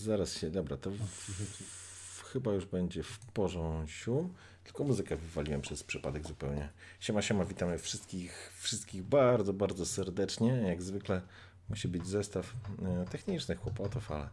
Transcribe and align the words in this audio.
Zaraz 0.00 0.38
się, 0.38 0.50
dobra, 0.50 0.76
to 0.76 0.90
w, 0.90 0.96
w, 0.96 2.22
chyba 2.22 2.52
już 2.52 2.66
będzie 2.66 3.02
w 3.02 3.18
porządku. 3.18 4.30
Tylko 4.64 4.84
muzykę 4.84 5.16
wywaliłem 5.16 5.60
przez 5.60 5.82
przypadek 5.82 6.26
zupełnie. 6.26 6.68
Siema, 7.00 7.22
siema, 7.22 7.44
witamy 7.44 7.78
wszystkich, 7.78 8.52
wszystkich 8.58 9.02
bardzo, 9.02 9.52
bardzo 9.52 9.86
serdecznie. 9.86 10.48
Jak 10.48 10.82
zwykle 10.82 11.22
musi 11.68 11.88
być 11.88 12.06
zestaw 12.06 12.54
e, 12.82 13.04
technicznych 13.04 13.60
kłopotów, 13.60 14.12
ale 14.12 14.28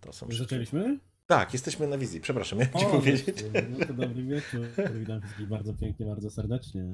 to 0.00 0.12
są... 0.12 0.26
Zaczęliśmy? 0.30 0.98
Tak, 1.26 1.52
jesteśmy 1.52 1.86
na 1.86 1.98
wizji. 1.98 2.20
Przepraszam, 2.20 2.58
jak 2.58 2.74
ci 2.78 2.86
powiedzieć. 2.86 3.44
No 3.70 3.86
to 3.86 3.94
dobry 3.94 4.24
wieczór. 4.24 4.66
Witam 4.94 5.20
wszystkich 5.20 5.48
bardzo 5.48 5.74
pięknie, 5.74 6.06
bardzo 6.06 6.30
serdecznie. 6.30 6.92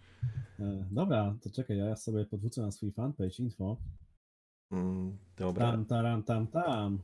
E, 0.60 0.84
dobra, 0.90 1.34
to 1.42 1.50
czekaj, 1.50 1.78
ja 1.78 1.96
sobie 1.96 2.24
podwrócę 2.24 2.62
na 2.62 2.72
swój 2.72 2.92
fanpage 2.92 3.38
info. 3.38 3.76
Mm, 4.70 5.18
dobra. 5.36 5.70
Tam, 5.70 5.84
tam, 5.84 6.22
tam, 6.22 6.46
tam. 6.46 7.02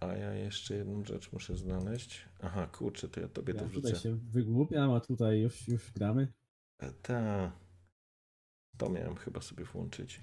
A 0.00 0.06
ja 0.06 0.34
jeszcze 0.34 0.74
jedną 0.76 1.04
rzecz 1.04 1.32
muszę 1.32 1.56
znaleźć. 1.56 2.28
Aha, 2.42 2.66
kurczę, 2.66 3.08
to 3.08 3.20
ja 3.20 3.28
tobie 3.28 3.54
Ja 3.54 3.60
to 3.60 3.66
wrzucę. 3.66 3.88
tutaj 3.88 4.02
się 4.02 4.16
wygłupiam, 4.16 4.90
a 4.92 5.00
tutaj 5.00 5.40
już, 5.40 5.68
już 5.68 5.92
gramy. 5.92 6.32
E, 6.78 6.92
Ta. 6.92 7.52
To 8.76 8.88
miałem 8.88 9.16
chyba 9.16 9.40
sobie 9.40 9.64
włączyć. 9.64 10.20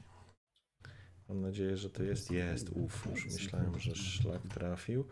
Mam 1.29 1.41
nadzieję, 1.41 1.77
że 1.77 1.89
to 1.89 2.03
jest. 2.03 2.31
Jest. 2.31 2.69
Uff, 2.69 3.07
już 3.11 3.25
myślałem, 3.25 3.79
że 3.79 3.95
szlak 3.95 4.41
trafił. 4.47 5.07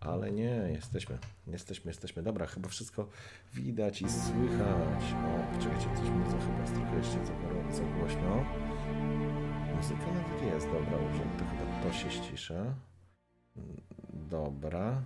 Ale 0.00 0.32
nie, 0.32 0.68
jesteśmy. 0.72 1.18
Jesteśmy, 1.46 1.90
jesteśmy. 1.90 2.22
Dobra, 2.22 2.46
chyba 2.46 2.68
wszystko 2.68 3.08
widać 3.54 4.02
i 4.02 4.10
słychać. 4.10 5.04
O, 5.12 5.54
poczekajcie, 5.54 5.86
coś 5.96 6.10
muzyka 6.10 6.40
chyba 6.46 6.60
jest 6.60 6.74
trochę 6.74 6.96
jeszcze 6.96 7.26
za, 7.26 7.76
za 7.76 7.84
głośno. 7.84 8.44
Muzyka 9.76 10.06
nawet 10.12 10.42
jest, 10.42 10.66
dobra, 10.66 10.98
może 11.00 11.22
to 11.38 11.44
chyba 11.44 11.82
to 11.82 11.92
się 11.92 12.10
ścisza. 12.10 12.74
Dobra. 14.16 15.02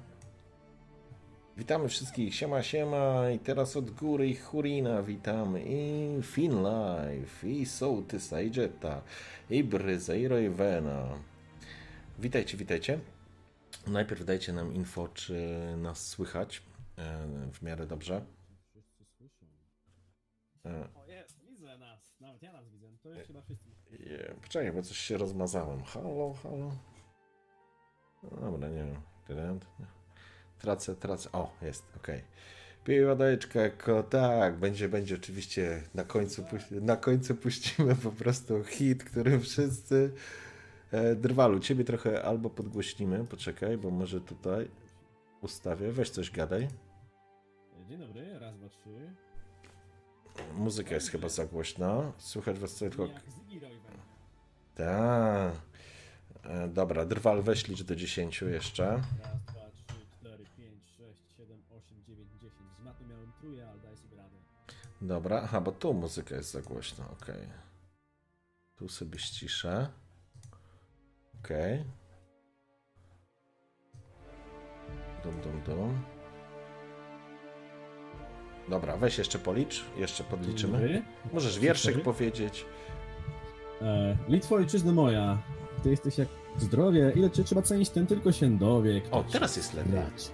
Witamy 1.56 1.88
wszystkich, 1.88 2.34
siema, 2.34 2.62
siema 2.62 3.30
i 3.30 3.38
teraz 3.38 3.76
od 3.76 3.90
góry 3.90 4.28
i 4.28 4.36
Hurina 4.36 5.02
witamy 5.02 5.62
i 5.66 6.08
Finlife 6.22 7.48
i 7.48 7.66
Sołtysa 7.66 8.40
i 8.40 8.56
Jetta 8.56 9.02
i 9.50 9.64
Bryza 9.64 10.14
i 10.14 10.28
Roywena. 10.28 11.18
Witajcie, 12.18 12.56
witajcie. 12.56 12.98
Najpierw 13.86 14.24
dajcie 14.24 14.52
nam 14.52 14.74
info, 14.74 15.08
czy 15.08 15.56
nas 15.76 16.06
słychać 16.06 16.62
e, 16.98 17.26
w 17.52 17.62
miarę 17.62 17.86
dobrze. 17.86 18.24
Wszyscy 18.70 19.04
słyszą. 19.16 19.46
E, 20.66 20.88
O 20.94 21.06
jest, 21.06 21.40
widzę 21.44 21.78
nas. 21.78 22.20
Nawet 22.20 22.42
ja 22.42 22.52
nas 22.52 22.68
widzę. 22.68 22.86
To 23.02 23.08
już 23.08 23.26
chyba 23.26 23.42
wszyscy. 23.42 23.70
Poczekaj, 24.42 24.72
bo 24.72 24.82
coś 24.82 24.96
się 24.98 25.16
rozmazałem. 25.16 25.82
Halo, 25.82 26.32
halo. 26.42 26.70
No 28.22 28.30
Dobra, 28.40 28.68
nie 28.68 28.84
wiem. 28.84 29.60
Tracę, 30.58 30.96
tracę. 30.96 31.32
O, 31.32 31.52
jest, 31.62 31.84
okej. 31.96 32.22
Piłodeczka, 32.84 33.60
tak, 34.10 34.56
będzie, 34.56 34.88
będzie 34.88 35.14
oczywiście 35.14 35.82
na 35.94 36.04
końcu, 36.04 36.44
na 36.70 36.96
końcu 36.96 37.34
puścimy 37.34 37.96
po 37.96 38.12
prostu 38.12 38.64
hit, 38.64 39.04
który 39.04 39.40
wszyscy 39.40 40.12
e, 40.92 41.14
drwalu. 41.14 41.60
Ciebie 41.60 41.84
trochę 41.84 42.22
albo 42.22 42.50
podgłośnimy, 42.50 43.24
poczekaj, 43.24 43.78
bo 43.78 43.90
może 43.90 44.20
tutaj 44.20 44.68
ustawię, 45.42 45.92
weź 45.92 46.10
coś 46.10 46.30
gadaj. 46.30 46.68
Dzień 47.88 47.98
dobry, 47.98 48.38
raz, 48.38 48.56
dwa, 48.56 48.68
trzy. 48.68 49.14
Muzyka 50.54 50.94
jest 50.94 51.10
chyba 51.10 51.28
za 51.28 51.46
głośna, 51.46 52.12
słychać 52.18 52.58
was 52.58 52.74
tylko... 52.74 53.08
Tak. 54.74 55.69
E, 56.44 56.68
Dobra, 56.68 57.04
drwal 57.04 57.42
weź 57.42 57.68
licz 57.68 57.82
do 57.82 57.96
10 57.96 58.42
jeszcze. 58.42 58.84
Raz, 58.86 59.00
dwa, 59.46 59.70
trzy, 59.70 60.06
cztery, 60.20 60.44
pięć, 60.56 60.84
sześć, 60.96 61.36
siedem, 61.36 61.62
osiem, 61.78 62.04
dziewięć, 62.06 62.32
dziesięć. 62.32 62.70
Z 62.80 62.84
maty 62.84 63.04
miałem 63.04 63.32
trójkę, 63.40 63.68
ale 63.70 63.78
daj 63.80 63.96
sobie 63.96 64.16
radę. 64.16 64.36
Dobra, 65.02 65.40
aha, 65.44 65.60
bo 65.60 65.72
tu 65.72 65.94
muzyka 65.94 66.34
jest 66.36 66.50
za 66.50 66.62
głośna, 66.62 67.04
okej. 67.22 67.48
Tu 68.76 68.88
sobie 68.88 69.18
ściszę. 69.18 69.88
Okej. 71.44 71.84
Dum, 75.24 75.40
dum, 75.40 75.62
dum. 75.62 76.02
Dobra, 78.68 78.96
weź 78.96 79.18
jeszcze 79.18 79.38
policz, 79.38 79.84
jeszcze 79.96 80.24
podliczymy. 80.24 81.02
Możesz 81.32 81.58
wierszyk 81.58 81.90
Cztery. 81.92 82.04
powiedzieć. 82.04 82.66
E, 83.82 84.16
Litwo, 84.28 84.54
ojczyzno 84.54 84.92
moja, 84.92 85.38
ty 85.80 85.90
jesteś 85.90 86.18
jak 86.18 86.28
zdrowie, 86.58 87.12
ile 87.16 87.30
cię 87.30 87.44
trzeba 87.44 87.62
cenić, 87.62 87.90
ten 87.90 88.06
tylko 88.06 88.32
się 88.32 88.58
dowie. 88.58 89.00
O, 89.10 89.24
teraz 89.24 89.56
jest 89.56 89.74
lepiej. 89.74 89.92
grać. 89.92 90.30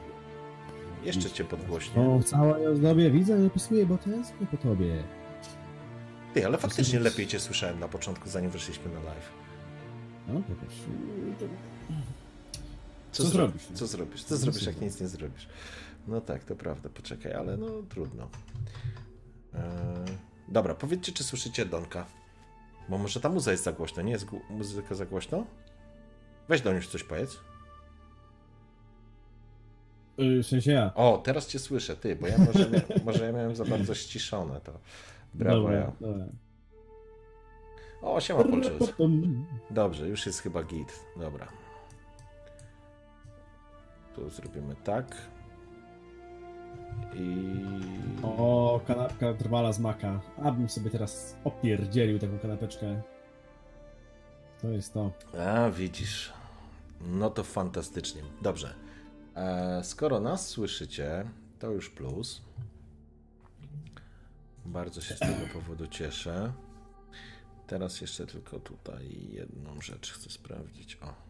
Jeszcze 1.04 1.30
cię 1.30 1.44
podgłośnię. 1.44 2.02
O, 2.02 2.18
w 2.18 2.24
całej 2.24 2.66
ozdobie 2.66 3.10
widzę, 3.10 3.40
że 3.40 3.46
opisuję, 3.46 3.86
bo 3.86 3.98
tęsknię 3.98 4.46
po 4.46 4.56
tobie. 4.56 5.02
Ty, 6.34 6.46
ale 6.46 6.58
faktycznie 6.58 7.00
lepiej 7.00 7.26
cię 7.26 7.40
słyszałem 7.40 7.80
na 7.80 7.88
początku, 7.88 8.28
zanim 8.28 8.50
wyszliśmy 8.50 8.92
na 8.92 9.00
live. 9.00 9.30
No, 10.28 10.34
jakoś... 10.34 10.74
Co, 13.12 13.22
Co 13.22 13.28
zro- 13.28 13.32
zrobisz? 13.32 13.62
Co 13.74 13.86
zrobisz? 13.86 14.24
Co 14.24 14.36
zrobisz, 14.36 14.62
nie 14.66 14.72
jak 14.72 14.80
nic 14.80 15.00
nie 15.00 15.08
zrobisz? 15.08 15.48
No 16.08 16.20
tak, 16.20 16.44
to 16.44 16.56
prawda, 16.56 16.88
poczekaj, 16.88 17.32
ale 17.32 17.56
no 17.56 17.66
trudno. 17.88 18.28
Eee, 19.54 19.60
dobra, 20.48 20.74
powiedzcie, 20.74 21.12
czy 21.12 21.24
słyszycie 21.24 21.66
Donka? 21.66 22.06
Bo 22.88 22.98
może 22.98 23.20
ta 23.20 23.28
muza 23.28 23.50
jest 23.50 23.64
za 23.64 23.72
głośna, 23.72 24.02
nie 24.02 24.12
jest 24.12 24.26
muzyka 24.50 24.94
za? 25.06 25.44
Weź 26.48 26.60
do 26.60 26.72
już 26.72 26.88
coś 26.88 27.04
powiedz. 27.04 27.40
Yy, 30.18 30.42
w 30.42 30.46
sensie 30.46 30.72
ja. 30.72 30.94
O, 30.94 31.18
teraz 31.24 31.46
cię 31.46 31.58
słyszę, 31.58 31.96
ty, 31.96 32.16
bo 32.16 32.26
ja 32.26 32.38
może, 32.38 32.70
może 33.06 33.26
ja 33.26 33.32
miałem 33.32 33.56
za 33.56 33.64
bardzo 33.64 33.94
ściszone 33.94 34.60
to. 34.60 34.72
Brawo 35.34 35.60
dobra, 35.60 35.76
ja. 35.76 35.92
dobra. 36.00 36.26
O, 38.02 38.20
siema 38.20 38.44
Polczys. 38.44 38.92
Dobrze, 39.70 40.08
już 40.08 40.26
jest 40.26 40.40
chyba 40.40 40.62
git. 40.62 41.04
Dobra. 41.16 41.48
Tu 44.14 44.30
zrobimy 44.30 44.76
tak. 44.84 45.16
I... 47.14 47.56
O, 48.22 48.80
kanapka 48.86 49.34
drwala 49.34 49.72
z 49.72 49.78
maka. 49.78 50.20
Abym 50.42 50.68
sobie 50.68 50.90
teraz 50.90 51.36
opierdzielił 51.44 52.18
taką 52.18 52.38
kanapeczkę. 52.38 53.02
To 54.62 54.68
jest 54.68 54.94
to. 54.94 55.12
A, 55.38 55.70
widzisz. 55.70 56.32
No 57.00 57.30
to 57.30 57.44
fantastycznie. 57.44 58.22
Dobrze. 58.42 58.74
E, 59.34 59.84
skoro 59.84 60.20
nas 60.20 60.48
słyszycie, 60.48 61.30
to 61.58 61.70
już 61.70 61.90
plus. 61.90 62.42
Bardzo 64.64 65.00
się 65.00 65.14
z 65.14 65.18
tego 65.18 65.46
powodu 65.54 65.86
cieszę. 65.86 66.52
Teraz 67.66 68.00
jeszcze 68.00 68.26
tylko 68.26 68.60
tutaj 68.60 69.28
jedną 69.32 69.80
rzecz 69.80 70.12
chcę 70.12 70.30
sprawdzić. 70.30 70.98
O. 71.02 71.25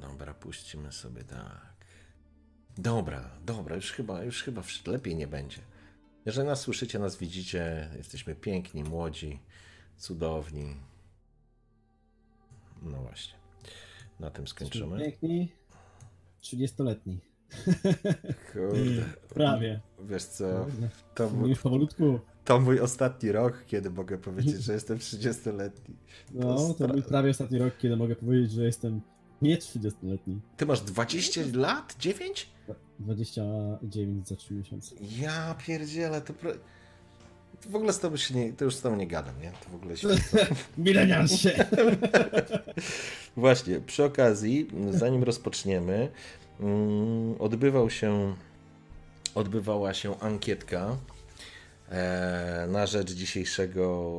Dobra, 0.00 0.34
puścimy 0.34 0.92
sobie 0.92 1.24
tak. 1.24 1.76
Dobra, 2.78 3.30
dobra, 3.44 3.76
już 3.76 3.92
chyba, 3.92 4.22
już 4.22 4.42
chyba 4.42 4.62
lepiej 4.86 5.16
nie 5.16 5.26
będzie. 5.26 5.58
Jeżeli 6.26 6.48
nas 6.48 6.60
słyszycie, 6.60 6.98
nas 6.98 7.16
widzicie, 7.16 7.88
jesteśmy 7.96 8.34
piękni, 8.34 8.84
młodzi, 8.84 9.40
cudowni. 9.96 10.76
No 12.82 13.02
właśnie. 13.02 13.38
Na 14.20 14.30
tym 14.30 14.46
skończymy. 14.48 14.98
Piękni. 14.98 15.52
30-letni. 16.42 17.18
Kurde. 18.52 19.04
Prawie. 19.34 19.80
Wiesz 20.08 20.24
co, 20.24 20.66
to, 21.14 21.30
mój- 21.30 21.48
Już 21.50 21.58
powolutku. 21.60 22.20
to 22.44 22.60
mój 22.60 22.80
ostatni 22.80 23.32
rok, 23.32 23.64
kiedy 23.66 23.90
mogę 23.90 24.18
powiedzieć, 24.18 24.62
że 24.62 24.72
jestem 24.72 24.98
30-letni. 24.98 25.96
No, 26.34 26.56
to 26.56 26.56
stra- 26.84 26.92
był 26.92 27.02
prawie 27.02 27.30
ostatni 27.30 27.58
rok, 27.58 27.74
kiedy 27.78 27.96
mogę 27.96 28.16
powiedzieć, 28.16 28.52
że 28.52 28.64
jestem 28.64 29.00
nie 29.42 29.56
30-letni. 29.56 30.40
Ty 30.56 30.66
masz 30.66 30.80
20 30.80 31.40
lat? 31.54 31.96
9? 31.98 32.46
29 32.98 34.28
za 34.28 34.36
3 34.36 34.54
miesiące. 34.54 34.94
Ja 35.18 35.54
pierdzielę, 35.66 36.20
to... 36.20 36.32
Pro... 36.32 36.52
to 37.60 37.70
W 37.70 37.76
ogóle 37.76 37.92
z 37.92 37.98
tobą 37.98 38.16
się 38.16 38.34
nie, 38.34 38.52
to 38.52 38.64
już 38.64 38.76
z 38.76 38.80
tobą 38.80 38.96
nie 38.96 39.06
gadam, 39.06 39.40
nie? 39.40 39.52
To 39.64 39.70
w 39.70 39.74
ogóle 39.74 39.96
się... 39.96 40.08
Milenial 40.78 41.28
się! 41.28 41.64
Właśnie, 43.36 43.80
przy 43.80 44.04
okazji, 44.04 44.68
zanim 44.90 45.22
rozpoczniemy, 45.22 46.10
mm, 46.60 47.40
odbywał 47.40 47.90
się, 47.90 48.34
odbywała 49.34 49.94
się 49.94 50.20
ankietka 50.20 50.96
e, 51.88 52.66
na 52.70 52.86
rzecz 52.86 53.12
dzisiejszego, 53.12 54.14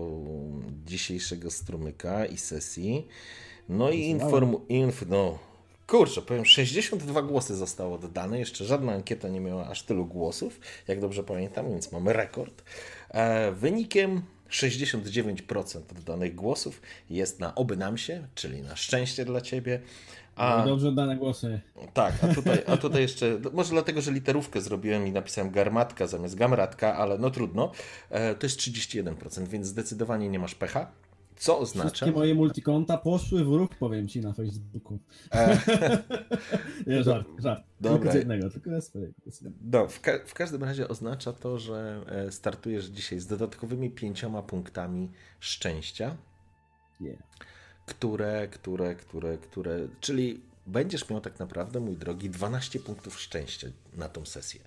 dzisiejszego 0.86 1.52
strumyka 1.52 2.26
i 2.26 2.38
sesji. 2.38 3.08
No 3.70 3.90
i 3.90 4.00
informu, 4.00 4.62
inf, 4.70 5.06
no, 5.10 5.40
kurczę, 5.88 6.22
powiem, 6.22 6.46
62 6.46 7.22
głosy 7.22 7.56
zostało 7.56 7.96
oddane, 7.96 8.40
jeszcze 8.40 8.66
żadna 8.66 8.94
ankieta 8.94 9.28
nie 9.28 9.40
miała 9.40 9.68
aż 9.68 9.84
tylu 9.84 10.06
głosów, 10.06 10.60
jak 10.88 11.00
dobrze 11.00 11.24
pamiętam, 11.24 11.70
więc 11.70 11.92
mamy 11.92 12.14
rekord. 12.14 12.64
E, 13.10 13.52
wynikiem 13.52 14.22
69% 14.50 15.82
oddanych 15.98 16.36
głosów 16.36 16.82
jest 17.10 17.40
na 17.40 17.56
oby 17.56 17.78
nam 17.78 17.98
się, 17.98 18.28
czyli 18.36 18.62
na 18.62 18.76
szczęście 18.76 19.26
dla 19.26 19.42
ciebie. 19.42 19.82
A, 20.36 20.58
No 20.58 20.66
dobrze 20.66 20.88
oddane 20.88 21.18
głosy. 21.18 21.60
tak, 21.94 22.14
a 22.24 22.28
tutaj, 22.28 22.64
a 22.68 22.78
tutaj 22.78 23.02
jeszcze, 23.02 23.40
może 23.54 23.70
dlatego, 23.70 24.02
że 24.02 24.12
literówkę 24.12 24.62
zrobiłem 24.62 25.08
i 25.08 25.12
napisałem 25.12 25.52
garmatka 25.52 26.08
zamiast 26.08 26.36
gamratka, 26.36 26.96
ale 26.96 27.18
no 27.18 27.30
trudno. 27.30 27.72
E, 28.10 28.36
to 28.36 28.46
jest 28.46 28.60
31%, 28.60 29.48
więc 29.48 29.68
zdecydowanie 29.68 30.30
nie 30.30 30.40
masz 30.40 30.56
pecha. 30.56 30.92
Co 31.38 31.60
oznacza? 31.60 31.90
Wszystkie 31.90 32.12
moje 32.12 32.36
multikonta 32.36 32.98
poszły 32.98 33.46
w 33.46 33.48
ruch, 33.48 33.70
powiem 33.80 34.08
ci, 34.08 34.22
na 34.22 34.34
Facebooku. 34.34 35.00
E, 35.32 35.58
żart, 37.04 37.28
żart. 37.40 37.64
Dobra. 37.82 37.98
Tylko 38.00 38.12
z 38.12 38.16
jednego, 38.16 38.50
tylko 38.50 38.70
ze 38.70 38.82
swojego. 38.82 39.14
no, 39.62 39.88
w, 39.88 40.02
ka- 40.02 40.20
w 40.26 40.34
każdym 40.34 40.64
razie 40.64 40.88
oznacza 40.88 41.34
to, 41.34 41.60
że 41.60 42.04
e, 42.08 42.32
startujesz 42.32 42.86
dzisiaj 42.86 43.20
z 43.20 43.28
dodatkowymi 43.28 43.90
pięcioma 43.90 44.42
punktami 44.42 45.10
szczęścia. 45.40 46.18
Yeah. 47.02 47.18
które, 47.86 48.48
które, 48.48 48.96
które, 48.96 49.38
które, 49.38 49.88
czyli 50.00 50.42
będziesz 50.68 51.10
miał 51.10 51.22
tak 51.22 51.40
naprawdę, 51.40 51.80
mój 51.80 51.98
drogi, 51.98 52.30
12 52.30 52.80
punktów 52.80 53.20
szczęścia 53.20 53.68
na 53.94 54.10
tą 54.10 54.26
sesję. 54.26 54.62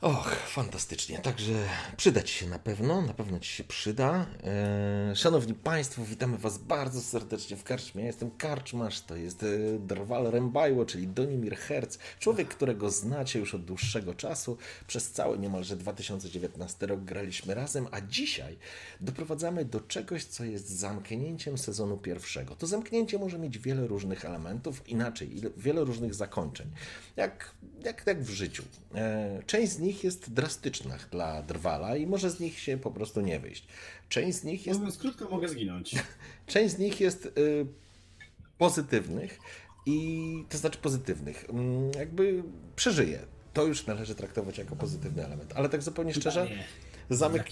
Och, 0.00 0.36
fantastycznie. 0.36 1.18
Także 1.18 1.52
przyda 1.96 2.22
Ci 2.22 2.34
się 2.34 2.46
na 2.46 2.58
pewno, 2.58 3.02
na 3.02 3.14
pewno 3.14 3.40
Ci 3.40 3.50
się 3.52 3.64
przyda. 3.64 4.26
Eee, 4.44 5.16
Szanowni 5.16 5.54
Państwo, 5.54 6.04
witamy 6.04 6.38
Was 6.38 6.58
bardzo 6.58 7.00
serdecznie 7.00 7.56
w 7.56 7.64
karczmie. 7.64 8.00
Ja 8.00 8.06
jestem 8.06 8.30
karczmarz, 8.30 9.00
to 9.00 9.16
jest 9.16 9.42
e, 9.42 9.46
Drwal 9.78 10.30
Rembajło, 10.30 10.84
czyli 10.86 11.08
Donimir 11.08 11.56
Herz, 11.56 11.98
człowiek, 12.18 12.48
którego 12.48 12.90
znacie 12.90 13.38
już 13.38 13.54
od 13.54 13.64
dłuższego 13.64 14.14
czasu. 14.14 14.56
Przez 14.86 15.10
cały 15.10 15.38
niemalże 15.38 15.76
2019 15.76 16.86
rok 16.86 17.00
graliśmy 17.00 17.54
razem, 17.54 17.86
a 17.90 18.00
dzisiaj 18.00 18.58
doprowadzamy 19.00 19.64
do 19.64 19.80
czegoś, 19.80 20.24
co 20.24 20.44
jest 20.44 20.68
zamknięciem 20.68 21.58
sezonu 21.58 21.96
pierwszego. 21.96 22.56
To 22.56 22.66
zamknięcie 22.66 23.18
może 23.18 23.38
mieć 23.38 23.58
wiele 23.58 23.86
różnych 23.86 24.24
elementów, 24.24 24.88
inaczej, 24.88 25.30
wiele 25.56 25.84
różnych 25.84 26.14
zakończeń. 26.14 26.70
Jak, 27.16 27.50
jak, 27.84 28.06
jak 28.06 28.22
w 28.22 28.30
życiu. 28.30 28.62
E, 28.94 29.42
Część 29.46 29.72
z 29.72 29.78
nich 29.78 29.85
jest 30.04 30.32
drastyczna 30.32 30.96
dla 31.10 31.42
drwala 31.42 31.96
i 31.96 32.06
może 32.06 32.30
z 32.30 32.40
nich 32.40 32.58
się 32.58 32.78
po 32.78 32.90
prostu 32.90 33.20
nie 33.20 33.40
wyjść. 33.40 33.66
Część 34.08 34.38
z 34.38 34.44
nich 34.44 34.66
jest 34.66 34.80
Mówiąc 34.80 34.98
krótko, 34.98 35.28
mogę 35.28 35.48
zginąć. 35.48 35.94
Część 36.46 36.74
z 36.74 36.78
nich 36.78 37.00
jest 37.00 37.26
y, 37.26 37.66
pozytywnych 38.58 39.38
i 39.86 40.44
to 40.48 40.58
znaczy 40.58 40.78
pozytywnych. 40.78 41.50
Mm, 41.50 41.90
jakby 41.98 42.42
przeżyje. 42.76 43.18
To 43.52 43.64
już 43.64 43.86
należy 43.86 44.14
traktować 44.14 44.58
jako 44.58 44.76
pozytywny 44.76 45.24
element. 45.24 45.52
Ale 45.56 45.68
tak 45.68 45.82
zupełnie 45.82 46.14
szczerze, 46.14 46.48
zamyk... 47.10 47.42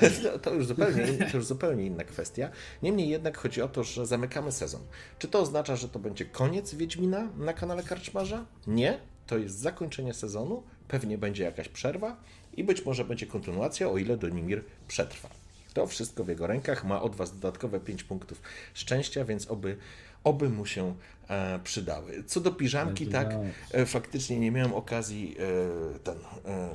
No, 0.24 0.38
to, 0.38 0.54
już 0.54 0.66
zupełnie, 0.66 1.06
to 1.30 1.36
już 1.36 1.46
zupełnie 1.46 1.86
inna 1.86 2.04
kwestia. 2.04 2.50
Niemniej 2.82 3.08
jednak 3.08 3.38
chodzi 3.38 3.62
o 3.62 3.68
to, 3.68 3.84
że 3.84 4.06
zamykamy 4.06 4.52
sezon. 4.52 4.80
Czy 5.18 5.28
to 5.28 5.40
oznacza, 5.40 5.76
że 5.76 5.88
to 5.88 5.98
będzie 5.98 6.24
koniec 6.24 6.74
Wiedźmina 6.74 7.28
na 7.36 7.52
kanale 7.52 7.82
Karczmarza? 7.82 8.46
Nie. 8.66 8.98
To 9.26 9.38
jest 9.38 9.58
zakończenie 9.58 10.14
sezonu. 10.14 10.62
Pewnie 10.92 11.18
będzie 11.18 11.44
jakaś 11.44 11.68
przerwa 11.68 12.16
i 12.56 12.64
być 12.64 12.84
może 12.84 13.04
będzie 13.04 13.26
kontynuacja, 13.26 13.88
o 13.88 13.98
ile 13.98 14.16
Donimir 14.16 14.64
przetrwa. 14.88 15.28
To 15.74 15.86
wszystko 15.86 16.24
w 16.24 16.28
jego 16.28 16.46
rękach. 16.46 16.84
Ma 16.84 17.02
od 17.02 17.16
Was 17.16 17.32
dodatkowe 17.32 17.80
5 17.80 18.04
punktów 18.04 18.42
szczęścia, 18.74 19.24
więc 19.24 19.50
oby, 19.50 19.76
oby 20.24 20.48
mu 20.48 20.66
się 20.66 20.94
e, 21.28 21.60
przydały. 21.64 22.24
Co 22.26 22.40
do 22.40 22.52
piżamki, 22.52 23.06
tak, 23.06 23.34
e, 23.72 23.86
faktycznie 23.86 24.38
nie 24.38 24.50
miałem 24.50 24.74
okazji 24.74 25.36
e, 25.38 25.98
ten, 25.98 26.18
e, 26.46 26.68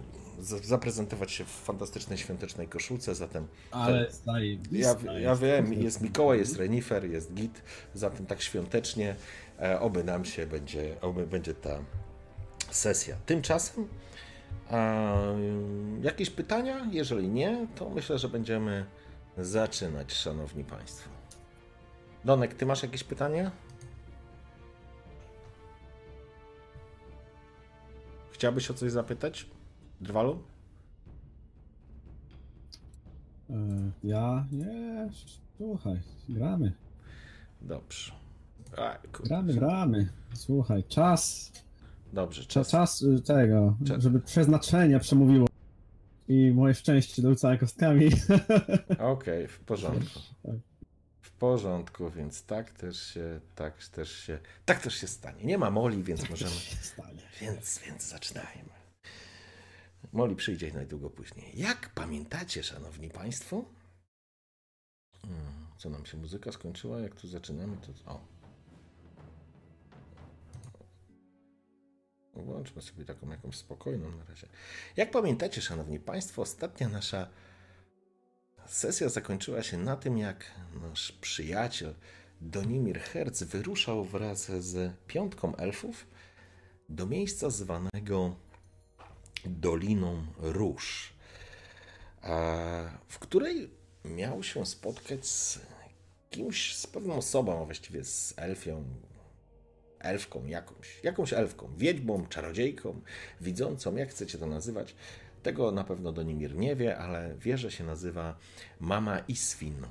zaprezentować 0.64 1.32
się 1.32 1.46
w 1.46 1.50
fantastycznej 1.50 2.18
świątecznej 2.18 2.68
koszulce, 2.68 3.16
zatem 3.16 3.48
Ale 3.72 4.12
staje. 4.12 4.58
ja, 4.72 4.96
ja 5.20 5.36
wiem, 5.36 5.74
jest 5.74 6.02
Mikołaj, 6.02 6.40
jest 6.40 6.56
Renifer, 6.58 7.06
jest 7.06 7.34
Git, 7.34 7.62
zatem 7.94 8.26
tak 8.26 8.42
świątecznie, 8.42 9.16
e, 9.60 9.80
oby 9.80 10.04
nam 10.04 10.26
się 10.26 10.48
będzie, 10.48 10.96
oby 11.02 11.28
będzie 11.28 11.54
ta 11.54 11.80
sesja. 12.72 13.16
Tymczasem 13.26 13.88
jakieś 16.02 16.30
pytania? 16.30 16.88
Jeżeli 16.92 17.30
nie, 17.30 17.68
to 17.76 17.90
myślę, 17.90 18.20
że 18.20 18.30
będziemy 18.30 18.86
zaczynać, 19.38 20.14
szanowni 20.14 20.64
państwo. 20.64 21.10
Donek, 22.26 22.54
ty 22.54 22.66
masz 22.66 22.84
jakieś 22.84 23.04
pytania? 23.04 23.52
Chciałbyś 28.32 28.72
o 28.72 28.74
coś 28.74 28.92
zapytać? 28.92 29.50
Drwalu? 30.02 30.44
E, 33.50 33.54
Ja? 34.04 34.46
Nie, 34.52 35.10
słuchaj, 35.58 36.00
gramy. 36.30 36.72
Dobrze. 37.62 38.12
Gramy, 39.24 39.54
gramy. 39.54 40.10
Słuchaj, 40.34 40.84
czas, 40.84 41.52
Dobrze, 42.14 42.46
czas, 42.46 42.70
czas. 42.70 43.02
y, 43.02 43.22
tego, 43.22 43.78
Czas. 43.88 44.04
żeby 44.04 44.20
przeznaczenie 44.20 45.00
przemówiło. 45.00 45.48
I 46.28 46.52
moje 46.52 46.74
szczęście 46.74 47.22
do 47.22 47.30
rzucania 47.30 47.58
kostkami. 47.58 48.10
Okej, 49.00 49.48
w 49.48 49.60
porządku. 49.60 50.20
Tak. 50.44 50.56
W 51.22 51.32
porządku, 51.32 52.10
więc 52.10 52.44
tak 52.46 52.72
też 52.72 53.02
się, 53.14 53.40
tak 53.56 53.86
też 53.88 54.12
się, 54.20 54.40
tak 54.66 54.82
też 54.82 54.96
się 54.96 55.08
stanie. 55.08 55.44
Nie 55.44 55.58
ma 55.58 55.72
Moli, 55.72 56.04
więc 56.04 56.30
możemy, 56.30 56.52
Stanie. 56.82 57.22
więc, 57.42 57.80
więc 57.86 58.04
zaczynajmy. 58.10 58.70
Moli 60.14 60.36
przyjdzie 60.36 60.74
najdługo 60.74 61.10
później. 61.10 61.52
Jak 61.60 61.90
pamiętacie, 61.96 62.64
szanowni 62.64 63.10
państwo? 63.10 63.66
Hmm, 65.22 65.68
Co 65.78 65.90
nam 65.90 66.06
się 66.06 66.18
muzyka 66.18 66.52
skończyła? 66.52 67.00
Jak 67.00 67.16
tu 67.16 67.28
zaczynamy, 67.28 67.78
to... 67.78 68.12
O. 68.12 68.20
Włączmy 72.44 72.82
sobie 72.82 73.06
taką 73.06 73.30
jakąś 73.30 73.56
spokojną 73.56 74.12
na 74.12 74.26
razie. 74.26 74.48
Jak 74.96 75.12
pamiętacie, 75.12 75.62
szanowni 75.62 76.00
państwo, 76.00 76.42
ostatnia 76.42 76.90
nasza 76.90 77.28
sesja 78.66 79.10
zakończyła 79.10 79.64
się 79.64 79.78
na 79.78 79.96
tym, 79.96 80.18
jak 80.18 80.52
nasz 80.82 81.12
przyjaciel 81.12 81.96
Donimir 82.42 83.00
Herz 83.00 83.44
wyruszał 83.44 84.06
wraz 84.06 84.52
z 84.52 84.94
piątką 85.08 85.56
elfów 85.56 86.08
do 86.90 87.06
miejsca 87.06 87.50
zwanego 87.50 88.36
Doliną 89.46 90.26
Róż, 90.38 91.14
w 93.08 93.20
której 93.20 93.72
miał 94.06 94.44
się 94.44 94.66
spotkać 94.66 95.28
z 95.28 95.60
kimś, 96.30 96.76
z 96.76 96.88
pewną 96.88 97.16
osobą, 97.16 97.62
a 97.62 97.66
właściwie 97.66 98.04
z 98.04 98.34
elfią, 98.38 98.84
elfką 100.00 100.46
jakąś, 100.46 101.04
jakąś 101.04 101.34
elfką, 101.34 101.70
wiedźmą, 101.78 102.26
czarodziejką, 102.28 103.02
widzącą, 103.42 103.96
jak 103.96 104.10
chcecie 104.10 104.38
to 104.38 104.46
nazywać. 104.46 104.96
Tego 105.44 105.72
na 105.72 105.84
pewno 105.84 106.12
Donimir 106.12 106.56
nie 106.56 106.76
wie, 106.76 106.98
ale 106.98 107.36
wie, 107.36 107.58
że 107.58 107.72
się 107.72 107.84
nazywa 107.84 108.38
Mama 108.80 109.20
Isfin. 109.20 109.86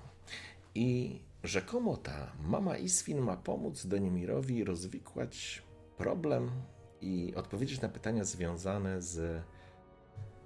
I 0.75 1.21
rzekomo 1.45 1.97
ta 1.97 2.33
Mama 2.41 2.77
Isfin 2.77 3.19
ma 3.19 3.37
pomóc 3.37 3.87
Donimirowi 3.87 4.65
rozwikłać 4.65 5.63
problem 5.97 6.51
i 7.01 7.35
odpowiedzieć 7.37 7.81
na 7.81 7.89
pytania 7.89 8.25
związane 8.25 9.03
z, 9.03 9.43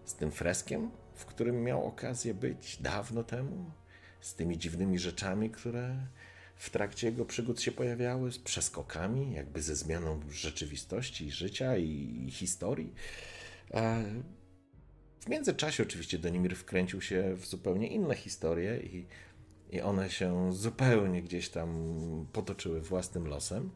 z 0.05 0.15
tym 0.15 0.31
freskiem, 0.31 0.91
w 1.15 1.27
którym 1.27 1.63
miał 1.63 1.87
okazję 1.87 2.35
być 2.35 2.83
dawno 2.83 3.25
temu, 3.25 3.71
z 4.21 4.35
tymi 4.35 4.59
dziwnymi 4.59 4.99
rzeczami, 4.99 5.51
które 5.51 5.97
w 6.61 6.71
trakcie 6.71 7.07
jego 7.07 7.25
przygód 7.25 7.61
się 7.61 7.73
pojawiały, 7.73 8.33
z 8.33 8.39
przeskokami, 8.39 9.33
jakby 9.33 9.63
ze 9.63 9.77
zmianą 9.77 10.21
rzeczywistości, 10.31 11.31
życia 11.31 11.77
i, 11.77 12.25
i 12.27 12.31
historii. 12.31 12.95
A 13.75 13.97
w 15.21 15.29
międzyczasie 15.29 15.83
oczywiście 15.83 16.19
Donimir 16.19 16.57
wkręcił 16.57 17.01
się 17.01 17.35
w 17.37 17.47
zupełnie 17.47 17.89
inne 17.89 18.15
historie 18.15 18.81
i, 18.81 19.07
i 19.71 19.81
one 19.81 20.11
się 20.11 20.53
zupełnie 20.53 21.23
gdzieś 21.23 21.49
tam 21.49 21.97
potoczyły 22.33 22.81
własnym 22.81 23.27
losem. 23.27 23.71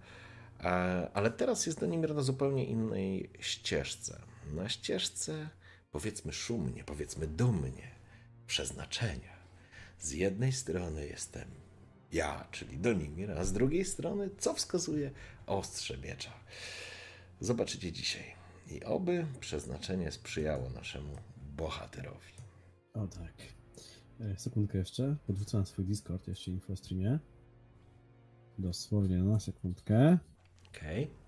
Ale 1.14 1.31
teraz 1.31 1.67
jest 1.67 1.81
Donimir 1.81 2.14
na 2.14 2.23
zupełnie 2.23 2.64
innej 2.64 3.31
ścieżce. 3.41 4.21
Na 4.53 4.69
ścieżce, 4.69 5.49
powiedzmy 5.93 6.33
szumnie, 6.33 6.85
powiedzmy 6.85 7.26
dumnie, 7.26 7.91
przeznaczenia. 8.47 9.35
Z 9.99 10.12
jednej 10.12 10.53
strony 10.53 11.07
jestem 11.07 11.63
ja, 12.14 12.49
czyli 12.50 12.78
Donimir, 12.78 13.33
a 13.33 13.44
z 13.44 13.52
drugiej 13.52 13.85
strony, 13.85 14.30
co 14.38 14.54
wskazuje 14.54 15.11
ostrze 15.47 15.99
miecza. 15.99 16.30
Zobaczycie 17.40 17.92
dzisiaj. 17.92 18.25
I 18.71 18.85
oby 18.85 19.26
przeznaczenie 19.40 20.12
sprzyjało 20.12 20.71
naszemu 20.71 21.16
bohaterowi. 21.56 22.33
O 22.94 23.06
tak. 23.06 23.35
E, 24.21 24.37
sekundkę 24.37 24.78
jeszcze. 24.78 25.16
Podrzucam 25.26 25.66
swój 25.66 25.85
Discord, 25.85 26.28
jeszcze 26.28 26.50
info 26.50 26.73
o 26.73 26.76
streamie. 26.76 27.18
Dosłownie 28.59 29.18
na 29.18 29.40
sekundkę. 29.40 30.18
Okej. 30.68 31.04
Okay. 31.04 31.25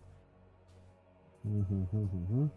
Mhm. 1.45 2.49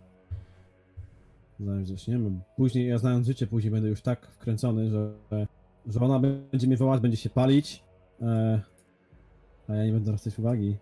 Zanim 1.59 1.85
zaczniemy. 1.85 2.39
Później, 2.55 2.87
ja 2.87 2.97
znając 2.97 3.27
życie, 3.27 3.47
później 3.47 3.71
będę 3.71 3.89
już 3.89 4.01
tak 4.01 4.27
wkręcony, 4.27 4.89
że, 4.89 5.13
że 5.85 5.99
ona 5.99 6.19
będzie 6.19 6.67
mnie 6.67 6.77
wołać, 6.77 7.01
będzie 7.01 7.17
się 7.17 7.29
palić, 7.29 7.83
e, 8.21 8.61
a 9.67 9.75
ja 9.75 9.85
nie 9.85 9.91
będę 9.91 10.05
zwracać 10.05 10.39
uwagi. 10.39 10.77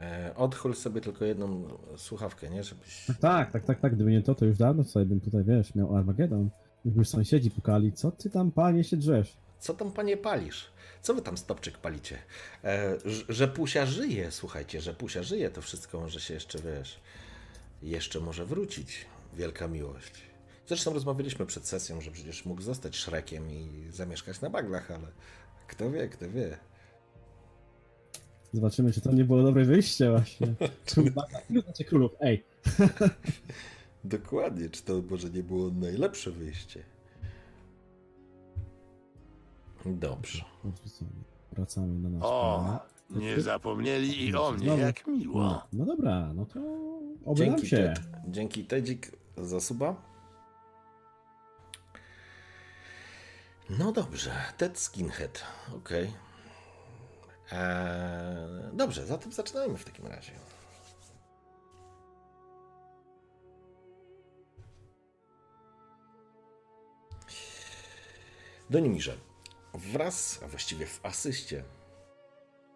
E, 0.00 0.34
odchól 0.36 0.74
sobie 0.74 1.00
tylko 1.00 1.24
jedną 1.24 1.68
słuchawkę, 1.96 2.50
nie? 2.50 2.64
Żebyś... 2.64 3.06
Tak, 3.20 3.52
tak, 3.52 3.64
tak, 3.64 3.80
tak. 3.80 3.94
Gdyby 3.94 4.10
nie 4.10 4.22
to, 4.22 4.34
to 4.34 4.44
już 4.44 4.58
dawno 4.58 4.84
sobie 4.84 5.06
bym 5.06 5.20
tutaj, 5.20 5.44
wiesz, 5.44 5.74
miał 5.74 5.96
Armagedon. 5.96 6.50
Już 6.84 6.94
by 6.94 7.04
sąsiedzi 7.04 7.50
pukali. 7.50 7.92
Co 7.92 8.10
ty 8.10 8.30
tam, 8.30 8.50
panie, 8.50 8.84
się 8.84 8.96
drzesz? 8.96 9.36
Co 9.58 9.74
tam, 9.74 9.92
panie, 9.92 10.16
palisz? 10.16 10.70
Co 11.02 11.14
wy 11.14 11.22
tam, 11.22 11.36
Stopczyk, 11.36 11.78
palicie? 11.78 12.18
E, 12.64 12.94
że 13.28 13.48
Pusia 13.48 13.86
żyje, 13.86 14.30
słuchajcie, 14.30 14.80
że 14.80 14.94
Pusia 14.94 15.22
żyje, 15.22 15.50
to 15.50 15.62
wszystko 15.62 16.00
może 16.00 16.20
się 16.20 16.34
jeszcze, 16.34 16.58
wiesz, 16.58 17.00
jeszcze 17.82 18.20
może 18.20 18.46
wrócić. 18.46 19.06
Wielka 19.34 19.68
miłość. 19.68 20.12
Zresztą 20.66 20.92
rozmawialiśmy 20.92 21.46
przed 21.46 21.66
sesją, 21.66 22.00
że 22.00 22.10
przecież 22.10 22.44
mógł 22.44 22.62
zostać 22.62 22.96
Szrekiem 22.96 23.50
i 23.50 23.86
zamieszkać 23.90 24.40
na 24.40 24.50
baglach, 24.50 24.90
ale 24.90 25.06
kto 25.72 25.90
wie, 25.90 26.08
kto 26.08 26.30
wie. 26.30 26.58
Zobaczymy, 28.52 28.92
czy 28.92 29.00
to 29.00 29.12
nie 29.12 29.24
było 29.24 29.42
dobre 29.42 29.64
wyjście 29.64 30.10
właśnie. 30.10 30.54
Ilu 31.50 31.62
znacie 31.62 31.84
królów? 31.84 32.12
Ej. 32.20 32.44
Dokładnie, 34.04 34.70
czy 34.70 34.82
to 34.82 35.02
może 35.10 35.30
nie 35.30 35.42
było 35.42 35.70
najlepsze 35.70 36.30
wyjście? 36.30 36.82
Dobrze. 39.86 40.44
Wracamy 41.52 42.02
do 42.02 42.08
nas. 42.08 42.22
O, 42.24 42.80
nie 43.10 43.40
zapomnieli 43.40 44.26
i 44.26 44.34
o 44.34 44.52
mnie, 44.52 44.66
jak 44.66 45.06
miło. 45.06 45.40
No, 45.40 45.62
no 45.72 45.84
dobra, 45.84 46.32
no 46.34 46.46
to 46.46 46.60
obydam 47.24 47.66
się. 47.66 47.76
Ted, 47.76 48.00
dzięki 48.28 48.64
Tedzik 48.64 49.12
za 49.38 49.60
suba. 49.60 50.11
No 53.78 53.92
dobrze, 53.92 54.30
Ted 54.56 54.78
Skinhead, 54.78 55.44
okej. 55.76 56.08
Okay. 57.46 57.58
Eee, 57.58 58.70
dobrze, 58.72 59.06
zatem 59.06 59.32
zaczynajmy 59.32 59.78
w 59.78 59.84
takim 59.84 60.06
razie. 60.06 60.32
Do 68.70 68.78
Nimirze. 68.78 69.16
Wraz, 69.74 70.40
a 70.44 70.48
właściwie 70.48 70.86
w 70.86 71.00
asyście, 71.02 71.64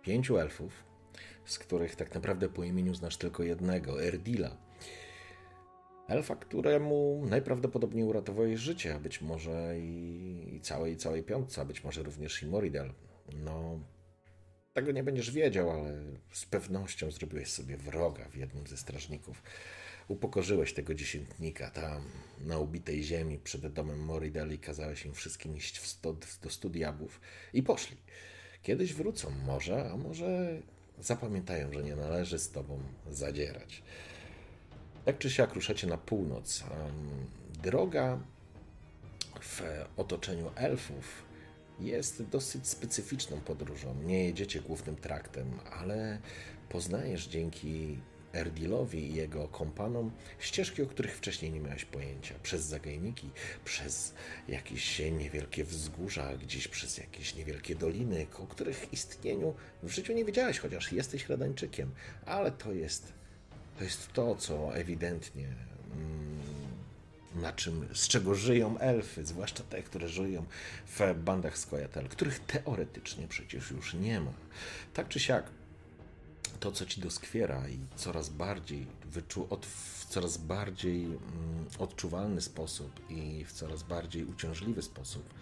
pięciu 0.03 0.39
elfów, 0.39 0.85
z 1.45 1.59
których 1.59 1.97
tak 1.97 2.15
naprawdę 2.15 2.49
po 2.49 2.65
imieniu 2.65 2.95
znasz 2.95 3.17
tylko 3.17 3.43
jednego, 3.43 4.03
Erdila. 4.03 4.66
Elfa, 6.09 6.37
któremu 6.37 7.25
najprawdopodobniej 7.31 8.05
uratowałeś 8.05 8.61
życie, 8.61 8.95
a 8.95 8.99
być 8.99 9.21
może 9.21 9.79
i, 9.79 10.55
i 10.57 10.61
całej, 10.61 10.97
całej 10.97 11.23
piątce, 11.23 11.61
a 11.61 11.65
być 11.65 11.85
może 11.85 12.03
również 12.03 12.43
i 12.43 12.47
Moridel. 12.47 12.93
No, 13.45 13.81
tego 14.73 14.93
nie 14.93 15.03
będziesz 15.03 15.31
wiedział, 15.31 15.71
ale 15.71 16.03
z 16.33 16.47
pewnością 16.47 17.11
zrobiłeś 17.11 17.49
sobie 17.49 17.77
wroga 17.77 18.29
w 18.29 18.37
jednym 18.37 18.67
ze 18.67 18.77
strażników. 18.77 19.43
Upokorzyłeś 20.09 20.73
tego 20.73 20.95
dziesiętnika 20.95 21.71
tam, 21.71 22.03
na 22.41 22.59
ubitej 22.59 23.03
ziemi, 23.03 23.39
przed 23.39 23.73
domem 23.73 23.99
Moridel 23.99 24.55
i 24.55 24.59
kazałeś 24.59 25.07
im 25.07 25.15
wszystkim 25.15 25.57
iść 25.57 25.79
w 25.79 25.87
sto, 25.87 26.17
do 26.43 26.51
studiabów 26.51 27.21
i 27.53 27.63
poszli. 27.63 27.97
Kiedyś 28.63 28.95
wrócą 28.95 29.31
może, 29.31 29.91
a 29.91 29.97
może 29.97 30.63
zapamiętają, 31.01 31.73
że 31.73 31.83
nie 31.83 31.97
należy 31.97 32.39
z 32.39 32.51
tobą 32.51 32.81
zadzierać. 33.11 33.83
Tak 35.07 35.19
czy 35.19 35.31
siak 35.31 35.55
ruszacie 35.55 35.87
na 35.87 35.97
północ. 35.99 36.65
Droga 37.63 38.19
w 39.41 39.63
otoczeniu 39.97 40.51
elfów 40.57 41.25
jest 41.81 42.23
dosyć 42.23 42.69
specyficzną 42.69 43.41
podróżą. 43.41 43.95
Nie 44.03 44.25
jedziecie 44.25 44.61
głównym 44.61 44.97
traktem, 44.97 45.59
ale 45.73 46.19
poznajesz 46.69 47.27
dzięki 47.27 47.99
Erdilowi 48.35 49.11
i 49.11 49.15
jego 49.15 49.49
kompanom 49.49 50.11
ścieżki, 50.39 50.83
o 50.83 50.87
których 50.87 51.17
wcześniej 51.17 51.51
nie 51.51 51.61
miałeś 51.61 51.85
pojęcia. 51.85 52.35
Przez 52.43 52.63
zagajniki, 52.63 53.31
przez 53.65 54.15
jakieś 54.49 54.99
niewielkie 54.99 55.65
wzgórza, 55.65 56.37
gdzieś 56.37 56.69
przez 56.69 56.99
jakieś 56.99 57.35
niewielkie 57.35 57.75
doliny, 57.75 58.27
o 58.39 58.47
których 58.47 58.93
istnieniu 58.93 59.55
w 59.83 59.91
życiu 59.91 60.13
nie 60.13 60.25
wiedziałeś, 60.25 60.59
chociaż 60.59 60.93
jesteś 60.93 61.29
Radańczykiem. 61.29 61.91
Ale 62.25 62.51
to 62.51 62.73
jest, 62.73 63.13
to 63.79 63.85
jest 63.85 64.13
to, 64.13 64.37
co 64.37 64.77
ewidentnie 64.77 65.47
mm, 65.93 66.37
na 67.35 67.53
czym, 67.53 67.89
z 67.95 68.09
czego 68.09 68.35
żyją 68.35 68.79
elfy, 68.79 69.25
zwłaszcza 69.25 69.65
te, 69.65 69.83
które 69.83 70.09
żyją 70.09 70.45
w 70.87 71.15
bandach 71.25 71.59
Skojatel, 71.59 72.09
których 72.09 72.41
teoretycznie 72.41 73.29
przecież 73.29 73.71
już 73.71 73.95
nie 73.95 74.21
ma. 74.21 74.33
Tak 74.95 75.09
czy 75.09 75.21
siak, 75.21 75.45
to, 76.61 76.73
co 76.73 76.87
ci 76.87 77.01
doskwiera 77.01 77.69
i 77.69 77.79
coraz 77.97 78.29
bardziej 78.29 78.87
wyczu, 79.05 79.47
od, 79.51 79.67
w 79.67 80.07
coraz 80.09 80.37
bardziej 80.37 81.05
mm, 81.05 81.19
odczuwalny 81.79 82.41
sposób 82.41 83.11
i 83.11 83.45
w 83.45 83.53
coraz 83.53 83.83
bardziej 83.83 84.25
uciążliwy 84.25 84.83
sposób, 84.83 85.35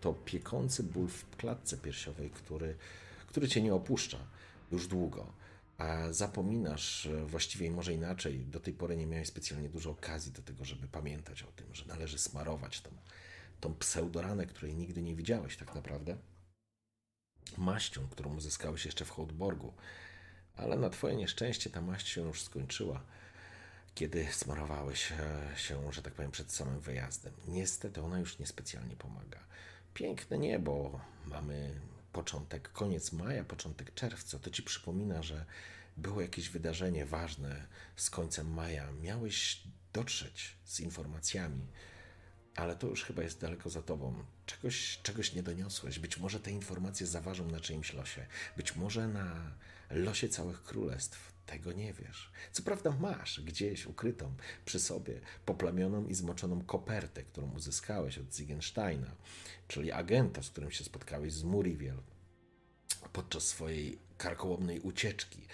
to 0.00 0.12
piekący 0.12 0.82
ból 0.82 1.08
w 1.08 1.36
klatce 1.36 1.76
piersiowej, 1.76 2.30
który, 2.30 2.74
który 3.26 3.48
cię 3.48 3.62
nie 3.62 3.74
opuszcza 3.74 4.18
już 4.72 4.86
długo. 4.86 5.41
A 5.82 6.12
zapominasz, 6.12 7.08
właściwie 7.26 7.70
może 7.70 7.94
inaczej, 7.94 8.46
do 8.46 8.60
tej 8.60 8.74
pory 8.74 8.96
nie 8.96 9.06
miałeś 9.06 9.28
specjalnie 9.28 9.68
dużo 9.68 9.90
okazji 9.90 10.32
do 10.32 10.42
tego, 10.42 10.64
żeby 10.64 10.88
pamiętać 10.88 11.42
o 11.42 11.52
tym, 11.52 11.74
że 11.74 11.86
należy 11.86 12.18
smarować 12.18 12.80
tą, 12.80 12.90
tą 13.60 13.74
pseudoranę, 13.74 14.46
której 14.46 14.74
nigdy 14.74 15.02
nie 15.02 15.14
widziałeś 15.14 15.56
tak 15.56 15.74
naprawdę, 15.74 16.16
maścią, 17.58 18.08
którą 18.08 18.36
uzyskałeś 18.36 18.84
jeszcze 18.84 19.04
w 19.04 19.10
Hołdborgu 19.10 19.72
ale 20.56 20.76
na 20.76 20.90
twoje 20.90 21.16
nieszczęście 21.16 21.70
ta 21.70 21.80
maść 21.80 22.08
się 22.08 22.20
już 22.20 22.42
skończyła. 22.42 23.02
kiedy 23.94 24.28
smarowałeś 24.32 25.12
e, 25.12 25.58
się, 25.58 25.92
że 25.92 26.02
tak 26.02 26.14
powiem, 26.14 26.30
przed 26.30 26.52
samym 26.52 26.80
wyjazdem. 26.80 27.32
Niestety 27.48 28.02
ona 28.02 28.18
już 28.18 28.38
niespecjalnie 28.38 28.96
pomaga. 28.96 29.38
Piękne 29.94 30.38
niebo, 30.38 31.00
mamy 31.26 31.80
początek, 32.12 32.72
koniec 32.72 33.12
maja, 33.12 33.44
początek 33.44 33.94
czerwca. 33.94 34.38
To 34.38 34.50
ci 34.50 34.62
przypomina, 34.62 35.22
że 35.22 35.44
było 35.96 36.20
jakieś 36.20 36.48
wydarzenie 36.48 37.06
ważne 37.06 37.66
z 37.96 38.10
końcem 38.10 38.54
maja. 38.54 38.92
Miałeś 38.92 39.62
dotrzeć 39.92 40.56
z 40.64 40.80
informacjami, 40.80 41.66
ale 42.56 42.76
to 42.76 42.86
już 42.86 43.04
chyba 43.04 43.22
jest 43.22 43.40
daleko 43.40 43.70
za 43.70 43.82
tobą. 43.82 44.24
Czegoś, 44.46 45.00
czegoś 45.02 45.32
nie 45.32 45.42
doniosłeś. 45.42 45.98
Być 45.98 46.18
może 46.18 46.40
te 46.40 46.50
informacje 46.50 47.06
zaważą 47.06 47.50
na 47.50 47.60
czyimś 47.60 47.92
losie. 47.92 48.26
Być 48.56 48.76
może 48.76 49.08
na 49.08 49.52
losie 49.90 50.28
całych 50.28 50.62
królestw. 50.62 51.31
Tego 51.46 51.72
nie 51.72 51.92
wiesz. 51.92 52.32
Co 52.52 52.62
prawda 52.62 52.90
masz 53.00 53.40
gdzieś 53.40 53.86
ukrytą 53.86 54.34
przy 54.64 54.80
sobie 54.80 55.20
poplamioną 55.44 56.06
i 56.06 56.14
zmoczoną 56.14 56.64
kopertę, 56.64 57.22
którą 57.22 57.50
uzyskałeś 57.50 58.18
od 58.18 58.34
Ziegensteina, 58.34 59.10
czyli 59.68 59.92
agenta, 59.92 60.42
z 60.42 60.50
którym 60.50 60.70
się 60.70 60.84
spotkałeś 60.84 61.32
z 61.32 61.42
Muriwiel 61.42 62.02
podczas 63.12 63.46
swojej 63.46 63.98
karkołomnej 64.18 64.80
ucieczki. 64.80 65.46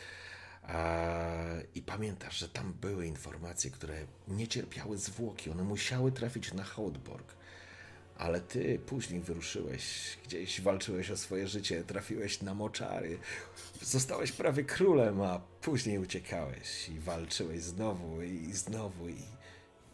I 1.74 1.82
pamiętasz, 1.82 2.38
że 2.38 2.48
tam 2.48 2.72
były 2.72 3.06
informacje, 3.06 3.70
które 3.70 4.06
nie 4.28 4.48
cierpiały 4.48 4.98
zwłoki, 4.98 5.50
one 5.50 5.64
musiały 5.64 6.12
trafić 6.12 6.52
na 6.52 6.64
Houtborg. 6.64 7.37
Ale 8.18 8.40
ty 8.40 8.78
później 8.86 9.20
wyruszyłeś, 9.20 10.16
gdzieś 10.24 10.60
walczyłeś 10.60 11.10
o 11.10 11.16
swoje 11.16 11.48
życie, 11.48 11.84
trafiłeś 11.84 12.42
na 12.42 12.54
moczary, 12.54 13.18
zostałeś 13.82 14.32
prawie 14.32 14.64
królem, 14.64 15.20
a 15.20 15.38
później 15.38 15.98
uciekałeś 15.98 16.88
i 16.88 17.00
walczyłeś 17.00 17.62
znowu 17.62 18.22
i 18.22 18.52
znowu. 18.52 19.08
I, 19.08 19.22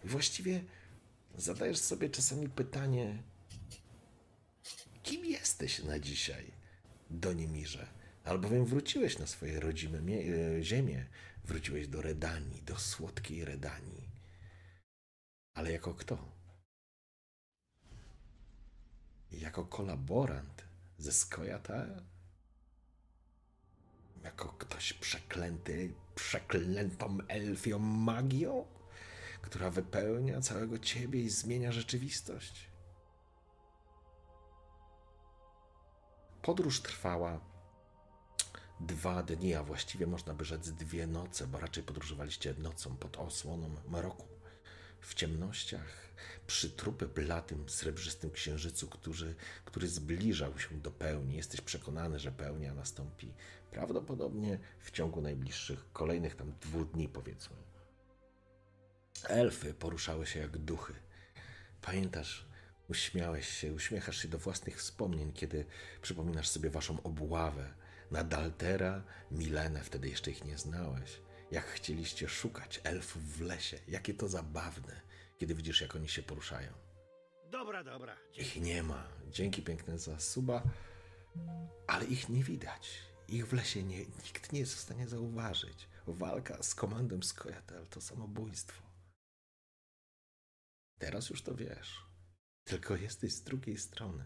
i 0.05 0.09
właściwie 0.09 0.65
zadajesz 1.37 1.79
sobie 1.79 2.11
czasami 2.11 2.49
pytanie, 2.49 3.23
kim 5.03 5.25
jesteś 5.25 5.83
na 5.83 5.99
dzisiaj, 5.99 6.53
Donimirze? 7.11 7.87
Albowiem 8.25 8.65
wróciłeś 8.65 9.19
na 9.19 9.27
swoje 9.27 9.61
rodzime 9.61 9.99
e, 9.99 10.63
ziemię, 10.63 11.07
wróciłeś 11.45 11.89
do 11.89 12.03
Redanii, 12.03 12.63
do 12.63 12.79
słodkiej 12.79 13.45
Redanii. 13.45 14.09
Ale 15.55 15.73
jako 15.73 15.95
kto? 15.95 16.34
Jako 19.41 19.65
kolaborant 19.65 20.65
ze 20.99 21.13
Skojata? 21.13 21.87
Jako 24.23 24.49
ktoś 24.49 24.93
przeklęty, 24.93 25.95
przeklętą 26.15 27.19
elfią 27.29 27.79
magią, 27.79 28.67
która 29.43 29.71
wypełnia 29.71 30.41
całego 30.41 30.79
ciebie 30.79 31.21
i 31.21 31.31
zmienia 31.31 31.73
rzeczywistość? 31.73 32.71
Podróż 36.43 36.83
trwała 36.83 37.41
dwa 38.81 39.23
dni, 39.23 39.55
a 39.55 39.63
właściwie 39.63 40.07
można 40.07 40.35
by 40.35 40.45
rzec 40.45 40.71
dwie 40.71 41.07
noce, 41.07 41.47
bo 41.47 41.59
raczej 41.59 41.83
podróżowaliście 41.83 42.55
nocą 42.59 42.97
pod 42.97 43.17
osłoną 43.17 43.71
mroku, 43.89 44.34
w 45.05 45.15
ciemnościach, 45.15 46.05
przy 46.47 46.71
trupy 46.71 47.07
blatym, 47.07 47.69
srebrzystym 47.69 48.31
księżycu, 48.31 48.89
który, 48.89 49.35
który 49.65 49.89
zbliżał 49.89 50.59
się 50.59 50.81
do 50.81 50.91
pełni. 50.91 51.37
Jesteś 51.37 51.61
przekonany, 51.61 52.19
że 52.19 52.33
pełnia 52.33 52.75
nastąpi 52.75 53.35
prawdopodobnie 53.71 54.59
w 54.81 54.91
ciągu 54.91 55.21
najbliższych, 55.21 55.93
kolejnych 55.93 56.37
tam 56.37 56.53
dwóch 56.61 56.91
dni, 56.91 57.09
powiedzmy. 57.09 57.57
Elfy 59.25 59.75
poruszały 59.75 60.27
się 60.27 60.41
jak 60.41 60.59
duchy. 60.59 60.95
Pamiętasz, 61.83 62.47
uśmiałeś 62.89 63.49
się, 63.49 63.73
uśmiechasz 63.73 64.23
się 64.23 64.29
do 64.29 64.39
własnych 64.39 64.79
wspomnień, 64.79 65.33
kiedy 65.33 65.65
przypominasz 66.03 66.49
sobie 66.49 66.71
waszą 66.71 67.03
obławę 67.03 67.75
na 68.11 68.25
Daltera, 68.25 69.03
Milenę, 69.31 69.85
wtedy 69.85 70.09
jeszcze 70.09 70.31
ich 70.31 70.45
nie 70.45 70.59
znałeś. 70.59 71.21
Jak 71.51 71.65
chcieliście 71.65 72.29
szukać 72.29 72.81
elfów 72.85 73.37
w 73.37 73.41
lesie, 73.41 73.79
jakie 73.89 74.15
to 74.15 74.29
zabawne, 74.29 75.01
kiedy 75.45 75.55
widzisz, 75.55 75.81
jak 75.81 75.97
oni 75.97 76.09
się 76.09 76.23
poruszają. 76.23 76.73
Dobra, 77.51 77.85
dobra. 77.85 78.17
Ich 78.37 78.57
nie 78.61 78.83
ma. 78.83 79.09
Dzięki 79.31 79.63
piękne 79.63 79.99
za 79.99 80.21
suba, 80.21 80.63
ale 81.87 82.05
ich 82.05 82.29
nie 82.29 82.45
widać. 82.45 83.03
Ich 83.29 83.49
w 83.49 83.53
lesie 83.53 83.83
nie, 83.83 83.99
nikt 83.99 84.53
nie 84.53 84.61
jest 84.61 84.75
w 84.75 84.81
stanie 84.81 85.09
zauważyć. 85.09 85.89
Walka 86.07 86.63
z 86.63 86.75
komandem 86.75 87.23
Skojatel 87.23 87.87
to 87.87 88.01
samobójstwo. 88.01 88.83
Teraz 90.99 91.31
już 91.31 91.43
to 91.43 91.55
wiesz. 91.55 92.05
Tylko 92.65 92.97
jesteś 92.97 93.33
z 93.33 93.43
drugiej 93.43 93.79
strony. 93.79 94.25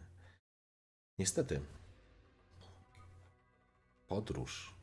Niestety, 1.19 1.61
podróż 4.07 4.75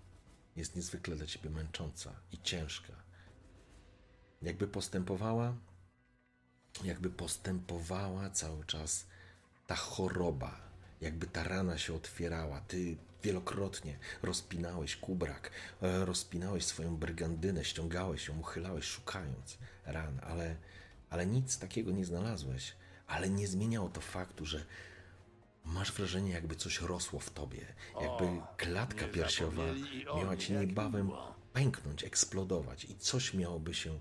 jest 0.56 0.76
niezwykle 0.76 1.16
dla 1.16 1.26
ciebie 1.26 1.50
męcząca 1.50 2.20
i 2.32 2.42
ciężka. 2.42 2.94
Jakby 4.42 4.68
postępowała, 4.68 5.56
jakby 6.84 7.10
postępowała 7.10 8.30
cały 8.30 8.66
czas 8.66 9.06
ta 9.68 9.76
choroba, 9.76 10.62
jakby 11.02 11.28
ta 11.28 11.44
rana 11.44 11.78
się 11.78 11.94
otwierała. 11.94 12.62
Ty 12.62 12.98
wielokrotnie 13.24 13.98
rozpinałeś 14.24 14.96
kubrak, 14.96 15.52
e, 15.82 16.06
rozpinałeś 16.06 16.66
swoją 16.66 16.98
brygandynę, 16.98 17.66
ściągałeś 17.66 18.28
ją, 18.28 18.40
uchylałeś, 18.40 18.86
szukając 18.86 19.58
ran, 19.86 20.20
ale, 20.24 20.56
ale 21.10 21.26
nic 21.26 21.60
takiego 21.60 21.92
nie 21.92 22.06
znalazłeś. 22.06 22.74
Ale 23.08 23.30
nie 23.30 23.48
zmieniało 23.48 23.90
to 23.90 24.02
faktu, 24.02 24.46
że 24.46 24.66
Masz 25.66 25.92
wrażenie, 25.92 26.32
jakby 26.32 26.56
coś 26.56 26.82
rosło 26.82 27.20
w 27.20 27.30
tobie, 27.30 27.66
jakby 28.02 28.42
klatka 28.58 29.08
piersiowa 29.08 29.64
miała 30.18 30.38
ci 30.38 30.54
niebawem 30.54 31.12
pęknąć, 31.54 32.04
eksplodować 32.04 32.86
i 32.86 32.96
coś 32.96 33.34
miałoby 33.34 33.74
się 33.74 34.00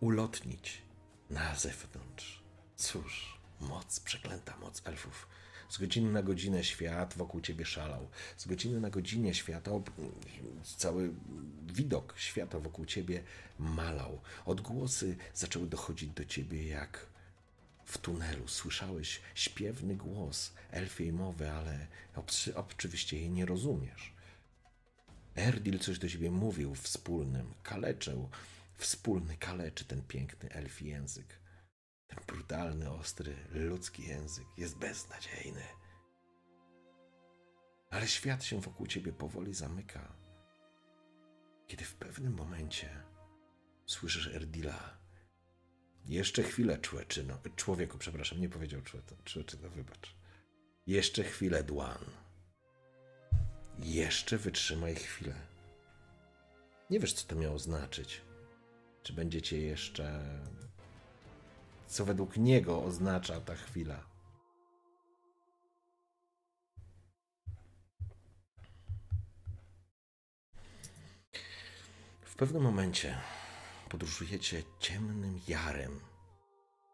ulotnić 0.00 0.81
na 1.32 1.54
zewnątrz. 1.54 2.42
Cóż, 2.76 3.38
moc, 3.60 4.00
przeklęta 4.00 4.56
moc 4.56 4.82
elfów. 4.84 5.28
Z 5.68 5.78
godziny 5.78 6.12
na 6.12 6.22
godzinę 6.22 6.64
świat 6.64 7.14
wokół 7.16 7.40
ciebie 7.40 7.64
szalał. 7.64 8.08
Z 8.36 8.46
godziny 8.46 8.80
na 8.80 8.90
godzinę 8.90 9.34
świata, 9.34 9.70
cały 10.76 11.10
widok 11.66 12.14
świata 12.16 12.58
wokół 12.58 12.86
ciebie 12.86 13.22
malał. 13.58 14.20
Odgłosy 14.44 15.16
zaczęły 15.34 15.66
dochodzić 15.66 16.10
do 16.10 16.24
ciebie 16.24 16.68
jak 16.68 17.06
w 17.84 17.98
tunelu 17.98 18.48
słyszałeś 18.48 19.20
śpiewny 19.34 19.96
głos 19.96 20.52
elfiej 20.70 21.12
mowy, 21.12 21.50
ale 21.50 21.86
oczywiście 22.54 23.16
jej 23.16 23.30
nie 23.30 23.46
rozumiesz. 23.46 24.12
Erdil 25.36 25.78
coś 25.78 25.98
do 25.98 26.08
ciebie 26.08 26.30
mówił 26.30 26.74
wspólnym, 26.74 27.54
kaleczył, 27.62 28.28
wspólny 28.76 29.36
kaleczy 29.36 29.84
ten 29.84 30.02
piękny 30.02 30.50
elfi 30.50 30.86
język. 30.86 31.40
Ten 32.06 32.18
brutalny, 32.26 32.90
ostry, 32.90 33.36
ludzki 33.50 34.02
język 34.02 34.46
jest 34.56 34.78
beznadziejny. 34.78 35.62
Ale 37.90 38.08
świat 38.08 38.44
się 38.44 38.60
wokół 38.60 38.86
ciebie 38.86 39.12
powoli 39.12 39.54
zamyka. 39.54 40.12
Kiedy 41.66 41.84
w 41.84 41.94
pewnym 41.94 42.34
momencie 42.34 43.02
słyszysz 43.86 44.26
Erdila, 44.26 44.98
jeszcze 46.04 46.42
chwilę, 46.42 46.78
człeczyno. 46.78 47.38
Człowieku, 47.56 47.98
przepraszam, 47.98 48.40
nie 48.40 48.48
powiedział 48.48 48.80
człeczyno, 49.24 49.70
wybacz. 49.70 50.16
Jeszcze 50.86 51.24
chwilę, 51.24 51.64
Dłan. 51.64 52.04
Jeszcze 53.78 54.38
wytrzymaj 54.38 54.94
chwilę. 54.94 55.34
Nie 56.90 57.00
wiesz, 57.00 57.12
co 57.12 57.28
to 57.28 57.36
miało 57.36 57.58
znaczyć. 57.58 58.22
Czy 59.02 59.12
będziecie 59.12 59.60
jeszcze. 59.60 60.38
Co 61.86 62.04
według 62.04 62.36
niego 62.36 62.84
oznacza 62.84 63.40
ta 63.40 63.54
chwila? 63.54 64.04
W 72.22 72.36
pewnym 72.36 72.62
momencie 72.62 73.18
podróżujecie 73.88 74.62
ciemnym 74.80 75.40
jarem. 75.48 76.00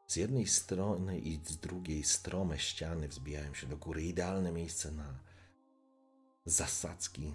Z 0.06 0.16
jednej 0.16 0.46
strony 0.46 1.18
i 1.18 1.40
z 1.44 1.58
drugiej 1.58 2.04
strome 2.04 2.58
ściany 2.58 3.08
wzbijają 3.08 3.54
się 3.54 3.66
do 3.66 3.76
góry. 3.76 4.02
Idealne 4.02 4.52
miejsce 4.52 4.92
na 4.92 5.18
zasadzki. 6.44 7.34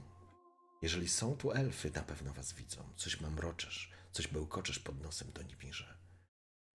Jeżeli 0.81 1.09
są 1.09 1.35
tu 1.35 1.51
elfy, 1.51 1.91
na 1.91 2.01
pewno 2.01 2.33
was 2.33 2.53
widzą. 2.53 2.83
Coś 2.95 3.21
mamroczesz, 3.21 3.91
coś 4.13 4.27
bełkoczesz 4.27 4.79
pod 4.79 5.01
nosem 5.01 5.31
do 5.31 5.43
niewirze. 5.43 5.97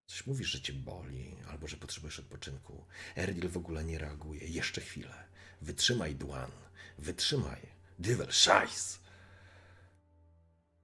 Coś 0.05 0.27
mówisz, 0.27 0.47
że 0.47 0.61
cię 0.61 0.73
boli, 0.73 1.37
albo 1.47 1.67
że 1.67 1.77
potrzebujesz 1.77 2.19
odpoczynku. 2.19 2.85
Erdil 3.15 3.49
w 3.49 3.57
ogóle 3.57 3.83
nie 3.83 3.97
reaguje. 3.97 4.47
Jeszcze 4.47 4.81
chwilę. 4.81 5.27
Wytrzymaj, 5.61 6.15
Dłan. 6.15 6.51
Wytrzymaj. 6.97 7.61
Dyvel, 7.99 8.31
szajs! 8.31 8.99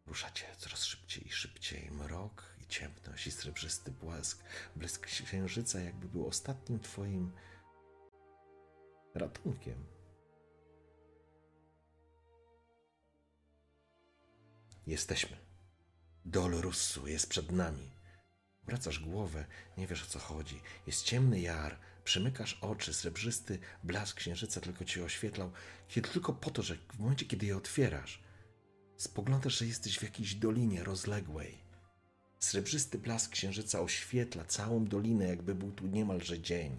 Ruszacie 0.06 0.46
coraz 0.58 0.84
szybciej 0.84 1.28
i 1.28 1.32
szybciej. 1.32 1.92
Mrok 1.92 2.54
ciemność 2.74 3.28
i 3.28 3.32
srebrzysty 3.32 3.92
błask, 3.92 4.44
blask 4.76 5.06
księżyca 5.06 5.80
jakby 5.80 6.08
był 6.08 6.28
ostatnim 6.28 6.80
twoim 6.80 7.32
ratunkiem. 9.16 9.86
Jesteśmy. 14.88 15.53
Dol 16.26 16.52
Russu 16.52 17.08
jest 17.08 17.30
przed 17.30 17.52
nami. 17.52 17.92
Wracasz 18.66 19.00
głowę, 19.00 19.46
nie 19.78 19.88
wiesz 19.88 20.04
o 20.04 20.06
co 20.06 20.20
chodzi. 20.20 20.62
Jest 20.88 21.04
ciemny 21.04 21.40
jar, 21.40 21.78
przymykasz 22.04 22.58
oczy, 22.62 22.94
srebrzysty 22.94 23.60
blask 23.84 24.18
księżyca 24.18 24.62
tylko 24.62 24.86
cię 24.86 25.04
oświetlał, 25.04 25.52
kiedy 25.88 26.10
tylko 26.10 26.34
po 26.34 26.52
to, 26.52 26.64
że 26.64 26.76
w 26.76 27.00
momencie, 27.00 27.26
kiedy 27.26 27.46
je 27.46 27.58
otwierasz, 27.58 28.24
spoglądasz, 28.98 29.58
że 29.58 29.66
jesteś 29.66 30.00
w 30.00 30.04
jakiejś 30.04 30.36
dolinie 30.36 30.84
rozległej. 30.84 31.58
Srebrzysty 32.40 32.98
blask 32.98 33.32
księżyca 33.32 33.82
oświetla 33.82 34.46
całą 34.46 34.86
dolinę, 34.86 35.28
jakby 35.28 35.56
był 35.56 35.72
tu 35.72 35.88
niemalże 35.88 36.40
dzień. 36.40 36.78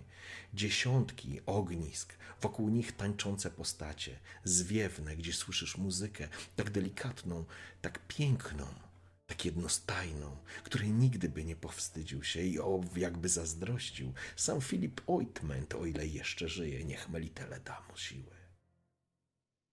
Dziesiątki 0.55 1.41
ognisk, 1.47 2.15
wokół 2.41 2.69
nich 2.69 2.93
tańczące 2.93 3.51
postacie, 3.51 4.19
zwiewne, 4.45 5.17
gdzie 5.17 5.33
słyszysz 5.33 5.77
muzykę, 5.77 6.29
tak 6.57 6.71
delikatną, 6.71 7.45
tak 7.83 8.07
piękną, 8.09 8.67
tak 9.35 9.45
jednostajną, 9.45 10.37
której 10.63 10.91
nigdy 10.91 11.29
by 11.29 11.45
nie 11.45 11.57
powstydził 11.57 12.25
się 12.25 12.43
i 12.43 12.61
o, 12.61 12.81
jakby 12.97 13.29
zazdrościł 13.29 14.13
sam 14.37 14.61
Filip 14.61 15.01
Oitment, 15.07 15.75
o 15.75 15.87
ile 15.87 16.07
jeszcze 16.07 16.49
żyje, 16.49 16.85
niech 16.85 17.09
Melitele 17.09 17.61
da 17.61 17.83
mu 17.89 17.97
siły. 17.97 18.37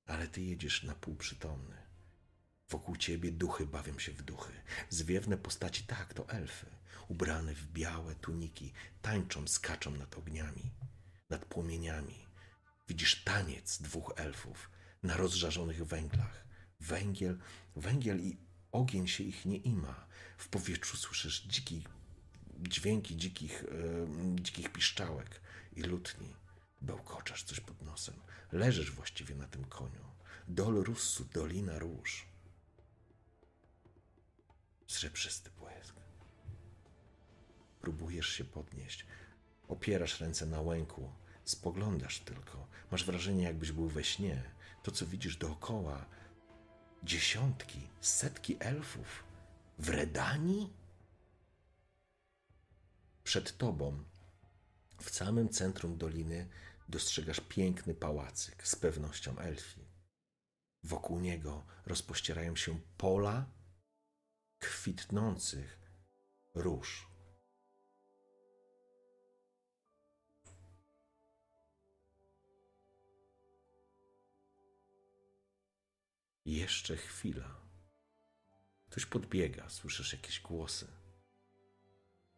Ale 0.06 0.28
ty 0.28 0.42
jedziesz 0.42 0.84
na 0.84 0.96
półprzytomny. 0.96 1.78
Wokół 2.70 2.96
ciebie 2.96 3.32
duchy 3.32 3.66
bawią 3.66 4.00
się 4.00 4.12
w 4.12 4.22
duchy. 4.22 4.54
Zwiewne 4.90 5.38
postaci, 5.38 5.84
tak, 5.84 6.14
to 6.14 6.30
elfy, 6.30 6.66
ubrane 7.08 7.54
w 7.54 7.68
białe 7.68 8.16
tuniki, 8.16 8.74
tańczą, 9.02 9.48
skaczą 9.48 9.92
nad 9.92 10.18
ogniami, 10.18 10.72
nad 11.30 11.46
płomieniami. 11.46 12.28
Widzisz 12.88 13.24
taniec 13.24 13.82
dwóch 13.82 14.14
elfów 14.16 14.70
na 15.04 15.18
rozżarzonych 15.18 15.86
węglach. 15.86 16.46
Węgiel, 16.80 17.40
węgiel 17.76 18.20
i 18.20 18.51
ogień 18.72 19.08
się 19.08 19.24
ich 19.24 19.46
nie 19.46 19.58
ima. 19.58 20.08
W 20.38 20.48
powietrzu 20.48 20.98
słyszysz 20.98 21.42
dziki, 21.42 21.84
dźwięki 22.60 23.18
dzikich, 23.18 23.64
e, 23.64 24.42
dzikich 24.42 24.72
piszczałek 24.72 25.42
i 25.76 25.82
lutni. 25.82 26.36
Bełkoczesz 26.82 27.44
coś 27.44 27.60
pod 27.60 27.82
nosem. 27.82 28.16
Leżysz 28.52 28.92
właściwie 28.92 29.36
na 29.36 29.48
tym 29.48 29.66
koniu. 29.66 30.06
Dol 30.48 30.84
Russu, 30.84 31.26
Dolina 31.26 31.80
Róż. 31.80 32.26
Srebrzysty 34.88 35.50
błysk. 35.52 35.96
Próbujesz 37.82 38.30
się 38.30 38.44
podnieść. 38.44 39.06
Opierasz 39.68 40.20
ręce 40.20 40.46
na 40.46 40.62
łęku. 40.62 41.12
Spoglądasz 41.44 42.20
tylko. 42.20 42.68
Masz 42.92 43.06
wrażenie, 43.06 43.44
jakbyś 43.44 43.72
był 43.72 43.88
we 43.88 44.04
śnie. 44.04 44.44
To, 44.84 44.92
co 44.92 45.06
widzisz 45.06 45.38
dookoła, 45.38 46.06
dziesiątki, 47.04 47.88
setki 48.02 48.58
elfów 48.60 49.24
w 49.80 49.90
Redanii? 49.90 50.74
Przed 53.24 53.58
tobą, 53.58 54.04
w 55.02 55.10
samym 55.10 55.50
centrum 55.50 55.98
doliny, 55.98 56.50
dostrzegasz 56.90 57.40
piękny 57.40 57.94
pałacyk 57.94 58.68
z 58.68 58.76
pewnością 58.76 59.38
elfi. 59.38 59.82
Wokół 60.84 61.20
niego 61.20 61.66
rozpościerają 61.86 62.56
się 62.56 62.80
pola 62.98 63.46
kwitnących 64.60 65.80
róż. 66.54 67.11
Jeszcze 76.52 76.98
chwila. 76.98 77.56
Ktoś 78.90 79.06
podbiega, 79.06 79.70
słyszysz 79.70 80.14
jakieś 80.14 80.40
głosy. 80.40 80.88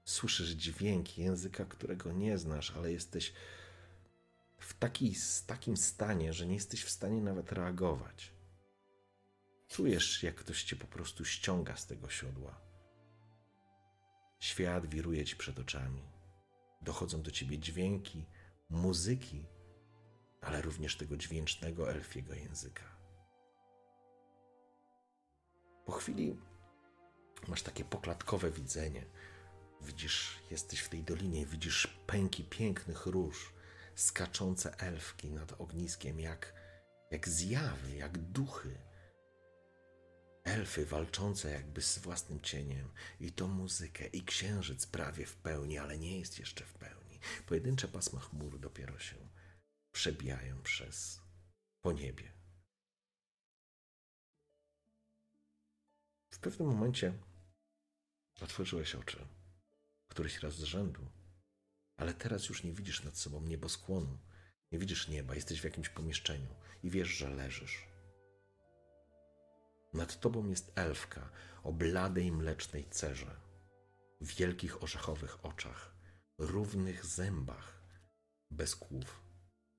Słyszysz 0.06 0.50
dźwięki 0.50 1.22
języka, 1.22 1.66
którego 1.66 2.12
nie 2.12 2.38
znasz, 2.38 2.72
ale 2.72 2.92
jesteś 2.92 3.34
w 4.58 4.74
taki, 4.74 5.16
takim 5.48 5.78
stanie, 5.78 6.34
że 6.34 6.48
nie 6.48 6.54
jesteś 6.54 6.84
w 6.84 6.90
stanie 6.90 7.22
nawet 7.22 7.52
reagować. 7.52 8.32
Czujesz, 9.68 10.24
jak 10.24 10.36
ktoś 10.36 10.64
cię 10.64 10.76
po 10.76 10.88
prostu 10.88 11.26
ściąga 11.26 11.78
z 11.78 11.88
tego 11.88 12.10
siodła. 12.10 12.62
Świat 14.40 14.90
wiruje 14.90 15.26
ci 15.26 15.36
przed 15.36 15.60
oczami. 15.60 16.04
Dochodzą 16.82 17.22
do 17.22 17.32
ciebie 17.32 17.60
dźwięki, 17.60 18.26
muzyki, 18.70 19.46
ale 20.42 20.62
również 20.62 20.98
tego 20.98 21.18
dźwięcznego 21.18 21.92
elfiego 21.92 22.34
języka. 22.34 22.93
Po 25.86 25.92
chwili 25.92 26.38
masz 27.48 27.64
takie 27.64 27.86
poklatkowe 27.86 28.52
widzenie. 28.52 29.06
Widzisz, 29.82 30.40
jesteś 30.52 30.80
w 30.80 30.90
tej 30.90 31.04
dolinie, 31.04 31.46
widzisz 31.46 31.88
pęki 32.08 32.44
pięknych 32.44 33.06
róż, 33.06 33.54
skaczące 33.96 34.80
elfki 34.80 35.32
nad 35.32 35.62
ogniskiem, 35.62 36.20
jak, 36.20 36.54
jak 37.12 37.30
zjawy, 37.30 37.96
jak 37.96 38.18
duchy. 38.18 38.78
Elfy 40.44 40.86
walczące 40.86 41.52
jakby 41.52 41.82
z 41.82 41.98
własnym 42.00 42.42
cieniem, 42.42 42.92
i 43.20 43.32
to 43.32 43.48
muzykę, 43.48 44.06
i 44.06 44.24
księżyc 44.24 44.86
prawie 44.86 45.26
w 45.26 45.36
pełni, 45.36 45.78
ale 45.78 45.98
nie 45.98 46.20
jest 46.20 46.40
jeszcze 46.40 46.66
w 46.66 46.74
pełni. 46.74 47.20
Pojedyncze 47.46 47.88
pasma 47.88 48.20
chmur 48.20 48.60
dopiero 48.60 49.00
się 49.00 49.16
przebijają 49.92 50.62
przez 50.62 51.22
po 51.82 51.94
pewnym 56.44 56.68
momencie 56.68 57.14
otworzyłeś 58.42 58.96
oczy, 58.96 59.28
któryś 60.08 60.40
raz 60.40 60.54
z 60.54 60.64
rzędu, 60.64 61.02
ale 61.98 62.14
teraz 62.14 62.50
już 62.50 62.64
nie 62.64 62.74
widzisz 62.74 63.04
nad 63.04 63.18
sobą 63.18 63.42
nieboskłonu, 63.42 64.18
nie 64.72 64.80
widzisz 64.80 65.08
nieba, 65.08 65.36
jesteś 65.36 65.62
w 65.62 65.64
jakimś 65.64 65.90
pomieszczeniu 65.90 66.56
i 66.84 66.90
wiesz, 66.90 67.08
że 67.08 67.30
leżysz. 67.30 67.88
Nad 69.94 70.20
tobą 70.20 70.50
jest 70.50 70.72
elfka 70.76 71.30
o 71.64 71.74
bladej 71.74 72.32
mlecznej 72.32 72.90
cerze, 72.90 73.36
wielkich 74.22 74.84
orzechowych 74.84 75.46
oczach, 75.46 75.96
równych 76.38 77.06
zębach, 77.06 77.84
bez 78.52 78.76
kłów 78.76 79.22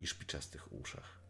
i 0.00 0.07
szpiczastych 0.07 0.72
uszach. 0.72 1.23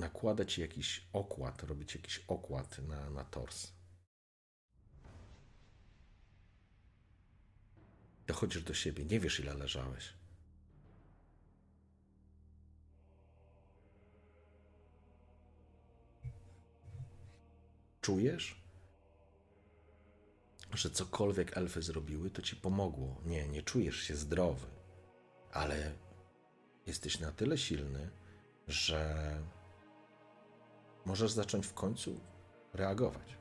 Nakłada 0.00 0.44
ci 0.44 0.60
jakiś 0.60 1.08
okład, 1.12 1.62
robi 1.62 1.86
ci 1.86 1.98
jakiś 1.98 2.18
okład 2.28 2.78
na, 2.78 3.10
na 3.10 3.24
tors. 3.24 3.72
Dochodzisz 8.26 8.62
do 8.62 8.74
siebie, 8.74 9.04
nie 9.04 9.20
wiesz 9.20 9.40
ile 9.40 9.54
leżałeś. 9.54 10.12
Czujesz, 18.00 18.62
że 20.72 20.90
cokolwiek 20.90 21.56
elfy 21.56 21.82
zrobiły, 21.82 22.30
to 22.30 22.42
ci 22.42 22.56
pomogło. 22.56 23.20
Nie, 23.24 23.48
nie 23.48 23.62
czujesz 23.62 23.96
się 23.96 24.16
zdrowy, 24.16 24.66
ale 25.52 25.92
jesteś 26.86 27.20
na 27.20 27.32
tyle 27.32 27.58
silny, 27.58 28.10
że 28.68 29.42
możesz 31.10 31.32
zacząć 31.32 31.66
w 31.66 31.74
końcu 31.74 32.20
reagować. 32.74 33.36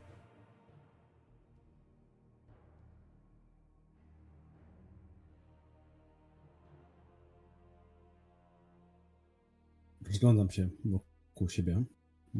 Rozglądam 10.07 10.49
się 10.49 10.69
wokół 10.85 11.49
siebie, 11.49 11.83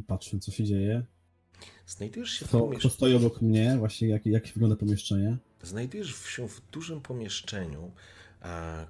patrzę, 0.08 0.40
co 0.40 0.52
się 0.52 0.64
dzieje. 0.64 1.06
Znajdujesz 1.86 2.32
się 2.32 2.46
w 2.46 2.50
Kto, 2.50 2.60
pomiesz... 2.60 2.80
kto 2.80 2.90
stoi 2.90 3.16
obok 3.16 3.42
mnie, 3.42 3.78
właśnie 3.78 4.08
jak, 4.08 4.26
jak 4.26 4.48
wygląda 4.48 4.76
pomieszczenie. 4.76 5.38
Znajdujesz 5.64 6.26
się 6.26 6.48
w 6.48 6.62
dużym 6.72 7.02
pomieszczeniu, 7.02 7.92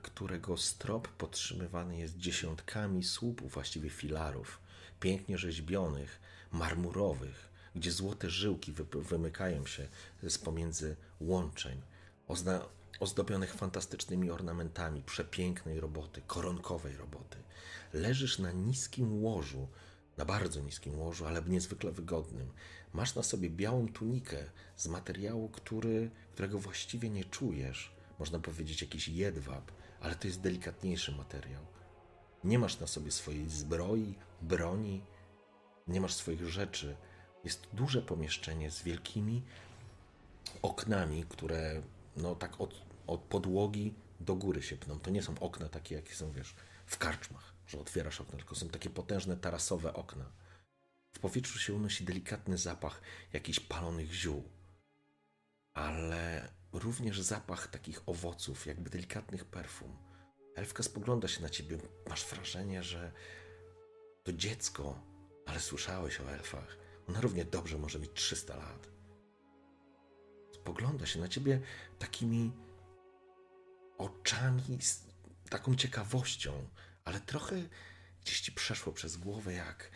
którego 0.02 0.58
strop 0.58 1.08
podtrzymywany 1.08 1.98
jest 1.98 2.18
dziesiątkami 2.18 3.04
słupów, 3.04 3.54
właściwie 3.54 3.90
filarów, 3.90 4.62
pięknie 5.00 5.38
rzeźbionych, 5.38 6.22
marmurowych, 6.52 7.50
gdzie 7.76 7.92
złote 7.92 8.30
żyłki 8.30 8.72
wy, 8.72 8.86
wymykają 8.94 9.66
się 9.66 9.88
z 10.24 10.38
pomiędzy 10.38 10.96
łączeń, 11.20 11.82
ozna, 12.28 12.66
ozdobionych 13.00 13.54
fantastycznymi 13.54 14.32
ornamentami, 14.32 15.02
przepięknej 15.04 15.80
roboty, 15.80 16.22
koronkowej 16.28 16.98
roboty. 16.98 17.38
Leżysz 17.94 18.40
na 18.40 18.52
niskim 18.52 19.24
łożu, 19.24 19.68
na 20.18 20.26
bardzo 20.26 20.60
niskim 20.62 21.00
łożu, 21.00 21.26
ale 21.26 21.42
niezwykle 21.42 21.92
wygodnym. 21.92 22.52
Masz 22.94 23.16
na 23.16 23.24
sobie 23.24 23.50
białą 23.50 23.88
tunikę 23.88 24.38
z 24.76 24.88
materiału, 24.88 25.50
który, 25.50 26.10
którego 26.34 26.60
właściwie 26.60 27.10
nie 27.10 27.26
czujesz. 27.26 27.92
Można 28.20 28.40
powiedzieć 28.40 28.82
jakiś 28.82 29.08
jedwab, 29.08 29.72
ale 30.02 30.16
to 30.16 30.28
jest 30.28 30.42
delikatniejszy 30.42 31.12
materiał. 31.12 31.62
Nie 32.44 32.60
masz 32.60 32.80
na 32.80 32.88
sobie 32.88 33.12
swojej 33.12 33.50
zbroi, 33.50 34.16
broni, 34.42 35.02
nie 35.90 36.02
masz 36.02 36.14
swoich 36.14 36.50
rzeczy. 36.50 36.96
Jest 37.44 37.68
duże 37.74 38.02
pomieszczenie 38.02 38.72
z 38.72 38.84
wielkimi 38.84 39.44
oknami, 40.62 41.26
które 41.30 41.82
no 42.18 42.36
tak 42.36 42.62
od, 42.62 42.82
od 43.08 43.22
podłogi 43.22 43.94
do 44.20 44.36
góry 44.36 44.62
się 44.62 44.78
pną. 44.78 45.00
To 45.00 45.10
nie 45.10 45.24
są 45.24 45.40
okna 45.40 45.70
takie, 45.70 45.96
jakie 45.96 46.16
są, 46.16 46.32
wiesz, 46.32 46.56
w 46.86 46.98
karczmach, 46.98 47.54
że 47.68 47.80
otwierasz 47.80 48.22
okna, 48.22 48.38
tylko 48.38 48.56
są 48.56 48.70
takie 48.70 48.90
potężne 48.90 49.38
tarasowe 49.38 49.94
okna. 49.94 50.32
W 51.14 51.20
powietrzu 51.20 51.60
się 51.60 51.74
unosi 51.74 52.06
delikatny 52.06 52.58
zapach 52.58 53.02
jakichś 53.34 53.60
palonych 53.60 54.14
ziół, 54.14 54.44
ale 55.74 56.50
również 56.74 57.22
zapach 57.22 57.68
takich 57.68 58.10
owoców, 58.10 58.66
jakby 58.66 58.90
delikatnych 58.90 59.46
perfum. 59.46 59.98
Elfka 60.56 60.84
spogląda 60.84 61.28
się 61.28 61.42
na 61.42 61.50
ciebie, 61.50 61.78
masz 62.10 62.26
wrażenie, 62.26 62.84
że 62.84 63.12
to 64.24 64.34
dziecko, 64.34 65.02
ale 65.50 65.60
słyszałeś 65.60 66.22
o 66.22 66.32
elfach. 66.32 66.78
Ona 67.08 67.22
równie 67.22 67.46
dobrze 67.46 67.78
może 67.78 68.00
mieć 68.00 68.12
300 68.14 68.56
lat. 68.56 68.90
Spogląda 70.54 71.06
się 71.06 71.20
na 71.20 71.28
ciebie 71.28 71.62
takimi 72.00 72.52
oczami, 73.98 74.82
z 74.82 75.08
taką 75.50 75.76
ciekawością, 75.76 76.70
ale 77.04 77.20
trochę 77.20 77.56
gdzieś 78.22 78.42
ci 78.42 78.52
przeszło 78.52 78.94
przez 78.94 79.18
głowę 79.18 79.54
jak, 79.54 79.92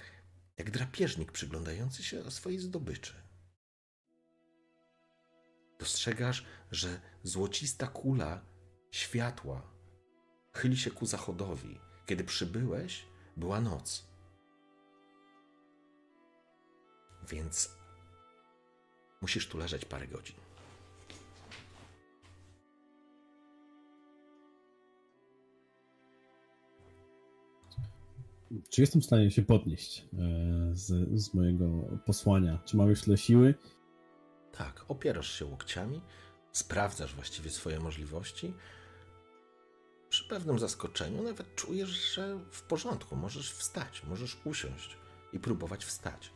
jak 0.58 0.72
drapieżnik 0.72 1.32
przyglądający 1.32 2.04
się 2.04 2.32
swojej 2.32 2.60
zdobyczy. 2.60 3.14
Dostrzegasz, 5.80 6.46
że 6.72 7.02
złocista 7.24 7.88
kula 7.88 8.46
światła 8.92 9.74
chyli 10.54 10.78
się 10.78 10.92
ku 10.92 11.06
zachodowi. 11.06 11.80
Kiedy 12.06 12.24
przybyłeś, 12.24 13.06
była 13.38 13.62
noc. 13.62 14.13
Więc 17.30 17.76
musisz 19.22 19.48
tu 19.48 19.58
leżeć 19.58 19.86
parę 19.86 20.08
godzin. 20.08 20.36
Czy 28.70 28.82
jestem 28.82 29.02
w 29.02 29.06
stanie 29.06 29.32
się 29.32 29.42
podnieść 29.42 30.00
e, 30.00 30.06
z, 30.74 31.20
z 31.22 31.34
mojego 31.34 31.68
posłania? 32.06 32.60
Czy 32.66 32.78
mam 32.78 32.90
już 32.90 33.02
tyle 33.02 33.18
siły? 33.18 33.56
Tak, 34.52 34.86
opierasz 34.88 35.40
się 35.40 35.46
łokciami, 35.46 36.02
sprawdzasz 36.52 37.16
właściwie 37.16 37.50
swoje 37.50 37.80
możliwości. 37.80 38.54
Przy 40.10 40.28
pewnym 40.28 40.60
zaskoczeniu 40.60 41.24
nawet 41.24 41.56
czujesz, 41.56 41.90
że 41.90 42.40
w 42.52 42.62
porządku, 42.62 43.16
możesz 43.16 43.54
wstać, 43.54 44.04
możesz 44.04 44.38
usiąść 44.46 44.98
i 45.34 45.40
próbować 45.40 45.86
wstać. 45.86 46.32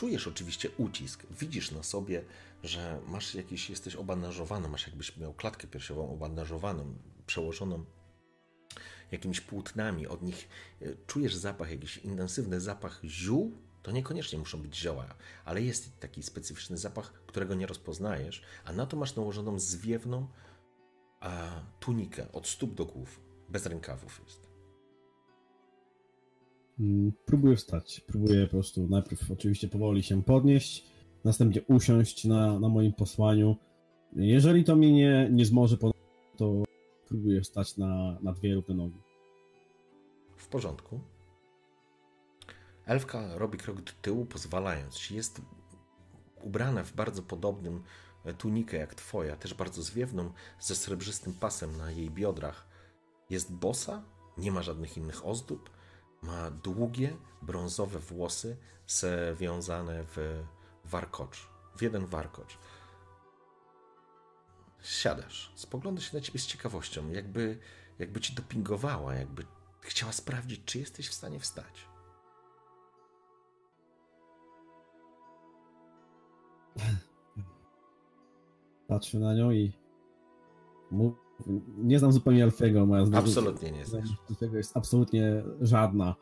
Czujesz 0.00 0.26
oczywiście 0.26 0.70
ucisk, 0.78 1.26
widzisz 1.30 1.70
na 1.70 1.82
sobie, 1.82 2.24
że 2.62 3.00
masz 3.08 3.34
jakiś, 3.34 3.70
jesteś 3.70 3.96
obandażowany, 3.96 4.68
masz 4.68 4.86
jakbyś 4.86 5.16
miał 5.16 5.34
klatkę 5.34 5.66
piersiową 5.66 6.12
obandażowaną, 6.12 6.94
przełożoną 7.26 7.84
jakimiś 9.12 9.40
płótnami, 9.40 10.06
od 10.06 10.22
nich 10.22 10.48
e, 10.82 10.86
czujesz 11.06 11.34
zapach, 11.34 11.70
jakiś 11.70 11.96
intensywny 11.96 12.60
zapach 12.60 13.00
ziół, 13.04 13.52
to 13.82 13.90
niekoniecznie 13.90 14.38
muszą 14.38 14.62
być 14.62 14.76
zioła, 14.76 15.14
ale 15.44 15.62
jest 15.62 16.00
taki 16.00 16.22
specyficzny 16.22 16.78
zapach, 16.78 17.12
którego 17.26 17.54
nie 17.54 17.66
rozpoznajesz, 17.66 18.42
a 18.64 18.72
na 18.72 18.86
to 18.86 18.96
masz 18.96 19.16
nałożoną 19.16 19.58
zwiewną 19.58 20.28
a, 21.20 21.60
tunikę 21.80 22.32
od 22.32 22.48
stóp 22.48 22.74
do 22.74 22.84
głów, 22.84 23.20
bez 23.48 23.66
rękawów 23.66 24.20
jest. 24.26 24.39
Mm, 26.80 27.12
próbuję 27.24 27.56
wstać. 27.56 28.00
Próbuję 28.06 28.44
po 28.44 28.50
prostu 28.50 28.86
najpierw 28.88 29.30
oczywiście 29.30 29.68
powoli 29.68 30.02
się 30.02 30.22
podnieść, 30.22 30.86
następnie 31.24 31.62
usiąść 31.62 32.24
na, 32.24 32.60
na 32.60 32.68
moim 32.68 32.92
posłaniu. 32.92 33.56
Jeżeli 34.16 34.64
to 34.64 34.76
mnie 34.76 34.92
nie, 34.92 35.28
nie 35.32 35.46
zmoże, 35.46 35.76
to 35.76 35.92
próbuję 37.08 37.40
wstać 37.40 37.76
na, 37.76 38.18
na 38.22 38.32
dwie 38.32 38.54
równe 38.54 38.74
nogi. 38.74 39.00
W 40.36 40.48
porządku. 40.48 41.00
Elfka 42.86 43.38
robi 43.38 43.58
krok 43.58 43.80
do 43.80 43.92
tyłu, 44.02 44.26
pozwalając 44.26 44.94
ci. 44.94 45.14
Jest 45.16 45.40
ubrana 46.42 46.84
w 46.84 46.92
bardzo 46.92 47.22
podobnym 47.22 47.82
e, 48.24 48.34
tunikę 48.34 48.76
jak 48.76 48.94
twoja, 48.94 49.36
też 49.36 49.54
bardzo 49.54 49.82
zwiewną, 49.82 50.32
ze 50.60 50.74
srebrzystym 50.74 51.34
pasem 51.34 51.76
na 51.76 51.90
jej 51.90 52.10
biodrach. 52.10 52.68
Jest 53.30 53.54
bosa, 53.54 54.02
nie 54.38 54.52
ma 54.52 54.62
żadnych 54.62 54.96
innych 54.96 55.26
ozdób. 55.26 55.70
Ma 56.22 56.50
długie, 56.50 57.16
brązowe 57.42 57.98
włosy 57.98 58.56
związane 58.86 60.04
w 60.04 60.44
warkocz, 60.84 61.48
w 61.76 61.82
jeden 61.82 62.06
warkocz. 62.06 62.58
Siadasz, 64.82 65.52
spogląda 65.54 66.00
się 66.00 66.16
na 66.16 66.22
ciebie 66.22 66.38
z 66.38 66.46
ciekawością, 66.46 67.10
jakby, 67.10 67.58
jakby 67.98 68.20
ci 68.20 68.34
dopingowała, 68.34 69.14
jakby 69.14 69.46
chciała 69.80 70.12
sprawdzić, 70.12 70.64
czy 70.64 70.78
jesteś 70.78 71.08
w 71.08 71.14
stanie 71.14 71.40
wstać. 71.40 71.88
Patrzę 78.88 79.18
na 79.18 79.34
nią 79.34 79.50
i 79.50 79.72
mów... 80.90 81.29
nie 81.78 81.98
znam 81.98 82.12
zupełnie 82.12 82.44
Alfego. 82.44 82.86
Moja 82.86 83.04
znajomość 83.04 83.36
absolutnie 83.36 83.70
nie 83.72 83.84
znasz. 83.84 84.08
Tego 84.38 84.56
jest 84.56 84.76
absolutnie 84.76 85.42
żadna, 85.60 86.14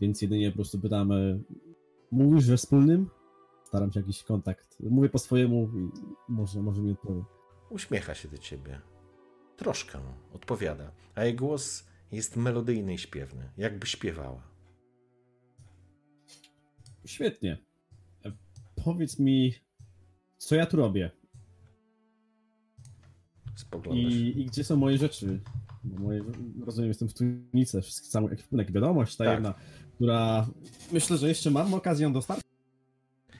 więc 0.00 0.22
jedynie 0.22 0.50
po 0.50 0.56
prostu 0.56 0.80
pytamy, 0.80 1.40
mówisz, 2.10 2.44
że 2.44 2.56
wspólnym? 2.56 3.10
Staram 3.64 3.92
się 3.92 4.00
jakiś 4.00 4.22
kontakt. 4.22 4.76
Mówię 4.80 5.08
po 5.08 5.18
swojemu 5.18 5.70
i 5.74 5.90
może, 6.28 6.62
może 6.62 6.82
mi 6.82 6.92
odpowie. 6.92 7.24
Uśmiecha 7.70 8.14
się 8.14 8.28
do 8.28 8.38
ciebie. 8.38 8.80
Troszkę 9.56 9.98
odpowiada, 10.32 10.92
a 11.14 11.24
jej 11.24 11.34
głos 11.34 11.86
jest 12.12 12.36
melodyjny 12.36 12.94
i 12.94 12.98
śpiewny, 12.98 13.52
jakby 13.56 13.86
śpiewała. 13.86 14.42
Świetnie. 17.04 17.58
E, 18.24 18.32
powiedz 18.84 19.18
mi, 19.18 19.54
co 20.38 20.54
ja 20.54 20.66
tu 20.66 20.76
robię? 20.76 21.10
Spoglądasz. 23.56 24.14
I, 24.14 24.40
I, 24.40 24.46
gdzie 24.46 24.64
są 24.64 24.76
moje 24.76 24.98
rzeczy? 24.98 25.40
Bo 25.84 26.02
moje, 26.02 26.24
rozumiem, 26.66 26.88
jestem 26.88 27.08
w 27.08 27.14
tunice, 27.14 27.82
wszystkie 27.82 28.08
cały 28.08 28.30
ekwipunek, 28.30 28.72
wiadomość 28.72 29.16
tajemna, 29.16 29.52
tak. 29.52 29.62
która 29.94 30.46
myślę, 30.92 31.16
że 31.16 31.28
jeszcze 31.28 31.50
mam 31.50 31.74
okazję 31.74 32.10
dostarczyć. 32.10 32.46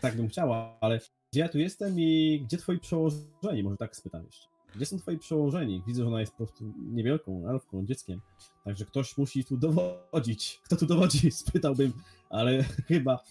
Tak 0.00 0.16
bym 0.16 0.29
chciała, 0.29 0.79
ale 0.81 1.00
gdzie 1.33 1.40
ja 1.40 1.48
tu 1.48 1.59
jestem 1.59 2.00
i 2.00 2.42
gdzie 2.46 2.57
twoi 2.57 2.79
przełożeni? 2.79 3.62
Może 3.62 3.76
tak 3.76 3.96
spytam 3.96 4.24
jeszcze. 4.26 4.48
Gdzie 4.76 4.87
są 4.87 4.98
twoi 4.98 5.18
przełożeni? 5.18 5.83
Widzę, 5.87 6.02
że 6.02 6.09
ona 6.09 6.20
jest 6.20 6.33
po 6.33 6.38
prostu 6.38 6.72
niewielką 6.79 7.48
elfką, 7.48 7.87
dzieckiem. 7.87 8.20
Także 8.64 8.85
ktoś 8.85 9.18
musi 9.18 9.44
tu 9.44 9.57
dowodzić. 9.57 10.61
Kto 10.64 10.76
tu 10.76 10.87
dowodzi? 10.87 11.31
Spytałbym, 11.46 11.92
ale 12.31 12.62
chyba, 12.88 13.24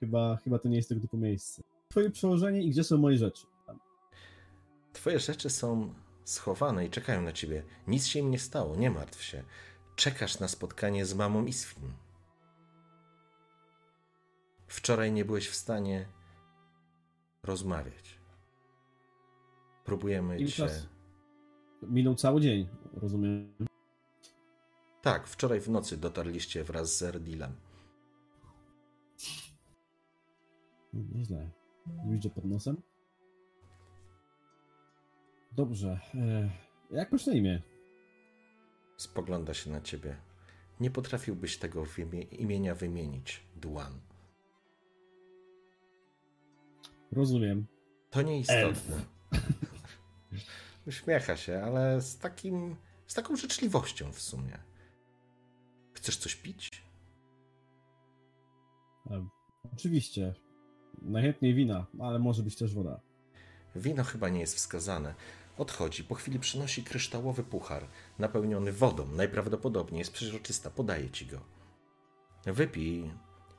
chyba, 0.00 0.36
chyba 0.36 0.58
to 0.58 0.68
nie 0.68 0.76
jest 0.76 0.88
tego 0.88 1.00
typu 1.00 1.16
miejsce. 1.16 1.62
Twoje 1.88 2.10
przełożenie 2.10 2.62
i 2.62 2.70
gdzie 2.70 2.84
są 2.84 2.98
moje 2.98 3.18
rzeczy? 3.18 3.46
Twoje 4.92 5.18
rzeczy 5.18 5.50
są 5.50 5.94
schowane 6.24 6.86
i 6.86 6.90
czekają 6.90 7.22
na 7.22 7.32
ciebie. 7.32 7.64
Nic 7.86 8.06
się 8.06 8.18
im 8.18 8.30
nie 8.30 8.38
stało, 8.38 8.76
nie 8.76 8.90
martw 8.90 9.22
się. 9.22 9.44
Czekasz 9.96 10.40
na 10.40 10.48
spotkanie 10.48 11.06
z 11.06 11.14
mamą 11.14 11.44
i 11.44 11.48
Isfin. 11.48 11.92
Wczoraj 14.66 15.12
nie 15.12 15.24
byłeś 15.24 15.48
w 15.48 15.54
stanie 15.54 16.08
rozmawiać. 17.42 18.20
Próbujemy 19.84 20.38
Ile 20.38 20.48
cię... 20.48 20.56
Czas? 20.56 20.86
Minął 21.82 22.14
cały 22.14 22.40
dzień, 22.40 22.68
rozumiem. 22.92 23.54
Tak, 25.02 25.28
wczoraj 25.28 25.60
w 25.60 25.68
nocy 25.68 25.96
dotarliście 25.96 26.64
wraz 26.64 26.96
z 26.96 27.02
Erdilem. 27.02 27.56
Nieźle. 30.92 31.50
Widzę 32.06 32.30
pod 32.30 32.44
nosem? 32.44 32.82
Dobrze. 35.60 36.00
E, 36.14 36.50
jak 36.90 37.12
masz 37.12 37.26
na 37.26 37.32
imię? 37.32 37.62
Spogląda 38.96 39.54
się 39.54 39.70
na 39.70 39.80
ciebie. 39.80 40.16
Nie 40.80 40.90
potrafiłbyś 40.90 41.58
tego 41.58 41.84
imienia 42.30 42.74
wymienić, 42.74 43.42
Duan. 43.56 44.00
Rozumiem. 47.12 47.66
To 48.10 48.22
nieistotne. 48.22 49.04
Uśmiecha 50.86 51.36
się, 51.36 51.62
ale 51.64 52.00
z 52.00 52.18
takim, 52.18 52.76
z 53.06 53.14
taką 53.14 53.36
życzliwością 53.36 54.12
w 54.12 54.20
sumie. 54.20 54.58
Chcesz 55.94 56.16
coś 56.16 56.36
pić? 56.36 56.82
E, 59.10 59.28
oczywiście. 59.72 60.34
Najchętniej 61.02 61.54
wina, 61.54 61.86
ale 62.00 62.18
może 62.18 62.42
być 62.42 62.56
też 62.56 62.74
woda. 62.74 63.00
Wino 63.76 64.04
chyba 64.04 64.28
nie 64.28 64.40
jest 64.40 64.56
wskazane. 64.56 65.14
Odchodzi. 65.60 66.04
Po 66.04 66.14
chwili 66.14 66.38
przynosi 66.38 66.84
kryształowy 66.84 67.44
puchar, 67.44 67.86
napełniony 68.18 68.72
wodą. 68.72 69.06
Najprawdopodobniej 69.06 69.98
jest 69.98 70.12
przezroczysta. 70.12 70.70
Podaje 70.70 71.10
ci 71.10 71.26
go. 71.26 71.40
Wypij 72.46 73.10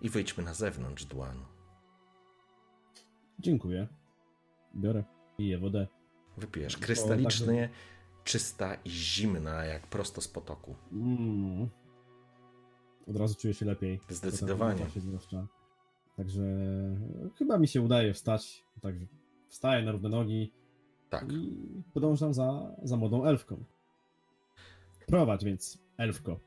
i 0.02 0.10
wyjdźmy 0.10 0.44
na 0.44 0.54
zewnątrz, 0.54 1.06
Dłan. 1.06 1.38
Dziękuję. 3.40 3.88
Biorę. 4.76 5.04
Piję 5.38 5.60
wodę. 5.60 5.88
Wypijesz. 6.38 6.78
Krystalicznie 6.78 7.70
czysta 8.24 8.76
i 8.76 8.90
zimna, 8.90 9.66
jak 9.66 9.88
prosto 9.88 10.22
z 10.22 10.28
potoku. 10.28 10.76
Mm. 10.92 11.70
Od 13.08 13.16
razu 13.16 13.36
czuję 13.36 13.54
się 13.54 13.66
lepiej. 13.66 14.00
Zdecydowanie. 14.10 14.90
Się. 14.90 15.48
Także 16.18 16.44
chyba 17.38 17.58
mi 17.60 17.68
się 17.68 17.82
udaje 17.82 18.14
wstać. 18.14 18.64
Także 18.82 19.06
wstaję 19.48 19.86
na 19.86 19.92
równe 19.92 20.10
nogi 20.10 20.61
Tak. 21.12 21.32
i 21.32 21.84
podążam 21.93 22.34
za, 22.34 22.76
za 22.84 22.97
młodą 22.97 23.26
elfką. 23.26 23.63
Prowadź 25.08 25.45
więc, 25.45 25.78
elfko. 25.97 26.39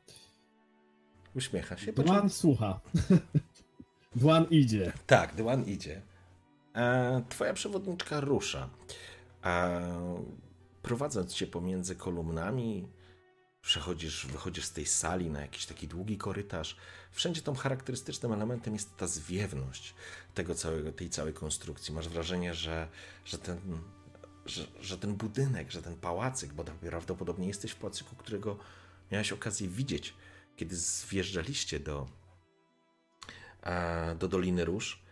Uśmiecha 1.34 1.76
się. 1.76 1.92
Dłan 1.92 2.30
słucha. 2.30 2.80
Dłan 4.16 4.46
idzie. 4.50 4.92
Tak, 5.06 5.34
Dłan 5.34 5.64
idzie. 5.64 6.02
E, 6.74 7.22
twoja 7.28 7.52
przewodniczka 7.52 8.20
rusza. 8.20 8.68
E, 9.44 10.24
prowadząc 10.82 11.34
cię 11.34 11.46
pomiędzy 11.46 11.96
kolumnami, 11.96 12.88
przechodzisz, 13.62 14.26
wychodzisz 14.26 14.64
z 14.64 14.72
tej 14.72 14.86
sali 14.86 15.30
na 15.30 15.40
jakiś 15.40 15.66
taki 15.66 15.88
długi 15.88 16.18
korytarz. 16.18 16.76
Wszędzie 17.10 17.42
tą 17.42 17.54
charakterystycznym 17.54 18.32
elementem 18.32 18.74
jest 18.74 18.96
ta 18.96 19.06
zwiewność 19.06 19.94
tego 20.34 20.54
całego, 20.54 20.92
tej 20.92 21.10
całej 21.10 21.34
konstrukcji. 21.34 21.94
Masz 21.94 22.08
wrażenie, 22.08 22.54
że, 22.54 22.88
że, 23.24 23.38
ten, 23.38 23.58
że, 24.46 24.66
że 24.80 24.98
ten 24.98 25.14
budynek, 25.14 25.70
że 25.70 25.82
ten 25.82 25.96
pałacyk, 25.96 26.52
bo 26.52 26.64
prawdopodobnie 26.64 27.48
jesteś 27.48 27.70
w 27.70 27.76
pałacyku, 27.76 28.16
którego 28.16 28.58
miałeś 29.12 29.32
okazję 29.32 29.68
widzieć, 29.68 30.14
kiedy 30.56 30.76
zjeżdżaliście 30.76 31.80
do, 31.80 32.08
e, 33.62 34.14
do 34.14 34.28
Doliny 34.28 34.64
Róż, 34.64 35.02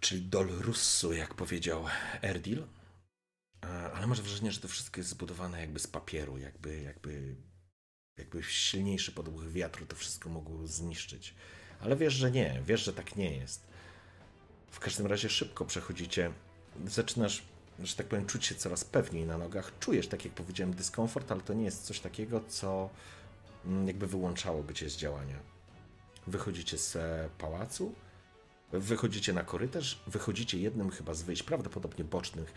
czyli 0.00 0.22
Dol 0.22 0.48
Russu, 0.48 1.12
jak 1.12 1.34
powiedział 1.34 1.84
Erdil. 2.22 2.66
E, 3.64 3.92
ale 3.92 4.06
masz 4.06 4.20
wrażenie, 4.20 4.52
że 4.52 4.60
to 4.60 4.68
wszystko 4.68 5.00
jest 5.00 5.10
zbudowane 5.10 5.60
jakby 5.60 5.78
z 5.78 5.86
papieru, 5.86 6.38
jakby, 6.38 6.80
jakby, 6.80 7.36
jakby 8.16 8.42
silniejszy 8.42 9.12
podmuch 9.12 9.48
wiatru 9.52 9.86
to 9.86 9.96
wszystko 9.96 10.28
mogło 10.28 10.66
zniszczyć. 10.66 11.34
Ale 11.80 11.96
wiesz, 11.96 12.14
że 12.14 12.30
nie, 12.30 12.62
wiesz, 12.66 12.84
że 12.84 12.92
tak 12.92 13.16
nie 13.16 13.36
jest. 13.36 13.66
W 14.70 14.78
każdym 14.78 15.06
razie 15.06 15.28
szybko 15.28 15.64
przechodzicie, 15.64 16.32
zaczynasz, 16.86 17.42
że 17.82 17.96
tak 17.96 18.06
powiem, 18.06 18.26
czuć 18.26 18.46
się 18.46 18.54
coraz 18.54 18.84
pewniej 18.84 19.26
na 19.26 19.38
nogach. 19.38 19.72
Czujesz, 19.80 20.08
tak 20.08 20.24
jak 20.24 20.34
powiedziałem, 20.34 20.74
dyskomfort, 20.74 21.32
ale 21.32 21.40
to 21.40 21.54
nie 21.54 21.64
jest 21.64 21.84
coś 21.84 22.00
takiego, 22.00 22.40
co 22.48 22.90
mm, 23.66 23.86
jakby 23.86 24.06
wyłączałoby 24.06 24.74
cię 24.74 24.90
z 24.90 24.96
działania. 24.96 25.36
Wychodzicie 26.26 26.78
z 26.78 26.96
e, 26.96 27.28
pałacu, 27.38 27.94
wychodzicie 28.72 29.32
na 29.32 29.44
korytarz, 29.44 30.02
wychodzicie 30.06 30.58
jednym 30.58 30.90
chyba 30.90 31.14
z 31.14 31.22
wyjść, 31.22 31.42
prawdopodobnie 31.42 32.04
bocznych, 32.04 32.52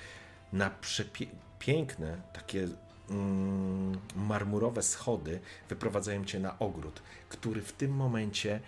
na 0.53 0.69
przepiękne, 0.69 2.21
takie 2.34 2.67
mm, 3.10 3.99
marmurowe 4.15 4.84
schody 4.84 5.39
wyprowadzają 5.69 6.25
cię 6.25 6.39
na 6.39 6.60
ogród, 6.60 7.01
który 7.29 7.62
w 7.62 7.71
tym 7.71 7.91
momencie 7.91 8.60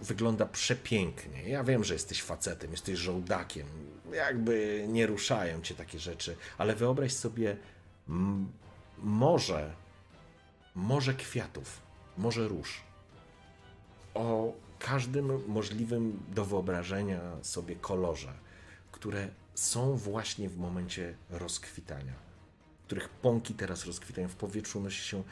wygląda 0.00 0.46
przepięknie. 0.46 1.48
Ja 1.48 1.64
wiem, 1.64 1.84
że 1.84 1.94
jesteś 1.94 2.22
facetem, 2.22 2.70
jesteś 2.70 2.98
żołdakiem, 2.98 3.66
jakby 4.12 4.86
nie 4.88 5.06
ruszają 5.06 5.62
cię 5.62 5.74
takie 5.74 5.98
rzeczy, 5.98 6.36
ale 6.58 6.74
wyobraź 6.74 7.12
sobie 7.12 7.56
morze, 8.98 9.74
morze 10.74 11.14
kwiatów, 11.14 11.82
morze 12.18 12.48
róż. 12.48 12.82
O 14.14 14.52
każdym 14.78 15.46
możliwym 15.48 16.22
do 16.34 16.44
wyobrażenia 16.44 17.20
sobie 17.42 17.76
kolorze, 17.76 18.32
które 18.92 19.28
są 19.54 19.96
właśnie 19.96 20.48
w 20.48 20.58
momencie 20.58 21.14
rozkwitania, 21.30 22.14
których 22.86 23.08
pąki 23.08 23.54
teraz 23.54 23.86
rozkwitają 23.86 24.28
w 24.28 24.36
powietrzu, 24.36 24.78
unosi 24.78 25.08
się 25.08 25.22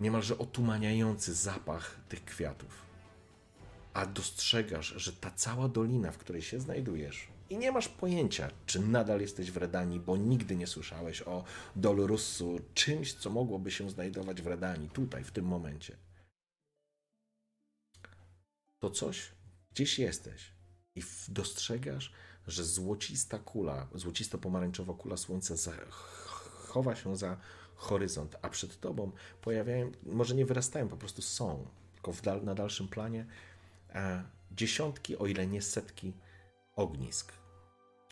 niemalże 0.00 0.38
otumaniający 0.38 1.34
zapach 1.34 1.96
tych 2.08 2.24
kwiatów. 2.24 2.85
A 3.96 4.06
dostrzegasz, 4.06 4.94
że 4.96 5.12
ta 5.12 5.30
cała 5.30 5.68
dolina, 5.68 6.12
w 6.12 6.18
której 6.18 6.42
się 6.42 6.60
znajdujesz, 6.60 7.28
i 7.50 7.58
nie 7.58 7.72
masz 7.72 7.88
pojęcia, 7.88 8.50
czy 8.66 8.80
nadal 8.80 9.20
jesteś 9.20 9.50
w 9.50 9.56
Redanii, 9.56 10.00
bo 10.00 10.16
nigdy 10.16 10.56
nie 10.56 10.66
słyszałeś 10.66 11.22
o 11.22 11.44
Dolorussu, 11.76 12.60
czymś, 12.74 13.14
co 13.14 13.30
mogłoby 13.30 13.70
się 13.70 13.90
znajdować 13.90 14.42
w 14.42 14.46
Redanii, 14.46 14.90
tutaj, 14.90 15.24
w 15.24 15.30
tym 15.30 15.44
momencie. 15.44 15.96
To 18.78 18.90
coś, 18.90 19.32
gdzieś 19.70 19.98
jesteś 19.98 20.52
i 20.94 21.02
dostrzegasz, 21.28 22.12
że 22.46 22.64
złocista 22.64 23.38
kula, 23.38 23.88
złocisto-pomarańczowa 23.94 24.94
kula 24.94 25.16
słońca 25.16 25.72
chowa 26.68 26.96
się 26.96 27.16
za 27.16 27.36
horyzont, 27.74 28.36
a 28.42 28.48
przed 28.48 28.80
tobą 28.80 29.12
pojawiają, 29.40 29.92
może 30.02 30.34
nie 30.34 30.46
wyrastają, 30.46 30.88
po 30.88 30.96
prostu 30.96 31.22
są, 31.22 31.66
tylko 31.94 32.12
dal, 32.22 32.44
na 32.44 32.54
dalszym 32.54 32.88
planie 32.88 33.26
dziesiątki, 34.50 35.18
o 35.18 35.26
ile 35.26 35.46
nie 35.46 35.62
setki 35.62 36.14
ognisk, 36.76 37.32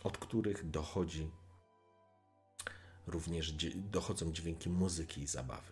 od 0.03 0.17
których 0.17 0.69
dochodzi 0.69 1.31
również 3.07 3.51
dochodzą 3.75 4.31
dźwięki 4.31 4.69
muzyki 4.69 5.21
i 5.21 5.27
zabawy. 5.27 5.71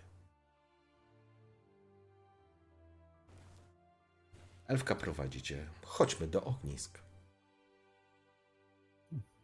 Elfka 4.68 4.96
prowadzi 4.96 5.42
cię. 5.42 5.70
Chodźmy 5.86 6.28
do 6.28 6.44
ognisk. 6.44 7.00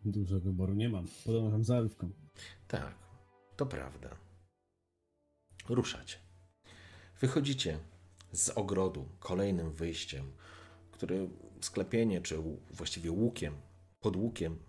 Dużo 0.06 0.40
wyboru 0.40 0.74
nie 0.74 0.90
mam. 0.90 1.08
Podążam 1.26 1.64
za 1.64 1.78
elfką. 1.78 2.12
Tak, 2.68 2.96
to 3.56 3.66
prawda. 3.66 4.10
Ruszać. 5.70 6.20
Wychodzicie 7.20 7.80
z 8.32 8.50
ogrodu 8.50 9.10
kolejnym 9.20 9.72
wyjściem, 9.72 10.32
który 10.92 11.30
sklepienie, 11.62 12.22
czy 12.22 12.38
właściwie 12.72 13.12
łukiem, 13.12 13.56
pod 14.00 14.16
łukiem, 14.16 14.60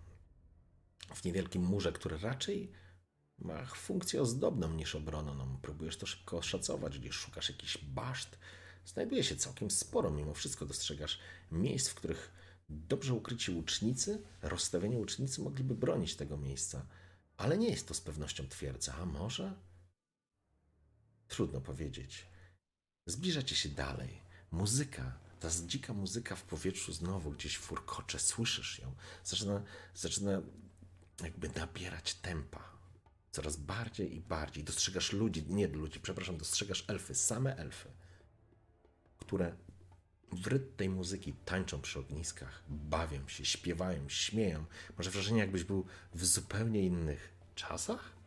w 1.15 1.25
niewielkim 1.25 1.63
murze, 1.63 1.91
który 1.91 2.17
raczej 2.17 2.71
ma 3.37 3.65
funkcję 3.65 4.21
ozdobną 4.21 4.73
niż 4.73 4.95
obronną. 4.95 5.57
Próbujesz 5.61 5.97
to 5.97 6.05
szybko 6.05 6.37
oszacować, 6.37 6.99
gdzieś 6.99 7.15
szukasz 7.15 7.49
jakichś 7.49 7.77
baszt. 7.77 8.37
Znajduje 8.85 9.23
się 9.23 9.35
całkiem 9.35 9.71
sporo, 9.71 10.11
mimo 10.11 10.33
wszystko 10.33 10.65
dostrzegasz 10.65 11.19
miejsc, 11.51 11.89
w 11.89 11.95
których 11.95 12.31
dobrze 12.69 13.13
ukryci 13.13 13.51
łucznicy, 13.51 14.23
rozstawieni 14.41 14.97
łucznicy 14.97 15.41
mogliby 15.41 15.75
bronić 15.75 16.15
tego 16.15 16.37
miejsca. 16.37 16.85
Ale 17.37 17.57
nie 17.57 17.69
jest 17.69 17.87
to 17.87 17.93
z 17.93 18.01
pewnością 18.01 18.47
twierdza, 18.47 18.95
a 18.95 19.05
może? 19.05 19.53
Trudno 21.27 21.61
powiedzieć. 21.61 22.30
Zbliżacie 23.05 23.55
się 23.55 23.69
dalej. 23.69 24.21
Muzyka, 24.51 25.13
ta 25.39 25.49
dzika 25.65 25.93
muzyka 25.93 26.35
w 26.35 26.43
powietrzu 26.43 26.93
znowu 26.93 27.31
gdzieś 27.31 27.57
furkocze, 27.57 28.19
słyszysz 28.19 28.79
ją. 28.79 28.95
Zaczyna, 29.23 29.63
zaczyna 29.95 30.41
jakby 31.23 31.49
nabierać 31.49 32.13
tempa. 32.13 32.71
Coraz 33.31 33.55
bardziej 33.55 34.15
i 34.15 34.19
bardziej. 34.19 34.63
Dostrzegasz 34.63 35.13
ludzi, 35.13 35.45
nie 35.49 35.67
ludzi, 35.67 35.99
przepraszam, 35.99 36.37
dostrzegasz 36.37 36.85
elfy, 36.87 37.15
same 37.15 37.57
elfy, 37.57 37.89
które 39.17 39.55
w 40.31 40.47
rytm 40.47 40.75
tej 40.77 40.89
muzyki 40.89 41.33
tańczą 41.45 41.81
przy 41.81 41.99
ogniskach, 41.99 42.63
bawią 42.69 43.27
się, 43.27 43.45
śpiewają, 43.45 44.09
śmieją. 44.09 44.65
Może 44.97 45.11
wrażenie, 45.11 45.39
jakbyś 45.39 45.63
był 45.63 45.85
w 46.13 46.25
zupełnie 46.25 46.85
innych 46.85 47.33
czasach? 47.55 48.20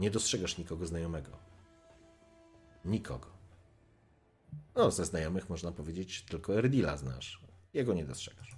Nie 0.00 0.10
dostrzegasz 0.10 0.58
nikogo 0.58 0.86
znajomego. 0.86 1.30
Nikogo. 2.84 3.26
No, 4.74 4.90
ze 4.90 5.04
znajomych 5.04 5.50
można 5.50 5.72
powiedzieć, 5.72 6.22
tylko 6.22 6.58
Erdila 6.58 6.96
znasz. 6.96 7.44
Jego 7.74 7.94
nie 7.94 8.04
dostrzegasz. 8.04 8.56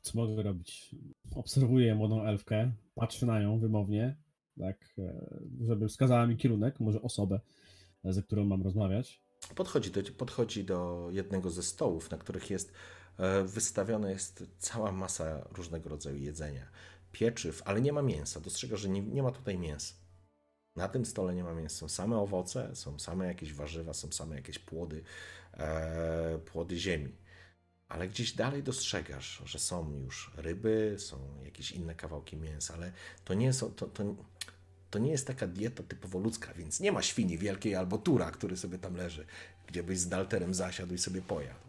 Co 0.00 0.18
mogę 0.18 0.42
robić? 0.42 0.94
Obserwuję 1.34 1.94
młodą 1.94 2.24
elfkę, 2.24 2.72
patrzę 2.94 3.26
na 3.26 3.40
nią 3.40 3.58
wymownie, 3.58 4.16
tak, 4.58 4.94
e, 4.98 5.26
żeby 5.60 5.88
wskazała 5.88 6.26
mi 6.26 6.36
kierunek, 6.36 6.80
może 6.80 7.02
osobę, 7.02 7.40
ze 8.04 8.22
którą 8.22 8.44
mam 8.44 8.62
rozmawiać. 8.62 9.22
Podchodzi 9.54 9.90
do, 9.90 10.02
podchodzi 10.18 10.64
do 10.64 11.08
jednego 11.10 11.50
ze 11.50 11.62
stołów, 11.62 12.10
na 12.10 12.18
których 12.18 12.50
jest 12.50 12.72
e, 13.18 13.42
wystawiona 13.42 14.10
jest 14.10 14.44
cała 14.58 14.92
masa 14.92 15.48
różnego 15.52 15.88
rodzaju 15.88 16.16
jedzenia. 16.16 16.66
Pieczyw, 17.12 17.62
ale 17.64 17.80
nie 17.80 17.92
ma 17.92 18.02
mięsa. 18.02 18.40
Dostrzega, 18.40 18.76
że 18.76 18.88
nie, 18.88 19.00
nie 19.02 19.22
ma 19.22 19.30
tutaj 19.30 19.58
mięsa. 19.58 19.94
Na 20.76 20.88
tym 20.88 21.06
stole 21.06 21.34
nie 21.34 21.44
ma 21.44 21.54
mięsa. 21.54 21.76
Są 21.76 21.88
same 21.88 22.16
owoce, 22.16 22.76
są 22.76 22.98
same 22.98 23.26
jakieś 23.26 23.54
warzywa, 23.54 23.94
są 23.94 24.12
same 24.12 24.36
jakieś 24.36 24.58
płody, 24.58 25.02
e, 25.54 26.38
płody 26.38 26.76
ziemi. 26.76 27.12
Ale 27.88 28.08
gdzieś 28.08 28.32
dalej 28.32 28.62
dostrzegasz, 28.62 29.42
że 29.44 29.58
są 29.58 30.00
już 30.04 30.32
ryby, 30.36 30.96
są 30.98 31.18
jakieś 31.44 31.72
inne 31.72 31.94
kawałki 31.94 32.36
mięsa, 32.36 32.74
ale 32.74 32.92
to 33.24 33.34
nie, 33.34 33.52
są, 33.52 33.70
to, 33.70 33.86
to, 33.86 34.14
to 34.90 34.98
nie 34.98 35.10
jest 35.10 35.26
taka 35.26 35.46
dieta 35.46 35.82
typowo 35.82 36.18
ludzka, 36.18 36.54
więc 36.54 36.80
nie 36.80 36.92
ma 36.92 37.02
świni 37.02 37.38
wielkiej 37.38 37.74
albo 37.74 37.98
tura, 37.98 38.30
który 38.30 38.56
sobie 38.56 38.78
tam 38.78 38.96
leży, 38.96 39.26
gdzie 39.66 39.82
byś 39.82 39.98
z 39.98 40.08
dalterem 40.08 40.54
zasiadł 40.54 40.94
i 40.94 40.98
sobie 40.98 41.22
pojadł. 41.22 41.60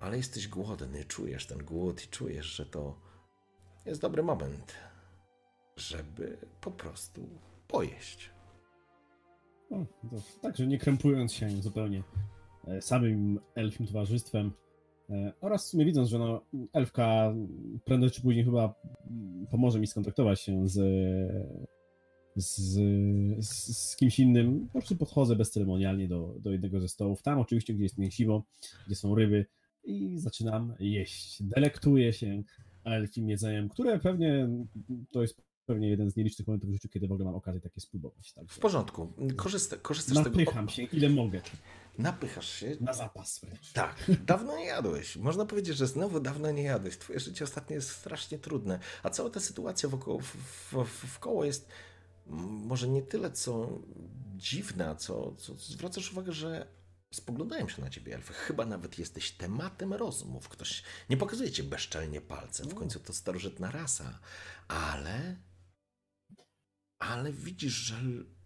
Ale 0.00 0.16
jesteś 0.16 0.48
głodny, 0.48 1.04
czujesz 1.04 1.46
ten 1.46 1.64
głód 1.64 2.04
i 2.04 2.08
czujesz, 2.08 2.46
że 2.46 2.66
to 2.66 3.07
jest 3.88 4.00
dobry 4.00 4.22
moment, 4.22 4.74
żeby 5.76 6.36
po 6.60 6.70
prostu 6.70 7.28
pojeść. 7.68 8.30
Także 10.42 10.66
nie 10.66 10.78
krępując 10.78 11.32
się 11.32 11.50
zupełnie 11.50 12.02
e, 12.66 12.82
samym 12.82 13.40
elfim 13.54 13.86
towarzystwem 13.86 14.52
e, 15.10 15.32
oraz 15.40 15.66
w 15.66 15.68
sumie 15.68 15.84
widząc, 15.84 16.08
że 16.08 16.18
no, 16.18 16.42
elfka 16.72 17.34
prędzej 17.84 18.10
czy 18.10 18.22
później 18.22 18.44
chyba 18.44 18.74
pomoże 19.50 19.80
mi 19.80 19.86
skontaktować 19.86 20.40
się 20.40 20.68
z, 20.68 20.74
z, 22.36 22.56
z, 23.38 23.76
z 23.78 23.96
kimś 23.96 24.18
innym, 24.18 24.66
po 24.66 24.72
prostu 24.72 24.96
podchodzę 24.96 25.36
bezceremonialnie 25.36 26.08
do, 26.08 26.34
do 26.40 26.52
jednego 26.52 26.80
ze 26.80 26.88
stołów. 26.88 27.22
Tam 27.22 27.38
oczywiście, 27.38 27.74
gdzie 27.74 27.82
jest 27.82 27.98
mięsiwo, 27.98 28.44
gdzie 28.86 28.96
są 28.96 29.14
ryby 29.14 29.46
i 29.84 30.18
zaczynam 30.18 30.74
jeść. 30.80 31.42
Delektuję 31.42 32.12
się 32.12 32.42
elfim 32.90 33.28
jedzeniem, 33.28 33.68
które 33.68 33.98
pewnie 33.98 34.48
to 35.12 35.22
jest 35.22 35.42
pewnie 35.66 35.88
jeden 35.88 36.10
z 36.10 36.16
nielicznych 36.16 36.48
momentów 36.48 36.70
w 36.70 36.72
życiu, 36.72 36.88
kiedy 36.88 37.08
w 37.08 37.12
ogóle 37.12 37.24
mam 37.24 37.34
okazję 37.34 37.60
takie 37.60 37.80
spróbować. 37.80 38.32
Także 38.32 38.54
W 38.54 38.58
porządku. 38.58 39.12
Korzysta, 39.36 39.76
korzystasz 39.76 40.18
z 40.18 40.24
tego. 40.24 40.30
napycham 40.38 40.68
się, 40.68 40.82
ile 40.82 41.08
mogę. 41.08 41.40
Napychasz 41.98 42.48
się. 42.48 42.76
Na 42.80 42.92
zapas 42.92 43.40
wręcz. 43.40 43.72
Tak, 43.72 44.10
dawno 44.26 44.58
nie 44.58 44.64
jadłeś. 44.66 45.16
Można 45.16 45.46
powiedzieć, 45.46 45.76
że 45.76 45.86
znowu 45.86 46.20
dawno 46.20 46.50
nie 46.50 46.62
jadłeś. 46.62 46.98
Twoje 46.98 47.20
życie 47.20 47.44
ostatnio 47.44 47.76
jest 47.76 47.90
strasznie 47.90 48.38
trudne. 48.38 48.78
A 49.02 49.10
cała 49.10 49.30
ta 49.30 49.40
sytuacja 49.40 49.88
wokoło, 49.88 50.18
w, 50.18 50.36
w, 51.06 51.18
jest 51.44 51.68
może 52.66 52.88
nie 52.88 53.02
tyle 53.02 53.30
co 53.30 53.78
dziwna, 54.36 54.94
co, 54.94 55.34
co 55.36 55.54
zwracasz 55.54 56.12
uwagę, 56.12 56.32
że 56.32 56.66
spoglądają 57.14 57.68
się 57.68 57.82
na 57.82 57.90
ciebie 57.90 58.14
elfy. 58.14 58.32
Chyba 58.32 58.66
nawet 58.66 58.98
jesteś 58.98 59.30
tematem 59.30 59.92
rozmów. 59.94 60.48
Ktoś 60.48 60.82
nie 61.10 61.16
pokazuje 61.16 61.50
cię 61.50 61.62
bezczelnie 61.62 62.20
palcem. 62.20 62.68
W 62.68 62.74
końcu 62.74 63.00
to 63.00 63.12
starożytna 63.12 63.70
rasa. 63.70 64.18
Ale... 64.68 65.36
Ale 66.98 67.32
widzisz, 67.32 67.72
że, 67.72 68.00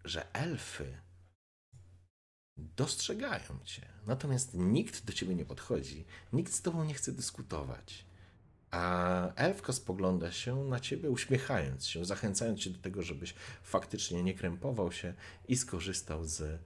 że 0.04 0.34
elfy 0.34 0.98
dostrzegają 2.56 3.60
cię. 3.64 3.88
Natomiast 4.06 4.54
nikt 4.54 5.04
do 5.04 5.12
ciebie 5.12 5.34
nie 5.34 5.44
podchodzi, 5.44 6.04
nikt 6.32 6.52
z 6.52 6.62
tobą 6.62 6.84
nie 6.84 6.94
chce 6.94 7.12
dyskutować. 7.12 8.06
A 8.70 9.34
elfka 9.34 9.72
spogląda 9.72 10.32
się 10.32 10.64
na 10.64 10.80
ciebie, 10.80 11.10
uśmiechając 11.10 11.86
się, 11.86 12.04
zachęcając 12.04 12.60
cię 12.60 12.70
do 12.70 12.78
tego, 12.78 13.02
żebyś 13.02 13.34
faktycznie 13.62 14.22
nie 14.22 14.34
krępował 14.34 14.92
się 14.92 15.14
i 15.48 15.56
skorzystał 15.56 16.24
z, 16.24 16.62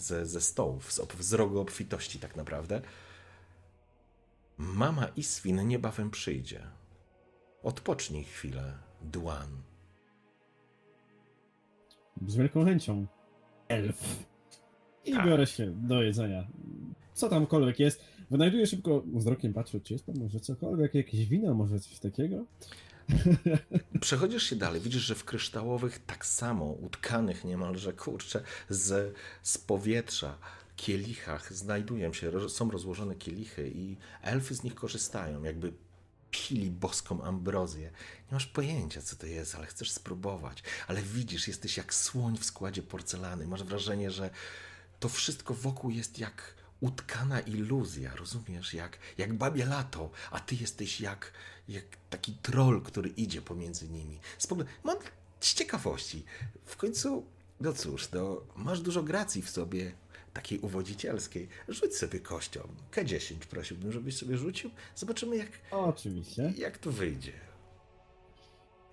z, 0.00 0.28
ze 0.28 0.40
stołów, 0.40 0.92
z, 0.92 0.98
ob- 1.00 1.22
z 1.22 1.32
rogu 1.32 1.60
obfitości, 1.60 2.18
tak 2.18 2.36
naprawdę. 2.36 2.80
Mama 4.58 5.06
Iswin 5.16 5.68
niebawem 5.68 6.10
przyjdzie. 6.10 6.62
Odpocznij 7.62 8.24
chwilę, 8.24 8.72
Duan. 9.02 9.48
Z 12.26 12.36
wielką 12.36 12.64
chęcią. 12.64 13.06
Elf. 13.68 14.24
I 15.04 15.12
Tak. 15.12 15.26
biorę 15.26 15.46
się 15.46 15.70
do 15.88 16.02
jedzenia. 16.02 16.46
Co 17.14 17.28
tamkolwiek 17.28 17.80
jest. 17.80 18.04
Wynajduję 18.30 18.66
szybko 18.66 19.02
wzrokiem, 19.14 19.52
patrzę, 19.52 19.80
czy 19.80 19.92
jest 19.92 20.06
tam 20.06 20.16
może 20.18 20.40
cokolwiek, 20.40 20.94
jakieś 20.94 21.26
wino, 21.26 21.54
może 21.54 21.80
coś 21.80 21.98
takiego. 21.98 22.44
Przechodzisz 24.00 24.42
się 24.42 24.56
dalej, 24.56 24.80
widzisz, 24.80 25.02
że 25.02 25.14
w 25.14 25.24
kryształowych, 25.24 25.98
tak 26.06 26.26
samo 26.26 26.64
utkanych 26.64 27.44
niemalże, 27.44 27.92
kurczę, 27.92 28.42
z, 28.68 29.16
z 29.42 29.58
powietrza 29.58 30.38
kielichach 30.76 31.54
znajdują 31.54 32.12
się, 32.12 32.48
są 32.48 32.70
rozłożone 32.70 33.14
kielichy 33.14 33.70
i 33.74 33.96
elfy 34.22 34.54
z 34.54 34.62
nich 34.62 34.74
korzystają, 34.74 35.42
jakby 35.42 35.72
pili 36.30 36.70
boską 36.70 37.22
ambrozję. 37.22 37.90
Nie 38.28 38.32
masz 38.32 38.46
pojęcia, 38.46 39.02
co 39.02 39.16
to 39.16 39.26
jest, 39.26 39.54
ale 39.54 39.66
chcesz 39.66 39.90
spróbować. 39.90 40.62
Ale 40.88 41.02
widzisz, 41.02 41.48
jesteś 41.48 41.76
jak 41.76 41.94
słoń 41.94 42.38
w 42.38 42.44
składzie 42.44 42.82
porcelany. 42.82 43.46
Masz 43.46 43.64
wrażenie, 43.64 44.10
że 44.10 44.30
to 45.00 45.08
wszystko 45.08 45.54
wokół 45.54 45.90
jest 45.90 46.18
jak 46.18 46.54
utkana 46.80 47.40
iluzja, 47.40 48.16
rozumiesz? 48.16 48.74
Jak, 48.74 48.98
jak 49.18 49.32
babie 49.34 49.64
lato, 49.66 50.10
a 50.30 50.40
ty 50.40 50.54
jesteś 50.54 51.00
jak, 51.00 51.32
jak 51.68 51.84
taki 52.10 52.32
troll, 52.32 52.82
który 52.82 53.08
idzie 53.08 53.42
pomiędzy 53.42 53.88
nimi. 53.88 54.18
Spogl- 54.38 54.64
mam 54.84 54.96
z 55.40 55.54
ciekawości. 55.54 56.24
W 56.64 56.76
końcu, 56.76 57.26
no 57.60 57.72
cóż, 57.72 58.10
no, 58.12 58.40
masz 58.56 58.80
dużo 58.80 59.02
gracji 59.02 59.42
w 59.42 59.50
sobie, 59.50 59.92
takiej 60.32 60.58
uwodzicielskiej. 60.60 61.48
Rzuć 61.68 61.96
sobie 61.96 62.20
kością. 62.20 62.68
K10 62.92 63.34
prosiłbym, 63.38 63.92
żebyś 63.92 64.16
sobie 64.16 64.38
rzucił. 64.38 64.70
Zobaczymy, 64.96 65.36
jak, 65.36 65.48
Oczywiście. 65.70 66.52
jak 66.56 66.78
to 66.78 66.90
wyjdzie. 66.92 67.32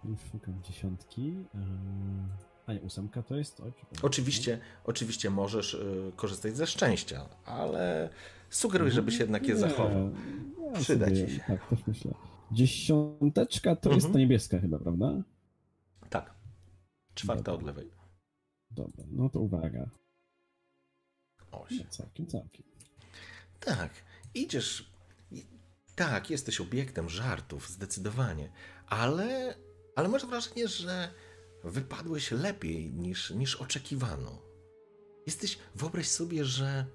Już 0.03 0.19
szukam 0.31 0.63
dziesiątki. 0.63 1.21
Eee, 1.21 2.46
A 2.67 2.73
nie, 2.73 2.81
ósemka 2.81 3.23
to 3.23 3.35
jest? 3.35 3.59
Oj. 3.59 3.71
Oczywiście, 4.01 4.59
oczywiście 4.83 5.29
możesz 5.29 5.73
y, 5.73 6.11
korzystać 6.15 6.57
ze 6.57 6.67
szczęścia, 6.67 7.29
ale 7.45 8.09
sugeruję, 8.49 8.91
żebyś 8.91 9.19
jednak 9.19 9.47
je 9.47 9.53
Nie, 9.53 9.59
zachował. 9.59 10.11
ja 10.73 10.79
Przyda 10.79 11.05
sobie- 11.05 11.27
ci 11.27 11.35
się. 11.35 11.43
Tak, 11.47 11.67
też 11.69 11.87
myślę. 11.87 12.13
Dziesiąteczka 12.51 13.75
to 13.75 13.89
jest 13.89 13.95
Mhm. 14.05 14.13
ta 14.13 14.19
niebieska 14.19 14.59
chyba, 14.59 14.79
prawda? 14.79 15.11
Tak. 16.09 16.33
Czwarta 17.15 17.43
Dobra. 17.43 17.53
od 17.53 17.63
lewej. 17.67 17.91
Dobra, 18.71 19.03
no 19.11 19.29
to 19.29 19.39
uwaga. 19.39 19.89
Oś. 21.51 21.71
No, 21.79 21.85
całkiem, 21.89 22.27
całkiem. 22.27 22.63
Tak, 23.59 23.91
idziesz. 24.33 24.91
Tak, 25.95 26.29
jesteś 26.29 26.61
obiektem 26.61 27.09
żartów, 27.09 27.69
zdecydowanie, 27.69 28.49
ale, 28.87 29.55
ale 29.95 30.07
masz 30.09 30.25
wrażenie, 30.25 30.67
że 30.67 31.09
wypadłeś 31.63 32.31
lepiej 32.31 32.93
niż, 32.93 33.29
niż 33.29 33.55
oczekiwano. 33.55 34.41
Jesteś, 35.25 35.59
wyobraź 35.75 36.07
sobie, 36.07 36.45
że. 36.45 36.85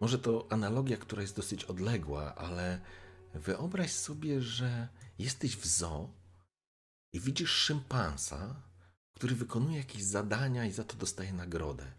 Może 0.00 0.18
to 0.18 0.46
analogia, 0.50 0.96
która 0.96 1.22
jest 1.22 1.36
dosyć 1.36 1.64
odległa, 1.64 2.34
ale 2.34 2.80
wyobraź 3.34 3.92
sobie, 3.92 4.40
że 4.40 4.88
jesteś 5.18 5.56
w 5.56 5.66
zoo 5.66 6.10
i 7.12 7.20
widzisz 7.20 7.50
szympansa, 7.50 8.62
który 9.14 9.34
wykonuje 9.34 9.78
jakieś 9.78 10.02
zadania 10.02 10.66
i 10.66 10.72
za 10.72 10.84
to 10.84 10.96
dostaje 10.96 11.32
nagrodę. 11.32 11.92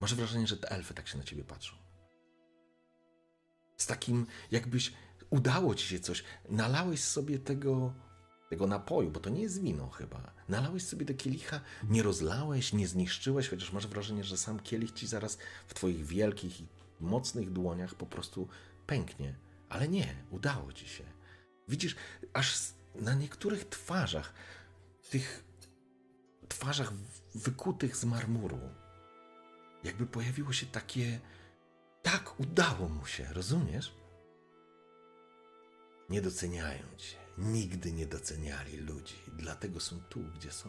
Masz 0.00 0.14
wrażenie, 0.14 0.46
że 0.46 0.56
te 0.56 0.70
elfy 0.70 0.94
tak 0.94 1.08
się 1.08 1.18
na 1.18 1.24
ciebie 1.24 1.44
patrzą. 1.44 1.76
Z 3.76 3.86
takim, 3.86 4.26
jakbyś 4.50 4.92
udało 5.30 5.74
ci 5.74 5.86
się 5.86 6.00
coś, 6.00 6.24
nalałeś 6.48 7.04
sobie 7.04 7.38
tego, 7.38 7.94
tego 8.50 8.66
napoju, 8.66 9.10
bo 9.10 9.20
to 9.20 9.30
nie 9.30 9.42
jest 9.42 9.60
wino 9.60 9.90
chyba. 9.90 10.32
Nalałeś 10.48 10.84
sobie 10.84 11.06
do 11.06 11.14
kielicha, 11.14 11.60
nie 11.88 12.02
rozlałeś, 12.02 12.72
nie 12.72 12.88
zniszczyłeś, 12.88 13.48
chociaż 13.48 13.72
masz 13.72 13.86
wrażenie, 13.86 14.24
że 14.24 14.36
sam 14.36 14.60
kielich 14.60 14.92
ci 14.92 15.06
zaraz 15.06 15.38
w 15.66 15.74
twoich 15.74 16.06
wielkich 16.06 16.60
i 16.60 16.66
mocnych 17.00 17.52
dłoniach 17.52 17.94
po 17.94 18.06
prostu 18.06 18.48
pęknie. 18.86 19.34
Ale 19.68 19.88
nie, 19.88 20.14
udało 20.30 20.72
ci 20.72 20.88
się. 20.88 21.04
Widzisz, 21.68 21.96
aż 22.32 22.58
na 22.94 23.14
niektórych 23.14 23.68
twarzach, 23.68 24.34
tych 25.10 25.44
twarzach 26.48 26.92
wykutych 27.34 27.96
z 27.96 28.04
marmuru, 28.04 28.60
jakby 29.84 30.06
pojawiło 30.06 30.52
się 30.52 30.66
takie. 30.66 31.20
Tak, 32.02 32.40
udało 32.40 32.88
mu 32.88 33.06
się, 33.06 33.24
rozumiesz? 33.32 33.94
Nie 36.08 36.22
doceniają 36.22 36.84
cię. 36.96 37.19
Nigdy 37.40 37.92
nie 37.92 38.06
doceniali 38.06 38.76
ludzi, 38.76 39.14
dlatego 39.38 39.80
są 39.80 39.96
tu, 40.08 40.20
gdzie 40.38 40.50
są. 40.50 40.68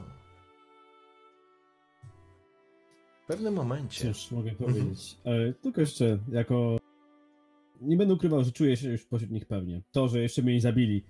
W 3.24 3.28
pewnym 3.28 3.54
momencie. 3.54 4.14
Cóż, 4.14 4.32
mogę 4.32 4.52
powiedzieć. 4.52 5.18
E, 5.26 5.54
tylko 5.54 5.82
jeszcze 5.82 6.20
jako... 6.32 6.78
Nie 7.82 7.98
będę 7.98 8.14
ukrywał, 8.14 8.44
że 8.44 8.52
czuję 8.52 8.78
się 8.78 8.90
już 8.90 9.06
pośród 9.06 9.32
nich 9.32 9.46
pewnie. 9.46 9.82
To, 9.92 10.08
że 10.08 10.22
jeszcze 10.22 10.42
mnie 10.42 10.54
nie 10.54 10.62
zabili, 10.62 11.04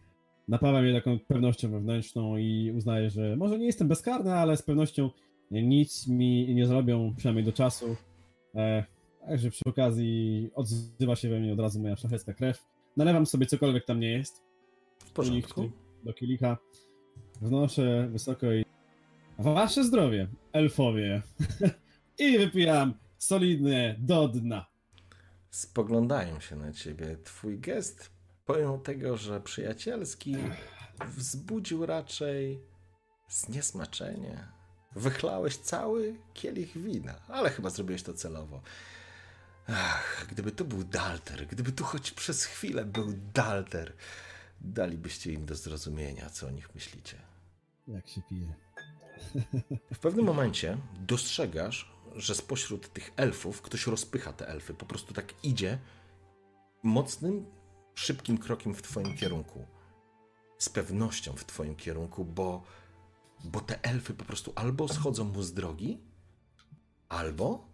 napawa 0.47 0.81
mnie 0.81 0.93
taką 0.93 1.19
pewnością 1.19 1.71
wewnętrzną 1.71 2.37
i 2.37 2.71
uznaję, 2.75 3.09
że 3.09 3.35
może 3.37 3.59
nie 3.59 3.65
jestem 3.65 3.87
bezkarny, 3.87 4.33
ale 4.33 4.57
z 4.57 4.61
pewnością 4.61 5.09
nic 5.51 6.07
mi 6.07 6.55
nie 6.55 6.67
zrobią, 6.67 7.13
przynajmniej 7.17 7.45
do 7.45 7.51
czasu. 7.51 7.95
E, 8.55 8.85
także 9.27 9.49
przy 9.49 9.63
okazji 9.65 10.49
odzywa 10.55 11.15
się 11.15 11.29
we 11.29 11.39
mnie 11.39 11.53
od 11.53 11.59
razu 11.59 11.79
moja 11.79 11.95
szlachecka 11.95 12.33
krew. 12.33 12.65
Nalewam 12.97 13.25
sobie 13.25 13.45
cokolwiek 13.45 13.85
tam 13.85 13.99
nie 13.99 14.11
jest 14.11 14.50
W 15.05 15.11
porządku. 15.11 15.71
do 16.03 16.13
kielicha. 16.13 16.57
Wnoszę 17.41 18.07
wysoko 18.11 18.53
i 18.53 18.65
Wasze 19.39 19.83
zdrowie, 19.83 20.27
elfowie. 20.53 21.21
I 22.19 22.37
wypijam 22.37 22.93
solidne 23.17 23.95
do 23.99 24.27
dna. 24.27 24.65
Spoglądają 25.49 26.39
się 26.39 26.55
na 26.55 26.73
ciebie. 26.73 27.17
Twój 27.23 27.59
gest, 27.59 28.11
pomimo 28.45 28.77
tego, 28.77 29.17
że 29.17 29.41
przyjacielski, 29.41 30.35
wzbudził 31.05 31.85
raczej 31.85 32.61
zniesmaczenie. 33.29 34.47
Wychlałeś 34.95 35.57
cały 35.57 36.15
kielich 36.33 36.77
wina, 36.77 37.15
ale 37.27 37.49
chyba 37.49 37.69
zrobiłeś 37.69 38.03
to 38.03 38.13
celowo. 38.13 38.61
Ach, 39.67 40.25
gdyby 40.29 40.51
to 40.51 40.65
był 40.65 40.83
Dalter, 40.83 41.47
gdyby 41.47 41.71
tu 41.71 41.83
choć 41.83 42.11
przez 42.11 42.45
chwilę 42.45 42.85
był 42.85 43.13
Dalter, 43.33 43.93
dalibyście 44.61 45.33
im 45.33 45.45
do 45.45 45.55
zrozumienia, 45.55 46.29
co 46.29 46.47
o 46.47 46.51
nich 46.51 46.75
myślicie. 46.75 47.17
Jak 47.87 48.07
się 48.07 48.21
pije. 48.21 48.53
W 49.93 49.99
pewnym 49.99 50.25
momencie 50.25 50.77
dostrzegasz, 50.99 51.91
że 52.15 52.35
spośród 52.35 52.93
tych 52.93 53.11
elfów 53.15 53.61
ktoś 53.61 53.87
rozpycha 53.87 54.33
te 54.33 54.47
elfy. 54.47 54.73
Po 54.73 54.85
prostu 54.85 55.13
tak 55.13 55.45
idzie 55.45 55.79
mocnym, 56.83 57.45
szybkim 57.95 58.37
krokiem 58.37 58.75
w 58.75 58.81
twoim 58.81 59.17
kierunku. 59.17 59.65
Z 60.57 60.69
pewnością 60.69 61.33
w 61.33 61.45
twoim 61.45 61.75
kierunku, 61.75 62.25
bo, 62.25 62.63
bo 63.43 63.61
te 63.61 63.83
elfy 63.83 64.13
po 64.13 64.25
prostu 64.25 64.53
albo 64.55 64.87
schodzą 64.87 65.23
mu 65.23 65.43
z 65.43 65.53
drogi, 65.53 66.01
albo 67.09 67.67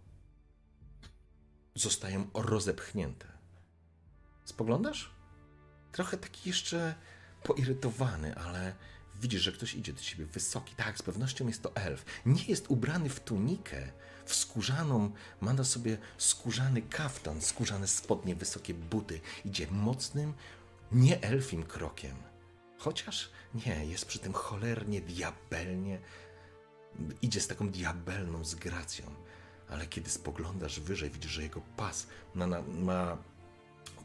zostają 1.74 2.30
rozepchnięte. 2.34 3.26
Spoglądasz? 4.44 5.17
Trochę 5.92 6.16
taki 6.16 6.48
jeszcze 6.48 6.94
poirytowany, 7.42 8.34
ale 8.36 8.74
widzisz, 9.20 9.42
że 9.42 9.52
ktoś 9.52 9.74
idzie 9.74 9.92
do 9.92 10.00
ciebie 10.00 10.26
wysoki. 10.26 10.74
Tak, 10.74 10.98
z 10.98 11.02
pewnością 11.02 11.46
jest 11.46 11.62
to 11.62 11.76
elf. 11.76 12.04
Nie 12.26 12.44
jest 12.44 12.70
ubrany 12.70 13.08
w 13.08 13.20
tunikę, 13.20 13.92
w 14.24 14.34
skórzaną, 14.34 15.10
ma 15.40 15.52
na 15.52 15.64
sobie 15.64 15.98
skórzany 16.18 16.82
kaftan, 16.82 17.40
skórzane 17.40 17.88
spodnie, 17.88 18.34
wysokie 18.34 18.74
buty. 18.74 19.20
Idzie 19.44 19.66
mocnym, 19.70 20.34
nie 20.92 21.22
elfim 21.22 21.62
krokiem. 21.62 22.16
Chociaż 22.78 23.30
nie, 23.54 23.86
jest 23.86 24.06
przy 24.06 24.18
tym 24.18 24.32
cholernie, 24.32 25.00
diabelnie. 25.00 25.98
Idzie 27.22 27.40
z 27.40 27.46
taką 27.46 27.68
diabelną 27.68 28.44
z 28.44 28.54
gracją. 28.54 29.14
Ale 29.68 29.86
kiedy 29.86 30.10
spoglądasz 30.10 30.80
wyżej, 30.80 31.10
widzisz, 31.10 31.32
że 31.32 31.42
jego 31.42 31.60
pas 31.60 32.06
ma, 32.34 32.46
ma 32.62 33.18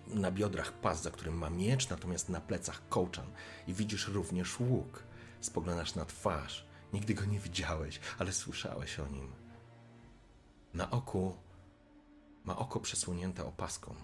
na 0.07 0.31
biodrach 0.31 0.71
pas, 0.71 1.01
za 1.01 1.11
którym 1.11 1.37
ma 1.37 1.49
miecz, 1.49 1.89
natomiast 1.89 2.29
na 2.29 2.41
plecach 2.41 2.87
kołczan. 2.89 3.25
I 3.67 3.73
widzisz 3.73 4.07
również 4.07 4.59
łuk. 4.59 5.03
Spoglądasz 5.41 5.95
na 5.95 6.05
twarz. 6.05 6.65
Nigdy 6.93 7.13
go 7.13 7.25
nie 7.25 7.39
widziałeś, 7.39 7.99
ale 8.19 8.33
słyszałeś 8.33 8.99
o 8.99 9.07
nim. 9.07 9.31
Na 10.73 10.91
oku 10.91 11.37
ma 12.43 12.57
oko 12.57 12.79
przesłonięte 12.79 13.45
opaską. 13.45 13.95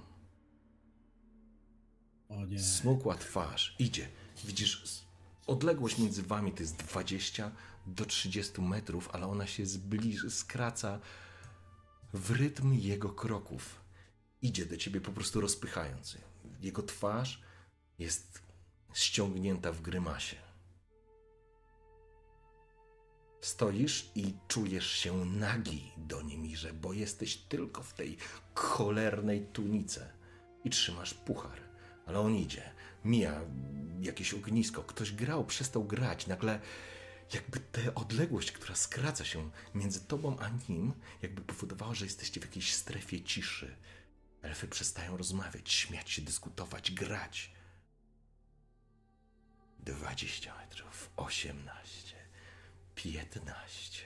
O 2.29 2.45
nie. 2.45 2.59
Smukła 2.59 3.15
twarz. 3.15 3.75
Idzie. 3.79 4.09
Widzisz, 4.45 5.03
odległość 5.47 5.97
między 5.97 6.23
wami 6.23 6.51
to 6.51 6.63
jest 6.63 6.75
20 6.75 7.51
do 7.87 8.05
30 8.05 8.61
metrów, 8.61 9.09
ale 9.13 9.27
ona 9.27 9.47
się 9.47 9.65
zbliż, 9.65 10.33
skraca 10.33 10.99
w 12.13 12.31
rytm 12.31 12.73
jego 12.73 13.09
kroków. 13.09 13.81
Idzie 14.41 14.65
do 14.65 14.77
ciebie 14.77 15.01
po 15.01 15.11
prostu 15.11 15.41
rozpychając. 15.41 16.17
Jego 16.61 16.83
twarz 16.83 17.41
jest 17.99 18.41
ściągnięta 18.93 19.71
w 19.71 19.81
grymasie. 19.81 20.35
Stoisz 23.41 24.11
i 24.15 24.33
czujesz 24.47 24.91
się 24.91 25.25
nagi 25.25 25.91
do 25.97 26.21
Niemirze, 26.21 26.73
bo 26.73 26.93
jesteś 26.93 27.37
tylko 27.37 27.83
w 27.83 27.93
tej 27.93 28.17
cholernej 28.53 29.45
tunice 29.45 30.13
i 30.63 30.69
trzymasz 30.69 31.13
puchar. 31.13 31.59
Ale 32.05 32.19
on 32.19 32.35
idzie, 32.35 32.71
mija 33.05 33.41
jakieś 34.01 34.33
ognisko, 34.33 34.83
ktoś 34.83 35.11
grał, 35.11 35.45
przestał 35.45 35.83
grać, 35.83 36.27
nagle 36.27 36.59
jakby 37.33 37.59
ta 37.59 37.93
odległość, 37.95 38.51
która 38.51 38.75
skraca 38.75 39.25
się 39.25 39.49
między 39.75 39.99
tobą 39.99 40.39
a 40.39 40.49
nim, 40.69 40.93
jakby 41.21 41.41
powodowała, 41.41 41.95
że 41.95 42.05
jesteście 42.05 42.41
w 42.41 42.43
jakiejś 42.43 42.73
strefie 42.73 43.21
ciszy. 43.21 43.75
Elfy 44.41 44.67
przestają 44.67 45.17
rozmawiać, 45.17 45.71
śmiać 45.71 46.09
się, 46.09 46.21
dyskutować, 46.21 46.91
grać. 46.91 47.51
20 49.79 50.57
metrów, 50.57 51.11
18, 51.15 52.15
15. 52.95 54.03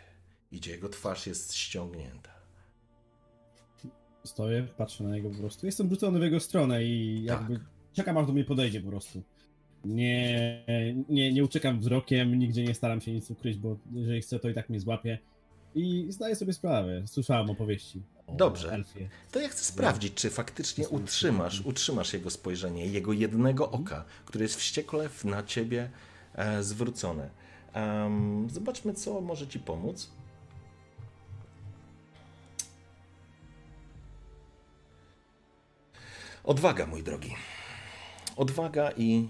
Idzie, 0.51 0.71
jego 0.71 0.89
twarz 0.89 1.27
jest 1.27 1.53
ściągnięta. 1.53 2.33
Stoję, 4.23 4.67
patrzę 4.77 5.03
na 5.03 5.15
niego 5.15 5.29
po 5.29 5.37
prostu. 5.37 5.65
Jestem 5.65 5.89
rzucony 5.89 6.19
w 6.19 6.23
jego 6.23 6.39
stronę 6.39 6.83
i 6.83 7.25
Tak. 7.27 7.39
jakby 7.39 7.65
czekam 7.93 8.17
aż 8.17 8.27
do 8.27 8.33
mnie 8.33 8.43
podejdzie 8.43 8.81
po 8.81 8.89
prostu. 8.89 9.23
Nie, 9.85 10.63
nie, 11.09 11.33
nie 11.33 11.43
uciekam 11.43 11.79
wzrokiem, 11.79 12.39
nigdzie 12.39 12.63
nie 12.63 12.75
staram 12.75 13.01
się 13.01 13.13
nic 13.13 13.31
ukryć, 13.31 13.57
bo 13.57 13.77
jeżeli 13.93 14.21
chce, 14.21 14.39
to 14.39 14.49
i 14.49 14.53
tak 14.53 14.69
mnie 14.69 14.79
złapie. 14.79 15.19
I 15.75 16.07
zdaję 16.09 16.35
sobie 16.35 16.53
sprawę, 16.53 17.03
słyszałem 17.07 17.49
opowieści. 17.49 18.01
Dobrze. 18.27 18.71
Elfie. 18.71 19.09
To 19.31 19.39
ja 19.39 19.49
chcę 19.49 19.63
sprawdzić, 19.63 20.13
czy 20.13 20.29
faktycznie 20.29 20.89
utrzymasz, 20.89 21.61
utrzymasz 21.61 22.13
jego 22.13 22.29
spojrzenie, 22.29 22.87
jego 22.87 23.13
jednego 23.13 23.71
oka, 23.71 24.05
które 24.25 24.43
jest 24.43 24.55
wściekle 24.55 25.09
na 25.23 25.43
ciebie 25.43 25.89
e, 26.35 26.63
zwrócone. 26.63 27.29
Em, 27.73 28.47
zobaczmy, 28.49 28.93
co 28.93 29.21
może 29.21 29.47
ci 29.47 29.59
pomóc. 29.59 30.09
Odwaga, 36.43 36.85
mój 36.85 37.03
drogi. 37.03 37.35
Odwaga 38.35 38.91
i 38.97 39.27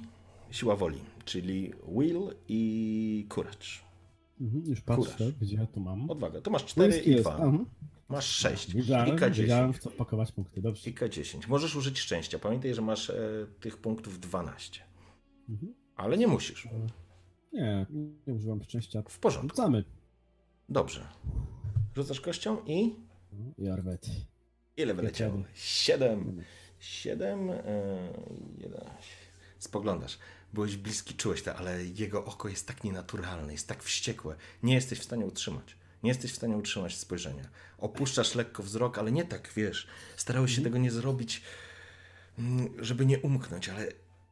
siła 0.52 0.76
woli, 0.76 1.02
czyli 1.26 1.74
will 1.88 2.36
i 2.48 3.26
courage. 3.30 3.83
Mhm, 4.42 4.64
już 4.66 4.82
patrzę, 4.82 5.12
Kuraż. 5.18 5.32
gdzie 5.34 5.56
ja 5.56 5.66
tu 5.68 5.80
mam. 5.80 6.10
Odwaga. 6.10 6.42
To 6.42 6.52
masz 6.52 6.64
Tu 6.64 6.68
4 6.70 6.94
jest, 6.96 7.08
i 7.08 7.12
jest. 7.12 7.22
2. 7.24 7.34
aha. 7.36 7.66
Masz 8.10 8.26
6 8.26 8.70
i 8.70 8.74
Wiedziałem, 8.78 9.18
K10. 9.18 9.32
wiedziałem, 9.34 9.74
w 9.74 9.80
co 9.80 9.92
pakować 9.92 10.32
punkty, 10.32 10.62
dobrze. 10.62 10.90
I 10.90 10.94
K10. 10.96 11.48
Możesz 11.48 11.76
użyć 11.76 12.00
szczęścia. 12.00 12.40
Pamiętaj, 12.40 12.74
że 12.74 12.82
masz 12.82 13.10
e, 13.10 13.16
tych 13.60 13.78
punktów 13.78 14.20
12. 14.20 14.82
Mhm. 15.50 15.74
Ale 15.96 16.18
nie 16.18 16.28
musisz. 16.28 16.68
Nie, 17.54 17.86
nie 18.28 18.34
używam 18.34 18.64
szczęścia. 18.64 19.04
W 19.10 19.20
porządku. 19.20 19.56
Rzucamy. 19.58 19.84
Dobrze. 20.70 21.08
Rzucasz 21.96 22.22
kością 22.22 22.58
i 22.66 22.96
Jarwet. 23.58 24.08
ile 24.78 24.94
wyleciało? 24.94 25.34
Pięciady. 25.34 25.54
7. 25.60 26.44
7. 26.80 27.50
E, 27.50 27.64
11. 28.58 28.94
Spoglądasz. 29.60 30.20
Byłeś 30.54 30.78
bliski, 30.78 31.14
czułeś 31.14 31.44
to, 31.44 31.56
ale 31.56 31.86
jego 31.86 32.26
oko 32.26 32.50
jest 32.50 32.68
tak 32.68 32.84
nienaturalne, 32.84 33.52
jest 33.52 33.68
tak 33.68 33.84
wściekłe. 33.84 34.36
Nie 34.64 34.74
jesteś 34.74 35.00
w 35.00 35.04
stanie 35.04 35.26
utrzymać. 35.26 35.76
Nie 36.04 36.10
jesteś 36.10 36.32
w 36.32 36.36
stanie 36.36 36.58
utrzymać 36.58 36.98
spojrzenia. 36.98 37.44
Opuszczasz 37.78 38.36
lekko 38.36 38.64
wzrok, 38.64 38.98
ale 38.98 39.12
nie 39.12 39.26
tak, 39.26 39.50
wiesz. 39.56 39.88
Starałeś 40.18 40.56
się 40.56 40.62
tego 40.62 40.78
nie 40.78 40.92
zrobić, 40.92 41.42
mm, 42.40 42.74
żeby 42.84 43.06
nie 43.06 43.20
umknąć, 43.20 43.70
ale 43.70 43.88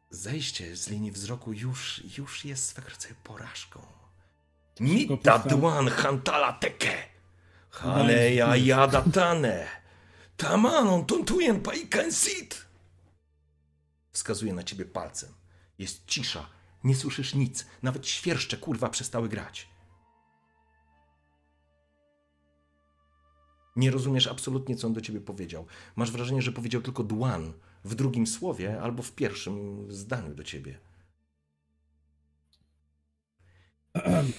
zejście 0.10 0.76
z 0.76 0.88
linii 0.88 1.12
wzroku 1.12 1.54
już, 1.54 2.04
już 2.18 2.46
jest 2.46 2.66
swego 2.66 2.90
rodzaju 2.90 3.16
porażką. 3.24 3.82
Puszczam. 5.08 5.42
dwan 5.48 5.88
hantala 5.90 6.54
teke. 6.54 6.94
Haneja 7.70 8.56
jada 8.56 9.02
tane. 9.02 9.68
Tamanon 10.38 11.06
tuntujen 11.06 11.62
paikan 11.62 12.12
sit. 12.12 12.66
Wskazuje 14.12 14.54
na 14.54 14.64
ciebie 14.64 14.86
palcem. 14.86 15.41
Jest 15.82 16.06
cisza. 16.06 16.50
Nie 16.84 16.96
słyszysz 16.96 17.36
nic. 17.36 17.66
Nawet 17.84 18.08
świerszcze 18.08 18.58
kurwa 18.58 18.90
przestały 18.90 19.30
grać. 19.30 19.70
Nie 23.76 23.92
rozumiesz 23.92 24.28
absolutnie, 24.28 24.76
co 24.76 24.88
on 24.88 24.94
do 24.94 25.02
ciebie 25.02 25.22
powiedział. 25.22 25.66
Masz 25.96 26.12
wrażenie, 26.12 26.42
że 26.42 26.52
powiedział 26.52 26.82
tylko 26.82 27.04
dłan 27.04 27.54
w 27.84 27.96
drugim 27.96 28.28
słowie 28.28 28.82
albo 28.82 29.04
w 29.04 29.12
pierwszym 29.12 29.86
zdaniu 29.92 30.36
do 30.36 30.44
ciebie. 30.44 30.80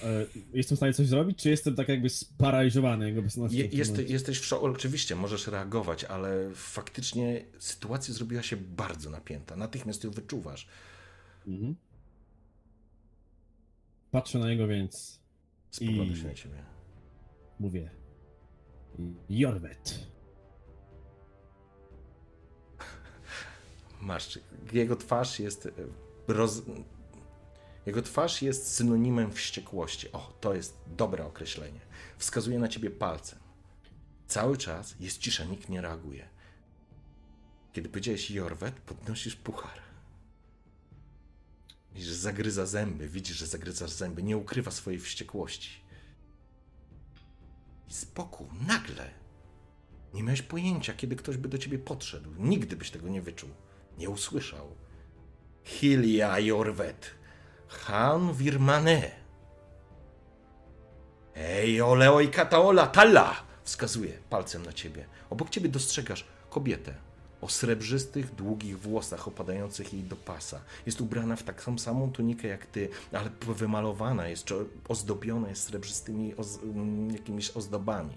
E, 0.03 0.25
Jestem 0.53 0.75
w 0.75 0.79
stanie 0.79 0.93
coś 0.93 1.07
zrobić, 1.07 1.37
czy 1.37 1.49
jestem 1.49 1.75
tak 1.75 1.89
jakby 1.89 2.09
sparaliżowany 2.09 3.07
jego 3.07 3.19
obecnością? 3.19 3.57
Je, 3.57 3.65
jest, 3.65 3.97
jesteś 3.97 4.39
w 4.39 4.45
szoku, 4.45 4.65
oczywiście 4.65 5.15
możesz 5.15 5.47
reagować, 5.47 6.03
ale 6.03 6.49
faktycznie 6.55 7.45
sytuacja 7.59 8.13
zrobiła 8.13 8.43
się 8.43 8.57
bardzo 8.57 9.09
napięta. 9.09 9.55
Natychmiast 9.55 10.03
ją 10.03 10.11
wyczuwasz. 10.11 10.67
Mhm. 11.47 11.75
Patrzę 14.11 14.39
na 14.39 14.47
niego, 14.47 14.67
więc 14.67 15.19
Spogląda 15.71 16.13
I- 16.13 16.17
się 16.17 16.27
na 16.27 16.33
ciebie. 16.33 16.63
mówię. 17.59 17.91
Jorwet. 19.29 20.07
Masz, 24.01 24.39
jego 24.73 24.95
twarz 24.95 25.39
jest 25.39 25.65
e, 25.65 25.71
roz... 26.27 26.61
Jego 27.85 28.01
twarz 28.01 28.41
jest 28.41 28.73
synonimem 28.75 29.31
wściekłości. 29.31 30.11
O, 30.11 30.33
to 30.41 30.53
jest 30.55 30.77
dobre 30.87 31.25
określenie. 31.25 31.79
Wskazuje 32.17 32.59
na 32.59 32.67
ciebie 32.67 32.89
palcem. 32.91 33.39
Cały 34.27 34.57
czas 34.57 34.95
jest 34.99 35.17
cisza, 35.17 35.45
nikt 35.45 35.69
nie 35.69 35.81
reaguje. 35.81 36.29
Kiedy 37.73 37.89
powiedziałeś 37.89 38.31
Jorwet, 38.31 38.75
podnosisz 38.79 39.35
puchar. 39.35 39.82
Widzisz, 41.93 42.09
że 42.09 42.15
zagryza 42.15 42.65
zęby, 42.65 43.07
widzisz, 43.07 43.37
że 43.37 43.47
zagryza 43.47 43.87
zęby, 43.87 44.23
nie 44.23 44.37
ukrywa 44.37 44.71
swojej 44.71 44.99
wściekłości. 44.99 45.83
I 47.87 47.93
spokój, 47.93 48.47
nagle. 48.67 49.09
Nie 50.13 50.23
miałeś 50.23 50.41
pojęcia, 50.41 50.93
kiedy 50.93 51.15
ktoś 51.15 51.37
by 51.37 51.49
do 51.49 51.57
ciebie 51.57 51.79
podszedł. 51.79 52.29
Nigdy 52.39 52.75
byś 52.75 52.91
tego 52.91 53.09
nie 53.09 53.21
wyczuł. 53.21 53.49
Nie 53.97 54.09
usłyszał. 54.09 54.75
Hilia 55.63 56.39
Jorwet. 56.39 57.11
Han 57.67 58.33
Wirmane. 58.33 59.11
Ej, 61.35 61.81
ole, 61.81 62.11
oj, 62.11 62.29
kataola, 62.31 62.87
talla! 62.87 63.35
Wskazuje 63.63 64.17
palcem 64.29 64.65
na 64.65 64.73
ciebie. 64.73 65.05
Obok 65.29 65.49
ciebie 65.49 65.69
dostrzegasz 65.69 66.25
kobietę 66.49 66.95
o 67.43 67.49
srebrzystych, 67.49 68.35
długich 68.35 68.79
włosach 68.79 69.27
opadających 69.27 69.93
jej 69.93 70.03
do 70.03 70.15
pasa. 70.15 70.61
Jest 70.85 71.01
ubrana 71.01 71.35
w 71.35 71.43
taką 71.43 71.77
samą 71.77 72.11
tunikę 72.11 72.47
jak 72.47 72.65
ty, 72.65 72.89
ale 73.11 73.29
wymalowana 73.41 74.27
jest, 74.27 74.45
czy 74.45 74.55
ozdobiona 74.87 75.49
jest 75.49 75.63
srebrzystymi 75.63 76.35
oz, 76.35 76.59
mm, 76.63 77.11
jakimiś 77.11 77.51
ozdobami. 77.51 78.15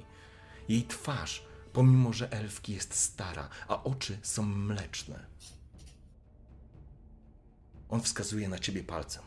Jej 0.68 0.82
twarz, 0.82 1.46
pomimo 1.72 2.12
że 2.12 2.32
elfki, 2.32 2.72
jest 2.72 2.94
stara, 2.94 3.48
a 3.68 3.82
oczy 3.84 4.18
są 4.22 4.42
mleczne. 4.42 5.26
On 7.88 8.00
wskazuje 8.00 8.48
na 8.48 8.58
ciebie 8.58 8.84
palcem. 8.84 9.22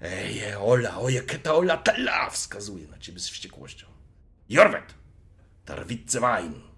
Ej, 0.00 0.54
ola, 0.54 0.98
oje, 0.98 1.22
keta 1.22 1.54
ola, 1.54 1.76
tala! 1.76 2.30
Wskazuje 2.30 2.88
na 2.88 2.98
ciebie 2.98 3.20
z 3.20 3.28
wściekłością. 3.28 3.86
Jorwet! 4.48 4.94
Tarwitze 5.64 6.20
Wein! 6.20 6.69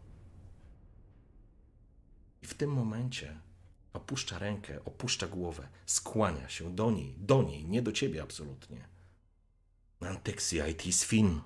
I 2.42 2.46
w 2.46 2.54
tym 2.54 2.70
momencie 2.70 3.40
opuszcza 3.92 4.38
rękę, 4.38 4.84
opuszcza 4.84 5.26
głowę, 5.26 5.68
skłania 5.86 6.48
się 6.48 6.74
do 6.74 6.90
niej, 6.90 7.16
do 7.18 7.42
niej, 7.42 7.64
nie 7.64 7.82
do 7.82 7.92
ciebie 7.92 8.22
absolutnie. 8.22 8.88
Antexia 10.00 10.68
it 10.68 10.82
fin. 10.82 11.40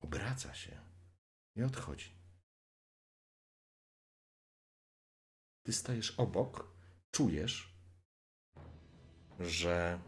Obraca 0.00 0.54
się 0.54 0.80
i 1.56 1.62
odchodzi. 1.62 2.10
Ty 5.62 5.72
stajesz 5.72 6.10
obok, 6.10 6.70
czujesz, 7.10 7.76
że 9.40 10.00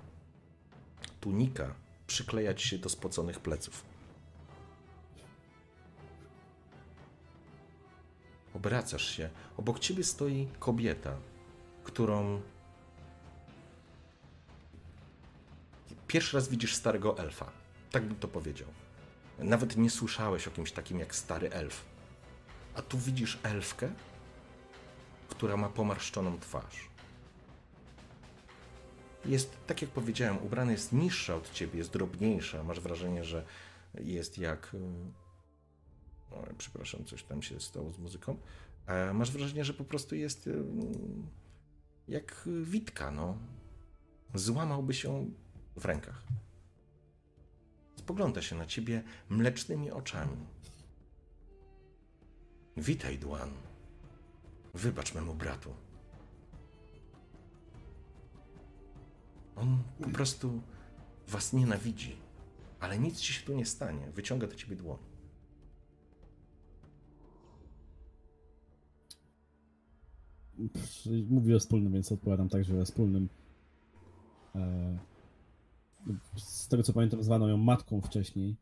tunika 1.20 1.74
przykleja 2.06 2.54
ci 2.54 2.68
się 2.68 2.78
do 2.78 2.88
spoconych 2.88 3.40
pleców. 3.40 3.87
Obracasz 8.54 9.16
się. 9.16 9.30
Obok 9.56 9.78
ciebie 9.78 10.04
stoi 10.04 10.48
kobieta, 10.58 11.16
którą. 11.84 12.40
Pierwszy 16.06 16.36
raz 16.36 16.48
widzisz 16.48 16.74
starego 16.74 17.18
elfa. 17.18 17.50
Tak 17.90 18.04
bym 18.04 18.16
to 18.16 18.28
powiedział. 18.28 18.68
Nawet 19.38 19.76
nie 19.76 19.90
słyszałeś 19.90 20.48
o 20.48 20.50
kimś 20.50 20.72
takim 20.72 20.98
jak 20.98 21.14
stary 21.14 21.50
elf. 21.50 21.84
A 22.74 22.82
tu 22.82 22.98
widzisz 22.98 23.38
elfkę, 23.42 23.92
która 25.28 25.56
ma 25.56 25.68
pomarszczoną 25.68 26.40
twarz. 26.40 26.88
Jest, 29.24 29.56
tak 29.66 29.82
jak 29.82 29.90
powiedziałem, 29.90 30.38
ubrana 30.42 30.72
jest 30.72 30.92
niższa 30.92 31.34
od 31.34 31.52
ciebie, 31.52 31.78
jest 31.78 31.92
drobniejsza. 31.92 32.62
Masz 32.62 32.80
wrażenie, 32.80 33.24
że 33.24 33.44
jest 33.94 34.38
jak. 34.38 34.76
O, 36.30 36.44
przepraszam, 36.58 37.04
coś 37.04 37.22
tam 37.22 37.42
się 37.42 37.60
stało 37.60 37.92
z 37.92 37.98
muzyką. 37.98 38.36
E, 38.86 39.14
masz 39.14 39.30
wrażenie, 39.30 39.64
że 39.64 39.74
po 39.74 39.84
prostu 39.84 40.14
jest 40.14 40.48
jak 42.08 42.48
witka, 42.62 43.10
no. 43.10 43.38
Złamałby 44.34 44.94
się 44.94 45.30
w 45.76 45.84
rękach. 45.84 46.22
Spogląda 47.96 48.42
się 48.42 48.56
na 48.56 48.66
ciebie 48.66 49.02
mlecznymi 49.28 49.90
oczami. 49.90 50.36
Witaj, 52.76 53.18
Duan. 53.18 53.50
Wybacz 54.74 55.14
memu 55.14 55.34
bratu. 55.34 55.74
On 59.56 59.82
po 60.02 60.08
prostu 60.08 60.62
was 61.28 61.52
nienawidzi, 61.52 62.16
ale 62.80 62.98
nic 62.98 63.20
ci 63.20 63.32
się 63.32 63.46
tu 63.46 63.54
nie 63.54 63.66
stanie. 63.66 64.10
Wyciąga 64.10 64.46
do 64.46 64.54
ciebie 64.54 64.76
dłoń. 64.76 65.07
Mówi 71.28 71.54
o 71.54 71.58
wspólnym, 71.58 71.92
więc 71.92 72.12
odpowiadam 72.12 72.48
także 72.48 72.80
o 72.80 72.84
wspólnym. 72.84 73.28
E, 74.54 74.98
z 76.36 76.68
tego 76.68 76.82
co 76.82 76.92
pamiętam, 76.92 77.22
zwano 77.22 77.48
ją 77.48 77.56
matką 77.56 78.00
wcześniej, 78.00 78.56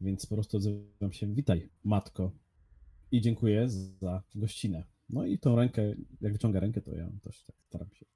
więc 0.00 0.26
po 0.26 0.34
prostu 0.34 0.56
odzywam 0.56 1.12
się, 1.12 1.34
witaj 1.34 1.68
matko 1.84 2.30
i 3.12 3.20
dziękuję 3.20 3.68
za 4.00 4.22
gościnę. 4.34 4.84
No 5.10 5.24
i 5.24 5.38
tą 5.38 5.56
rękę, 5.56 5.94
jak 6.20 6.32
wyciąga 6.32 6.60
rękę, 6.60 6.80
to 6.80 6.94
ja 6.94 7.10
też 7.22 7.44
tak 7.44 7.56
staram 7.60 7.88
się. 7.92 8.06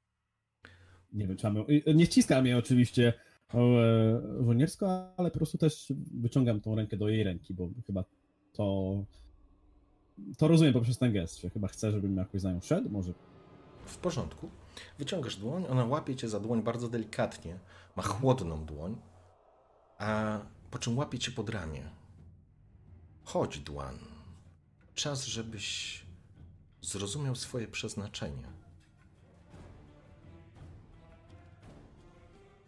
Nie 1.13 1.27
wiem, 1.27 1.37
czy 1.37 1.47
mam 1.47 1.57
ją, 1.57 1.65
nie 1.95 2.07
ściskam 2.07 2.47
jej 2.47 2.55
oczywiście 2.55 3.13
e, 3.55 3.59
żołniersko, 4.45 5.15
ale 5.17 5.31
po 5.31 5.39
prostu 5.39 5.59
też 5.59 5.93
wyciągam 6.15 6.61
tą 6.61 6.75
rękę 6.75 6.97
do 6.97 7.09
jej 7.09 7.25
ręki, 7.25 7.55
bo 7.55 7.71
chyba 7.87 8.05
to 8.53 9.05
to 10.39 10.49
rozumiem 10.49 10.73
poprzez 10.75 10.99
ten 10.99 11.13
gest, 11.13 11.41
że 11.41 11.51
chyba 11.51 11.69
chce, 11.69 11.93
żebym 11.93 12.17
jakoś 12.17 12.41
za 12.41 12.53
nią 12.53 12.61
szedł, 12.61 12.91
może. 12.91 13.13
W 13.87 13.97
porządku. 13.97 14.51
Wyciągasz 14.99 15.37
dłoń, 15.37 15.67
ona 15.69 15.85
łapie 15.85 16.17
cię 16.17 16.29
za 16.29 16.41
dłoń 16.41 16.63
bardzo 16.63 16.89
delikatnie. 16.89 17.59
Ma 17.97 18.03
chłodną 18.03 18.65
dłoń, 18.65 18.97
a 19.99 20.39
po 20.71 20.79
czym 20.79 20.99
łapie 20.99 21.19
cię 21.19 21.33
pod 21.33 21.51
ramię. 21.51 21.91
Chodź, 23.25 23.59
dłoń. 23.59 23.99
Czas, 24.95 25.27
żebyś 25.27 26.03
zrozumiał 26.83 27.35
swoje 27.35 27.69
przeznaczenie. 27.69 28.43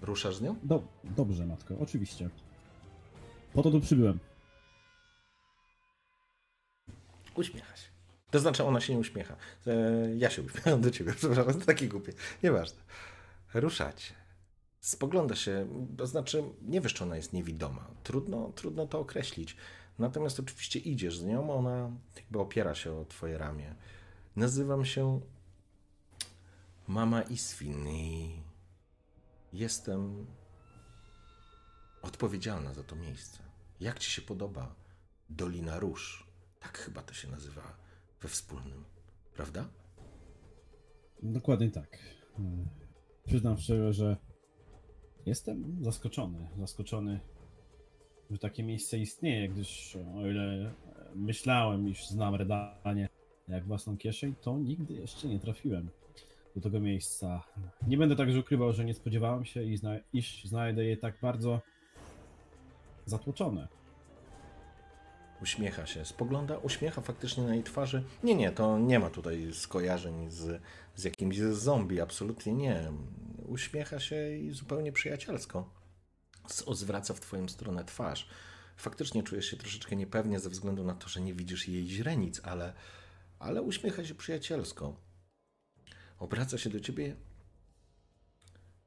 Ruszasz 0.01 0.37
z 0.37 0.43
nią? 0.43 0.57
Do, 0.63 0.83
dobrze, 1.05 1.47
matko, 1.47 1.75
oczywiście. 1.81 2.31
Po 3.53 3.63
to 3.63 3.71
tu 3.71 3.81
przybyłem. 3.81 4.19
Uśmiecha 7.35 7.77
się. 7.77 7.89
To 8.31 8.39
znaczy, 8.39 8.65
ona 8.65 8.81
się 8.81 8.93
nie 8.95 8.99
uśmiecha. 8.99 9.37
E, 9.67 9.73
ja 10.17 10.31
się 10.31 10.43
uśmiecham 10.43 10.81
do 10.81 10.91
ciebie, 10.91 11.13
przepraszam, 11.19 11.61
to 11.61 11.67
takie 11.67 11.89
głupie. 11.89 12.13
Nieważne. 12.43 12.79
Ruszacie. 13.55 14.15
Spogląda 14.81 15.37
się, 15.37 15.69
to 15.97 16.07
znaczy, 16.07 16.45
nie 16.63 16.81
wiesz, 16.81 16.95
czy 16.95 17.05
ona 17.05 17.17
jest 17.17 17.33
niewidoma. 17.33 17.91
Trudno, 18.03 18.53
trudno 18.55 18.87
to 18.87 19.01
określić. 19.01 19.57
Natomiast 19.99 20.41
oczywiście 20.41 20.79
idziesz 20.79 21.19
z 21.19 21.25
nią, 21.25 21.51
ona 21.55 21.91
jakby 22.17 22.39
opiera 22.39 22.75
się 22.75 22.93
o 22.93 23.05
twoje 23.05 23.39
ramię. 23.39 23.75
Nazywam 24.37 24.85
się 24.85 25.21
Mama 26.89 27.23
Iswin 27.23 27.89
i 27.89 28.43
jestem 29.53 30.27
odpowiedzialna 32.03 32.75
za 32.75 32.83
to 32.83 32.97
miejsce. 32.97 33.39
Jak 33.81 33.99
ci 33.99 34.11
się 34.11 34.23
podoba 34.23 34.75
Dolina 35.31 35.79
Róż? 35.79 36.30
Tak 36.61 36.79
chyba 36.79 37.03
to 37.03 37.15
się 37.15 37.31
nazywa 37.31 37.77
we 38.21 38.29
wspólnym, 38.29 38.85
prawda? 39.35 39.69
Dokładnie 41.23 41.71
tak. 41.71 41.99
Przyznam 43.27 43.59
szczerze, 43.59 43.93
że 43.93 44.17
jestem 45.27 45.77
zaskoczony. 45.81 46.49
Zaskoczony, 46.59 47.21
że 48.31 48.39
takie 48.39 48.63
miejsce 48.63 48.99
istnieje, 48.99 49.49
gdyż 49.49 49.97
o 50.17 50.27
ile 50.27 50.75
myślałem, 51.15 51.89
iż 51.89 52.09
znam 52.09 52.35
Redanie 52.35 53.09
jak 53.49 53.67
własną 53.67 53.97
kieszeń, 53.97 54.35
to 54.41 54.59
nigdy 54.59 54.95
jeszcze 54.95 55.29
nie 55.29 55.41
trafiłem 55.41 55.91
do 56.57 56.61
tego 56.61 56.81
miejsca. 56.81 57.43
Nie 57.87 57.99
będę 57.99 58.17
także 58.17 58.41
ukrywał, 58.41 58.73
że 58.73 58.85
nie 58.85 58.95
spodziewałem 58.95 59.45
się, 59.45 59.63
iż 60.13 60.45
znajdę 60.45 60.85
je 60.85 60.97
tak 60.97 61.21
bardzo 61.23 61.61
zatłoczone. 63.05 63.69
Uśmiecha 65.43 65.87
się, 65.87 66.05
spogląda, 66.05 66.59
uśmiecha 66.59 67.01
faktycznie 67.01 67.43
na 67.43 67.55
jej 67.55 67.65
twarzy. 67.65 68.03
Nie, 68.23 68.35
nie, 68.35 68.53
to 68.53 68.79
nie 68.79 68.99
ma 68.99 69.11
tutaj 69.11 69.51
skojarzeń 69.53 70.31
z, 70.31 70.63
z 70.97 71.05
jakimś 71.05 71.39
zombie, 71.39 72.01
absolutnie 72.01 72.53
nie. 72.53 72.93
Uśmiecha 73.47 74.01
się 74.01 74.37
i 74.37 74.51
zupełnie 74.51 74.93
przyjacielsko 74.93 75.81
zwraca 76.73 77.15
w 77.15 77.21
twoją 77.21 77.49
stronę 77.49 77.85
twarz. 77.85 78.29
Faktycznie 78.77 79.23
czujesz 79.23 79.47
się 79.47 79.57
troszeczkę 79.57 79.97
niepewnie 79.97 80.41
ze 80.41 80.51
względu 80.51 80.85
na 80.85 80.95
to, 80.95 81.09
że 81.09 81.21
nie 81.21 81.35
widzisz 81.35 81.69
jej 81.69 81.89
źrenic, 81.89 82.41
ale, 82.45 82.73
ale 83.39 83.63
uśmiecha 83.63 84.05
się 84.05 84.15
przyjacielsko. 84.15 84.97
obraca 86.19 86.59
się 86.59 86.71
do 86.71 86.81
ciebie. 86.81 87.17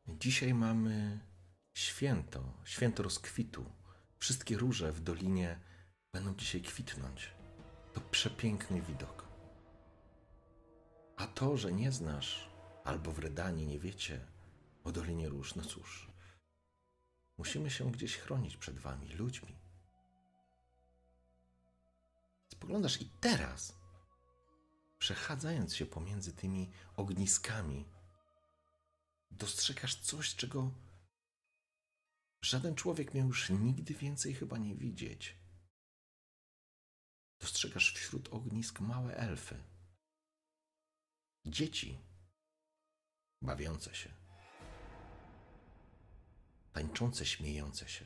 Dzisiaj 0.08 0.54
mamy 0.54 1.20
święto, 1.74 2.54
święto 2.66 3.04
rozkwitu. 3.04 3.66
Wszystkie 4.20 4.58
róże 4.58 4.92
w 4.92 5.02
dolinie 5.02 5.60
będą 6.14 6.36
dzisiaj 6.36 6.62
kwitnąć. 6.62 7.32
To 7.94 8.02
przepiękny 8.02 8.82
widok. 8.82 9.28
A 11.18 11.28
to, 11.28 11.58
że 11.58 11.72
nie 11.72 11.92
znasz, 11.92 12.50
albo 12.84 13.12
w 13.12 13.20
Redanii 13.20 13.68
nie 13.68 13.80
wiecie 13.80 14.28
o 14.84 14.92
Dolinie 14.92 15.30
Róż, 15.30 15.56
no 15.56 15.64
cóż, 15.64 16.12
musimy 17.38 17.70
się 17.70 17.92
gdzieś 17.92 18.18
chronić 18.18 18.58
przed 18.58 18.80
wami, 18.80 19.10
ludźmi. 19.14 19.56
Spoglądasz 22.48 23.02
i 23.02 23.10
teraz, 23.20 23.76
przechadzając 25.00 25.76
się 25.76 25.86
pomiędzy 25.86 26.34
tymi 26.34 26.72
ogniskami, 26.96 27.86
dostrzegasz 29.32 29.96
coś, 29.96 30.36
czego 30.36 30.72
żaden 32.42 32.76
człowiek 32.76 33.14
miał 33.14 33.28
już 33.28 33.50
nigdy 33.50 33.94
więcej 33.94 34.34
chyba 34.34 34.58
nie 34.58 34.76
widzieć. 34.76 35.43
Dostrzegasz 37.44 37.94
wśród 37.94 38.34
ognisk 38.34 38.80
małe 38.80 39.16
elfy. 39.16 39.64
Dzieci 41.46 42.00
bawiące 43.42 43.96
się. 43.96 44.10
Tańczące, 46.74 47.26
śmiejące 47.26 47.90
się. 47.90 48.06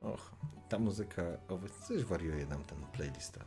Och, 0.00 0.32
ta 0.68 0.78
muzyka, 0.78 1.22
o, 1.48 1.58
coś 1.88 2.04
wariuje 2.04 2.46
nam 2.46 2.64
ten 2.64 2.86
playlista. 2.86 3.44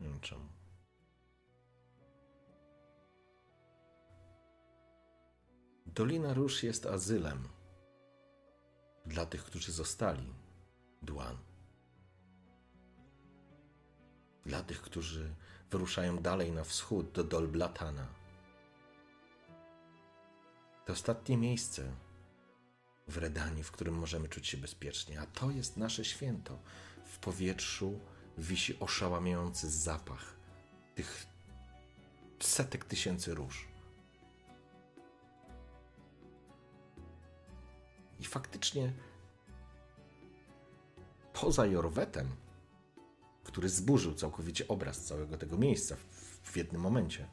Nie 0.00 0.08
wiem 0.08 0.20
czemu. 0.20 0.48
Dolina 5.86 6.34
Róż 6.34 6.62
jest 6.62 6.86
azylem 6.86 7.55
dla 9.06 9.26
tych, 9.26 9.44
którzy 9.44 9.72
zostali. 9.72 10.32
Duan. 11.02 11.36
Dla 14.46 14.62
tych, 14.62 14.82
którzy 14.82 15.34
wyruszają 15.70 16.18
dalej 16.18 16.52
na 16.52 16.64
wschód 16.64 17.12
do 17.12 17.24
Dolblatana. 17.24 18.06
To 20.84 20.92
ostatnie 20.92 21.36
miejsce 21.36 21.92
w 23.08 23.16
Redanii, 23.16 23.62
w 23.62 23.70
którym 23.70 23.94
możemy 23.94 24.28
czuć 24.28 24.48
się 24.48 24.56
bezpiecznie, 24.56 25.20
a 25.20 25.26
to 25.26 25.50
jest 25.50 25.76
nasze 25.76 26.04
święto. 26.04 26.58
W 27.04 27.18
powietrzu 27.18 28.00
wisi 28.38 28.78
oszałamiający 28.78 29.70
zapach 29.70 30.36
tych 30.94 31.26
setek 32.40 32.84
tysięcy 32.84 33.34
róż. 33.34 33.68
I 38.20 38.24
faktycznie 38.24 38.92
poza 41.32 41.66
Jorwetem, 41.66 42.28
który 43.44 43.68
zburzył 43.68 44.14
całkowicie 44.14 44.68
obraz 44.68 45.04
całego 45.04 45.38
tego 45.38 45.58
miejsca 45.58 45.96
w, 45.96 46.50
w 46.50 46.56
jednym 46.56 46.82
momencie, 46.82 47.28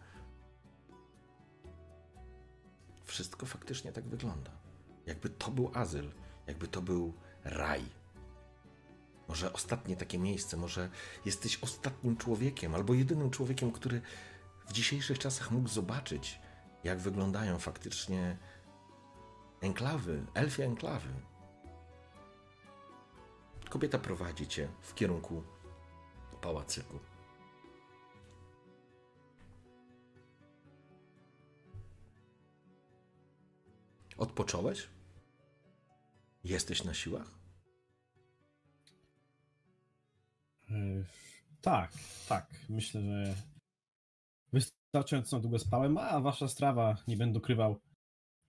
wszystko 3.03 3.45
faktycznie 3.45 3.91
tak 3.91 4.03
wygląda. 4.03 4.51
Jakby 5.05 5.29
to 5.29 5.51
był 5.51 5.71
azyl, 5.73 6.11
jakby 6.47 6.67
to 6.67 6.81
był 6.81 7.13
raj. 7.43 7.81
Może 9.27 9.53
ostatnie 9.53 9.95
takie 9.95 10.19
miejsce, 10.19 10.57
może 10.57 10.89
jesteś 11.25 11.59
ostatnim 11.63 12.17
człowiekiem 12.17 12.75
albo 12.75 12.93
jedynym 12.93 13.31
człowiekiem, 13.31 13.71
który 13.71 14.01
w 14.67 14.73
dzisiejszych 14.73 15.19
czasach 15.19 15.51
mógł 15.51 15.69
zobaczyć, 15.69 16.39
jak 16.83 16.99
wyglądają 16.99 17.59
faktycznie 17.59 18.37
enklawy, 19.63 20.25
elfie 20.33 20.65
enklawy. 20.65 21.09
Kobieta 23.69 23.99
prowadzi 23.99 24.47
cię 24.47 24.67
w 24.81 24.93
kierunku 24.93 25.43
pałacyku. 26.41 26.99
Odpocząłeś? 34.17 34.89
Jesteś 36.43 36.83
na 36.83 36.93
siłach? 36.93 37.27
E, 40.69 40.73
Tak, 41.61 41.91
tak. 42.29 42.47
Myślę, 42.69 43.01
że 43.01 43.35
wystarczająco 44.53 45.39
długo 45.39 45.59
spałem, 45.59 45.97
a 45.97 46.19
wasza 46.19 46.47
strawa, 46.47 46.97
nie 47.07 47.17
będę 47.17 47.39
ukrywał, 47.39 47.79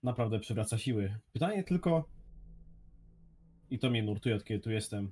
naprawdę 0.05 0.39
przywraca 0.39 0.77
siły. 0.77 1.19
Pytanie 1.33 1.63
tylko, 1.63 2.09
i 3.69 3.79
to 3.79 3.89
mnie 3.89 4.03
nurtuje, 4.03 4.35
od 4.35 4.43
kiedy 4.43 4.63
tu 4.63 4.71
jestem. 4.71 5.11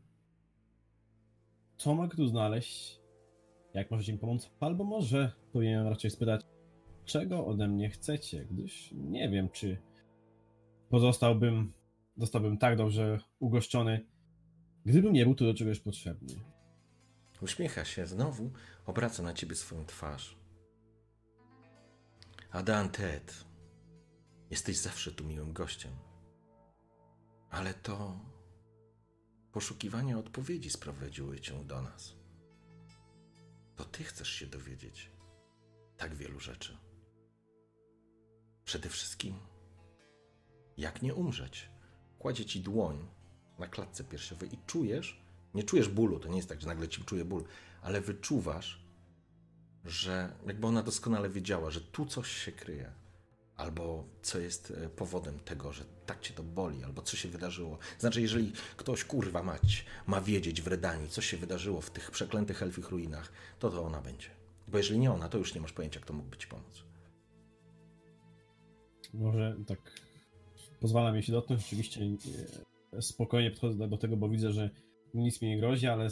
Co 1.78 1.96
mogę 1.96 2.18
tu 2.18 2.28
znaleźć? 2.28 3.00
Jak 3.74 3.92
możecie 3.92 4.14
mi 4.14 4.20
pomóc? 4.20 4.52
Albo 4.60 4.84
może 4.84 5.32
powinienem 5.52 5.88
raczej 5.88 6.12
spytać, 6.12 6.42
czego 7.06 7.46
ode 7.46 7.68
mnie 7.68 7.90
chcecie, 7.90 8.46
gdyż 8.46 8.92
nie 8.92 9.30
wiem, 9.30 9.50
czy 9.50 9.78
pozostałbym, 10.90 11.74
zostałbym 12.18 12.58
tak 12.58 12.78
dobrze 12.78 13.20
ugoszczony, 13.40 14.06
gdybym 14.86 15.14
nie 15.14 15.26
był 15.26 15.36
tu 15.36 15.46
do 15.46 15.54
czegoś 15.54 15.80
potrzebny. 15.80 16.34
Uśmiecha 17.42 17.86
się 17.86 18.06
znowu, 18.06 18.52
obraca 18.86 19.24
na 19.24 19.34
ciebie 19.34 19.56
swoją 19.56 19.86
twarz. 19.86 20.38
Adan 22.52 22.90
Ted, 22.90 23.46
jesteś 24.54 24.78
zawsze 24.78 25.12
tu 25.12 25.24
miłym 25.24 25.54
gościem. 25.54 25.92
Ale 27.50 27.74
to 27.74 28.20
poszukiwanie 29.52 30.18
odpowiedzi 30.18 30.70
sprowadziły 30.70 31.40
cię 31.40 31.64
do 31.64 31.82
nas. 31.82 32.14
To 33.76 33.86
ty 33.86 34.04
chcesz 34.04 34.30
się 34.30 34.48
dowiedzieć 34.48 35.12
tak 35.98 36.16
wielu 36.16 36.40
rzeczy. 36.40 36.78
Przede 38.66 38.90
wszystkim, 38.90 39.36
jak 40.78 41.02
nie 41.02 41.16
umrzeć. 41.16 41.70
Kładzie 42.20 42.46
ci 42.46 42.62
dłoń 42.62 43.08
na 43.60 43.68
klatce 43.68 44.04
piersiowej 44.04 44.54
i 44.54 44.58
czujesz, 44.68 45.22
nie 45.54 45.64
czujesz 45.64 45.90
bólu, 45.90 46.20
to 46.20 46.30
nie 46.30 46.38
jest 46.38 46.50
tak, 46.50 46.62
że 46.62 46.68
nagle 46.68 46.88
ci 46.88 47.04
czuje 47.04 47.26
ból, 47.26 47.44
ale 47.82 48.02
wyczuwasz, 48.02 48.84
że 49.86 50.36
jakby 50.46 50.68
ona 50.68 50.84
doskonale 50.84 51.30
wiedziała, 51.30 51.72
że 51.72 51.82
tu 51.82 52.06
coś 52.06 52.32
się 52.32 52.52
kryje, 52.52 53.03
albo 53.58 54.04
co 54.22 54.40
jest 54.40 54.74
e, 54.86 54.90
powodem 54.90 55.40
tego, 55.40 55.74
że 55.74 55.84
tak 56.06 56.22
cię 56.22 56.34
to 56.34 56.44
boli, 56.44 56.84
albo 56.84 57.02
co 57.02 57.18
się 57.18 57.30
wydarzyło. 57.30 57.78
Znaczy, 58.00 58.22
jeżeli 58.22 58.52
ktoś, 58.78 59.04
kurwa 59.04 59.44
mać, 59.44 59.86
ma 60.08 60.22
wiedzieć 60.22 60.62
w 60.62 60.68
Redanii, 60.68 61.10
co 61.10 61.22
się 61.22 61.38
wydarzyło 61.38 61.82
w 61.82 61.90
tych 61.90 62.12
przeklętych 62.12 62.64
elfich 62.64 62.90
ruinach, 62.90 63.32
to 63.60 63.70
to 63.70 63.84
ona 63.84 64.02
będzie. 64.02 64.28
Bo 64.68 64.78
jeżeli 64.78 65.00
nie 65.00 65.12
ona, 65.12 65.30
to 65.30 65.38
już 65.38 65.56
nie 65.56 65.62
masz 65.62 65.74
pojęcia, 65.74 66.00
kto 66.00 66.14
mógłby 66.14 66.38
ci 66.38 66.48
pomóc. 66.48 66.84
Może 69.14 69.56
tak 69.68 69.80
pozwala 70.80 71.12
mi 71.12 71.24
się 71.24 71.32
dotknąć, 71.32 71.62
rzeczywiście 71.62 72.02
e, 72.94 73.02
spokojnie 73.02 73.52
podchodzę 73.52 73.88
do 73.88 73.98
tego, 73.98 74.18
bo 74.18 74.30
widzę, 74.30 74.52
że 74.52 74.70
nic 75.14 75.42
mi 75.42 75.50
nie 75.50 75.60
grozi, 75.60 75.88
ale 75.88 76.10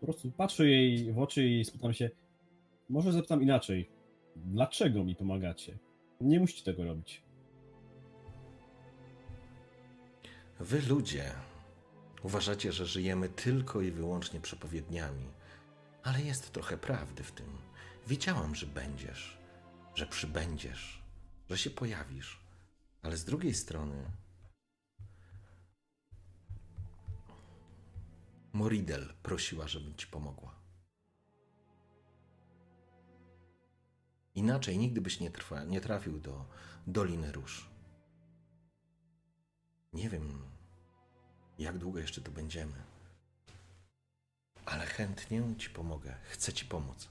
po 0.00 0.06
prostu 0.06 0.30
patrzę 0.30 0.68
jej 0.68 1.12
w 1.12 1.18
oczy 1.18 1.48
i 1.48 1.64
spytam 1.64 1.94
się, 1.94 2.10
może 2.88 3.12
zapytam 3.12 3.42
inaczej, 3.42 3.90
dlaczego 4.36 5.04
mi 5.04 5.16
pomagacie? 5.16 5.78
Nie 6.22 6.40
musicie 6.40 6.64
tego 6.64 6.84
robić. 6.84 7.22
Wy 10.60 10.82
ludzie 10.82 11.34
uważacie, 12.22 12.72
że 12.72 12.86
żyjemy 12.86 13.28
tylko 13.28 13.80
i 13.80 13.90
wyłącznie 13.90 14.40
przepowiedniami, 14.40 15.28
ale 16.02 16.22
jest 16.22 16.52
trochę 16.52 16.76
prawdy 16.78 17.22
w 17.22 17.32
tym. 17.32 17.58
Wiedziałam, 18.06 18.54
że 18.54 18.66
będziesz, 18.66 19.38
że 19.94 20.06
przybędziesz, 20.06 21.02
że 21.50 21.58
się 21.58 21.70
pojawisz, 21.70 22.40
ale 23.02 23.16
z 23.16 23.24
drugiej 23.24 23.54
strony 23.54 24.10
Moridel 28.52 29.14
prosiła, 29.22 29.68
żebym 29.68 29.94
ci 29.94 30.06
pomogła. 30.06 30.61
Inaczej 34.34 34.78
nigdy 34.78 35.00
byś 35.00 35.20
nie, 35.20 35.30
trwa, 35.30 35.64
nie 35.64 35.80
trafił 35.80 36.20
do 36.20 36.44
Doliny 36.86 37.32
Róż. 37.32 37.70
Nie 39.92 40.08
wiem, 40.08 40.42
jak 41.58 41.78
długo 41.78 41.98
jeszcze 41.98 42.20
tu 42.20 42.32
będziemy, 42.32 42.82
ale 44.66 44.86
chętnie 44.86 45.42
ci 45.58 45.70
pomogę. 45.70 46.14
Chcę 46.24 46.52
ci 46.52 46.64
pomóc. 46.64 47.08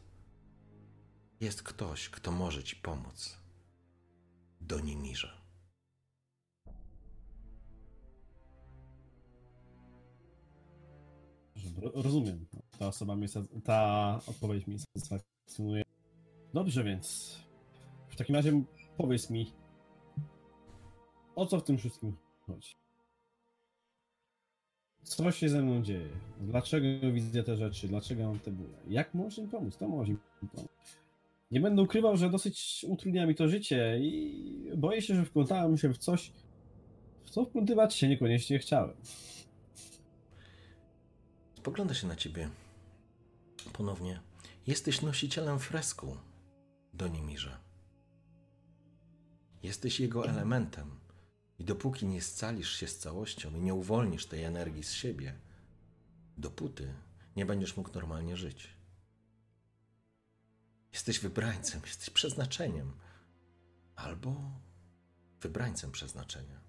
Jest 1.40 1.64
ktoś, 1.64 2.10
kto 2.10 2.32
może 2.32 2.64
ci 2.64 2.76
pomóc. 2.76 3.38
Do 4.62 4.80
Nimirze. 4.80 5.42
Ro- 11.82 11.92
Rozumiem. 12.02 12.46
Ta 12.80 12.88
osoba 12.88 13.16
sa- 13.28 13.62
ta 13.64 14.20
odpowiedź 14.28 14.68
mi 14.68 14.80
satysfakcję 14.80 15.32
Fascynuje. 15.48 15.84
Dobrze, 16.54 16.84
więc 16.84 17.38
w 18.08 18.16
takim 18.16 18.36
razie 18.36 18.64
powiedz 18.98 19.30
mi, 19.30 19.54
o 21.36 21.46
co 21.46 21.60
w 21.60 21.64
tym 21.64 21.78
wszystkim 21.78 22.18
chodzi? 22.48 22.76
Co 25.04 25.32
się 25.32 25.50
ze 25.50 25.62
mną 25.62 25.84
dzieje? 25.84 26.10
Dlaczego 26.42 27.12
widzę 27.14 27.44
te 27.44 27.58
rzeczy? 27.58 27.88
Dlaczego 27.88 28.24
mam 28.24 28.40
te 28.40 28.52
bóle? 28.52 28.78
Jak 28.88 29.14
możesz 29.14 29.38
mi 29.38 29.48
pomóc? 29.48 29.78
To 29.78 29.88
może 29.88 30.12
mi 30.12 30.18
pomóc. 30.56 30.70
Nie 31.52 31.60
będę 31.60 31.82
ukrywał, 31.82 32.18
że 32.18 32.30
dosyć 32.30 32.86
utrudnia 32.90 33.28
mi 33.28 33.36
to 33.36 33.48
życie 33.48 34.00
i 34.02 34.72
boję 34.78 35.02
się, 35.02 35.16
że 35.16 35.26
wplątałem 35.26 35.78
się 35.78 35.94
w 35.94 35.98
coś, 35.98 36.32
w 37.24 37.30
co 37.30 37.46
wplątywać 37.46 37.96
się 37.96 38.08
niekoniecznie 38.08 38.60
chciałem. 38.60 38.96
Spogląda 41.56 41.94
się 41.94 42.08
na 42.08 42.16
ciebie 42.16 42.50
ponownie. 43.74 44.20
Jesteś 44.68 45.02
nosicielem 45.02 45.60
fresku, 45.60 46.18
Donimirze. 46.94 47.58
Jesteś 49.64 50.00
jego 50.00 50.30
elementem. 50.30 51.00
I 51.60 51.66
dopóki 51.66 52.06
nie 52.06 52.22
scalisz 52.22 52.72
się 52.72 52.88
z 52.88 52.98
całością 52.98 53.56
i 53.56 53.62
nie 53.62 53.74
uwolnisz 53.74 54.26
tej 54.26 54.44
energii 54.44 54.84
z 54.84 54.92
siebie, 54.92 55.40
dopóty 56.38 56.94
nie 57.36 57.46
będziesz 57.46 57.78
mógł 57.78 57.94
normalnie 57.94 58.38
żyć. 58.38 58.70
Jesteś 60.94 61.20
wybrańcem, 61.20 61.82
jesteś 61.86 62.10
przeznaczeniem. 62.10 62.94
Albo 63.96 64.36
wybrańcem 65.42 65.92
przeznaczenia. 65.92 66.62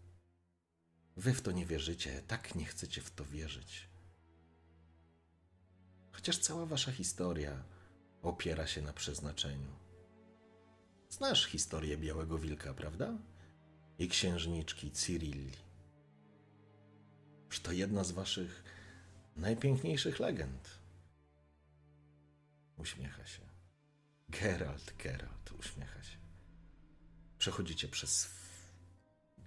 Wy 1.16 1.34
w 1.34 1.42
to 1.42 1.52
nie 1.52 1.66
wierzycie, 1.66 2.22
tak 2.26 2.54
nie 2.54 2.64
chcecie 2.64 3.00
w 3.00 3.10
to 3.10 3.24
wierzyć. 3.24 3.88
Chociaż 6.12 6.38
cała 6.38 6.66
wasza 6.66 6.92
historia 6.92 7.64
opiera 8.22 8.66
się 8.66 8.82
na 8.82 8.92
przeznaczeniu. 8.92 9.81
Znasz 11.12 11.46
historię 11.46 11.98
Białego 11.98 12.38
Wilka, 12.38 12.74
prawda? 12.74 13.18
I 13.98 14.08
księżniczki 14.08 14.90
Cyrilli. 14.90 15.52
to 17.62 17.72
jedna 17.72 18.04
z 18.04 18.12
waszych 18.12 18.64
najpiękniejszych 19.36 20.20
legend. 20.20 20.78
Uśmiecha 22.76 23.26
się. 23.26 23.42
Geralt, 24.28 24.94
Geralt, 24.98 25.52
uśmiecha 25.58 26.02
się. 26.02 26.16
Przechodzicie 27.38 27.88
przez 27.88 28.30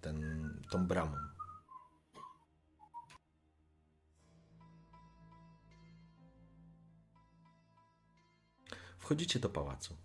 ten, 0.01 0.61
tą 0.71 0.87
bramą. 0.87 1.17
Wchodzicie 8.97 9.39
do 9.39 9.49
pałacu. 9.49 10.04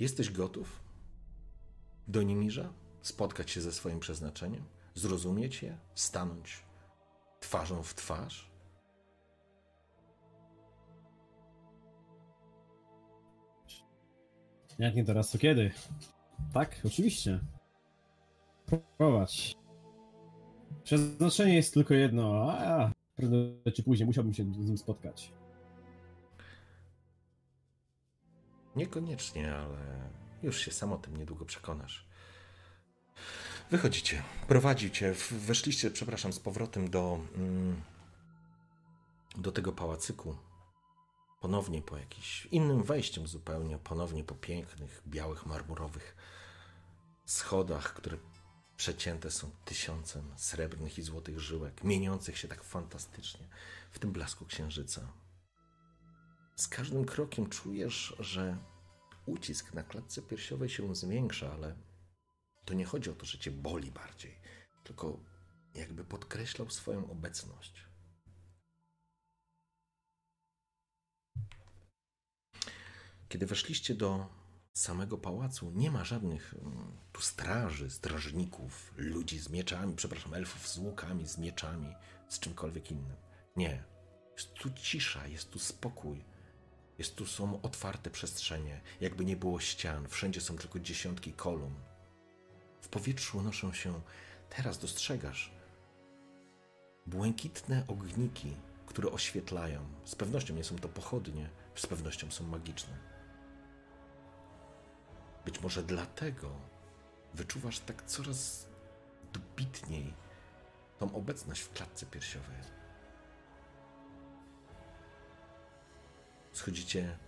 Jesteś 0.00 0.30
gotów 0.30 0.82
do 2.08 2.22
Nimirza? 2.22 2.72
Spotkać 3.02 3.50
się 3.50 3.60
ze 3.60 3.72
swoim 3.72 4.00
przeznaczeniem? 4.00 4.64
Zrozumieć 4.94 5.62
je? 5.62 5.78
Stanąć 5.94 6.62
twarzą 7.40 7.82
w 7.82 7.94
twarz? 7.94 8.50
Jak 14.78 14.94
nie 14.94 15.04
teraz, 15.04 15.30
to 15.30 15.38
kiedy? 15.38 15.70
Tak, 16.52 16.80
oczywiście. 16.84 17.40
Próbować. 18.66 19.54
Przeznaczenie 20.84 21.54
jest 21.54 21.74
tylko 21.74 21.94
jedno, 21.94 22.52
a 22.52 22.92
prędzej 23.16 23.72
czy 23.74 23.82
później 23.82 24.06
musiałbym 24.06 24.34
się 24.34 24.44
z 24.44 24.68
nim 24.68 24.78
spotkać. 24.78 25.32
Niekoniecznie, 28.76 29.56
ale 29.56 30.10
już 30.42 30.58
się 30.60 30.72
sam 30.72 30.92
o 30.92 30.98
tym 30.98 31.16
niedługo 31.16 31.44
przekonasz. 31.44 32.08
Wychodzicie, 33.70 34.22
prowadzicie, 34.48 35.14
weszliście, 35.30 35.90
przepraszam, 35.90 36.32
z 36.32 36.40
powrotem 36.40 36.90
do, 36.90 37.20
mm, 37.36 37.82
do 39.36 39.52
tego 39.52 39.72
pałacyku. 39.72 40.36
Ponownie 41.40 41.82
po 41.82 41.96
jakimś 41.96 42.46
innym 42.46 42.82
wejściem 42.82 43.26
zupełnie, 43.26 43.78
ponownie 43.78 44.24
po 44.24 44.34
pięknych, 44.34 45.02
białych, 45.06 45.46
marmurowych 45.46 46.16
schodach, 47.26 47.94
które 47.94 48.16
przecięte 48.76 49.30
są 49.30 49.50
tysiącem 49.64 50.32
srebrnych 50.36 50.98
i 50.98 51.02
złotych 51.02 51.40
żyłek, 51.40 51.84
mieniących 51.84 52.38
się 52.38 52.48
tak 52.48 52.64
fantastycznie 52.64 53.46
w 53.90 53.98
tym 53.98 54.12
blasku 54.12 54.46
księżyca. 54.46 55.08
Z 56.58 56.68
każdym 56.68 57.04
krokiem 57.04 57.48
czujesz, 57.48 58.16
że 58.18 58.56
ucisk 59.26 59.74
na 59.74 59.82
klatce 59.82 60.22
piersiowej 60.22 60.68
się 60.68 60.94
zwiększa, 60.94 61.52
ale 61.52 61.76
to 62.64 62.74
nie 62.74 62.84
chodzi 62.84 63.10
o 63.10 63.14
to, 63.14 63.26
że 63.26 63.38
cię 63.38 63.50
boli 63.50 63.90
bardziej, 63.90 64.40
tylko 64.84 65.20
jakby 65.74 66.04
podkreślał 66.04 66.70
swoją 66.70 67.10
obecność. 67.10 67.84
Kiedy 73.28 73.46
weszliście 73.46 73.94
do 73.94 74.26
samego 74.72 75.18
pałacu, 75.18 75.70
nie 75.70 75.90
ma 75.90 76.04
żadnych 76.04 76.54
mm, 76.54 76.96
tu 77.12 77.20
straży, 77.20 77.90
strażników, 77.90 78.94
ludzi 78.96 79.38
z 79.38 79.48
mieczami, 79.48 79.96
przepraszam, 79.96 80.34
elfów 80.34 80.68
z 80.68 80.78
łukami, 80.78 81.26
z 81.28 81.38
mieczami, 81.38 81.94
z 82.28 82.38
czymkolwiek 82.38 82.90
innym. 82.90 83.16
Nie. 83.56 83.84
Jest 84.32 84.54
tu 84.54 84.70
cisza, 84.70 85.26
jest 85.26 85.50
tu 85.50 85.58
spokój 85.58 86.24
jest 86.98 87.16
tu 87.16 87.26
są 87.26 87.62
otwarte 87.62 88.10
przestrzenie, 88.10 88.80
jakby 89.00 89.24
nie 89.24 89.36
było 89.36 89.60
ścian, 89.60 90.08
wszędzie 90.08 90.40
są 90.40 90.56
tylko 90.56 90.80
dziesiątki 90.80 91.32
kolumn. 91.32 91.80
W 92.80 92.88
powietrzu 92.88 93.38
unoszą 93.38 93.72
się, 93.72 94.00
teraz 94.50 94.78
dostrzegasz, 94.78 95.52
błękitne 97.06 97.84
ogniki, 97.88 98.56
które 98.86 99.10
oświetlają. 99.10 99.80
Z 100.04 100.14
pewnością 100.14 100.54
nie 100.54 100.64
są 100.64 100.78
to 100.78 100.88
pochodnie, 100.88 101.50
z 101.74 101.86
pewnością 101.86 102.30
są 102.30 102.44
magiczne. 102.46 102.96
Być 105.44 105.60
może 105.60 105.82
dlatego 105.82 106.50
wyczuwasz 107.34 107.78
tak 107.78 108.02
coraz 108.02 108.66
dobitniej 109.32 110.14
tą 110.98 111.14
obecność 111.14 111.60
w 111.60 111.72
klatce 111.72 112.06
piersiowej. 112.06 112.77
Schodzicie 116.58 117.18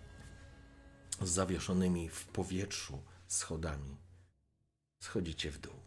z 1.21 1.29
zawieszonymi 1.29 2.09
w 2.09 2.25
powietrzu 2.25 3.03
schodami. 3.27 3.97
Schodzicie 4.99 5.51
w 5.51 5.59
dół. 5.59 5.79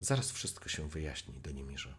Zaraz 0.00 0.32
wszystko 0.32 0.68
się 0.68 0.88
wyjaśni, 0.88 1.40
Donimirze. 1.40 1.94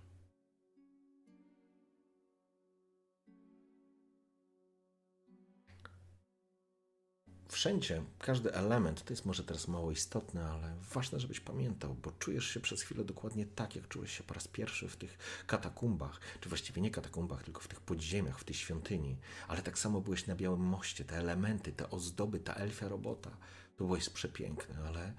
Wszędzie, 7.56 8.04
każdy 8.20 8.54
element, 8.54 9.04
to 9.04 9.14
jest 9.14 9.26
może 9.26 9.44
teraz 9.44 9.68
mało 9.68 9.92
istotne, 9.92 10.46
ale 10.46 10.76
ważne, 10.94 11.20
żebyś 11.20 11.40
pamiętał, 11.40 11.96
bo 11.96 12.12
czujesz 12.12 12.46
się 12.46 12.60
przez 12.60 12.82
chwilę 12.82 13.04
dokładnie 13.04 13.46
tak, 13.46 13.76
jak 13.76 13.88
czułeś 13.88 14.18
się 14.18 14.24
po 14.24 14.34
raz 14.34 14.48
pierwszy 14.48 14.90
w 14.90 14.96
tych 14.96 15.18
katakumbach, 15.48 16.20
czy 16.42 16.50
właściwie 16.50 16.82
nie 16.82 16.92
katakumbach, 16.92 17.44
tylko 17.44 17.62
w 17.62 17.68
tych 17.68 17.82
podziemiach, 17.82 18.40
w 18.40 18.44
tej 18.44 18.56
świątyni, 18.56 19.18
ale 19.48 19.62
tak 19.62 19.80
samo 19.80 20.02
byłeś 20.02 20.28
na 20.28 20.36
Białym 20.36 20.62
Moście, 20.62 21.06
te 21.06 21.18
elementy, 21.18 21.72
te 21.72 21.90
ozdoby, 21.90 22.40
ta 22.40 22.54
elfia 22.54 22.88
robota, 22.88 23.30
to 23.78 23.84
było 23.84 23.96
jest 23.96 24.14
przepiękne, 24.14 24.76
ale 24.88 25.14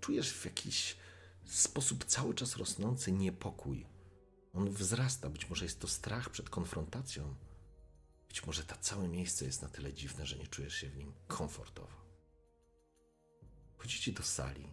czujesz 0.00 0.32
w 0.32 0.44
jakiś 0.44 0.96
sposób 1.44 2.04
cały 2.04 2.34
czas 2.34 2.56
rosnący 2.56 3.12
niepokój. 3.12 3.86
On 4.54 4.70
wzrasta, 4.70 5.30
być 5.30 5.50
może 5.50 5.64
jest 5.64 5.80
to 5.80 5.88
strach 5.88 6.30
przed 6.30 6.50
konfrontacją, 6.50 7.34
być 8.32 8.46
może 8.46 8.64
to 8.64 8.76
całe 8.80 9.08
miejsce 9.08 9.44
jest 9.44 9.62
na 9.62 9.68
tyle 9.68 9.92
dziwne, 9.92 10.26
że 10.26 10.38
nie 10.38 10.46
czujesz 10.46 10.74
się 10.74 10.88
w 10.88 10.96
nim 10.96 11.12
komfortowo. 11.26 12.02
Chodzicie 13.76 14.12
do 14.12 14.22
sali. 14.22 14.68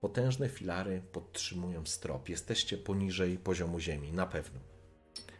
Potężne 0.00 0.48
filary 0.48 1.02
podtrzymują 1.12 1.86
strop. 1.86 2.28
Jesteście 2.28 2.78
poniżej 2.78 3.38
poziomu 3.38 3.80
ziemi, 3.80 4.12
na 4.12 4.26
pewno. 4.26 4.60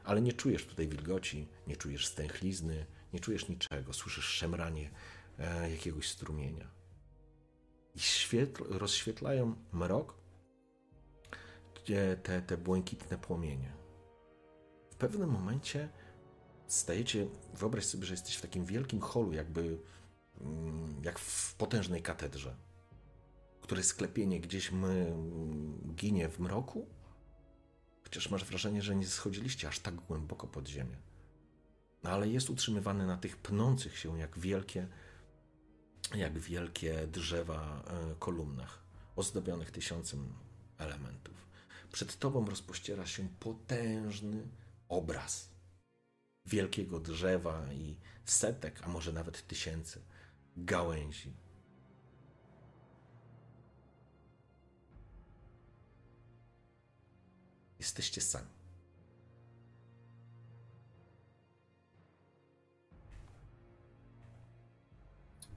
Ale 0.05 0.21
nie 0.21 0.33
czujesz 0.33 0.67
tutaj 0.67 0.89
wilgoci, 0.89 1.49
nie 1.67 1.77
czujesz 1.77 2.07
stęchlizny, 2.07 2.87
nie 3.13 3.21
czujesz 3.21 3.49
niczego. 3.49 3.93
Słyszysz 3.93 4.25
szemranie 4.25 4.91
e, 5.39 5.71
jakiegoś 5.71 6.09
strumienia. 6.09 6.71
I 7.95 8.01
świetl, 8.01 8.65
rozświetlają 8.69 9.57
mrok, 9.73 10.15
gdzie 11.75 12.17
te, 12.23 12.43
te 12.43 12.57
błękitne 12.57 13.19
płomienie 13.19 13.78
pewnym 14.99 15.31
momencie 15.31 15.89
stajecie, 16.67 17.27
wyobraź 17.55 17.85
sobie, 17.85 18.05
że 18.05 18.15
jesteś 18.15 18.37
w 18.37 18.41
takim 18.41 18.65
wielkim 18.65 19.01
holu, 19.01 19.33
jakby 19.33 19.79
mm, 20.41 21.05
jak 21.05 21.19
w 21.19 21.55
potężnej 21.55 22.03
katedrze, 22.03 22.57
której 23.61 23.85
sklepienie 23.85 24.41
gdzieś 24.41 24.73
my, 24.73 25.17
ginie 25.95 26.29
w 26.29 26.41
mroku. 26.41 26.87
Chociaż 28.03 28.31
masz 28.31 28.45
wrażenie, 28.45 28.83
że 28.83 28.97
nie 28.97 29.07
schodziliście 29.07 29.69
aż 29.69 29.79
tak 29.79 29.95
głęboko 29.95 30.47
pod 30.47 30.69
ziemię. 30.69 30.97
No 32.03 32.11
ale 32.11 32.29
jest 32.29 32.51
utrzymywany 32.51 33.07
na 33.07 33.17
tych 33.17 33.37
pnących 33.37 33.99
się 33.99 34.19
jak 34.19 34.39
wielkie, 34.39 34.89
jak 36.15 36.39
wielkie 36.39 37.07
drzewa 37.07 37.83
e, 37.87 38.15
kolumnach, 38.19 38.83
ozdobionych 39.17 39.71
tysiącem 39.71 40.33
elementów. 40.79 41.49
Przed 41.93 42.19
tobą 42.19 42.47
rozpościera 42.47 43.07
się 43.07 43.29
potężny 43.41 44.49
obraz 44.89 45.51
wielkiego 46.47 47.01
drzewa 47.01 47.73
i 47.73 47.97
setek, 48.25 48.81
a 48.85 48.89
może 48.89 49.13
nawet 49.13 49.47
tysięcy 49.47 50.03
gałęzi. 50.57 51.33
Jesteście 57.79 58.21
sami. 58.21 58.47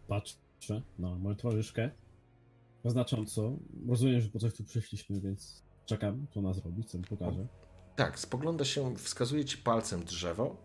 Patrzę 0.08 0.82
na 1.00 1.16
moją 1.16 1.36
towarzyszkę. 1.36 1.92
Znacząco. 2.86 3.58
Rozumiem, 3.88 4.22
że 4.22 4.30
po 4.30 4.40
coś 4.40 4.54
tu 4.54 4.64
przyszliśmy, 4.64 5.22
więc 5.22 5.64
czekam, 5.86 6.28
co 6.34 6.40
ona 6.40 6.54
zrobi, 6.54 6.84
co 6.84 6.98
mi 6.98 7.04
pokaże. 7.04 7.48
Tak, 7.96 8.20
spogląda 8.20 8.66
się, 8.66 8.96
wskazuje 8.96 9.46
ci 9.46 9.58
palcem 9.58 10.04
drzewo. 10.04 10.58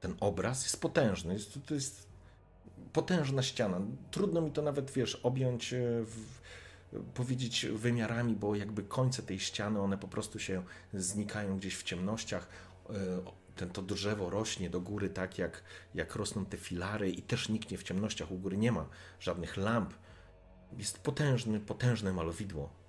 Ten 0.00 0.14
obraz 0.20 0.62
jest 0.62 0.80
potężny. 0.80 1.34
Jest, 1.34 1.58
to 1.66 1.74
jest 1.74 2.08
potężna 2.92 3.42
ściana. 3.42 3.80
Trudno 4.10 4.40
mi 4.40 4.52
to 4.52 4.62
nawet, 4.62 4.90
wiesz, 4.90 5.14
objąć, 5.14 5.72
e, 5.72 5.78
w, 6.02 6.40
powiedzieć 7.14 7.66
wymiarami, 7.66 8.36
bo 8.36 8.54
jakby 8.54 8.82
końce 8.82 9.22
tej 9.22 9.40
ściany, 9.40 9.80
one 9.80 9.98
po 9.98 10.08
prostu 10.08 10.38
się 10.38 10.62
znikają 10.94 11.58
gdzieś 11.58 11.76
w 11.76 11.82
ciemnościach. 11.82 12.48
E, 12.90 12.92
ten, 13.56 13.70
to 13.70 13.82
drzewo 13.82 14.30
rośnie 14.30 14.70
do 14.70 14.80
góry 14.80 15.10
tak, 15.10 15.38
jak, 15.38 15.62
jak 15.94 16.16
rosną 16.16 16.46
te 16.46 16.56
filary 16.56 17.10
i 17.10 17.22
też 17.22 17.48
niknie 17.48 17.78
w 17.78 17.82
ciemnościach. 17.82 18.30
U 18.30 18.38
góry 18.38 18.56
nie 18.56 18.72
ma 18.72 18.88
żadnych 19.20 19.56
lamp. 19.56 19.94
Jest 20.78 20.98
potężny, 20.98 21.60
potężne 21.60 22.12
malowidło. 22.12 22.85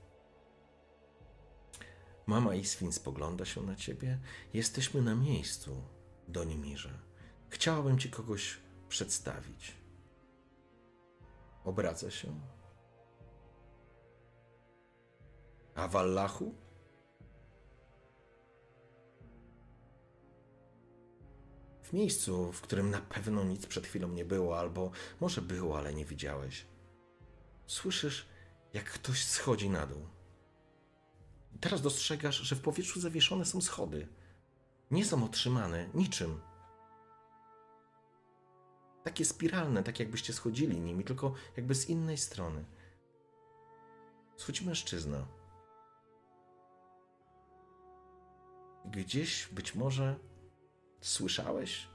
Mama 2.27 2.55
Iswin 2.55 2.91
spogląda 2.91 3.45
się 3.45 3.63
na 3.63 3.75
ciebie. 3.75 4.19
Jesteśmy 4.53 5.01
na 5.01 5.15
miejscu, 5.15 5.83
Donimirze. 6.27 6.99
Chciałabym 7.49 7.99
ci 7.99 8.09
kogoś 8.09 8.57
przedstawić. 8.89 9.75
Obraca 11.63 12.11
się. 12.11 12.39
A 15.75 15.87
Wallachu? 15.87 16.55
W 21.83 21.93
miejscu, 21.93 22.51
w 22.51 22.61
którym 22.61 22.89
na 22.89 23.01
pewno 23.01 23.43
nic 23.43 23.65
przed 23.65 23.87
chwilą 23.87 24.07
nie 24.07 24.25
było, 24.25 24.59
albo 24.59 24.91
może 25.19 25.41
było, 25.41 25.77
ale 25.77 25.93
nie 25.93 26.05
widziałeś. 26.05 26.65
Słyszysz, 27.67 28.27
jak 28.73 28.85
ktoś 28.85 29.25
schodzi 29.25 29.69
na 29.69 29.85
dół. 29.85 30.16
Teraz 31.61 31.81
dostrzegasz, 31.81 32.35
że 32.35 32.55
w 32.55 32.61
powietrzu 32.61 32.99
zawieszone 32.99 33.45
są 33.45 33.61
schody. 33.61 34.07
Nie 34.91 35.05
są 35.05 35.25
otrzymane 35.25 35.89
niczym. 35.93 36.41
Takie 39.03 39.25
spiralne, 39.25 39.83
tak 39.83 39.99
jakbyście 39.99 40.33
schodzili 40.33 40.79
nimi, 40.79 41.03
tylko 41.03 41.33
jakby 41.57 41.75
z 41.75 41.89
innej 41.89 42.17
strony. 42.17 42.65
Schodzi 44.37 44.65
mężczyzna. 44.65 45.27
Gdzieś 48.85 49.47
być 49.47 49.75
może 49.75 50.19
słyszałeś 51.01 51.87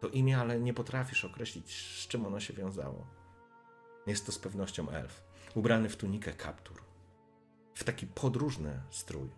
to 0.00 0.08
imię, 0.08 0.38
ale 0.38 0.60
nie 0.60 0.74
potrafisz 0.74 1.24
określić, 1.24 1.98
z 2.02 2.08
czym 2.08 2.26
ono 2.26 2.40
się 2.40 2.54
wiązało. 2.54 3.06
Jest 4.06 4.26
to 4.26 4.32
z 4.32 4.38
pewnością 4.38 4.90
elf, 4.90 5.24
ubrany 5.54 5.88
w 5.88 5.96
tunikę 5.96 6.32
kaptur, 6.32 6.83
w 7.74 7.84
taki 7.84 8.06
podróżny 8.06 8.80
strój. 8.90 9.30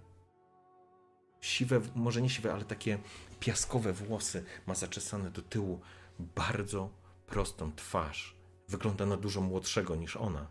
Siwe, 1.40 1.80
może 1.94 2.22
nie 2.22 2.30
siwe, 2.30 2.52
ale 2.52 2.64
takie 2.64 2.98
piaskowe 3.40 3.92
włosy, 3.92 4.44
ma 4.66 4.74
zaczesane 4.74 5.30
do 5.30 5.42
tyłu, 5.42 5.80
bardzo 6.18 6.90
prostą 7.26 7.72
twarz. 7.72 8.36
Wygląda 8.68 9.06
na 9.06 9.16
dużo 9.16 9.40
młodszego 9.40 9.96
niż 9.96 10.16
ona. 10.16 10.46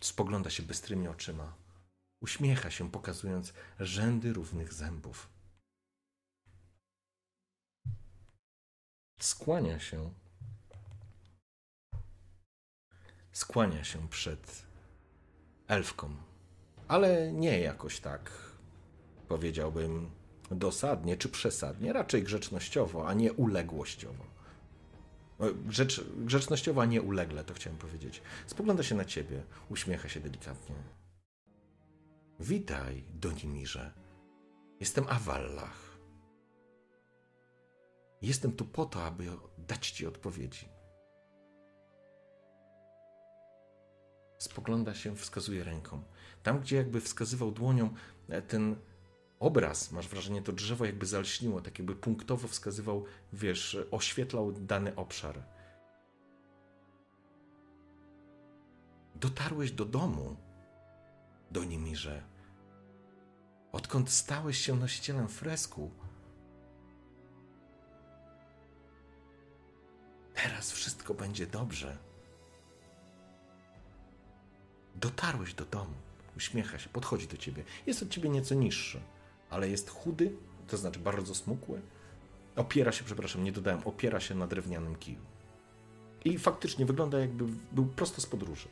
Spogląda 0.00 0.50
się 0.50 0.62
bystrymi 0.62 1.08
oczyma. 1.08 1.54
Uśmiecha 2.20 2.70
się, 2.70 2.90
pokazując 2.90 3.52
rzędy 3.80 4.32
równych 4.32 4.72
zębów. 4.72 5.28
Skłania 9.20 9.78
się. 9.80 10.14
Skłania 13.32 13.84
się 13.84 14.08
przed 14.08 14.66
elfką. 15.68 16.29
Ale 16.90 17.32
nie 17.32 17.60
jakoś 17.60 18.00
tak, 18.00 18.32
powiedziałbym, 19.28 20.10
dosadnie 20.50 21.16
czy 21.16 21.28
przesadnie, 21.28 21.92
raczej 21.92 22.22
grzecznościowo, 22.22 23.08
a 23.08 23.14
nie 23.14 23.32
uległościowo. 23.32 24.24
Grzecz, 25.64 26.04
grzecznościowo, 26.16 26.82
a 26.82 26.84
nie 26.84 27.02
ulegle, 27.02 27.44
to 27.44 27.54
chciałem 27.54 27.78
powiedzieć. 27.78 28.22
Spogląda 28.46 28.82
się 28.82 28.94
na 28.94 29.04
ciebie, 29.04 29.42
uśmiecha 29.68 30.08
się 30.08 30.20
delikatnie. 30.20 30.74
Witaj, 32.40 33.04
Donimirze. 33.14 33.92
Jestem 34.80 35.04
Awallach. 35.08 35.98
Jestem 38.22 38.52
tu 38.52 38.64
po 38.64 38.86
to, 38.86 39.04
aby 39.04 39.26
dać 39.58 39.90
ci 39.90 40.06
odpowiedzi. 40.06 40.68
Spogląda 44.38 44.94
się, 44.94 45.16
wskazuje 45.16 45.64
ręką. 45.64 46.02
Tam, 46.42 46.60
gdzie 46.60 46.76
jakby 46.76 47.00
wskazywał 47.00 47.50
dłonią 47.50 47.94
e, 48.28 48.42
ten 48.42 48.76
obraz, 49.40 49.92
masz 49.92 50.08
wrażenie, 50.08 50.42
to 50.42 50.52
drzewo 50.52 50.84
jakby 50.84 51.06
zalśniło, 51.06 51.60
tak 51.60 51.78
jakby 51.78 51.94
punktowo 51.94 52.48
wskazywał, 52.48 53.04
wiesz, 53.32 53.78
oświetlał 53.90 54.52
dany 54.52 54.96
obszar. 54.96 55.42
Dotarłeś 59.14 59.72
do 59.72 59.84
domu, 59.84 60.36
do 61.50 61.64
Nimirze. 61.64 62.22
Odkąd 63.72 64.10
stałeś 64.10 64.58
się 64.58 64.76
nosicielem 64.76 65.28
fresku, 65.28 65.90
teraz 70.34 70.72
wszystko 70.72 71.14
będzie 71.14 71.46
dobrze. 71.46 71.98
Dotarłeś 74.96 75.54
do 75.54 75.64
domu. 75.64 76.09
Uśmiecha 76.36 76.78
się, 76.78 76.88
podchodzi 76.88 77.26
do 77.26 77.36
ciebie. 77.36 77.64
Jest 77.86 78.02
od 78.02 78.08
ciebie 78.08 78.28
nieco 78.28 78.54
niższy 78.54 79.00
ale 79.50 79.68
jest 79.68 79.90
chudy, 79.90 80.36
to 80.68 80.76
znaczy 80.76 81.00
bardzo 81.00 81.34
smukły. 81.34 81.80
Opiera 82.56 82.92
się, 82.92 83.04
przepraszam, 83.04 83.44
nie 83.44 83.52
dodałem, 83.52 83.82
opiera 83.84 84.20
się 84.20 84.34
na 84.34 84.46
drewnianym 84.46 84.96
kiju. 84.96 85.20
I 86.24 86.38
faktycznie 86.38 86.86
wygląda 86.86 87.18
jakby 87.18 87.44
był 87.72 87.86
prosto 87.86 88.20
z 88.20 88.26
podróży. 88.26 88.68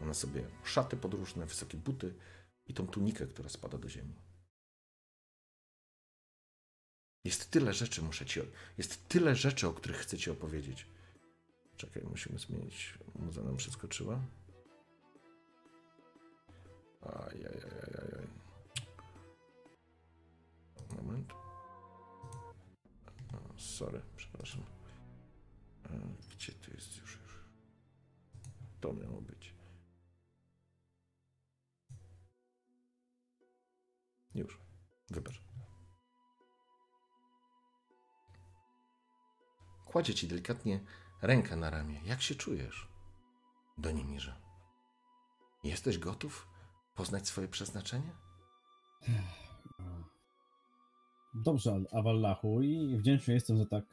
Ma 0.00 0.14
sobie 0.14 0.44
szaty 0.64 0.96
podróżne, 0.96 1.46
wysokie 1.46 1.78
buty 1.78 2.14
i 2.66 2.74
tą 2.74 2.86
tunikę, 2.86 3.26
która 3.26 3.48
spada 3.48 3.78
do 3.78 3.88
ziemi. 3.88 4.14
Jest 7.24 7.50
tyle 7.50 7.74
rzeczy, 7.74 8.02
muszę 8.02 8.26
ci. 8.26 8.40
Jest 8.78 9.08
tyle 9.08 9.36
rzeczy, 9.36 9.68
o 9.68 9.72
których 9.72 9.96
chcę 9.96 10.18
ci 10.18 10.30
opowiedzieć. 10.30 10.86
Czekaj, 11.76 12.02
musimy 12.10 12.38
zmienić. 12.38 12.94
Muza 13.14 13.42
nam 13.42 13.56
przeskoczyła. 13.56 14.20
Ajajajajaj. 17.04 18.28
Moment. 20.96 21.32
Sorry, 23.56 24.02
przepraszam. 24.16 24.62
E, 25.84 26.00
gdzie 26.30 26.52
to 26.52 26.70
jest 26.70 26.96
już, 26.96 27.16
już? 27.16 27.38
To 28.80 28.92
miało 28.92 29.20
być. 29.20 29.54
Już. 34.34 34.60
Wybacz. 35.10 35.42
Kładzie 39.84 40.14
ci 40.14 40.28
delikatnie 40.28 40.80
rękę 41.22 41.56
na 41.56 41.70
ramię. 41.70 42.00
Jak 42.04 42.22
się 42.22 42.34
czujesz? 42.34 42.88
Do 43.78 43.90
Nimirze. 43.90 44.40
Jesteś 45.64 45.98
gotów 45.98 46.53
poznać 46.94 47.28
swoje 47.28 47.48
przeznaczenie? 47.48 48.12
Dobrze, 51.34 51.84
Awallachu, 51.92 52.62
i 52.62 52.96
wdzięczny 52.98 53.34
jestem 53.34 53.58
za 53.58 53.66
tak 53.66 53.84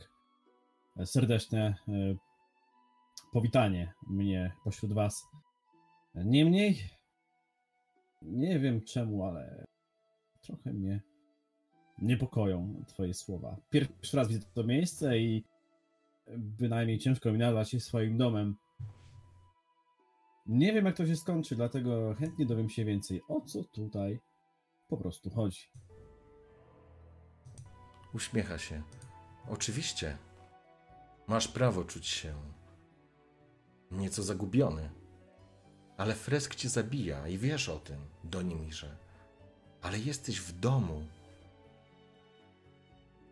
serdeczne 1.05 1.75
e, 1.87 2.15
powitanie 3.33 3.93
mnie 4.07 4.53
pośród 4.63 4.93
Was. 4.93 5.27
Niemniej, 6.15 6.89
nie 8.21 8.59
wiem 8.59 8.81
czemu, 8.81 9.25
ale 9.25 9.65
trochę 10.41 10.73
mnie 10.73 11.01
niepokoją 12.01 12.83
twoje 12.87 13.13
słowa. 13.13 13.57
Pierwszy 13.69 14.17
raz 14.17 14.27
widzę 14.27 14.45
to 14.53 14.63
miejsce 14.63 15.17
i 15.17 15.43
bynajmniej 16.37 16.99
ciężko 16.99 17.31
mi 17.31 17.37
nazwać 17.37 17.73
je 17.73 17.79
swoim 17.79 18.17
domem. 18.17 18.55
Nie 20.51 20.73
wiem, 20.73 20.85
jak 20.85 20.97
to 20.97 21.05
się 21.07 21.15
skończy, 21.15 21.55
dlatego 21.55 22.15
chętnie 22.19 22.45
dowiem 22.45 22.69
się 22.69 22.85
więcej, 22.85 23.21
o 23.27 23.41
co 23.41 23.63
tutaj 23.63 24.19
po 24.87 24.97
prostu 24.97 25.29
chodzi. 25.29 25.71
Uśmiecha 28.13 28.57
się. 28.57 28.83
Oczywiście. 29.49 30.17
Masz 31.27 31.47
prawo 31.47 31.83
czuć 31.83 32.07
się 32.07 32.35
nieco 33.91 34.23
zagubiony. 34.23 34.89
Ale 35.97 36.15
fresk 36.15 36.55
cię 36.55 36.69
zabija 36.69 37.27
i 37.27 37.37
wiesz 37.37 37.69
o 37.69 37.79
tym, 37.79 37.99
Donimirze. 38.23 38.97
Ale 39.81 39.99
jesteś 39.99 40.39
w 40.39 40.59
domu. 40.59 41.07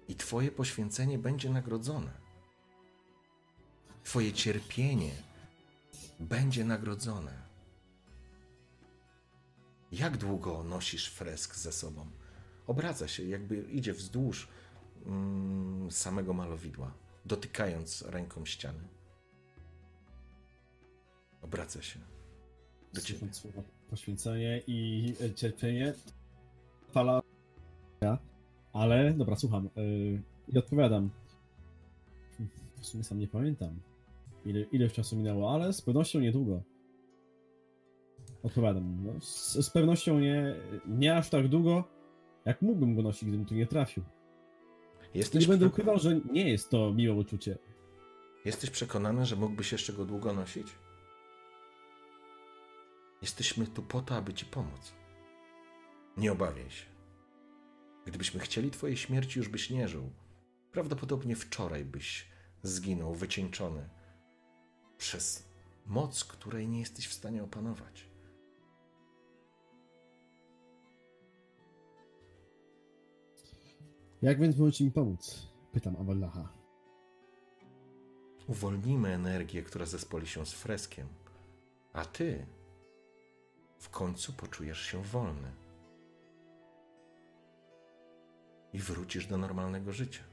I 0.08 0.16
twoje 0.16 0.52
poświęcenie 0.52 1.18
będzie 1.18 1.50
nagrodzone. 1.50 2.12
Twoje 4.04 4.34
cierpienie 4.34 5.29
będzie 6.20 6.66
nagrodzone. 6.66 7.50
Jak 9.92 10.18
długo 10.18 10.64
nosisz 10.64 11.10
fresk 11.10 11.56
ze 11.56 11.72
sobą? 11.72 12.06
Obraca 12.68 13.08
się, 13.08 13.24
jakby 13.24 13.62
idzie 13.62 13.94
wzdłuż 13.94 14.48
mm, 15.06 15.92
samego 15.92 16.34
malowidła, 16.34 16.94
dotykając 17.26 18.02
ręką 18.02 18.46
ściany. 18.46 18.84
Obraca 21.42 21.82
się 21.82 22.00
do 22.94 23.02
ciebie. 23.02 23.28
Poświęcenie 23.90 24.62
i 24.68 25.14
cierpienie, 25.36 25.94
fala. 26.92 27.22
Ale 28.74 29.14
dobra, 29.14 29.36
słucham. 29.36 29.70
Yy, 29.76 30.22
I 30.48 30.58
odpowiadam. 30.58 31.10
W 32.82 32.86
sumie 32.86 33.04
sam 33.04 33.20
nie 33.20 33.28
pamiętam, 33.28 33.80
ile, 34.46 34.62
ile 34.62 34.90
czasu 34.90 35.16
minęło, 35.18 35.54
ale 35.54 35.74
z 35.74 35.82
pewnością 35.82 36.20
niedługo. 36.20 36.62
Odpowiadam. 38.44 39.04
No, 39.06 39.22
z, 39.22 39.54
z 39.66 39.70
pewnością 39.70 40.20
nie, 40.20 40.56
nie 40.88 41.16
aż 41.18 41.30
tak 41.30 41.48
długo, 41.48 41.84
jak 42.46 42.62
mógłbym 42.62 42.96
go 42.96 43.02
nosić, 43.02 43.30
gdybym 43.30 43.46
tu 43.46 43.56
nie 43.56 43.68
trafił. 43.68 44.04
Jesteś, 45.14 45.42
Nie 45.42 45.48
będę 45.48 45.68
ukrywał, 45.68 46.00
że 46.00 46.20
nie 46.32 46.50
jest 46.50 46.70
to 46.70 46.94
miłe 46.94 47.14
uczucie. 47.16 47.58
jesteś 48.46 48.70
przekonany, 48.70 49.26
że 49.26 49.36
mógłbyś 49.36 49.72
jeszcze 49.72 49.94
go 49.94 50.06
długo 50.06 50.34
nosić? 50.34 50.68
Jesteśmy 53.22 53.68
tu 53.68 53.82
po 53.84 54.02
to, 54.02 54.16
aby 54.16 54.34
ci 54.34 54.46
pomóc. 54.46 54.94
Nie 56.18 56.32
obawiaj 56.32 56.70
się. 56.70 56.86
Gdybyśmy 58.06 58.40
chcieli 58.40 58.72
twojej 58.72 58.98
śmierci, 58.98 59.40
już 59.40 59.50
byś 59.50 59.70
nie 59.70 59.88
żył. 59.88 60.10
Prawdopodobnie 60.72 61.36
wczoraj 61.36 61.86
byś 61.86 62.28
zginął 62.64 63.14
wycieńczony 63.16 63.90
przez 65.00 65.50
moc, 65.86 66.24
której 66.24 66.68
nie 66.68 66.80
jesteś 66.80 67.08
w 67.08 67.14
stanie 67.14 67.44
opanować. 67.44 68.10
Jak 74.22 74.40
więc 74.40 74.58
możecie 74.58 74.84
mi 74.86 74.92
pomóc? 74.92 75.48
Pytam 75.72 75.96
Awallaha. 75.96 76.54
Uwolnimy 78.48 79.14
energię, 79.14 79.64
która 79.64 79.86
zespoli 79.86 80.28
się 80.28 80.46
z 80.46 80.54
freskiem, 80.54 81.08
a 81.94 82.06
ty 82.06 82.46
w 83.78 83.90
końcu 83.90 84.34
poczujesz 84.34 84.82
się 84.82 85.04
wolny 85.04 85.52
i 88.74 88.80
wrócisz 88.80 89.28
do 89.28 89.38
normalnego 89.38 89.94
życia. 89.94 90.24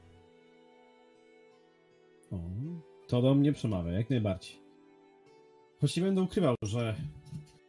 O, 2.31 2.37
to 3.07 3.21
do 3.21 3.35
mnie 3.35 3.53
przemawia, 3.53 3.91
jak 3.91 4.09
najbardziej. 4.09 4.59
Choć 5.81 5.97
nie 5.97 6.03
będę 6.03 6.21
ukrywał, 6.21 6.55
że 6.61 6.95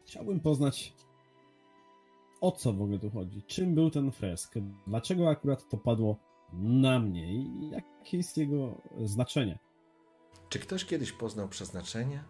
chciałbym 0.07 0.41
poznać 0.41 0.93
o 2.41 2.53
co 2.53 2.72
w 2.72 2.82
ogóle 2.82 2.99
tu 2.99 3.11
chodzi. 3.11 3.43
Czym 3.43 3.74
był 3.74 3.91
ten 3.91 4.12
fresk? 4.12 4.55
Dlaczego 4.86 5.28
akurat 5.28 5.68
to 5.68 5.76
padło 5.76 6.16
na 6.53 6.99
mnie 6.99 7.34
i 7.34 7.70
jakie 7.70 8.16
jest 8.16 8.36
jego 8.36 8.82
znaczenie? 9.05 9.59
Czy 10.49 10.59
ktoś 10.59 10.84
kiedyś 10.84 11.12
poznał 11.12 11.49
przeznaczenie? 11.49 12.24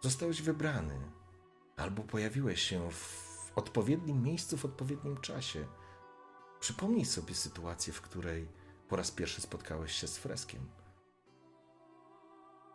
Zostałeś 0.00 0.42
wybrany, 0.42 0.94
albo 1.76 2.02
pojawiłeś 2.02 2.62
się 2.62 2.90
w 2.90 3.52
odpowiednim 3.56 4.22
miejscu 4.22 4.56
w 4.56 4.64
odpowiednim 4.64 5.16
czasie. 5.16 5.66
Przypomnij 6.60 7.04
sobie 7.04 7.34
sytuację, 7.34 7.92
w 7.92 8.00
której 8.00 8.48
po 8.88 8.96
raz 8.96 9.10
pierwszy 9.10 9.40
spotkałeś 9.40 9.92
się 9.92 10.06
z 10.06 10.18
freskiem. 10.18 10.79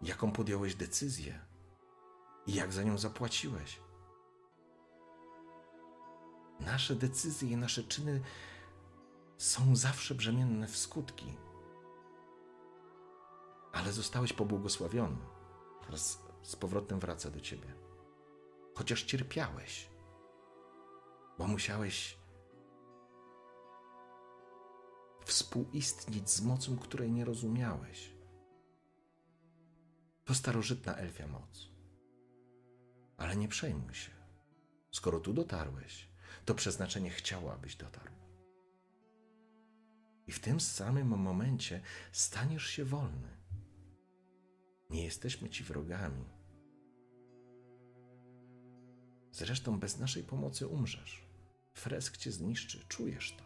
Jaką 0.01 0.31
podjąłeś 0.31 0.75
decyzję 0.75 1.39
i 2.47 2.53
jak 2.53 2.73
za 2.73 2.83
nią 2.83 2.97
zapłaciłeś? 2.97 3.79
Nasze 6.59 6.95
decyzje 6.95 7.49
i 7.49 7.57
nasze 7.57 7.83
czyny 7.83 8.21
są 9.37 9.75
zawsze 9.75 10.15
brzemienne 10.15 10.67
w 10.67 10.77
skutki 10.77 11.37
ale 13.75 13.91
zostałeś 13.93 14.33
pobłogosławiony. 14.33 15.17
Teraz 15.85 16.23
z 16.41 16.55
powrotem 16.55 16.99
wraca 16.99 17.31
do 17.31 17.39
ciebie. 17.39 17.73
Chociaż 18.75 19.03
cierpiałeś, 19.03 19.89
bo 21.37 21.47
musiałeś 21.47 22.17
współistnieć 25.25 26.29
z 26.29 26.41
mocą, 26.41 26.77
której 26.77 27.11
nie 27.11 27.25
rozumiałeś. 27.25 28.14
To 30.25 30.33
starożytna 30.33 30.95
elfia 30.95 31.27
moc. 31.27 31.69
Ale 33.17 33.35
nie 33.35 33.47
przejmuj 33.47 33.93
się. 33.93 34.11
Skoro 34.91 35.19
tu 35.19 35.33
dotarłeś, 35.33 36.09
to 36.45 36.55
przeznaczenie 36.55 37.09
chciało, 37.09 37.53
abyś 37.53 37.75
dotarł. 37.75 38.11
I 40.27 40.31
w 40.31 40.39
tym 40.39 40.59
samym 40.59 41.07
momencie 41.07 41.81
staniesz 42.11 42.67
się 42.67 42.85
wolny. 42.85 43.37
Nie 44.89 45.03
jesteśmy 45.03 45.49
ci 45.49 45.63
wrogami. 45.63 46.25
Zresztą 49.31 49.79
bez 49.79 49.99
naszej 49.99 50.23
pomocy 50.23 50.67
umrzesz. 50.67 51.25
Fresk 51.73 52.17
cię 52.17 52.31
zniszczy, 52.31 52.85
czujesz 52.87 53.35
to. 53.37 53.43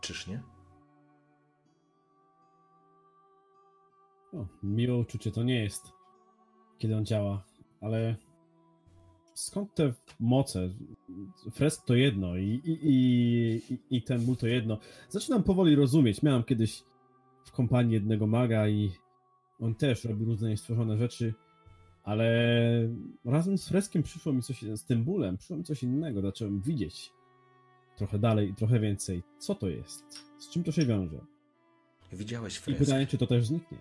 Czyż 0.00 0.26
nie? 0.26 0.53
O, 4.34 4.46
miłe 4.62 4.96
uczucie 4.96 5.30
to 5.30 5.42
nie 5.42 5.62
jest, 5.62 5.92
kiedy 6.78 6.96
on 6.96 7.04
działa, 7.06 7.44
ale 7.80 8.16
skąd 9.34 9.74
te 9.74 9.92
moce? 10.20 10.70
Fresk 11.52 11.84
to 11.84 11.94
jedno 11.94 12.36
i, 12.36 12.60
i, 12.64 12.74
i, 13.72 13.78
i 13.96 14.02
ten 14.02 14.26
ból 14.26 14.36
to 14.36 14.46
jedno. 14.46 14.78
Zaczynam 15.08 15.42
powoli 15.42 15.74
rozumieć. 15.74 16.22
Miałem 16.22 16.42
kiedyś 16.42 16.82
w 17.44 17.52
kompanii 17.52 17.94
jednego 17.94 18.26
maga 18.26 18.68
i 18.68 18.90
on 19.60 19.74
też 19.74 20.04
robił 20.04 20.26
różne 20.26 20.48
niestworzone 20.48 20.98
rzeczy, 20.98 21.34
ale 22.04 22.28
razem 23.24 23.58
z 23.58 23.68
freskiem 23.68 24.02
przyszło 24.02 24.32
mi 24.32 24.42
coś, 24.42 24.62
z 24.62 24.84
tym 24.84 25.04
bólem, 25.04 25.36
przyszło 25.36 25.56
mi 25.56 25.64
coś 25.64 25.82
innego. 25.82 26.22
Zacząłem 26.22 26.60
widzieć 26.60 27.12
trochę 27.96 28.18
dalej 28.18 28.50
i 28.50 28.54
trochę 28.54 28.80
więcej. 28.80 29.22
Co 29.38 29.54
to 29.54 29.68
jest? 29.68 30.04
Z 30.38 30.50
czym 30.50 30.64
to 30.64 30.72
się 30.72 30.86
wiąże? 30.86 31.18
Widziałeś 32.12 32.56
I 32.56 32.60
fresk. 32.60 32.78
pytanie, 32.78 33.06
czy 33.06 33.18
to 33.18 33.26
też 33.26 33.46
zniknie? 33.46 33.78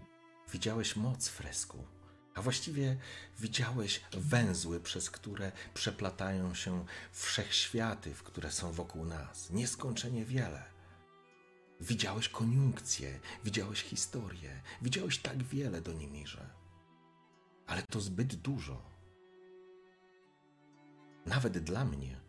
Widziałeś 0.54 0.96
moc 0.96 1.28
fresku, 1.28 1.84
a 2.36 2.42
właściwie 2.42 2.98
widziałeś 3.40 4.02
węzły, 4.12 4.80
przez 4.80 5.12
które 5.12 5.52
przeplatają 5.74 6.54
się 6.54 6.86
wszechświaty, 7.12 8.14
w 8.14 8.24
które 8.24 8.52
są 8.52 8.72
wokół 8.72 9.06
nas. 9.06 9.50
Nieskończenie 9.50 10.26
wiele. 10.26 10.64
Widziałeś 11.82 12.30
koniunkcję, 12.30 13.20
widziałeś 13.44 13.82
historię, 13.82 14.62
widziałeś 14.82 15.18
tak 15.18 15.44
wiele 15.44 15.82
do 15.82 15.94
Nimirze. 15.94 16.50
Ale 17.68 17.82
to 17.82 18.02
zbyt 18.02 18.36
dużo. 18.36 18.82
Nawet 21.26 21.58
dla 21.58 21.86
mnie. 21.86 22.22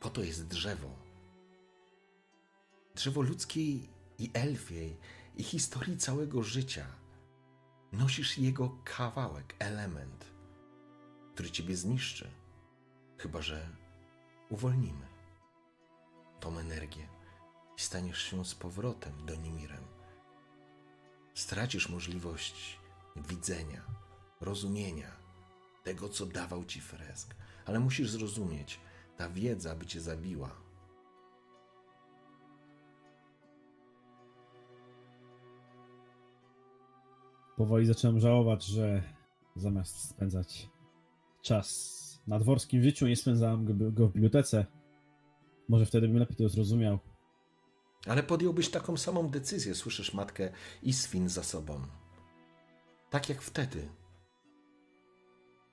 Po 0.00 0.10
to 0.10 0.22
jest 0.22 0.46
drzewo. 0.46 0.98
Drzewo 2.94 3.22
ludzkiej 3.22 3.90
i 4.18 4.30
elfiej 4.34 4.98
i 5.36 5.42
historii 5.42 5.96
całego 5.96 6.42
życia. 6.42 6.86
Nosisz 7.92 8.38
jego 8.38 8.78
kawałek, 8.84 9.54
element, 9.58 10.26
który 11.34 11.50
ciebie 11.50 11.76
zniszczy. 11.76 12.30
Chyba, 13.18 13.42
że 13.42 13.68
uwolnimy 14.48 15.06
tą 16.40 16.58
energię 16.58 17.08
i 17.78 17.80
staniesz 17.80 18.22
się 18.22 18.44
z 18.44 18.54
powrotem 18.54 19.26
do 19.26 19.34
Nimirem. 19.34 19.84
Stracisz 21.34 21.88
możliwość 21.88 22.78
widzenia, 23.16 23.82
rozumienia, 24.40 25.10
tego, 25.82 26.08
co 26.08 26.26
dawał 26.26 26.64
ci 26.64 26.80
fresk. 26.80 27.34
Ale 27.66 27.80
musisz 27.80 28.10
zrozumieć, 28.10 28.80
ta 29.16 29.28
wiedza 29.28 29.74
by 29.74 29.86
cię 29.86 30.00
zabiła. 30.00 30.61
Powoli 37.56 37.86
zacząłem 37.86 38.20
żałować, 38.20 38.64
że 38.64 39.02
zamiast 39.56 40.08
spędzać 40.10 40.70
czas 41.42 42.02
na 42.26 42.38
dworskim 42.38 42.82
życiu, 42.82 43.06
nie 43.06 43.16
spędzałem 43.16 43.92
go, 43.94 44.08
w 44.08 44.12
bibliotece. 44.12 44.66
Może 45.68 45.86
wtedy 45.86 46.08
bym 46.08 46.16
lepiej 46.16 46.36
to 46.36 46.48
zrozumiał. 46.48 46.98
Ale 48.06 48.22
podjąłbyś 48.22 48.70
taką 48.70 48.96
samą 48.96 49.28
decyzję, 49.28 49.74
słyszysz 49.74 50.14
matkę 50.14 50.52
Isfin 50.82 51.28
za 51.28 51.42
sobą. 51.42 51.80
Tak 53.10 53.28
jak 53.28 53.42
wtedy. 53.42 53.88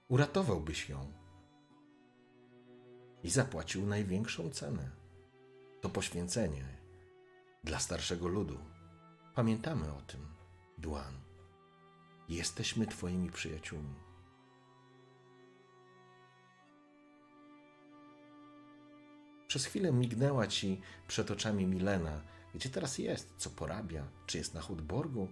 Uratowałbyś 0.08 0.90
ją. 0.90 1.14
I 3.24 3.30
zapłacił 3.30 3.86
największą 3.86 4.50
cenę. 4.50 4.92
To 5.82 5.90
poświęcenie 5.90 6.66
dla 7.64 7.80
starszego 7.80 8.28
ludu. 8.28 8.58
Pamiętamy 9.36 9.94
o 9.94 10.02
tym, 10.02 10.22
Duan. 10.78 11.29
Jesteśmy 12.30 12.88
Twoimi 12.88 13.32
przyjaciółmi. 13.32 13.96
Przez 19.48 19.66
chwilę 19.66 19.92
mignęła 19.92 20.48
ci 20.48 20.82
przed 21.08 21.32
oczami 21.32 21.66
Milena. 21.66 22.22
Gdzie 22.56 22.70
teraz 22.70 22.98
jest? 22.98 23.34
Co 23.38 23.50
porabia? 23.50 24.08
Czy 24.26 24.38
jest 24.38 24.54
na 24.54 24.62
Hudborgu, 24.62 25.28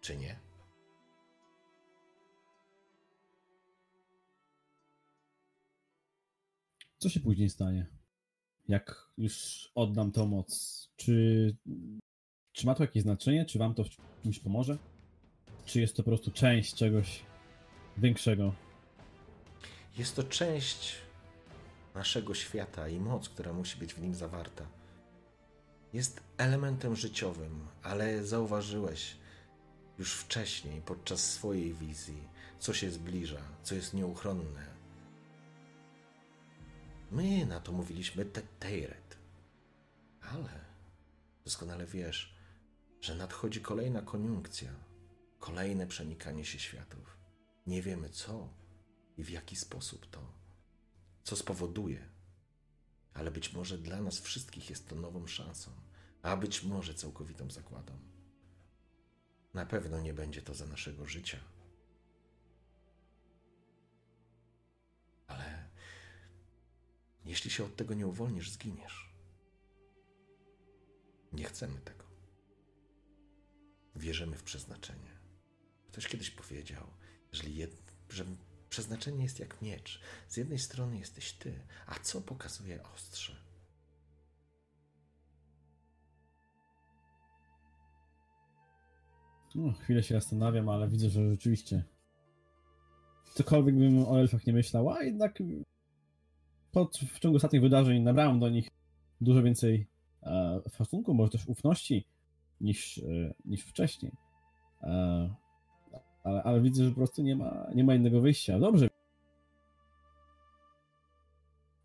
czy 0.00 0.16
nie? 0.16 0.40
Co 6.98 7.08
się 7.08 7.20
później 7.20 7.50
stanie? 7.50 7.86
Jak 8.68 9.10
już 9.18 9.68
oddam 9.74 10.12
tą 10.12 10.26
moc? 10.26 10.88
Czy, 10.96 11.56
czy 12.52 12.66
ma 12.66 12.74
to 12.74 12.82
jakieś 12.82 13.02
znaczenie? 13.02 13.44
Czy 13.44 13.58
wam 13.58 13.74
to 13.74 13.84
w 13.84 13.88
czymś 14.22 14.38
pomoże? 14.38 14.78
Czy 15.70 15.80
jest 15.80 15.96
to 15.96 16.02
po 16.02 16.10
prostu 16.10 16.30
część 16.30 16.74
czegoś 16.74 17.22
większego? 17.96 18.52
Jest 19.98 20.16
to 20.16 20.24
część 20.24 20.94
naszego 21.94 22.34
świata 22.34 22.88
i 22.88 23.00
moc, 23.00 23.28
która 23.28 23.52
musi 23.52 23.78
być 23.78 23.94
w 23.94 24.02
nim 24.02 24.14
zawarta. 24.14 24.66
Jest 25.92 26.20
elementem 26.36 26.96
życiowym, 26.96 27.66
ale 27.82 28.24
zauważyłeś 28.24 29.16
już 29.98 30.14
wcześniej, 30.14 30.82
podczas 30.82 31.32
swojej 31.32 31.74
wizji, 31.74 32.28
co 32.58 32.74
się 32.74 32.90
zbliża, 32.90 33.42
co 33.62 33.74
jest 33.74 33.94
nieuchronne. 33.94 34.66
My 37.10 37.46
na 37.46 37.60
to 37.60 37.72
mówiliśmy 37.72 38.24
Teteiret. 38.24 39.18
Ale 40.20 40.64
doskonale 41.44 41.86
wiesz, 41.86 42.34
że 43.00 43.14
nadchodzi 43.14 43.60
kolejna 43.60 44.02
koniunkcja, 44.02 44.89
kolejne 45.40 45.86
przenikanie 45.86 46.44
się 46.44 46.58
światów. 46.58 47.16
Nie 47.66 47.82
wiemy 47.82 48.10
co 48.10 48.48
i 49.16 49.24
w 49.24 49.30
jaki 49.30 49.56
sposób 49.56 50.06
to 50.06 50.40
co 51.22 51.36
spowoduje. 51.36 52.08
Ale 53.14 53.30
być 53.30 53.52
może 53.52 53.78
dla 53.78 54.02
nas 54.02 54.20
wszystkich 54.20 54.70
jest 54.70 54.88
to 54.88 54.94
nową 54.94 55.26
szansą, 55.26 55.70
a 56.22 56.36
być 56.36 56.62
może 56.62 56.94
całkowitą 56.94 57.50
zakładą. 57.50 57.98
Na 59.54 59.66
pewno 59.66 60.00
nie 60.00 60.14
będzie 60.14 60.42
to 60.42 60.54
za 60.54 60.66
naszego 60.66 61.06
życia. 61.06 61.38
Ale 65.26 65.68
jeśli 67.24 67.50
się 67.50 67.64
od 67.64 67.76
tego 67.76 67.94
nie 67.94 68.06
uwolnisz, 68.06 68.50
zginiesz. 68.50 69.14
Nie 71.32 71.44
chcemy 71.44 71.80
tego. 71.80 72.04
Wierzymy 73.96 74.36
w 74.36 74.42
przeznaczenie. 74.42 75.19
Ktoś 75.92 76.08
kiedyś 76.08 76.30
powiedział, 76.30 76.86
jeżeli 77.32 77.56
jed, 77.56 77.92
że 78.08 78.24
Przeznaczenie 78.70 79.22
jest 79.22 79.40
jak 79.40 79.62
miecz. 79.62 80.00
Z 80.28 80.36
jednej 80.36 80.58
strony 80.58 80.98
jesteś 80.98 81.32
ty, 81.32 81.60
a 81.86 81.94
co 81.94 82.20
pokazuje 82.20 82.82
ostrze? 82.94 83.36
No, 89.54 89.72
chwilę 89.72 90.02
się 90.02 90.14
zastanawiam, 90.14 90.68
ale 90.68 90.88
widzę, 90.88 91.10
że 91.10 91.30
rzeczywiście 91.30 91.84
cokolwiek 93.34 93.78
bym 93.78 93.98
o 93.98 94.20
elfach 94.20 94.46
nie 94.46 94.52
myślał, 94.52 94.90
a 94.90 95.02
jednak 95.04 95.38
pod, 96.72 96.96
w 96.96 97.18
ciągu 97.18 97.36
ostatnich 97.36 97.62
wydarzeń 97.62 98.02
nabrałem 98.02 98.40
do 98.40 98.48
nich 98.48 98.68
dużo 99.20 99.42
więcej 99.42 99.86
e, 100.22 100.60
szacunku, 100.76 101.14
może 101.14 101.30
też 101.30 101.46
ufności 101.46 102.06
niż, 102.60 102.98
e, 102.98 103.34
niż 103.44 103.64
wcześniej. 103.64 104.12
E, 104.82 105.34
ale, 106.22 106.42
ale 106.42 106.60
widzę, 106.60 106.84
że 106.84 106.90
po 106.90 106.96
prostu 106.96 107.22
nie 107.22 107.36
ma, 107.36 107.66
nie 107.74 107.84
ma 107.84 107.94
innego 107.94 108.20
wyjścia. 108.20 108.58
Dobrze. 108.58 108.88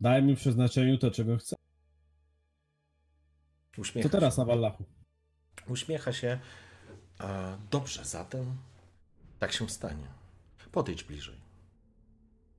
Daj 0.01 0.23
mi 0.23 0.35
przeznaczeniu 0.35 0.97
to, 0.97 1.11
czego 1.11 1.37
chcę. 1.37 1.55
Uśmiecha 3.77 4.09
Co 4.09 4.11
teraz 4.11 4.37
na 4.37 4.45
Wallachu? 4.45 4.83
Uśmiecha 5.67 6.13
się. 6.13 6.39
A, 7.19 7.57
dobrze, 7.71 8.05
zatem 8.05 8.57
tak 9.39 9.51
się 9.51 9.69
stanie. 9.69 10.07
Podejdź 10.71 11.03
bliżej. 11.03 11.35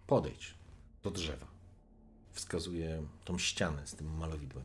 Podejdź 0.07 0.55
do 1.03 1.11
drzewa. 1.11 1.47
Wskazuje 2.33 3.03
tą 3.25 3.39
ścianę 3.39 3.87
z 3.87 3.95
tym 3.95 4.17
malowidłem. 4.17 4.65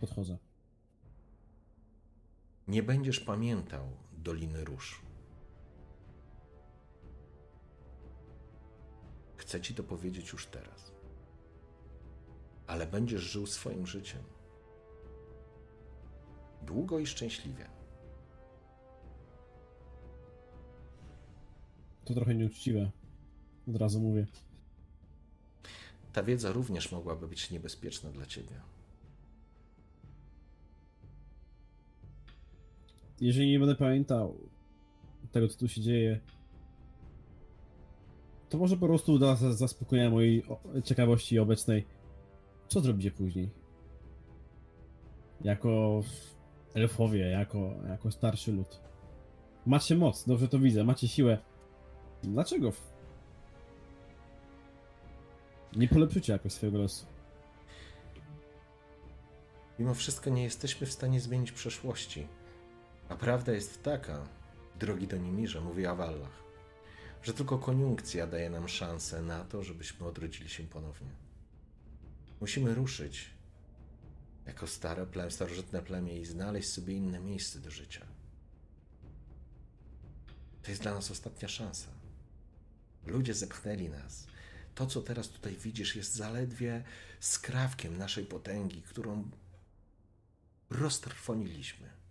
Podchodzę. 0.00 0.38
Nie 2.68 2.82
będziesz 2.82 3.20
pamiętał 3.20 3.88
Doliny 4.24 4.64
Róż. 4.64 5.02
Chcę 9.36 9.60
ci 9.60 9.74
to 9.74 9.82
powiedzieć 9.82 10.32
już 10.32 10.46
teraz. 10.46 10.92
Ale 12.66 12.86
będziesz 12.86 13.22
żył 13.22 13.46
swoim 13.46 13.86
życiem. 13.86 14.22
Długo 16.62 16.98
i 16.98 17.06
szczęśliwie. 17.06 17.68
To 22.04 22.14
trochę 22.14 22.34
nieuczciwe. 22.34 22.90
Od 23.68 23.76
razu 23.76 24.00
mówię. 24.00 24.26
Ta 26.12 26.22
wiedza 26.22 26.52
również 26.52 26.92
mogłaby 26.92 27.28
być 27.28 27.50
niebezpieczna 27.50 28.10
dla 28.10 28.26
ciebie. 28.26 28.60
Jeżeli 33.24 33.50
nie 33.50 33.58
będę 33.58 33.74
pamiętał 33.74 34.38
tego, 35.32 35.48
co 35.48 35.58
tu 35.58 35.68
się 35.68 35.80
dzieje, 35.80 36.20
to 38.48 38.58
może 38.58 38.76
po 38.76 38.86
prostu 38.86 39.18
dla 39.18 39.36
za- 39.36 39.52
zaspokojenia 39.52 40.10
mojej 40.10 40.44
ciekawości 40.84 41.38
obecnej, 41.38 41.86
co 42.68 42.80
zrobicie 42.80 43.10
później? 43.10 43.50
Jako 45.40 46.02
elfowie, 46.74 47.18
jako, 47.28 47.74
jako 47.88 48.10
starszy 48.10 48.52
lud. 48.52 48.80
Macie 49.66 49.96
moc, 49.96 50.24
dobrze 50.26 50.48
to 50.48 50.58
widzę, 50.58 50.84
macie 50.84 51.08
siłę. 51.08 51.38
Dlaczego? 52.22 52.72
Nie 55.76 55.88
polepszycie 55.88 56.32
jakoś 56.32 56.52
swojego 56.52 56.78
losu. 56.78 57.06
Mimo 59.78 59.94
wszystko 59.94 60.30
nie 60.30 60.42
jesteśmy 60.42 60.86
w 60.86 60.92
stanie 60.92 61.20
zmienić 61.20 61.52
przeszłości. 61.52 62.26
A 63.08 63.16
prawda 63.16 63.52
jest 63.52 63.82
taka, 63.82 64.28
drogi 64.78 65.06
Donimirze, 65.06 65.60
mówi 65.60 65.86
Awallach, 65.86 66.44
że 67.22 67.34
tylko 67.34 67.58
koniunkcja 67.58 68.26
daje 68.26 68.50
nam 68.50 68.68
szansę 68.68 69.22
na 69.22 69.44
to, 69.44 69.64
żebyśmy 69.64 70.06
odrodzili 70.06 70.48
się 70.48 70.64
ponownie. 70.64 71.10
Musimy 72.40 72.74
ruszyć 72.74 73.30
jako 74.46 74.66
stare 74.66 75.06
plemię, 75.06 75.30
starożytne 75.30 75.82
plemię 75.82 76.20
i 76.20 76.24
znaleźć 76.24 76.68
sobie 76.68 76.94
inne 76.94 77.20
miejsce 77.20 77.58
do 77.58 77.70
życia. 77.70 78.06
To 80.62 80.70
jest 80.70 80.82
dla 80.82 80.94
nas 80.94 81.10
ostatnia 81.10 81.48
szansa. 81.48 81.88
Ludzie 83.06 83.34
zepchnęli 83.34 83.88
nas. 83.88 84.26
To, 84.74 84.86
co 84.86 85.02
teraz 85.02 85.28
tutaj 85.28 85.56
widzisz, 85.56 85.96
jest 85.96 86.14
zaledwie 86.14 86.84
skrawkiem 87.20 87.98
naszej 87.98 88.24
potęgi, 88.26 88.82
którą 88.82 89.30
roztrwoniliśmy. 90.70 92.03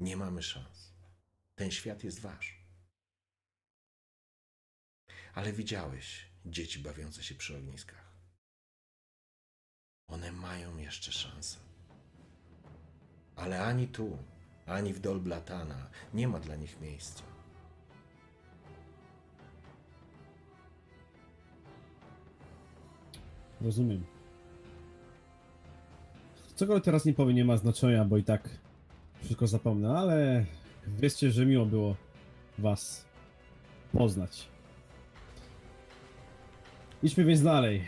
Nie 0.00 0.16
mamy 0.16 0.42
szans. 0.42 0.94
Ten 1.54 1.70
świat 1.70 2.04
jest 2.04 2.20
wasz. 2.20 2.64
Ale 5.34 5.52
widziałeś 5.52 6.26
dzieci 6.46 6.78
bawiące 6.78 7.22
się 7.22 7.34
przy 7.34 7.56
ogniskach. 7.56 8.12
One 10.08 10.32
mają 10.32 10.76
jeszcze 10.76 11.12
szansę. 11.12 11.58
Ale 13.36 13.64
ani 13.64 13.88
tu, 13.88 14.18
ani 14.66 14.92
w 14.92 15.00
Dolblatana. 15.00 15.90
Nie 16.14 16.28
ma 16.28 16.40
dla 16.40 16.56
nich 16.56 16.80
miejsca. 16.80 17.22
Rozumiem. 23.60 24.04
Cokolwiek 26.54 26.84
teraz 26.84 27.04
nie 27.04 27.14
powiem, 27.14 27.36
nie 27.36 27.44
ma 27.44 27.56
znaczenia, 27.56 28.04
bo 28.04 28.16
i 28.16 28.24
tak 28.24 28.63
wszystko 29.24 29.46
zapomnę, 29.46 29.98
ale 29.98 30.44
wiedzcie, 30.86 31.30
że 31.30 31.46
miło 31.46 31.66
było 31.66 31.96
was 32.58 33.04
poznać. 33.92 34.48
Idźmy 37.02 37.24
więc 37.24 37.42
dalej 37.42 37.84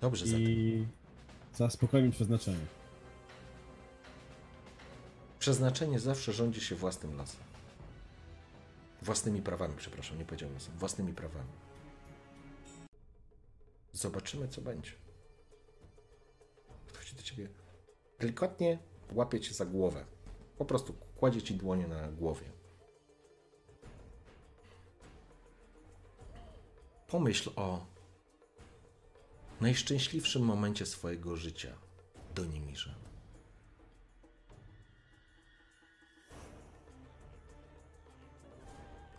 Dobrze, 0.00 0.26
i 0.26 0.86
zaspokojmy 1.54 2.10
przeznaczenie. 2.10 2.66
Przeznaczenie 5.38 6.00
zawsze 6.00 6.32
rządzi 6.32 6.60
się 6.60 6.74
własnym 6.74 7.16
losem. 7.16 7.40
Własnymi 9.02 9.42
prawami, 9.42 9.74
przepraszam, 9.76 10.18
nie 10.18 10.24
powiedziałem 10.24 10.54
losem. 10.54 10.74
Własnymi 10.78 11.12
prawami. 11.12 11.50
Zobaczymy, 13.92 14.48
co 14.48 14.60
będzie. 14.60 14.92
Podchodzi 16.86 17.14
do 17.14 17.22
ciebie. 17.22 17.48
Delikatnie 18.20 18.78
łapie 19.12 19.40
cię 19.40 19.54
za 19.54 19.66
głowę. 19.66 20.04
Po 20.58 20.64
prostu 20.64 20.94
kładzie 21.16 21.42
ci 21.42 21.54
dłonie 21.54 21.86
na 21.88 22.08
głowie. 22.08 22.46
Pomyśl 27.06 27.50
o 27.56 27.86
najszczęśliwszym 29.60 30.42
momencie 30.42 30.86
swojego 30.86 31.36
życia, 31.36 31.74
Donimirze. 32.34 32.94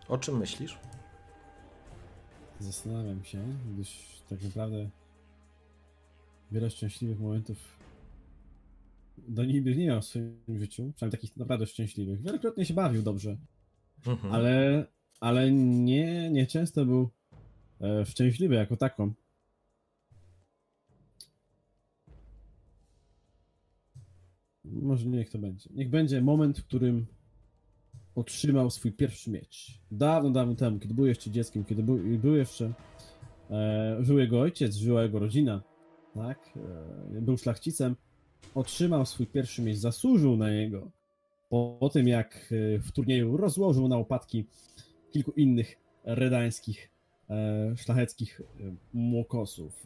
O 0.08 0.18
czym 0.18 0.38
myślisz? 0.38 0.78
Zastanawiam 2.60 3.24
się, 3.24 3.44
gdyż 3.74 4.22
tak 4.30 4.42
naprawdę 4.42 4.90
wiele 6.52 6.70
szczęśliwych 6.70 7.20
momentów 7.20 7.79
do 9.28 9.46
niby 9.46 9.76
nie 9.76 9.86
miał 9.88 10.02
w 10.02 10.06
swoim 10.06 10.60
życiu, 10.60 10.94
przynajmniej 10.96 11.12
takich 11.22 11.38
naprawdę 11.38 11.66
szczęśliwych. 11.68 12.22
Wielokrotnie 12.22 12.66
się 12.66 12.74
bawił 12.74 13.02
dobrze, 13.02 13.38
Mhm. 14.08 14.34
ale, 14.34 14.86
ale 15.20 15.52
nie, 15.52 16.30
nie 16.30 16.48
często 16.48 16.86
był 16.86 17.10
e, 17.82 18.06
szczęśliwy 18.06 18.56
jako 18.56 18.78
taką. 18.78 19.14
Może 24.64 25.06
niech 25.06 25.30
to 25.30 25.40
będzie. 25.40 25.70
Niech 25.74 25.90
będzie 25.90 26.22
moment, 26.22 26.60
w 26.60 26.66
którym 26.66 27.06
otrzymał 28.16 28.70
swój 28.70 28.92
pierwszy 28.92 29.32
miecz. 29.32 29.80
Dawno, 29.92 30.30
dawno 30.30 30.56
temu, 30.56 30.80
kiedy 30.80 30.94
był 30.94 31.06
jeszcze 31.06 31.32
dzieckiem, 31.32 31.66
kiedy 31.66 31.84
był, 31.84 32.00
był 32.20 32.36
jeszcze. 32.36 32.74
E, 33.52 33.98
żył 34.02 34.20
jego 34.20 34.40
ojciec, 34.40 34.76
żyła 34.76 35.04
jego 35.04 35.20
rodzina, 35.20 35.64
tak? 36.14 36.40
E, 37.18 37.22
był 37.22 37.38
szlachcicem. 37.38 37.96
Otrzymał 38.56 39.06
swój 39.06 39.28
pierwszy 39.28 39.62
miecz, 39.62 39.78
zasłużył 39.78 40.38
na 40.38 40.52
niego. 40.52 40.92
Po, 41.50 41.78
po 41.80 41.90
tym, 41.90 42.08
jak 42.08 42.36
e, 42.36 42.80
w 42.80 42.92
turnieju 42.92 43.38
rozłożył 43.38 43.88
na 43.88 43.98
łopatki 43.98 44.46
kilku 45.12 45.32
innych 45.32 45.78
redańskich, 46.04 46.90
e, 47.30 47.74
szlacheckich 47.78 48.42
e, 48.42 48.76
młokosów. 48.94 49.86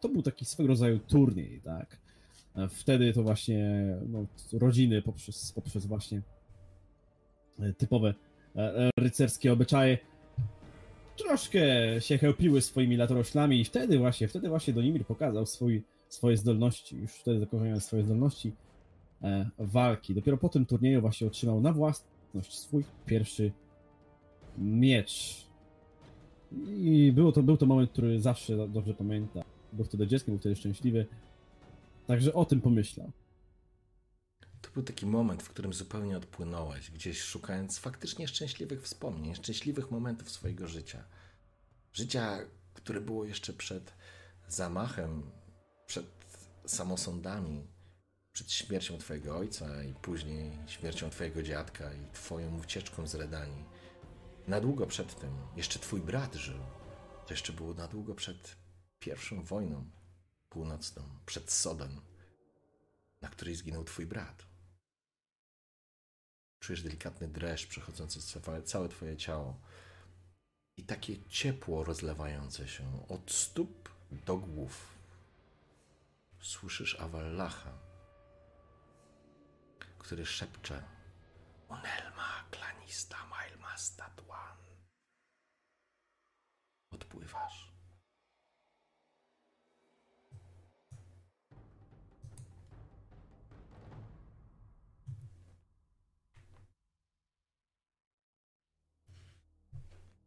To 0.00 0.08
był 0.08 0.22
taki 0.22 0.44
swego 0.44 0.68
rodzaju 0.68 0.98
turniej, 0.98 1.60
tak? 1.60 2.00
Wtedy 2.70 3.12
to 3.12 3.22
właśnie 3.22 3.86
no, 4.08 4.26
rodziny 4.52 5.02
poprzez, 5.02 5.52
poprzez 5.52 5.86
właśnie 5.86 6.22
typowe 7.78 8.14
rycerskie 8.98 9.52
obyczaje 9.52 9.98
troszkę 11.16 11.60
się 12.00 12.18
chełpiły 12.18 12.62
swoimi 12.62 12.96
latoroślami 12.96 13.60
i 13.60 13.64
wtedy 13.64 13.98
właśnie, 13.98 14.28
wtedy 14.28 14.48
właśnie 14.48 14.74
Donimir 14.74 15.06
pokazał 15.06 15.46
swój, 15.46 15.82
swoje 16.14 16.36
zdolności, 16.36 16.96
już 16.96 17.12
wtedy 17.12 17.40
zakochał 17.40 17.80
swoje 17.80 18.04
zdolności 18.04 18.52
e, 19.22 19.50
walki. 19.58 20.14
Dopiero 20.14 20.36
po 20.36 20.48
tym 20.48 20.66
turnieju 20.66 21.00
właśnie 21.00 21.26
otrzymał 21.26 21.60
na 21.60 21.72
własność 21.72 22.58
swój 22.58 22.84
pierwszy 23.06 23.52
miecz. 24.58 25.46
I 26.68 27.12
było 27.14 27.32
to, 27.32 27.42
był 27.42 27.56
to 27.56 27.66
moment, 27.66 27.90
który 27.90 28.20
zawsze 28.20 28.56
do- 28.56 28.68
dobrze 28.68 28.94
pamięta. 28.94 29.44
Był 29.72 29.84
wtedy 29.84 30.06
dzieckiem, 30.06 30.34
był 30.34 30.40
wtedy 30.40 30.56
szczęśliwy. 30.56 31.06
Także 32.06 32.34
o 32.34 32.44
tym 32.44 32.60
pomyślał. 32.60 33.12
To 34.62 34.70
był 34.74 34.82
taki 34.82 35.06
moment, 35.06 35.42
w 35.42 35.48
którym 35.48 35.72
zupełnie 35.72 36.16
odpłynąłeś, 36.16 36.90
gdzieś 36.90 37.20
szukając 37.20 37.78
faktycznie 37.78 38.28
szczęśliwych 38.28 38.82
wspomnień, 38.82 39.34
szczęśliwych 39.34 39.90
momentów 39.90 40.30
swojego 40.30 40.68
życia. 40.68 41.04
Życia, 41.92 42.38
które 42.74 43.00
było 43.00 43.24
jeszcze 43.24 43.52
przed 43.52 43.92
zamachem, 44.48 45.22
przed 45.92 46.06
samosądami, 46.66 47.66
przed 48.32 48.52
śmiercią 48.52 48.98
Twojego 48.98 49.36
ojca 49.36 49.84
i 49.84 49.94
później 49.94 50.58
śmiercią 50.66 51.10
Twojego 51.10 51.42
dziadka 51.42 51.94
i 51.94 52.10
Twoją 52.12 52.58
ucieczką 52.60 53.06
z 53.06 53.14
Redanii. 53.14 53.64
Na 54.48 54.60
długo 54.60 54.86
przed 54.86 55.20
tym 55.20 55.36
jeszcze 55.56 55.78
Twój 55.78 56.00
brat 56.00 56.34
żył. 56.34 56.58
To 57.26 57.34
jeszcze 57.34 57.52
było 57.52 57.74
na 57.74 57.88
długo 57.88 58.14
przed 58.14 58.56
pierwszą 58.98 59.44
wojną 59.44 59.90
północną, 60.48 61.02
przed 61.26 61.50
Sodem, 61.52 62.00
na 63.20 63.28
której 63.28 63.54
zginął 63.54 63.84
Twój 63.84 64.06
brat. 64.06 64.46
Czujesz 66.58 66.82
delikatny 66.82 67.28
dreszcz 67.28 67.66
przechodzący 67.66 68.40
całe- 68.40 68.62
całe 68.62 68.88
Twoje 68.88 69.16
ciało 69.16 69.60
i 70.76 70.84
takie 70.84 71.24
ciepło 71.24 71.84
rozlewające 71.84 72.68
się 72.68 73.06
od 73.08 73.32
stóp 73.32 73.88
do 74.10 74.36
głów. 74.36 74.91
Słyszysz 76.42 77.00
Awallacha, 77.00 77.72
który 79.98 80.26
szepcze 80.26 80.82
Onelma 81.68 82.44
klanista 82.50 83.16
mailma 83.26 83.76
statuan. 83.78 84.56
Odpływasz. 86.90 87.72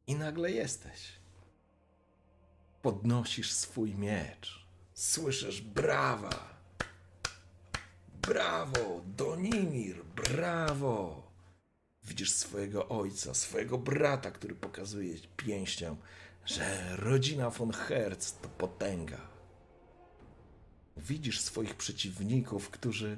I 0.08 0.16
nagle 0.16 0.52
jesteś. 0.52 1.20
Podnosisz 2.82 3.52
swój 3.52 3.96
miecz. 3.96 4.65
Słyszysz 4.96 5.62
brawa. 5.62 6.56
Brawo, 8.22 9.02
Donimir, 9.06 10.06
brawo. 10.06 11.32
Widzisz 12.04 12.32
swojego 12.32 12.90
ojca, 12.90 13.34
swojego 13.34 13.78
brata, 13.78 14.32
który 14.32 14.56
pokazuje 14.56 15.16
pięścią, 15.38 15.98
że 16.46 16.96
rodzina 16.98 17.50
von 17.50 17.72
Herz 17.72 18.32
to 18.32 18.50
potęga. 18.50 19.22
Widzisz 20.98 21.42
swoich 21.42 21.76
przeciwników, 21.76 22.70
którzy 22.70 23.18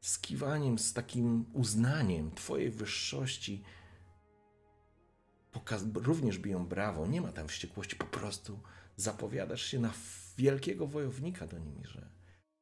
z 0.00 0.18
kiwaniem, 0.18 0.78
z 0.78 0.92
takim 0.92 1.44
uznaniem 1.52 2.30
Twojej 2.30 2.70
wyższości 2.70 3.62
również 5.94 6.38
biją 6.38 6.66
brawo. 6.66 7.06
Nie 7.06 7.20
ma 7.20 7.32
tam 7.32 7.48
wściekłości, 7.48 7.96
po 7.96 8.06
prostu 8.06 8.60
zapowiadasz 8.96 9.62
się 9.62 9.78
na 9.78 9.92
wielkiego 10.36 10.86
wojownika 10.86 11.46
do 11.46 11.58
Nimirze. 11.58 12.08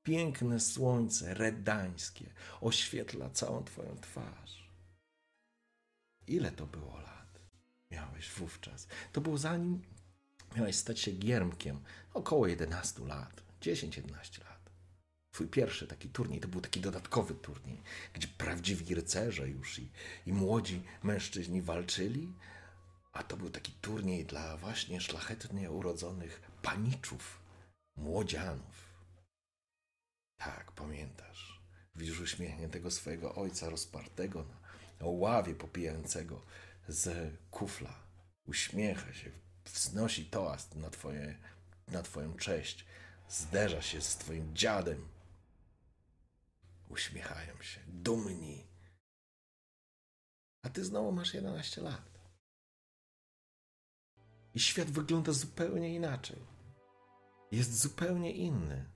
Piękne 0.02 0.60
słońce 0.60 1.34
redańskie 1.34 2.24
oświetla 2.60 3.30
całą 3.30 3.64
twoją 3.64 3.96
twarz. 3.96 4.70
Ile 6.26 6.50
to 6.50 6.66
było 6.66 7.00
lat? 7.00 7.40
Miałeś 7.90 8.30
wówczas. 8.30 8.86
To 9.12 9.20
było 9.20 9.38
zanim 9.38 9.82
miałeś 10.56 10.76
stać 10.76 11.00
się 11.00 11.12
giermkiem. 11.12 11.80
Około 12.14 12.46
11 12.46 13.04
lat. 13.04 13.42
10-11 13.60 14.44
lat. 14.44 14.70
Twój 15.30 15.48
pierwszy 15.48 15.86
taki 15.86 16.08
turniej 16.08 16.40
to 16.40 16.48
był 16.48 16.60
taki 16.60 16.80
dodatkowy 16.80 17.34
turniej, 17.34 17.82
gdzie 18.12 18.28
prawdziwi 18.28 18.94
rycerze 18.94 19.48
już 19.48 19.78
i, 19.78 19.88
i 20.26 20.32
młodzi 20.32 20.82
mężczyźni 21.02 21.62
walczyli, 21.62 22.32
a 23.12 23.22
to 23.22 23.36
był 23.36 23.50
taki 23.50 23.72
turniej 23.72 24.24
dla 24.24 24.56
właśnie 24.56 25.00
szlachetnie 25.00 25.70
urodzonych 25.70 26.40
paniczów, 26.62 27.38
młodzianów. 27.96 28.94
Tak, 30.36 30.72
pamiętasz. 30.72 31.60
Widzisz 31.96 32.20
uśmiechniętego 32.20 32.90
swojego 32.90 33.34
ojca 33.34 33.70
rozpartego 33.70 34.46
na 35.00 35.06
ławie 35.06 35.54
popijającego 35.54 36.42
z 36.88 37.34
kufla. 37.50 37.94
Uśmiecha 38.46 39.12
się, 39.12 39.30
wznosi 39.64 40.26
toast 40.26 40.74
na, 40.74 40.90
twoje, 40.90 41.38
na 41.88 42.02
twoją 42.02 42.36
cześć. 42.36 42.86
Zderza 43.28 43.82
się 43.82 44.00
z 44.00 44.16
twoim 44.16 44.56
dziadem. 44.56 45.08
Uśmiechają 46.88 47.62
się, 47.62 47.80
dumni. 47.86 48.66
A 50.62 50.70
ty 50.70 50.84
znowu 50.84 51.12
masz 51.12 51.34
11 51.34 51.80
lat. 51.80 52.14
I 54.54 54.60
świat 54.60 54.90
wygląda 54.90 55.32
zupełnie 55.32 55.94
inaczej. 55.94 56.53
Jest 57.54 57.80
zupełnie 57.80 58.32
inny. 58.32 58.90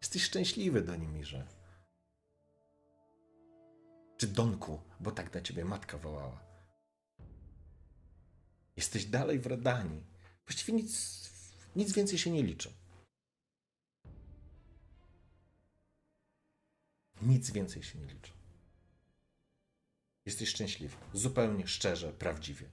Jesteś 0.00 0.22
szczęśliwy, 0.22 0.82
Donimirze. 0.82 1.46
Czy 4.16 4.26
Donku, 4.26 4.80
bo 5.00 5.10
tak 5.10 5.34
na 5.34 5.40
ciebie 5.40 5.64
matka 5.64 5.98
wołała. 5.98 6.44
Jesteś 8.76 9.06
dalej 9.06 9.38
w 9.40 9.46
Redanii. 9.46 10.06
Właściwie 10.46 10.72
nic, 10.72 11.30
nic 11.76 11.92
więcej 11.92 12.18
się 12.18 12.30
nie 12.30 12.42
liczy. 12.42 12.72
Nic 17.22 17.50
więcej 17.50 17.82
się 17.82 17.98
nie 17.98 18.06
liczy. 18.06 18.32
Jesteś 20.26 20.48
szczęśliwy. 20.48 20.96
Zupełnie 21.12 21.66
szczerze, 21.66 22.12
prawdziwie. 22.12 22.68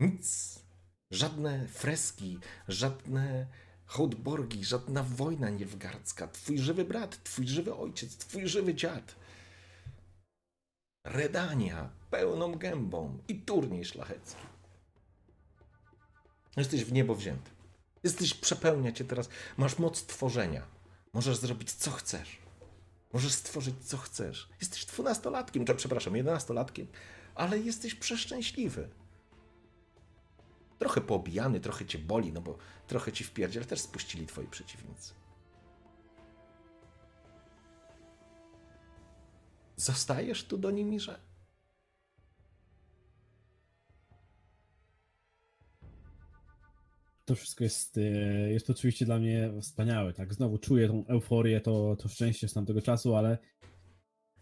Nic. 0.00 0.65
Żadne 1.10 1.68
freski, 1.68 2.38
żadne 2.68 3.46
hołdborgi, 3.86 4.64
żadna 4.64 5.02
wojna 5.02 5.50
niewgardzka. 5.50 6.28
Twój 6.28 6.58
żywy 6.58 6.84
brat, 6.84 7.22
twój 7.22 7.48
żywy 7.48 7.74
ojciec, 7.74 8.16
twój 8.16 8.48
żywy 8.48 8.74
dziad. 8.74 9.14
Redania 11.04 11.90
pełną 12.10 12.54
gębą 12.54 13.18
i 13.28 13.40
turniej 13.40 13.84
szlachecki. 13.84 14.46
Jesteś 16.56 16.84
w 16.84 16.92
niebo 16.92 17.14
wzięty. 17.14 17.50
Jesteś, 18.04 18.34
przepełnia 18.34 18.92
cię 18.92 19.04
teraz. 19.04 19.28
Masz 19.56 19.78
moc 19.78 20.06
tworzenia. 20.06 20.66
Możesz 21.12 21.36
zrobić 21.36 21.72
co 21.72 21.90
chcesz. 21.90 22.38
Możesz 23.12 23.32
stworzyć 23.32 23.74
co 23.80 23.96
chcesz. 23.96 24.48
Jesteś 24.60 24.84
dwunastolatkiem, 24.84 25.64
to 25.64 25.74
przepraszam, 25.74 26.16
jedenastolatkiem, 26.16 26.86
ale 27.34 27.58
jesteś 27.58 27.94
przeszczęśliwy. 27.94 28.88
Trochę 30.78 31.00
poobijany, 31.00 31.60
trochę 31.60 31.86
cię 31.86 31.98
boli, 31.98 32.32
no 32.32 32.40
bo 32.40 32.58
trochę 32.86 33.12
ci 33.12 33.24
wpierdziel 33.24 33.64
też 33.66 33.80
spuścili 33.80 34.26
twoi 34.26 34.46
przeciwnicy. 34.46 35.14
Zostajesz 39.76 40.44
tu 40.44 40.58
do 40.58 40.70
Nimirze? 40.70 41.20
To 47.24 47.34
wszystko 47.34 47.64
jest, 47.64 47.98
e, 47.98 48.00
jest 48.50 48.70
oczywiście 48.70 49.04
dla 49.04 49.18
mnie 49.18 49.52
wspaniałe, 49.62 50.12
tak? 50.12 50.34
Znowu 50.34 50.58
czuję 50.58 50.88
tą 50.88 51.06
euforię, 51.06 51.60
to, 51.60 51.96
to 51.96 52.08
szczęście 52.08 52.48
z 52.48 52.52
tamtego 52.52 52.82
czasu, 52.82 53.16
ale, 53.16 53.38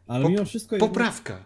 ale 0.07 0.25
Pop- 0.25 0.33
mimo 0.33 0.45
wszystko... 0.45 0.77
Poprawka. 0.79 1.45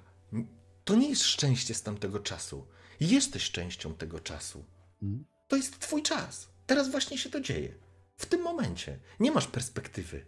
To 0.85 0.95
nie 0.97 1.09
jest 1.09 1.23
szczęście 1.23 1.75
z 1.75 1.83
tamtego 1.83 2.19
czasu. 2.19 2.67
Jesteś 3.01 3.51
częścią 3.51 3.95
tego 3.95 4.21
czasu. 4.21 4.65
Mhm. 5.03 5.25
To 5.49 5.57
jest 5.57 5.79
twój 5.79 6.03
czas. 6.03 6.49
Teraz 6.67 6.91
właśnie 6.91 7.19
się 7.19 7.31
to 7.31 7.41
dzieje. 7.41 7.75
W 8.17 8.27
tym 8.27 8.43
momencie. 8.43 8.99
Nie 9.21 9.33
masz 9.33 9.47
perspektywy. 9.47 10.27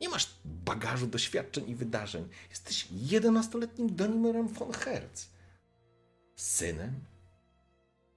Nie 0.00 0.08
masz 0.08 0.34
bagażu 0.44 1.06
doświadczeń 1.06 1.68
i 1.68 1.74
wydarzeń. 1.74 2.28
Jesteś 2.50 2.88
11-letnim 2.92 3.94
Donimerem 3.94 4.48
von 4.48 4.72
Hertz. 4.72 5.30
Synem 6.36 7.04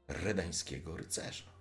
redańskiego 0.08 0.98
rycerza. 0.98 1.54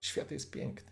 Świat 0.00 0.30
jest 0.30 0.50
piękny. 0.50 0.91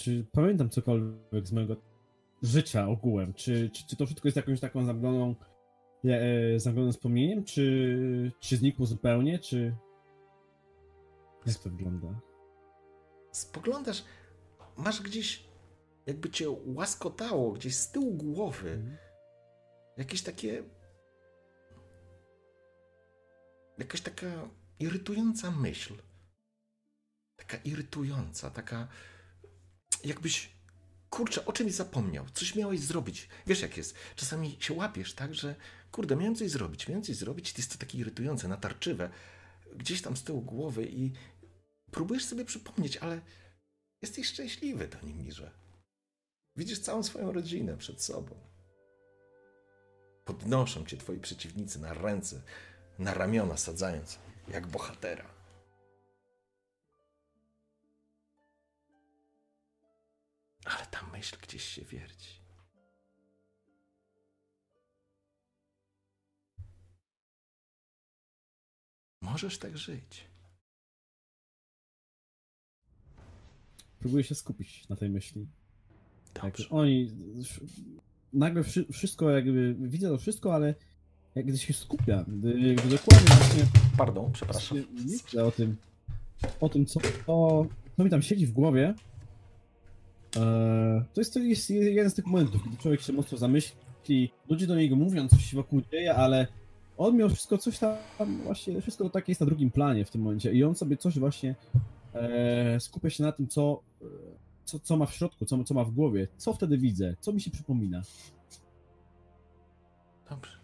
Czy 0.00 0.26
pamiętam 0.32 0.70
cokolwiek 0.70 1.46
z 1.46 1.52
mojego 1.52 1.76
życia 2.42 2.88
ogółem? 2.88 3.34
Czy, 3.34 3.70
czy, 3.70 3.86
czy 3.86 3.96
to 3.96 4.06
wszystko 4.06 4.28
jest 4.28 4.36
jakąś 4.36 4.60
taką 4.60 4.84
zamgloną, 4.84 5.34
e, 6.04 6.60
zamglonym 6.60 6.92
wspomnieniem? 6.92 7.44
Czy, 7.44 8.32
czy 8.40 8.56
znikło 8.56 8.86
zupełnie? 8.86 9.38
Czy... 9.38 9.74
Jak 11.46 11.56
to 11.58 11.70
wygląda? 11.70 12.20
spoglądasz, 13.32 14.04
masz 14.76 15.02
gdzieś, 15.02 15.44
jakby 16.06 16.30
cię 16.30 16.46
łaskotało, 16.66 17.52
gdzieś 17.52 17.76
z 17.76 17.90
tyłu 17.90 18.14
głowy, 18.14 18.70
Mhm. 18.70 18.96
jakieś 19.96 20.22
takie. 20.22 20.62
Jakaś 23.78 24.00
taka 24.00 24.48
irytująca 24.78 25.50
myśl. 25.50 25.94
Taka 27.36 27.56
irytująca, 27.56 28.50
taka. 28.50 28.88
Jakbyś. 30.04 30.50
Kurczę, 31.10 31.44
o 31.44 31.52
czymś 31.52 31.72
zapomniał, 31.72 32.26
coś 32.34 32.54
miałeś 32.54 32.80
zrobić. 32.80 33.28
Wiesz 33.46 33.62
jak 33.62 33.76
jest, 33.76 33.94
czasami 34.16 34.56
się 34.60 34.74
łapiesz 34.74 35.14
tak, 35.14 35.34
że 35.34 35.54
kurde, 35.92 36.16
miałem 36.16 36.34
coś 36.34 36.50
zrobić, 36.50 36.88
miałem 36.88 37.02
coś 37.02 37.16
zrobić, 37.16 37.52
to 37.52 37.58
jest 37.58 37.72
to 37.72 37.78
takie 37.78 37.98
irytujące, 37.98 38.48
natarczywe, 38.48 39.10
gdzieś 39.76 40.02
tam 40.02 40.16
z 40.16 40.24
tyłu 40.24 40.42
głowy 40.42 40.88
i 40.90 41.12
próbujesz 41.90 42.24
sobie 42.24 42.44
przypomnieć, 42.44 42.96
ale 42.96 43.20
jesteś 44.02 44.26
szczęśliwy, 44.26 44.88
Donimirze. 44.88 45.50
Widzisz 46.56 46.78
całą 46.78 47.02
swoją 47.02 47.32
rodzinę 47.32 47.76
przed 47.76 48.02
sobą. 48.02 48.34
Podnoszą 50.24 50.86
cię 50.86 50.96
twoi 50.96 51.20
przeciwnicy 51.20 51.78
na 51.80 51.94
ręce, 51.94 52.42
na 52.98 53.14
ramiona 53.14 53.56
sadzając, 53.56 54.18
jak 54.48 54.66
bohatera. 54.66 55.39
Ale 60.64 60.86
ta 60.86 61.06
myśl 61.06 61.36
gdzieś 61.42 61.64
się 61.64 61.84
wierci. 61.84 62.40
Możesz 69.22 69.58
tak 69.58 69.78
żyć. 69.78 70.24
Próbuję 74.00 74.24
się 74.24 74.34
skupić 74.34 74.88
na 74.88 74.96
tej 74.96 75.10
myśli. 75.10 75.46
Jak 76.34 76.44
Dobrze. 76.44 76.68
oni. 76.70 77.10
sz- 77.38 77.70
Nagle 78.32 78.62
wszy- 78.64 78.86
wszystko, 78.92 79.30
jakby. 79.30 79.74
Widzę 79.78 80.08
to 80.08 80.18
wszystko, 80.18 80.54
ale 80.54 80.74
jak 81.34 81.46
gdy 81.46 81.58
się 81.58 81.72
skupia, 81.74 82.24
gdy, 82.28 82.52
gdy 82.74 82.88
dokładnie 82.88 83.36
właśnie 83.36 83.66
Pardon, 83.96 84.32
przepraszam. 84.32 84.78
myślę 85.06 85.44
o 85.44 85.50
tym, 85.50 85.76
o 86.60 86.68
tym, 86.68 86.86
co, 86.86 87.00
co, 87.26 87.66
co 87.96 88.04
mi 88.04 88.10
tam 88.10 88.22
siedzi 88.22 88.46
w 88.46 88.52
głowie. 88.52 88.94
E, 90.36 91.04
To 91.14 91.20
jest, 91.20 91.34
to 91.34 91.40
jest 91.40 91.70
jeden 91.70 92.10
z 92.10 92.14
tych 92.14 92.26
momentów, 92.26 92.64
kiedy 92.64 92.76
człowiek 92.76 93.00
się 93.00 93.12
mocno 93.12 93.38
zamyśli, 93.38 94.30
ludzie 94.48 94.66
do 94.66 94.76
niego 94.76 94.96
mówią, 94.96 95.28
coś 95.28 95.44
się 95.44 95.56
wokół 95.56 95.80
dzieje, 95.92 96.14
ale 96.14 96.46
on 96.98 97.16
miał 97.16 97.28
wszystko 97.28 97.58
coś 97.58 97.78
tam, 97.78 97.96
właśnie, 98.44 98.80
wszystko 98.80 99.04
to 99.04 99.10
takie 99.10 99.32
jest 99.32 99.40
na 99.40 99.46
drugim 99.46 99.70
planie 99.70 100.04
w 100.04 100.10
tym 100.10 100.20
momencie 100.20 100.52
i 100.52 100.64
on 100.64 100.74
sobie 100.74 100.96
coś 100.96 101.18
właśnie 101.18 101.54
e, 102.14 102.80
skupia 102.80 103.10
się 103.10 103.22
na 103.22 103.32
tym, 103.32 103.48
co, 103.48 103.82
e, 104.02 104.06
co, 104.64 104.78
co 104.78 104.96
ma 104.96 105.06
w 105.06 105.14
środku, 105.14 105.44
co, 105.44 105.64
co 105.64 105.74
ma 105.74 105.84
w 105.84 105.90
głowie, 105.90 106.28
co 106.36 106.52
wtedy 106.52 106.78
widzę, 106.78 107.16
co 107.20 107.32
mi 107.32 107.40
się 107.40 107.50
przypomina. 107.50 108.02
Dobrze. 110.30 110.60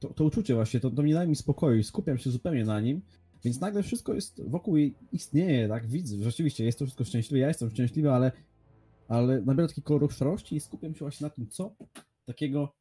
to, 0.00 0.14
to 0.14 0.24
uczucie 0.24 0.54
właśnie, 0.54 0.80
to, 0.80 0.90
to 0.90 1.02
nie 1.02 1.14
daje 1.14 1.28
mi 1.28 1.36
spokoju, 1.36 1.82
skupiam 1.82 2.18
się 2.18 2.30
zupełnie 2.30 2.64
na 2.64 2.80
nim, 2.80 3.02
więc 3.44 3.60
nagle 3.60 3.82
wszystko 3.82 4.14
jest 4.14 4.42
wokół 4.48 4.76
jej 4.76 4.94
istnieje, 5.12 5.68
tak, 5.68 5.86
widzę, 5.86 6.16
rzeczywiście 6.16 6.64
jest 6.64 6.78
to 6.78 6.84
wszystko 6.84 7.04
szczęśliwe, 7.04 7.38
ja 7.38 7.48
jestem 7.48 7.70
szczęśliwy, 7.70 8.12
ale, 8.12 8.32
ale 9.08 9.40
nabiera 9.40 9.68
taki 9.68 9.82
kolor 9.82 10.12
szarości 10.12 10.56
i 10.56 10.60
skupiam 10.60 10.94
się 10.94 10.98
właśnie 10.98 11.24
na 11.24 11.30
tym, 11.30 11.48
co 11.48 11.74
takiego 12.26 12.74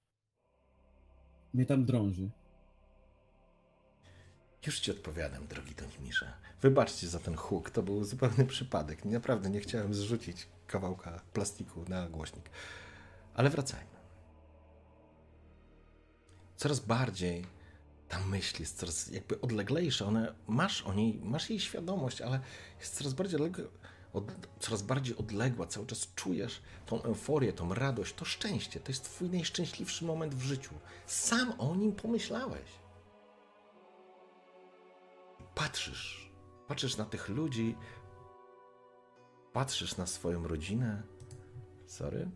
mnie 1.54 1.66
tam 1.66 1.86
drąży. 1.86 2.30
Już 4.66 4.80
ci 4.80 4.92
odpowiadam, 4.92 5.48
drogi 5.48 5.76
Donimirze. 5.76 6.34
Wybaczcie 6.62 7.08
za 7.08 7.20
ten 7.20 7.36
huk, 7.36 7.70
to 7.70 7.84
był 7.84 8.04
zupełny 8.04 8.46
przypadek. 8.46 9.06
Naprawdę 9.06 9.50
nie 9.50 9.60
chciałem 9.60 9.94
zrzucić 9.94 10.48
kawałka 10.68 11.22
plastiku 11.34 11.86
na 11.88 12.10
głośnik. 12.10 12.50
Ale 13.34 13.50
wracajmy. 13.50 13.96
Coraz 16.56 16.80
bardziej 16.80 17.46
ta 18.10 18.20
myśl 18.20 18.62
jest 18.62 18.78
coraz 18.78 19.08
jakby 19.08 19.42
odleglejsza. 19.42 20.06
One, 20.06 20.36
masz 20.48 20.82
o 20.82 20.94
niej, 20.94 21.20
masz 21.24 21.50
jej 21.50 21.60
świadomość, 21.60 22.22
ale 22.22 22.40
jest 22.80 22.96
coraz 22.96 23.14
bardziej 23.14 23.36
odległa, 23.36 23.72
od, 24.14 24.24
coraz 24.60 24.82
bardziej 24.82 25.18
odległa. 25.18 25.68
Cały 25.68 25.86
czas 25.86 26.08
czujesz 26.16 26.62
tą 26.86 27.04
euforię, 27.04 27.54
tą 27.54 27.74
radość, 27.74 28.14
to 28.14 28.26
szczęście. 28.26 28.80
To 28.80 28.92
jest 28.92 29.04
twój 29.04 29.30
najszczęśliwszy 29.30 30.06
moment 30.06 30.36
w 30.36 30.42
życiu. 30.42 30.74
Sam 31.06 31.54
o 31.58 31.76
nim 31.76 31.92
pomyślałeś 31.92 32.86
patrzysz, 35.56 36.32
patrzysz 36.68 36.98
na 36.98 37.06
tych 37.06 37.30
ludzi, 37.30 37.76
patrzysz 39.54 39.98
na 39.98 40.06
swoją 40.06 40.48
rodzinę. 40.48 41.04
Sorry. 41.86 42.32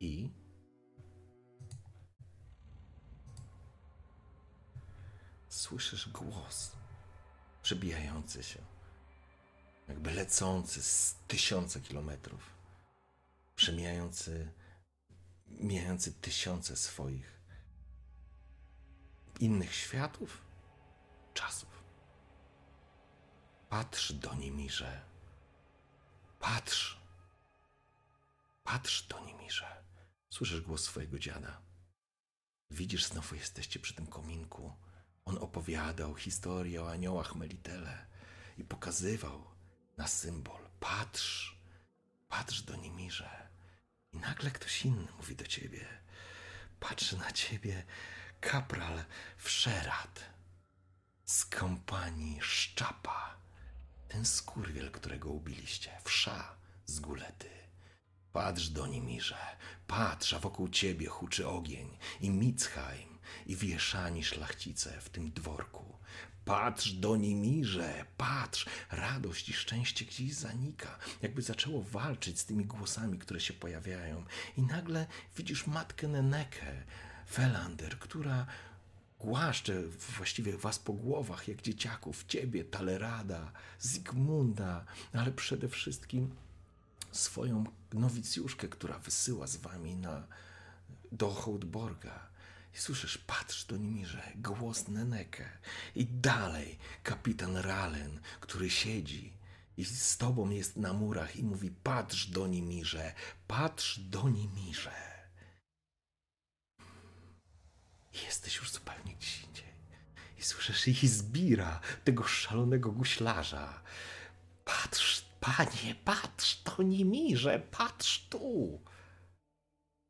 I 0.00 0.30
słyszysz 5.62 6.08
głos 6.08 6.72
przebijający 7.62 8.42
się, 8.42 8.60
jakby 9.88 10.12
lecący 10.12 10.82
z 10.82 11.16
tysiące 11.28 11.80
kilometrów, 11.80 12.50
przemijający, 13.56 14.52
mijający 15.46 16.12
tysiące 16.12 16.76
swoich 16.76 17.40
innych 19.40 19.74
światów, 19.74 20.42
czasów. 21.34 21.84
Patrz 23.68 24.12
do 24.12 24.34
Nimirze. 24.34 25.00
Patrz. 26.40 27.00
Patrz 28.64 29.06
do 29.06 29.24
Nimirze. 29.24 29.84
Słyszysz 30.30 30.60
głos 30.60 30.84
swojego 30.84 31.18
dziada. 31.18 31.62
Widzisz, 32.70 33.04
znowu 33.04 33.34
jesteście 33.34 33.80
przy 33.80 33.94
tym 33.94 34.06
kominku. 34.06 34.72
On 35.24 35.38
opowiadał 35.38 36.14
historię 36.14 36.82
o 36.82 36.90
aniołach 36.90 37.34
Melitele 37.34 38.06
i 38.58 38.64
pokazywał 38.64 39.44
na 39.96 40.06
symbol. 40.08 40.62
Patrz, 40.80 41.56
patrz 42.28 42.62
do 42.62 42.76
Nimirze. 42.76 43.48
I 44.12 44.18
nagle 44.18 44.50
ktoś 44.50 44.84
inny 44.84 45.08
mówi 45.18 45.36
do 45.36 45.46
ciebie. 45.46 45.86
Patrzy 46.80 47.16
na 47.16 47.32
ciebie 47.32 47.84
kapral 48.40 49.04
Wszerat 49.36 50.24
z 51.24 51.44
kompanii 51.44 52.38
Szczapa. 52.40 53.36
Ten 54.08 54.24
skurwiel, 54.24 54.90
którego 54.90 55.30
ubiliście. 55.30 55.90
Wsza 56.04 56.56
z 56.86 57.00
Gulety. 57.00 57.50
Patrz 58.32 58.68
do 58.68 58.86
Nimirze, 58.86 59.56
patrz, 59.86 60.34
a 60.34 60.38
wokół 60.38 60.68
ciebie 60.68 61.06
huczy 61.06 61.48
ogień 61.48 61.98
i 62.20 62.30
Mitzheim 62.30 63.11
i 63.46 63.56
wieszani 63.56 64.24
szlachcice 64.24 65.00
w 65.00 65.08
tym 65.08 65.32
dworku. 65.32 65.84
Patrz 66.44 66.92
do 66.92 67.16
Nimirze, 67.16 68.04
patrz, 68.16 68.66
radość 68.90 69.48
i 69.48 69.52
szczęście 69.52 70.04
gdzieś 70.04 70.34
zanika, 70.34 70.98
jakby 71.22 71.42
zaczęło 71.42 71.82
walczyć 71.82 72.40
z 72.40 72.44
tymi 72.44 72.64
głosami, 72.64 73.18
które 73.18 73.40
się 73.40 73.54
pojawiają. 73.54 74.24
I 74.56 74.62
nagle 74.62 75.06
widzisz 75.36 75.66
matkę 75.66 76.08
Nenekę, 76.08 76.82
Felander, 77.30 77.98
która 77.98 78.46
głaszcze 79.20 79.82
właściwie 80.16 80.56
was 80.56 80.78
po 80.78 80.92
głowach, 80.92 81.48
jak 81.48 81.62
dzieciaków, 81.62 82.24
ciebie, 82.24 82.64
Talerada, 82.64 83.52
Zygmunda, 83.78 84.84
ale 85.12 85.32
przede 85.32 85.68
wszystkim 85.68 86.34
swoją 87.12 87.64
nowicjuszkę, 87.92 88.68
która 88.68 88.98
wysyła 88.98 89.46
z 89.46 89.56
wami 89.56 89.96
na, 89.96 90.26
do 91.12 91.30
Hołdborga. 91.30 92.31
I 92.74 92.78
słyszysz, 92.78 93.18
patrz 93.18 93.64
do 93.64 93.76
Nimirze, 93.76 94.32
głos 94.36 94.88
Nenekę. 94.88 95.48
I 95.94 96.06
dalej 96.06 96.78
kapitan 97.02 97.56
Ralen, 97.56 98.20
który 98.40 98.70
siedzi 98.70 99.32
i 99.76 99.84
z 99.84 100.16
tobą 100.16 100.50
jest 100.50 100.76
na 100.76 100.92
murach 100.92 101.36
i 101.36 101.44
mówi, 101.44 101.70
patrz 101.70 102.26
do 102.26 102.46
Nimirze, 102.46 103.14
patrz 103.46 103.98
do 103.98 104.28
Nimirze. 104.28 105.12
I 108.12 108.18
jesteś 108.24 108.56
już 108.56 108.70
zupełnie 108.70 109.14
gdzieś 109.14 109.44
indziej. 109.44 109.72
I 110.38 110.42
słyszysz 110.42 110.88
ich 110.88 111.08
zbira, 111.08 111.80
tego 112.04 112.24
szalonego 112.24 112.92
guślarza. 112.92 113.82
Patrz, 114.64 115.24
panie, 115.40 115.94
patrz, 116.04 116.62
to 116.62 116.82
nie 116.82 117.04
mirze, 117.04 117.58
patrz 117.70 118.28
tu. 118.28 118.80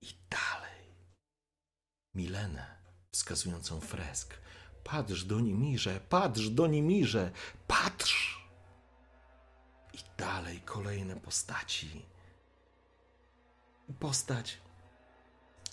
I 0.02 0.06
dalej. 0.30 0.61
Milenę, 2.14 2.76
wskazującą 3.12 3.80
fresk. 3.80 4.34
Patrz 4.84 5.24
do 5.24 5.40
Nimirze, 5.40 6.00
patrz 6.08 6.48
do 6.48 6.66
Nimirze, 6.66 7.30
patrz. 7.66 8.42
I 9.92 9.98
dalej 10.18 10.60
kolejne 10.60 11.16
postaci. 11.20 12.06
Postać 14.00 14.58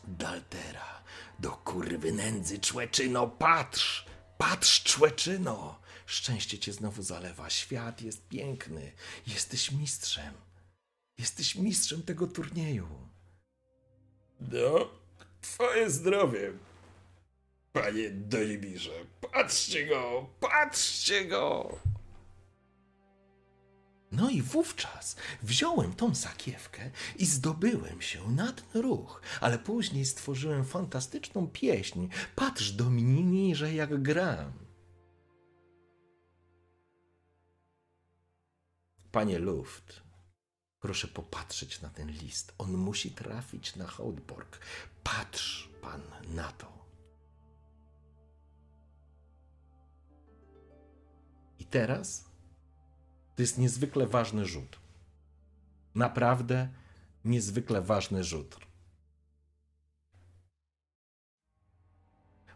Daltera, 0.07 1.03
do 1.39 1.51
kurwy 1.51 2.11
nędzy, 2.11 2.59
człeczyno, 2.59 3.27
patrz! 3.27 4.05
Patrz, 4.37 4.83
człeczyno! 4.83 5.79
Szczęście 6.05 6.59
cię 6.59 6.73
znowu 6.73 7.03
zalewa, 7.03 7.49
świat 7.49 8.01
jest 8.01 8.27
piękny, 8.27 8.91
jesteś 9.27 9.71
mistrzem. 9.71 10.33
Jesteś 11.17 11.55
mistrzem 11.55 12.03
tego 12.03 12.27
turnieju. 12.27 12.87
No, 14.39 14.89
twoje 15.41 15.89
zdrowie, 15.89 16.51
panie 17.73 18.09
Dolimirze. 18.09 19.05
Patrzcie 19.21 19.85
go, 19.85 20.29
patrzcie 20.39 21.25
go! 21.25 21.79
No 24.11 24.29
i 24.29 24.41
wówczas 24.41 25.15
wziąłem 25.43 25.93
tą 25.93 26.15
sakiewkę 26.15 26.91
i 27.17 27.25
zdobyłem 27.25 28.01
się 28.01 28.31
na 28.31 28.51
ten 28.51 28.81
ruch, 28.81 29.21
ale 29.41 29.59
później 29.59 30.05
stworzyłem 30.05 30.65
fantastyczną 30.65 31.47
pieśń. 31.47 32.07
Patrz 32.35 32.71
do 32.71 32.89
mnie, 32.89 33.55
że 33.55 33.73
jak 33.73 34.01
gram. 34.01 34.51
Panie 39.11 39.39
Luft, 39.39 40.01
proszę 40.79 41.07
popatrzeć 41.07 41.81
na 41.81 41.89
ten 41.89 42.11
list. 42.11 42.53
On 42.57 42.73
musi 42.77 43.11
trafić 43.11 43.75
na 43.75 43.87
Hołdborg. 43.87 44.59
Patrz 45.03 45.69
pan 45.81 46.01
na 46.27 46.51
to. 46.51 46.79
I 51.59 51.65
teraz 51.65 52.25
to 53.35 53.41
jest 53.41 53.57
niezwykle 53.57 54.07
ważny 54.07 54.45
rzut. 54.45 54.79
Naprawdę 55.95 56.69
niezwykle 57.25 57.81
ważny 57.81 58.23
rzut. 58.23 58.57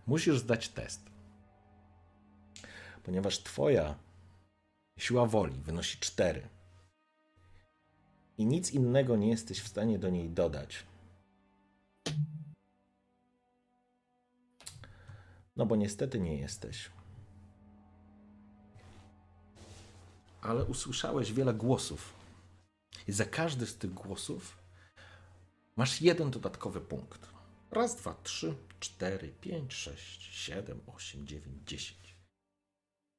Musisz 0.07 0.39
zdać 0.39 0.69
test. 0.69 1.01
Ponieważ 3.03 3.43
Twoja 3.43 3.95
siła 4.97 5.25
woli 5.25 5.61
wynosi 5.61 5.97
4 5.99 6.52
i 8.37 8.45
nic 8.45 8.71
innego 8.71 9.15
nie 9.15 9.29
jesteś 9.29 9.61
w 9.61 9.67
stanie 9.67 9.99
do 9.99 10.09
niej 10.09 10.29
dodać. 10.29 10.83
No 15.55 15.65
bo 15.65 15.75
niestety 15.75 16.19
nie 16.19 16.37
jesteś. 16.37 16.89
ale 20.43 20.65
usłyszałeś 20.65 21.33
wiele 21.33 21.53
głosów. 21.53 22.13
I 23.07 23.11
za 23.11 23.25
każdy 23.25 23.65
z 23.67 23.77
tych 23.77 23.93
głosów 23.93 24.57
masz 25.75 26.01
jeden 26.01 26.31
dodatkowy 26.31 26.81
punkt. 26.81 27.29
Raz, 27.71 27.95
dwa, 27.95 28.15
trzy, 28.23 28.55
cztery, 28.79 29.33
pięć, 29.41 29.73
sześć, 29.73 30.35
siedem, 30.35 30.81
osiem, 30.87 31.27
dziewięć, 31.27 31.69
dziesięć. 31.69 32.15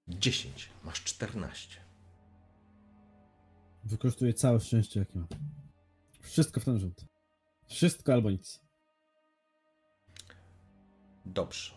Dziesięć. 0.09 0.69
Masz 0.85 1.05
czternaście. 1.05 1.84
Wykorzystuję 3.85 4.35
całe 4.35 4.61
szczęście, 4.61 5.01
jakie 5.01 5.19
mam. 5.19 5.29
Wszystko 6.21 6.61
w 6.61 6.65
ten 6.65 6.79
rzut. 6.79 7.05
Wszystko 7.69 8.13
albo 8.13 8.31
nic. 8.31 8.61
Dobrze. 11.27 11.75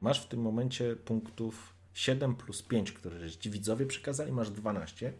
Masz 0.00 0.24
w 0.24 0.28
tym 0.28 0.40
momencie 0.40 0.96
punktów 0.96 1.74
7 1.92 2.36
plus 2.36 2.62
5, 2.62 2.92
które 2.92 3.30
ci 3.30 3.50
widzowie 3.50 3.86
przekazali, 3.86 4.32
masz 4.32 4.50
12. 4.50 5.12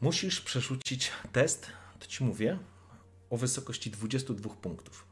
Musisz 0.00 0.40
przerzucić 0.40 1.10
test, 1.32 1.66
to 1.98 2.06
ci 2.06 2.24
mówię, 2.24 2.58
o 3.30 3.36
wysokości 3.36 3.90
22 3.90 4.54
punktów. 4.54 5.06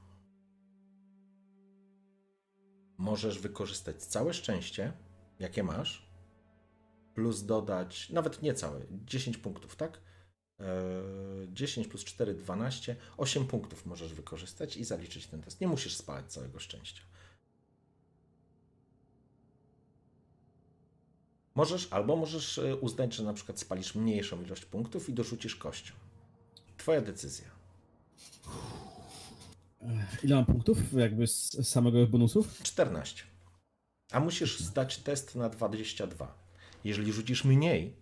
Możesz 2.99 3.39
wykorzystać 3.39 4.03
całe 4.03 4.35
szczęście, 4.35 4.93
jakie 5.39 5.63
masz, 5.63 6.12
plus 7.15 7.45
dodać, 7.45 8.11
nawet 8.11 8.43
nie 8.43 8.55
całe, 8.55 8.81
10 9.05 9.39
punktów, 9.39 9.77
tak? 9.77 10.01
10 11.53 11.89
plus 11.89 12.05
4, 12.05 12.35
12, 12.35 12.97
8 13.17 13.47
punktów 13.47 13.87
możesz 13.87 14.15
wykorzystać 14.15 14.77
i 14.77 14.85
zaliczyć 14.85 15.27
ten 15.27 15.43
test. 15.43 15.61
Nie 15.61 15.69
musisz 15.69 15.97
spalać 15.97 16.33
całego 16.33 16.59
szczęścia. 16.59 17.03
Możesz, 21.55 21.93
albo 21.93 22.17
możesz 22.17 22.59
e, 22.59 22.77
uznać, 22.77 23.15
że 23.15 23.23
na 23.23 23.33
przykład 23.35 23.61
spalisz 23.61 23.95
mniejszą 23.95 24.43
ilość 24.43 24.65
punktów 24.65 25.09
i 25.09 25.13
dorzucisz 25.13 25.57
kością. 25.57 25.95
Twoja 26.77 27.01
decyzja. 27.01 27.47
Ile 30.23 30.37
mam 30.37 30.47
punktów 30.47 30.93
jakby 30.93 31.27
z 31.27 31.69
samego 31.69 32.07
bonusów? 32.07 32.63
14. 32.63 33.25
A 34.13 34.21
musisz 34.21 34.61
zdać 34.61 34.99
test 34.99 35.35
na 35.35 35.49
22. 35.49 36.42
Jeżeli 36.85 37.13
rzucisz 37.13 37.45
mniej, 37.45 37.97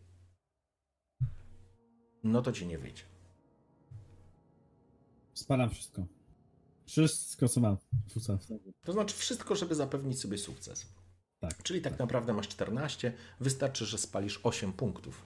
no 2.24 2.42
to 2.42 2.52
ci 2.52 2.66
nie 2.66 2.78
wyjdzie. 2.78 3.02
Spalam 5.34 5.70
wszystko. 5.70 6.06
Wszystko, 6.86 7.48
co 7.48 7.60
mam. 7.60 7.76
To 8.84 8.92
znaczy 8.92 9.16
wszystko, 9.16 9.56
żeby 9.56 9.74
zapewnić 9.74 10.20
sobie 10.20 10.38
sukces. 10.38 10.86
Tak. 11.40 11.62
Czyli 11.62 11.80
tak 11.82 11.98
naprawdę 11.98 12.32
masz 12.32 12.48
14, 12.48 13.12
wystarczy, 13.40 13.86
że 13.86 13.98
spalisz 13.98 14.40
8 14.42 14.72
punktów. 14.72 15.24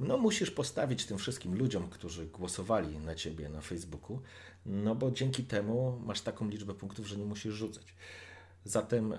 No 0.00 0.18
musisz 0.18 0.50
postawić 0.50 1.06
tym 1.06 1.18
wszystkim 1.18 1.58
ludziom, 1.58 1.88
którzy 1.90 2.26
głosowali 2.26 2.98
na 2.98 3.14
ciebie 3.14 3.48
na 3.48 3.60
Facebooku, 3.60 4.20
no 4.66 4.94
bo 4.94 5.10
dzięki 5.10 5.44
temu 5.44 6.00
masz 6.04 6.20
taką 6.20 6.48
liczbę 6.48 6.74
punktów, 6.74 7.06
że 7.06 7.16
nie 7.16 7.24
musisz 7.24 7.54
rzucać. 7.54 7.94
Zatem 8.64 9.12
e, 9.12 9.18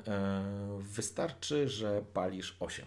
wystarczy, 0.80 1.70
że 1.70 2.04
palisz 2.14 2.58
8. 2.60 2.86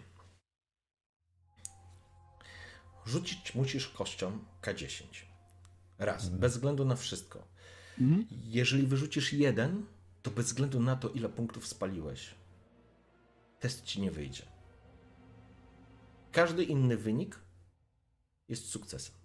Rzucić 3.05 3.55
musisz 3.55 3.87
kością 3.87 4.39
K10. 4.61 5.03
Raz, 5.99 6.29
bez 6.29 6.53
względu 6.53 6.85
na 6.85 6.95
wszystko. 6.95 7.47
Jeżeli 8.31 8.87
wyrzucisz 8.87 9.33
jeden, 9.33 9.85
to 10.21 10.31
bez 10.31 10.45
względu 10.45 10.79
na 10.79 10.95
to, 10.95 11.09
ile 11.09 11.29
punktów 11.29 11.67
spaliłeś, 11.67 12.35
test 13.59 13.83
ci 13.83 14.01
nie 14.01 14.11
wyjdzie. 14.11 14.43
Każdy 16.31 16.63
inny 16.63 16.97
wynik 16.97 17.39
jest 18.49 18.69
sukcesem. 18.69 19.15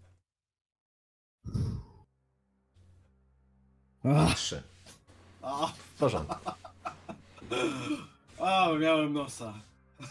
Ach, 4.05 4.35
Trzy. 4.35 4.62
W 5.77 5.98
porządku. 5.98 6.51
a, 8.39 8.69
miałem 8.81 9.12
nosa. 9.12 9.55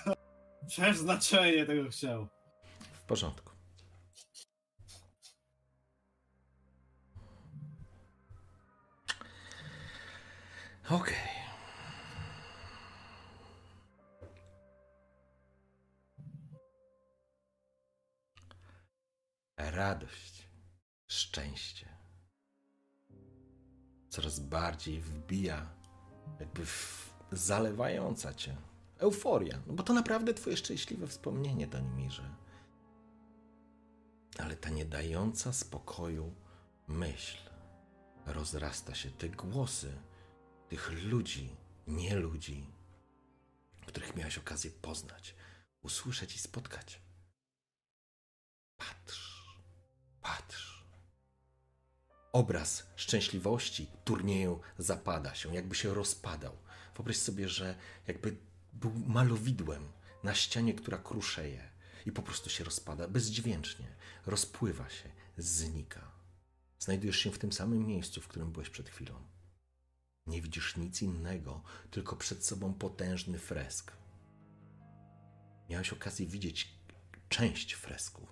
Przeznaczenie 0.68 1.66
tego 1.66 1.90
chciał. 1.90 2.28
W 2.94 3.04
porządku. 3.04 3.55
Okej. 10.90 11.16
Radość, 19.58 20.50
szczęście 21.08 21.90
coraz 24.10 24.40
bardziej 24.40 25.02
wbija, 25.02 25.70
jakby 26.40 26.66
w 26.66 27.14
zalewająca 27.32 28.34
cię 28.34 28.56
euforia, 28.98 29.60
no 29.68 29.74
bo 29.74 29.84
to 29.84 29.94
naprawdę 29.94 30.34
twoje 30.34 30.58
szczęśliwe 30.58 31.08
wspomnienie, 31.08 31.68
Donimirze. 31.68 32.36
Ale 34.40 34.56
ta 34.56 34.70
nie 34.70 34.86
dająca 34.86 35.54
spokoju 35.54 36.34
myśl 36.88 37.38
rozrasta 38.26 38.96
się, 38.96 39.12
te 39.12 39.30
głosy 39.30 39.98
tych 40.76 41.04
ludzi, 41.04 41.56
nie 41.88 42.16
ludzi, 42.16 42.68
których 43.86 44.16
miałeś 44.16 44.38
okazję 44.38 44.72
poznać, 44.72 45.36
usłyszeć 45.82 46.36
i 46.36 46.40
spotkać. 46.40 47.02
Patrz, 48.78 49.60
patrz. 50.22 50.86
Obraz 52.32 52.88
szczęśliwości 52.96 53.88
turnieju 54.06 54.60
zapada 54.78 55.36
się, 55.36 55.56
jakby 55.56 55.76
się 55.76 55.94
rozpadał. 55.94 56.58
Wyobraź 56.96 57.18
sobie, 57.18 57.50
że 57.50 57.76
jakby 58.08 58.38
był 58.74 58.92
malowidłem 58.94 59.92
na 60.24 60.34
ścianie, 60.34 60.74
która 60.74 60.98
kruszeje 60.98 61.70
i 62.06 62.12
po 62.12 62.22
prostu 62.22 62.50
się 62.50 62.64
rozpada 62.64 63.08
bezdźwięcznie, 63.08 63.96
rozpływa 64.26 64.90
się, 64.90 65.10
znika. 65.38 66.12
Znajdujesz 66.80 67.18
się 67.18 67.32
w 67.32 67.40
tym 67.40 67.52
samym 67.52 67.86
miejscu, 67.88 68.22
w 68.22 68.28
którym 68.28 68.52
byłeś 68.52 68.70
przed 68.70 68.90
chwilą. 68.90 69.35
Nie 70.28 70.42
widzisz 70.42 70.78
nic 70.78 71.02
innego, 71.02 71.62
tylko 71.92 72.16
przed 72.16 72.46
sobą 72.46 72.74
potężny 72.74 73.40
fresk. 73.40 73.92
Miałeś 75.70 75.94
okazję 75.94 76.28
widzieć 76.28 76.76
część 77.30 77.74
fresku, 77.74 78.28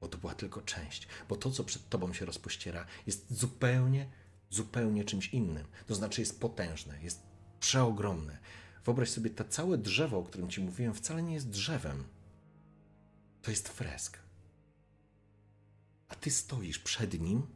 bo 0.00 0.08
to 0.08 0.18
była 0.18 0.34
tylko 0.34 0.62
część, 0.62 1.08
bo 1.28 1.36
to, 1.36 1.50
co 1.50 1.64
przed 1.64 1.88
tobą 1.88 2.12
się 2.12 2.24
rozpościera, 2.24 2.86
jest 3.06 3.34
zupełnie, 3.34 4.10
zupełnie 4.50 5.04
czymś 5.04 5.28
innym. 5.28 5.66
To 5.86 5.94
znaczy 5.94 6.20
jest 6.20 6.40
potężne, 6.40 7.02
jest 7.02 7.22
przeogromne. 7.60 8.38
Wyobraź 8.84 9.10
sobie, 9.10 9.30
to 9.30 9.44
całe 9.44 9.78
drzewo, 9.78 10.18
o 10.18 10.22
którym 10.22 10.50
ci 10.50 10.60
mówiłem, 10.60 10.94
wcale 10.94 11.22
nie 11.22 11.34
jest 11.34 11.48
drzewem. 11.48 12.04
To 13.42 13.50
jest 13.50 13.68
fresk. 13.68 14.18
A 16.08 16.14
ty 16.14 16.30
stoisz 16.30 16.78
przed 16.78 17.20
nim, 17.20 17.46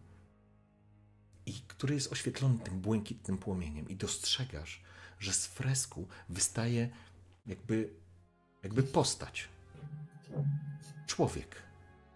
i 1.50 1.62
który 1.68 1.94
jest 1.94 2.12
oświetlony 2.12 2.58
tym 2.58 2.80
błękitnym 2.80 3.38
płomieniem, 3.38 3.88
i 3.88 3.96
dostrzegasz, 3.96 4.82
że 5.18 5.32
z 5.32 5.46
fresku 5.46 6.08
wystaje 6.28 6.88
jakby, 7.46 7.90
jakby 8.62 8.82
postać. 8.82 9.48
Człowiek, 11.06 11.56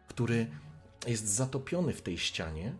który 0.09 0.47
jest 1.07 1.29
zatopiony 1.29 1.93
w 1.93 2.03
tej 2.03 2.19
ścianie, 2.19 2.75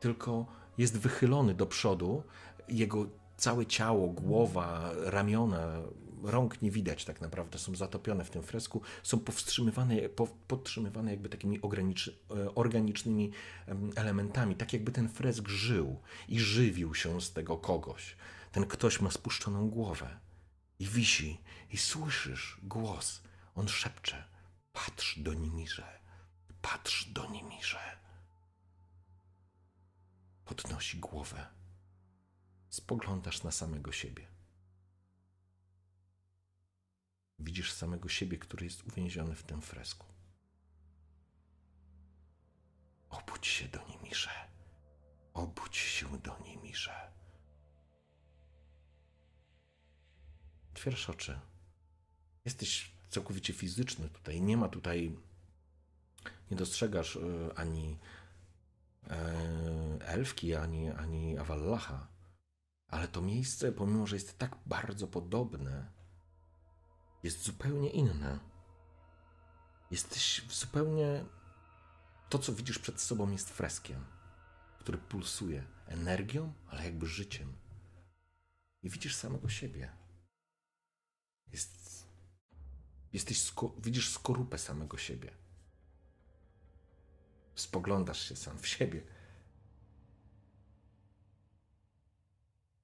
tylko 0.00 0.46
jest 0.78 0.98
wychylony 0.98 1.54
do 1.54 1.66
przodu. 1.66 2.22
Jego 2.68 3.06
całe 3.36 3.66
ciało, 3.66 4.08
głowa, 4.08 4.90
ramiona, 5.04 5.82
rąk 6.22 6.62
nie 6.62 6.70
widać 6.70 7.04
tak 7.04 7.20
naprawdę, 7.20 7.58
są 7.58 7.76
zatopione 7.76 8.24
w 8.24 8.30
tym 8.30 8.42
fresku, 8.42 8.82
są 9.02 9.20
powstrzymywane, 9.20 10.08
po, 10.08 10.26
podtrzymywane 10.26 11.10
jakby 11.10 11.28
takimi 11.28 11.56
e, 11.56 12.54
organicznymi 12.54 13.30
em, 13.66 13.90
elementami, 13.96 14.56
tak 14.56 14.72
jakby 14.72 14.92
ten 14.92 15.08
fresk 15.08 15.48
żył 15.48 16.00
i 16.28 16.40
żywił 16.40 16.94
się 16.94 17.20
z 17.20 17.32
tego 17.32 17.56
kogoś. 17.56 18.16
Ten 18.52 18.66
ktoś 18.66 19.00
ma 19.00 19.10
spuszczoną 19.10 19.70
głowę 19.70 20.18
i 20.78 20.86
wisi 20.86 21.40
i 21.70 21.76
słyszysz 21.76 22.60
głos. 22.62 23.22
On 23.54 23.68
szepcze, 23.68 24.24
patrz 24.72 25.18
do 25.18 25.34
Nimirze, 25.34 26.00
patrz 26.62 27.12
do 27.12 27.30
Nimirze. 27.30 28.00
Podnosi 30.44 30.98
głowę. 30.98 31.46
Spoglądasz 32.70 33.42
na 33.42 33.50
samego 33.50 33.92
siebie. 33.92 34.39
Widzisz 37.40 37.72
samego 37.72 38.08
siebie, 38.08 38.38
który 38.38 38.64
jest 38.64 38.86
uwięziony 38.86 39.34
w 39.34 39.42
tym 39.42 39.62
fresku. 39.62 40.06
Obudź 43.10 43.46
się 43.46 43.68
do 43.68 43.86
Nimirze. 43.88 44.30
Obudź 45.34 45.76
się 45.76 46.18
do 46.18 46.38
Nimirze. 46.38 47.10
Otwierasz 50.72 51.10
oczy. 51.10 51.40
Jesteś 52.44 52.92
całkowicie 53.08 53.52
fizyczny 53.52 54.08
tutaj. 54.08 54.42
Nie 54.42 54.56
ma 54.56 54.68
tutaj. 54.68 55.16
Nie 56.50 56.56
dostrzegasz 56.56 57.16
y, 57.16 57.50
ani 57.56 57.98
e, 59.10 59.98
elfki, 60.00 60.54
ani, 60.54 60.90
ani 60.90 61.38
Awallacha. 61.38 62.08
Ale 62.88 63.08
to 63.08 63.22
miejsce, 63.22 63.72
pomimo 63.72 64.06
że 64.06 64.16
jest 64.16 64.38
tak 64.38 64.56
bardzo 64.66 65.06
podobne, 65.06 65.90
jest 67.22 67.44
zupełnie 67.44 67.90
inne. 67.90 68.38
Jesteś 69.90 70.46
zupełnie. 70.50 71.24
To, 72.28 72.38
co 72.38 72.52
widzisz 72.52 72.78
przed 72.78 73.00
sobą, 73.00 73.30
jest 73.30 73.50
freskiem, 73.50 74.04
który 74.78 74.98
pulsuje 74.98 75.66
energią, 75.86 76.52
ale 76.68 76.84
jakby 76.84 77.06
życiem. 77.06 77.56
I 78.82 78.90
widzisz 78.90 79.16
samego 79.16 79.48
siebie. 79.48 79.92
Jest. 81.46 82.06
Jesteś. 83.12 83.42
Sko... 83.42 83.74
Widzisz 83.78 84.12
skorupę 84.12 84.58
samego 84.58 84.98
siebie. 84.98 85.30
Spoglądasz 87.54 88.28
się 88.28 88.36
sam 88.36 88.58
w 88.58 88.66
siebie. 88.66 89.02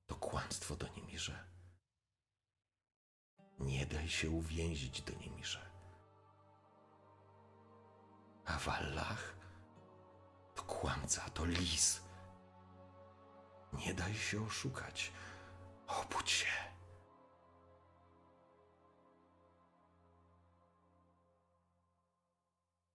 To 0.07 0.15
kłamstwo 0.15 0.77
do 0.77 0.89
Nimirze. 0.89 1.56
Nie 3.59 3.87
daj 3.87 4.09
się 4.09 4.31
uwięzić 4.31 5.03
do 5.03 5.13
Nimirze. 5.15 5.71
A 8.45 8.59
Wallach 8.59 9.37
to 10.55 10.63
kłamca, 10.63 11.31
to 11.31 11.45
lis. 11.45 12.01
Nie 13.73 13.95
daj 13.95 14.15
się 14.15 14.47
oszukać. 14.47 15.13
Obudź 15.87 16.31
się. 16.31 16.47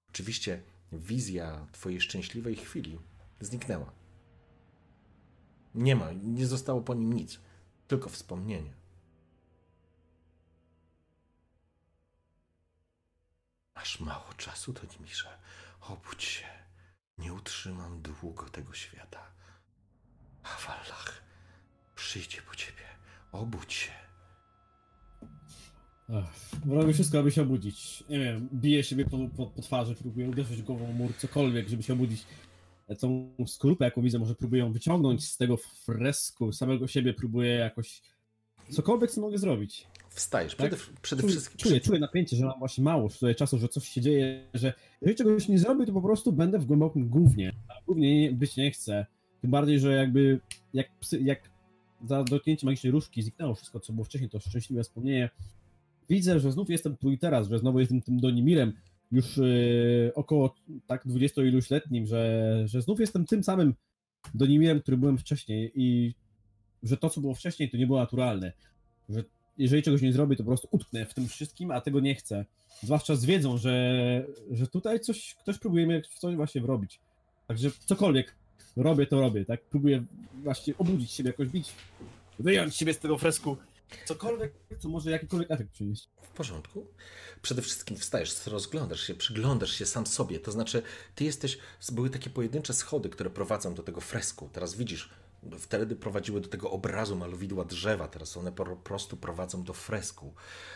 Oczywiście 0.10 0.64
wizja 0.92 1.68
twojej 1.72 2.02
szczęśliwej 2.02 2.56
chwili 2.56 3.00
zniknęła. 3.40 3.92
Nie 5.76 5.96
ma, 5.96 6.12
nie 6.12 6.48
zostało 6.48 6.82
po 6.82 6.94
nim 6.94 7.14
nic, 7.14 7.40
tylko 7.88 8.10
wspomnienie. 8.10 8.81
Masz 13.82 14.00
mało 14.00 14.34
czasu, 14.38 14.74
to 14.74 14.82
Nimirze. 14.94 15.30
Obudź 15.82 16.24
się. 16.24 16.46
Nie 17.18 17.34
utrzymam 17.34 18.02
długo 18.02 18.50
tego 18.50 18.74
świata. 18.74 19.32
A 20.44 20.58
przyjdzie 21.96 22.42
po 22.42 22.56
ciebie. 22.56 22.84
Obudź 23.32 23.74
się. 23.74 23.92
Ach, 26.14 26.34
robię 26.70 26.94
wszystko, 26.94 27.20
aby 27.20 27.32
się 27.32 27.42
obudzić. 27.42 28.04
Nie 28.10 28.20
wiem, 28.20 28.50
biję 28.54 28.84
siebie 28.84 29.06
po, 29.06 29.18
po, 29.38 29.46
po 29.46 29.62
twarzy, 29.62 29.96
próbuję 29.96 30.30
uderzyć 30.30 30.62
głową 30.62 30.90
o 30.90 30.94
mur, 30.94 31.18
cokolwiek, 31.18 31.70
żeby 31.70 31.84
się 31.84 31.94
obudzić. 31.94 32.26
Tą 33.00 33.36
skorupę, 33.48 33.86
jaką 33.86 34.02
widzę, 34.02 34.20
może 34.20 34.36
próbuję 34.36 34.72
wyciągnąć 34.72 35.28
z 35.28 35.38
tego 35.38 35.58
fresku, 35.58 36.52
samego 36.52 36.88
siebie 36.88 37.14
próbuję 37.14 37.52
jakoś... 37.52 38.02
Cokolwiek, 38.70 39.12
co 39.12 39.22
mogę 39.22 39.38
zrobić. 39.38 39.88
Wstajesz. 40.16 40.56
Tak? 40.56 40.70
Przede, 40.70 40.98
przede 41.02 41.22
Czuję, 41.22 41.32
wszystkim. 41.32 41.58
czuję, 41.58 41.80
czuję 41.80 42.00
napięcie, 42.00 42.36
że 42.36 42.46
mam 42.46 42.60
właśnie 42.60 42.84
mało 42.84 43.10
tutaj 43.10 43.36
czasu, 43.36 43.58
że 43.58 43.68
coś 43.68 43.88
się 43.88 44.02
dzieje, 44.02 44.48
że 44.54 44.74
jeżeli 45.02 45.18
czegoś 45.18 45.48
nie 45.48 45.60
zrobię, 45.60 45.86
to 45.86 45.94
po 45.94 46.02
prostu 46.02 46.32
będę 46.32 46.60
w 46.60 46.66
głębokim 46.66 47.10
gównie. 47.10 47.52
A 47.68 47.74
głównie 47.86 48.22
nie, 48.22 48.32
być 48.32 48.58
nie 48.58 48.72
chcę. 48.72 49.06
Tym 49.42 49.52
bardziej, 49.52 49.80
że 49.80 49.94
jakby 49.94 50.40
jak, 50.74 50.92
psy, 51.00 51.20
jak 51.22 51.50
za 52.06 52.24
dotknięcie 52.24 52.66
magicznej 52.66 52.92
różki 52.92 53.22
zniknęło 53.22 53.56
wszystko, 53.56 53.80
co 53.80 53.94
było 53.94 54.06
wcześniej, 54.06 54.30
to 54.30 54.40
szczęśliwe 54.40 54.84
wspomnienie. 54.84 55.30
Widzę, 56.10 56.40
że 56.40 56.52
znów 56.52 56.70
jestem 56.70 56.98
tu 56.98 57.12
i 57.12 57.18
teraz, 57.18 57.50
że 57.50 57.60
znowu 57.60 57.80
jestem 57.80 58.02
tym 58.02 58.20
Donimirem, 58.20 58.74
już 59.12 59.38
yy, 59.38 60.12
około 60.16 60.56
tak 60.88 61.08
20 61.08 61.42
iluś 61.42 61.70
letnim, 61.70 62.06
że, 62.06 62.64
że 62.66 62.82
znów 62.82 63.00
jestem 63.00 63.26
tym 63.26 63.44
samym 63.44 63.74
Donimirem, 64.34 64.82
który 64.82 64.98
byłem 64.98 65.18
wcześniej 65.18 65.72
i 65.76 66.16
że 66.84 66.98
to, 66.98 67.10
co 67.10 67.22
było 67.22 67.36
wcześniej, 67.36 67.70
to 67.70 67.78
nie 67.78 67.88
było 67.88 68.00
naturalne. 68.00 68.52
Że 69.10 69.24
jeżeli 69.62 69.84
czegoś 69.84 70.02
nie 70.02 70.14
zrobię, 70.14 70.36
to 70.36 70.44
po 70.44 70.50
prostu 70.50 70.68
utknę 70.72 71.06
w 71.06 71.14
tym 71.14 71.28
wszystkim, 71.28 71.72
a 71.72 71.82
tego 71.82 72.00
nie 72.00 72.16
chcę. 72.16 72.46
Zwłaszcza 72.84 73.16
z 73.16 73.26
wiedzą, 73.26 73.58
że, 73.58 74.26
że 74.52 74.68
tutaj 74.68 75.00
coś, 75.00 75.36
ktoś 75.36 75.58
próbuje 75.58 75.88
mnie 75.88 76.02
w 76.02 76.20
coś 76.20 76.36
właśnie 76.36 76.62
wrobić. 76.62 77.00
Także 77.48 77.72
cokolwiek 77.86 78.36
robię, 78.76 79.08
to 79.08 79.22
robię, 79.22 79.46
tak? 79.46 79.62
Próbuję 79.70 80.04
właśnie 80.34 80.74
obudzić 80.78 81.12
siebie, 81.12 81.30
jakoś 81.30 81.48
bić, 81.48 81.74
wyjąć 82.40 82.76
siebie 82.76 82.94
z 82.94 83.00
tego 83.00 83.18
fresku. 83.18 83.58
Cokolwiek, 84.06 84.54
co 84.80 84.90
może 84.90 85.12
jakikolwiek 85.12 85.52
efekt 85.52 85.72
przynieść. 85.72 86.10
W 86.22 86.30
porządku. 86.30 86.88
Przede 87.42 87.62
wszystkim 87.62 87.98
wstajesz, 87.98 88.48
rozglądasz 88.48 89.02
się, 89.02 89.14
przyglądasz 89.14 89.72
się 89.72 89.86
sam 89.86 90.08
sobie. 90.08 90.40
To 90.40 90.52
znaczy, 90.52 90.82
ty 91.16 91.24
jesteś. 91.24 91.58
Były 91.92 92.10
takie 92.10 92.30
pojedyncze 92.30 92.74
schody, 92.74 93.10
które 93.10 93.30
prowadzą 93.30 93.74
do 93.74 93.84
tego 93.84 94.02
fresku. 94.02 94.50
Teraz 94.54 94.76
widzisz, 94.76 95.10
wtedy 95.60 95.96
prowadziły 95.96 96.42
do 96.42 96.50
tego 96.50 96.72
obrazu 96.72 97.16
malowidła 97.16 97.66
drzewa, 97.66 98.08
teraz 98.08 98.38
one 98.38 98.52
po 98.52 98.66
prostu 98.76 99.18
prowadzą 99.18 99.64
do 99.64 99.74
fresku. 99.74 100.34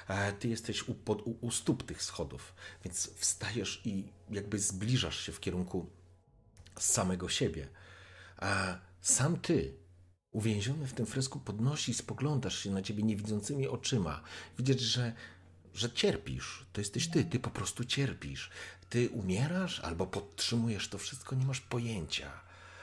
E, 0.07 0.33
Ty 0.33 0.47
jesteś 0.47 0.89
u, 0.89 0.93
pod, 0.93 1.21
u, 1.21 1.37
u 1.41 1.51
stóp 1.51 1.83
tych 1.83 2.03
schodów, 2.03 2.55
więc 2.83 3.13
wstajesz 3.15 3.81
i 3.85 4.03
jakby 4.29 4.59
zbliżasz 4.59 5.19
się 5.19 5.31
w 5.31 5.39
kierunku 5.39 5.89
samego 6.79 7.29
siebie. 7.29 7.67
A 8.37 8.77
sam 9.01 9.37
ty, 9.39 9.73
uwięziony 10.31 10.87
w 10.87 10.93
tym 10.93 11.05
fresku, 11.05 11.39
podnosi, 11.39 11.93
spoglądasz 11.93 12.59
się 12.59 12.71
na 12.71 12.81
ciebie 12.81 13.03
niewidzącymi 13.03 13.67
oczyma. 13.67 14.21
Widzisz, 14.57 14.81
że, 14.81 15.13
że 15.73 15.91
cierpisz. 15.91 16.65
To 16.73 16.81
jesteś 16.81 17.07
ty, 17.07 17.23
ty 17.25 17.39
po 17.39 17.49
prostu 17.49 17.85
cierpisz. 17.85 18.49
Ty 18.89 19.09
umierasz 19.09 19.79
albo 19.79 20.07
podtrzymujesz 20.07 20.89
to 20.89 20.97
wszystko, 20.97 21.35
nie 21.35 21.45
masz 21.45 21.61
pojęcia. 21.61 22.31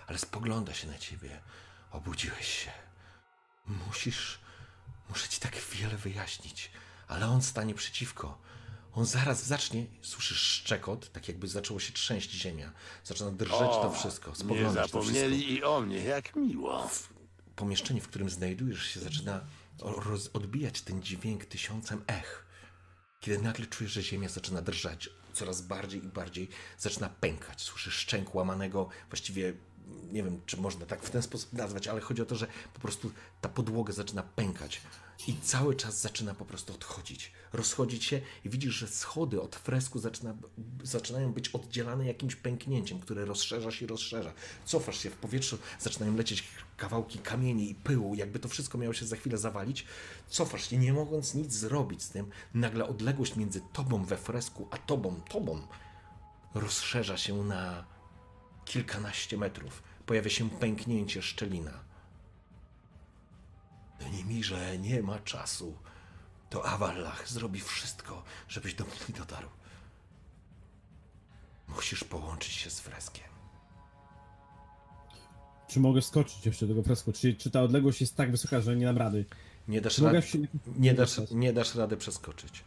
Ale 0.06 0.18
spogląda 0.18 0.74
się 0.74 0.88
na 0.88 0.98
ciebie. 0.98 1.40
Obudziłeś 1.92 2.48
się. 2.64 2.70
Musisz. 3.66 4.38
Muszę 5.08 5.28
ci 5.28 5.40
tak 5.40 5.56
wiele 5.72 5.96
wyjaśnić. 5.96 6.70
Ale 7.08 7.26
on 7.26 7.42
stanie 7.42 7.74
przeciwko. 7.74 8.38
On 8.94 9.06
zaraz 9.06 9.46
zacznie, 9.46 9.86
słyszysz 10.02 10.38
szczekot, 10.40 11.12
tak 11.12 11.28
jakby 11.28 11.48
zaczęło 11.48 11.80
się 11.80 11.92
trzęść 11.92 12.30
ziemia. 12.30 12.72
Zaczyna 13.04 13.30
drżeć 13.30 13.58
to 13.58 13.90
wszystko. 13.98 14.30
Nie 14.30 14.36
Spoglądasz 14.36 14.90
to 14.90 15.00
wszystko 15.02 15.18
zapomnieli 15.20 15.52
i 15.52 15.64
o 15.64 15.80
mnie, 15.80 15.98
jak 16.04 16.36
miło. 16.36 16.90
pomieszczeniu, 17.56 18.00
w 18.00 18.08
którym 18.08 18.30
znajdujesz 18.30 18.86
się, 18.86 19.00
zaczyna 19.00 19.40
roz- 19.78 20.30
odbijać 20.32 20.80
ten 20.82 21.02
dźwięk 21.02 21.44
tysiącem 21.44 22.04
ech. 22.06 22.46
Kiedy 23.20 23.38
nagle 23.42 23.66
czujesz, 23.66 23.92
że 23.92 24.02
ziemia 24.02 24.28
zaczyna 24.28 24.62
drżeć 24.62 25.10
coraz 25.32 25.60
bardziej 25.62 26.04
i 26.04 26.08
bardziej, 26.08 26.48
zaczyna 26.78 27.08
pękać. 27.08 27.62
Słyszysz 27.62 27.94
szczęk 27.94 28.34
łamanego, 28.34 28.88
właściwie 29.10 29.52
nie 30.12 30.22
wiem, 30.22 30.40
czy 30.46 30.56
można 30.56 30.86
tak 30.86 31.02
w 31.02 31.10
ten 31.10 31.22
sposób 31.22 31.52
nazwać, 31.52 31.88
ale 31.88 32.00
chodzi 32.00 32.22
o 32.22 32.24
to, 32.24 32.36
że 32.36 32.46
po 32.74 32.80
prostu 32.80 33.10
ta 33.40 33.48
podłoga 33.48 33.92
zaczyna 33.92 34.22
pękać 34.22 34.80
i 35.26 35.36
cały 35.42 35.76
czas 35.76 36.00
zaczyna 36.00 36.34
po 36.34 36.44
prostu 36.44 36.72
odchodzić, 36.72 37.32
rozchodzić 37.52 38.04
się 38.04 38.20
i 38.44 38.50
widzisz, 38.50 38.74
że 38.74 38.88
schody 38.88 39.40
od 39.40 39.56
fresku 39.56 39.98
zaczyna, 39.98 40.34
zaczynają 40.82 41.32
być 41.32 41.48
oddzielane 41.48 42.06
jakimś 42.06 42.36
pęknięciem, 42.36 43.00
które 43.00 43.24
rozszerza 43.24 43.70
się 43.70 43.84
i 43.84 43.88
rozszerza. 43.88 44.32
Cofasz 44.64 44.98
się 44.98 45.10
w 45.10 45.16
powietrzu, 45.16 45.58
zaczynają 45.80 46.16
lecieć 46.16 46.44
kawałki 46.76 47.18
kamieni 47.18 47.70
i 47.70 47.74
pyłu, 47.74 48.14
jakby 48.14 48.38
to 48.38 48.48
wszystko 48.48 48.78
miało 48.78 48.94
się 48.94 49.06
za 49.06 49.16
chwilę 49.16 49.38
zawalić. 49.38 49.86
Cofasz 50.28 50.70
się, 50.70 50.78
nie 50.78 50.92
mogąc 50.92 51.34
nic 51.34 51.52
zrobić 51.52 52.02
z 52.02 52.08
tym, 52.08 52.30
nagle 52.54 52.88
odległość 52.88 53.36
między 53.36 53.60
tobą 53.72 54.04
we 54.04 54.16
fresku, 54.16 54.68
a 54.70 54.78
tobą, 54.78 55.20
tobą 55.30 55.62
rozszerza 56.54 57.16
się 57.16 57.44
na 57.44 57.91
kilkanaście 58.64 59.38
metrów. 59.38 59.82
Pojawia 60.06 60.30
się 60.30 60.50
pęknięcie 60.50 61.22
szczelina. 61.22 61.72
Denimirze, 64.00 64.78
nie 64.78 65.02
ma 65.02 65.18
czasu. 65.18 65.78
To 66.50 66.66
Awallach 66.66 67.28
zrobi 67.28 67.60
wszystko, 67.60 68.22
żebyś 68.48 68.74
do 68.74 68.84
mnie 68.84 69.18
dotarł. 69.18 69.48
Musisz 71.68 72.04
połączyć 72.04 72.52
się 72.52 72.70
z 72.70 72.80
freskiem. 72.80 73.24
Czy 75.68 75.80
mogę 75.80 76.02
skoczyć 76.02 76.46
jeszcze 76.46 76.66
do 76.66 76.74
tego 76.74 76.82
fresku? 76.82 77.12
Czy, 77.12 77.34
czy 77.34 77.50
ta 77.50 77.62
odległość 77.62 78.00
jest 78.00 78.16
tak 78.16 78.30
wysoka, 78.30 78.60
że 78.60 78.76
nie 78.76 78.86
dam 78.86 78.98
rady? 78.98 79.24
Nie 79.68 79.80
dasz, 79.80 79.98
rady, 79.98 80.22
się- 80.22 80.38
nie, 80.76 80.94
dasz, 80.94 81.20
nie 81.30 81.52
dasz 81.52 81.74
rady 81.74 81.96
przeskoczyć. 81.96 82.64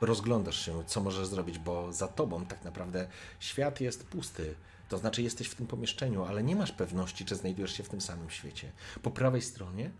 Rozglądasz 0.00 0.66
się, 0.66 0.84
co 0.84 1.00
możesz 1.00 1.26
zrobić, 1.26 1.58
bo 1.58 1.92
za 1.92 2.08
tobą 2.08 2.46
tak 2.46 2.64
naprawdę 2.64 3.08
świat 3.40 3.80
jest 3.80 4.06
pusty. 4.06 4.54
To 4.90 4.98
znaczy, 4.98 5.22
jesteś 5.22 5.48
w 5.48 5.54
tym 5.54 5.66
pomieszczeniu, 5.66 6.24
ale 6.24 6.42
nie 6.42 6.56
masz 6.56 6.72
pewności, 6.72 7.24
czy 7.24 7.36
znajdujesz 7.36 7.72
się 7.72 7.82
w 7.82 7.88
tym 7.88 8.00
samym 8.00 8.30
świecie. 8.30 8.72
Po 9.02 9.10
prawej 9.10 9.42
stronie 9.42 9.90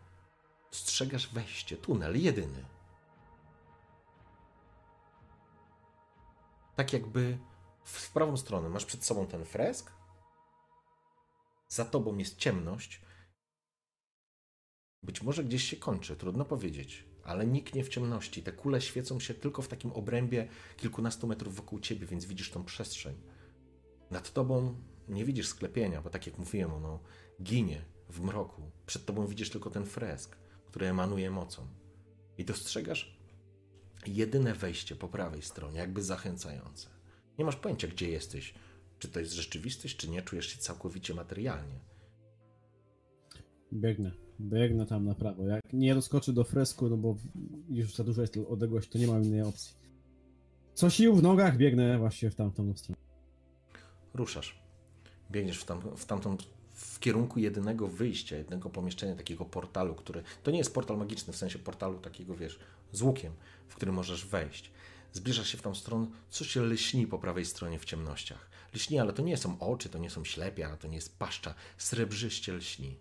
dostrzegasz 0.71 1.33
wejście, 1.33 1.77
tunel 1.77 2.23
jedyny. 2.23 2.65
Tak 6.77 6.93
jakby 6.93 7.39
w 7.85 8.12
prawą 8.12 8.37
stronę 8.37 8.69
masz 8.69 8.85
przed 8.85 9.05
sobą 9.05 9.27
ten 9.27 9.45
fresk, 9.45 9.93
za 11.69 11.85
tobą 11.85 12.17
jest 12.17 12.39
ciemność. 12.39 13.03
Być 15.03 15.23
może 15.23 15.45
gdzieś 15.45 15.65
się 15.65 15.77
kończy, 15.77 16.17
trudno 16.17 16.45
powiedzieć, 16.45 17.05
ale 17.25 17.47
niknie 17.47 17.85
w 17.85 17.89
ciemności. 17.89 18.43
Te 18.43 18.53
kule 18.53 18.81
świecą 18.81 19.21
się 19.21 19.35
tylko 19.35 19.62
w 19.62 19.69
takim 19.69 19.93
obrębie 19.93 20.49
kilkunastu 20.77 21.27
metrów 21.27 21.57
wokół 21.57 21.81
ciebie, 21.81 22.07
więc 22.07 22.25
widzisz 22.25 22.51
tą 22.51 22.65
przestrzeń. 22.65 23.30
Nad 24.11 24.32
tobą 24.32 24.74
nie 25.09 25.24
widzisz 25.24 25.49
sklepienia, 25.49 26.03
bo 26.03 26.11
tak 26.11 26.27
jak 26.27 26.39
mówiłem, 26.39 26.73
ono 26.73 27.01
ginie 27.43 27.85
w 28.09 28.20
mroku. 28.20 28.62
Przed 28.87 29.07
tobą 29.07 29.27
widzisz 29.27 29.51
tylko 29.51 29.70
ten 29.70 29.87
fresk, 29.87 30.37
który 30.66 30.87
emanuje 30.87 31.31
mocą. 31.31 31.66
I 32.39 32.45
dostrzegasz 32.45 33.20
jedyne 34.07 34.55
wejście 34.55 34.97
po 34.97 35.09
prawej 35.09 35.43
stronie, 35.43 35.78
jakby 35.78 36.03
zachęcające. 36.03 36.89
Nie 37.39 37.45
masz 37.45 37.57
pojęcia, 37.57 37.89
gdzie 37.89 38.11
jesteś. 38.11 38.55
Czy 38.99 39.09
to 39.09 39.20
jest 39.20 39.32
rzeczywistość, 39.32 39.97
czy 39.97 40.11
nie, 40.11 40.23
czujesz 40.23 40.47
się 40.47 40.59
całkowicie 40.59 41.15
materialnie. 41.15 41.81
Biegnę. 43.73 44.12
Biegnę 44.41 44.87
tam 44.87 45.05
na 45.05 45.15
prawo. 45.15 45.47
Jak 45.47 45.73
nie 45.73 45.95
doskoczę 45.95 46.32
do 46.32 46.45
fresku, 46.45 46.89
no 46.89 46.97
bo 46.97 47.16
już 47.69 47.95
za 47.95 48.05
dużo 48.05 48.20
jest 48.20 48.37
odległość, 48.37 48.89
to 48.89 48.99
nie 48.99 49.07
mam 49.07 49.24
innej 49.24 49.43
opcji. 49.43 49.74
Co 50.74 50.91
sił 50.91 51.16
w 51.16 51.23
nogach, 51.23 51.57
biegnę 51.57 51.99
właśnie 51.99 52.31
w 52.31 52.35
tamtą 52.35 52.77
stronę. 52.77 53.10
Ruszasz. 54.15 54.59
Biegniesz 55.31 55.61
w, 55.61 55.65
tam, 55.65 55.81
w 55.97 56.05
tamtą, 56.05 56.37
w 56.74 56.99
kierunku 56.99 57.39
jedynego 57.39 57.89
wyjścia, 57.89 58.37
jednego 58.37 58.70
pomieszczenia, 58.70 59.16
takiego 59.16 59.45
portalu, 59.45 59.95
który. 59.95 60.23
To 60.43 60.51
nie 60.51 60.59
jest 60.59 60.74
portal 60.74 60.99
magiczny, 60.99 61.32
w 61.32 61.37
sensie 61.37 61.59
portalu 61.59 61.99
takiego, 61.99 62.37
wiesz, 62.37 62.59
z 62.93 63.03
łukiem, 63.03 63.32
w 63.69 63.74
który 63.74 63.93
możesz 63.93 64.27
wejść. 64.27 64.70
Zbliżasz 65.12 65.49
się 65.49 65.59
w 65.59 65.62
tą 65.62 65.74
stronę, 65.74 66.07
coś 66.31 66.49
się 66.49 66.62
lśni 66.62 67.07
po 67.07 67.19
prawej 67.19 67.45
stronie 67.45 67.78
w 67.78 67.85
ciemnościach. 67.85 68.51
Lśni, 68.74 68.99
ale 68.99 69.12
to 69.12 69.23
nie 69.23 69.37
są 69.37 69.59
oczy, 69.59 69.89
to 69.89 69.99
nie 69.99 70.11
są 70.11 70.24
ślepia, 70.24 70.77
to 70.77 70.89
nie 70.89 70.95
jest 70.95 71.19
paszcza. 71.19 71.55
Srebrzyście 71.78 72.53
lśni. 72.53 72.97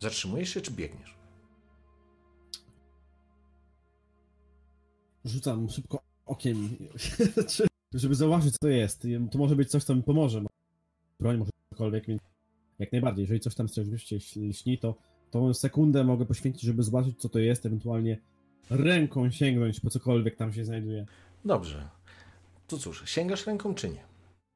Zatrzymujesz 0.00 0.54
się, 0.54 0.60
czy 0.60 0.70
biegniesz? 0.70 1.16
Rzucam 5.24 5.70
szybko 5.70 6.11
okiem, 6.26 6.76
żeby 7.94 8.14
zauważyć, 8.14 8.52
co 8.52 8.58
to 8.58 8.68
jest. 8.68 9.06
To 9.30 9.38
może 9.38 9.56
być 9.56 9.70
coś, 9.70 9.84
co 9.84 9.94
mi 9.94 10.02
pomoże. 10.02 10.42
Broń, 11.20 11.36
może 11.36 11.50
cokolwiek, 11.70 12.06
więc 12.06 12.22
jak 12.78 12.92
najbardziej. 12.92 13.22
Jeżeli 13.22 13.40
coś 13.40 13.54
tam 13.54 13.68
rzeczywiście 13.68 14.16
lśni, 14.36 14.78
to 14.78 14.94
tą 15.30 15.54
sekundę 15.54 16.04
mogę 16.04 16.26
poświęcić, 16.26 16.62
żeby 16.62 16.82
zobaczyć, 16.82 17.20
co 17.20 17.28
to 17.28 17.38
jest, 17.38 17.66
ewentualnie 17.66 18.18
ręką 18.70 19.30
sięgnąć 19.30 19.80
po 19.80 19.90
cokolwiek 19.90 20.36
tam 20.36 20.52
się 20.52 20.64
znajduje. 20.64 21.06
Dobrze. 21.44 21.88
To 22.68 22.78
cóż, 22.78 23.10
sięgasz 23.10 23.46
ręką, 23.46 23.74
czy 23.74 23.88
nie? 23.88 24.04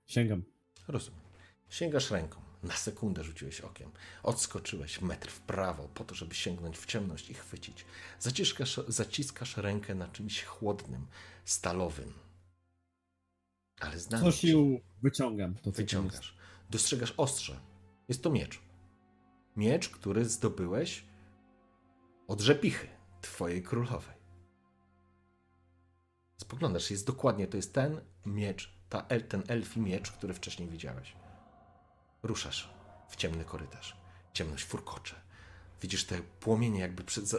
Sięgam. 0.07 0.43
Rozumiem. 0.89 1.21
Sięgasz 1.69 2.11
ręką. 2.11 2.46
Na 2.63 2.75
sekundę 2.75 3.25
rzuciłeś 3.25 3.61
okiem. 3.61 3.91
Odskoczyłeś 4.23 5.01
metr 5.01 5.31
w 5.31 5.41
prawo, 5.41 5.89
po 5.89 6.05
to, 6.05 6.15
żeby 6.15 6.35
sięgnąć 6.35 6.79
w 6.79 6.87
ciemność 6.87 7.31
i 7.31 7.35
chwycić. 7.35 7.85
Zaciskasz, 8.21 8.81
zaciskasz 8.89 9.57
rękę 9.57 9.95
na 9.95 10.09
czymś 10.09 10.45
chłodnym, 10.45 11.07
stalowym. 11.45 12.13
Ale 13.81 13.99
znam. 13.99 14.21
Co 14.21 14.33
sił 14.33 14.81
wyciągam. 15.03 15.55
To. 15.55 15.71
Wyciągasz. 15.71 16.37
Dostrzegasz 16.71 17.15
ostrze. 17.17 17.61
Jest 18.09 18.23
to 18.23 18.31
miecz. 18.31 18.61
Miecz, 19.57 19.89
który 19.89 20.25
zdobyłeś 20.25 21.05
od 22.29 22.41
rzepichy 22.41 22.89
twojej 23.21 23.63
królowej. 23.63 24.17
Spoglądasz, 26.37 26.91
jest 26.91 27.07
dokładnie, 27.07 27.47
to 27.47 27.57
jest 27.57 27.75
ten 27.75 28.01
miecz, 28.27 28.79
ta, 28.89 29.03
ten 29.03 29.43
elfi 29.49 29.81
miecz, 29.81 30.13
który 30.13 30.35
wcześniej 30.35 30.69
widziałeś. 30.69 31.17
Ruszasz 32.23 32.71
w 33.09 33.17
ciemny 33.17 33.45
korytarz. 33.45 33.97
Ciemność 34.33 34.65
furkocze. 34.65 35.15
Widzisz 35.83 36.05
te 36.05 36.23
płomienie 36.41 36.81
jakby 36.81 37.05
przed... 37.05 37.29
Za... 37.29 37.39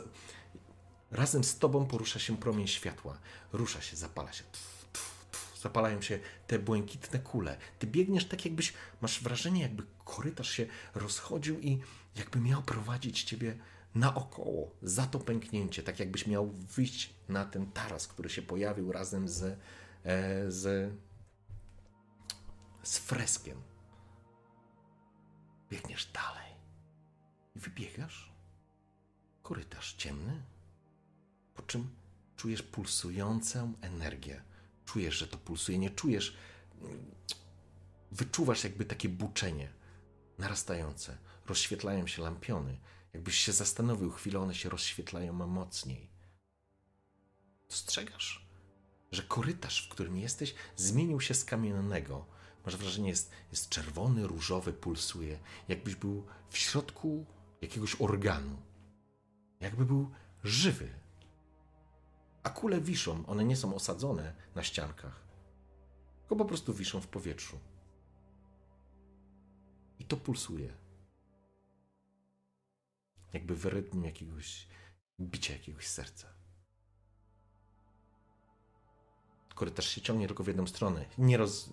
Razem 1.12 1.44
z 1.44 1.58
tobą 1.58 1.86
porusza 1.86 2.20
się 2.20 2.38
promień 2.38 2.68
światła. 2.68 3.18
Rusza 3.54 3.82
się, 3.82 3.96
zapala 3.96 4.34
się. 4.34 4.44
Tf, 4.44 4.86
tf, 4.94 5.26
tf. 5.32 5.60
Zapalają 5.62 6.02
się 6.02 6.20
te 6.48 6.60
błękitne 6.60 7.20
kule. 7.20 7.58
Ty 7.80 7.88
biegniesz 7.88 8.28
tak 8.28 8.46
jakbyś... 8.46 8.74
Masz 9.02 9.24
wrażenie, 9.24 9.62
jakby 9.62 9.84
korytarz 10.06 10.52
się 10.52 10.66
rozchodził 10.96 11.60
i 11.60 11.80
jakby 12.16 12.40
miał 12.40 12.64
prowadzić 12.64 13.24
ciebie 13.24 13.58
naokoło, 13.96 14.72
za 14.82 15.06
to 15.06 15.20
pęknięcie, 15.20 15.84
tak 15.84 16.00
jakbyś 16.00 16.28
miał 16.28 16.48
wyjść 16.48 17.14
na 17.30 17.46
ten 17.46 17.72
taras, 17.72 18.08
który 18.08 18.30
się 18.30 18.42
pojawił 18.42 18.92
razem 18.92 19.30
z, 19.30 19.44
e, 19.44 19.56
z, 20.52 20.94
z 22.84 22.98
freskiem. 22.98 23.62
Biegniesz 25.70 26.06
dalej 26.06 26.52
i 27.56 27.60
wybiegasz. 27.60 28.32
Korytarz 29.44 29.94
ciemny, 29.94 30.42
po 31.56 31.62
czym 31.62 31.96
czujesz 32.36 32.64
pulsującą 32.64 33.74
energię. 33.82 34.44
Czujesz, 34.86 35.16
że 35.16 35.28
to 35.28 35.38
pulsuje, 35.38 35.78
nie 35.78 35.90
czujesz, 35.90 36.38
mm, 36.82 37.16
wyczuwasz 38.12 38.64
jakby 38.64 38.86
takie 38.86 39.10
buczenie 39.10 39.74
narastające. 40.38 41.18
Rozświetlają 41.46 42.08
się 42.08 42.22
lampiony. 42.22 42.78
Jakbyś 43.14 43.38
się 43.38 43.54
zastanowił 43.54 44.12
chwilę, 44.12 44.40
one 44.40 44.56
się 44.56 44.70
rozświetlają 44.70 45.34
mocniej. 45.34 46.10
Dostrzegasz, 47.70 48.48
że 49.12 49.24
korytarz, 49.24 49.86
w 49.86 49.90
którym 49.90 50.18
jesteś, 50.18 50.56
zmienił 50.76 51.22
się 51.22 51.34
z 51.34 51.46
kamiennego. 51.46 52.26
Masz 52.68 52.78
wrażenie, 52.78 53.10
jest, 53.10 53.32
jest 53.52 53.70
czerwony, 53.70 54.28
różowy, 54.28 54.74
pulsuje, 54.74 55.40
jakbyś 55.68 55.96
był 55.96 56.26
w 56.50 56.58
środku 56.58 57.26
jakiegoś 57.62 58.02
organu. 58.02 58.58
Jakby 59.60 59.86
był 59.86 60.12
żywy. 60.44 60.90
A 62.44 62.50
kule 62.50 62.82
wiszą, 62.82 63.26
one 63.26 63.46
nie 63.46 63.56
są 63.56 63.76
osadzone 63.76 64.34
na 64.56 64.64
ściankach, 64.64 65.28
tylko 66.20 66.36
po 66.36 66.46
prostu 66.46 66.74
wiszą 66.74 67.02
w 67.02 67.08
powietrzu. 67.08 67.60
I 70.00 70.06
to 70.06 70.18
pulsuje. 70.18 70.74
Jakby 73.34 73.56
w 73.56 73.66
rytm 73.66 74.04
jakiegoś 74.04 74.68
bicia 75.20 75.54
jakiegoś 75.54 75.88
serca. 75.88 76.28
Korytarz 79.56 79.90
się 79.90 80.02
ciągnie 80.02 80.28
tylko 80.28 80.44
w 80.44 80.48
jedną 80.48 80.68
stronę. 80.68 81.06
Nie, 81.18 81.38
roz, 81.38 81.70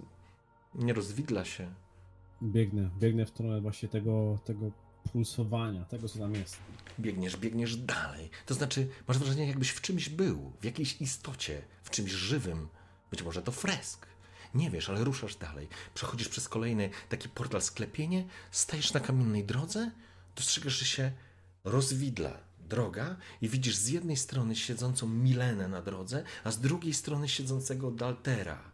nie 0.74 0.92
rozwidla 0.92 1.44
się. 1.44 1.74
Biegnę, 2.42 2.90
biegnę 2.98 3.26
w 3.26 3.28
stronę 3.28 3.60
właśnie 3.60 3.88
tego, 3.88 4.38
tego 4.44 4.70
pulsowania, 5.12 5.84
tego 5.84 6.08
co 6.08 6.18
tam 6.18 6.34
jest. 6.34 6.56
Biegniesz, 7.00 7.36
biegniesz 7.36 7.76
dalej. 7.76 8.30
To 8.46 8.54
znaczy, 8.54 8.88
masz 9.08 9.18
wrażenie, 9.18 9.46
jakbyś 9.46 9.70
w 9.70 9.80
czymś 9.80 10.08
był, 10.08 10.52
w 10.60 10.64
jakiejś 10.64 11.00
istocie, 11.00 11.62
w 11.82 11.90
czymś 11.90 12.10
żywym. 12.10 12.68
Być 13.10 13.22
może 13.22 13.42
to 13.42 13.52
fresk. 13.52 14.06
Nie 14.54 14.70
wiesz, 14.70 14.88
ale 14.88 15.04
ruszasz 15.04 15.36
dalej. 15.36 15.68
Przechodzisz 15.94 16.28
przez 16.28 16.48
kolejny 16.48 16.90
taki 17.08 17.28
portal 17.28 17.62
sklepienie, 17.62 18.24
stajesz 18.50 18.92
na 18.92 19.00
kamiennej 19.00 19.44
drodze, 19.44 19.90
dostrzegasz, 20.36 20.78
że 20.78 20.84
się 20.84 21.12
rozwidla 21.64 22.40
droga 22.68 23.16
i 23.40 23.48
widzisz 23.48 23.76
z 23.76 23.88
jednej 23.88 24.16
strony 24.16 24.56
siedzącą 24.56 25.08
Milenę 25.08 25.68
na 25.68 25.82
drodze, 25.82 26.24
a 26.44 26.50
z 26.50 26.60
drugiej 26.60 26.94
strony 26.94 27.28
siedzącego 27.28 27.90
Daltera. 27.90 28.73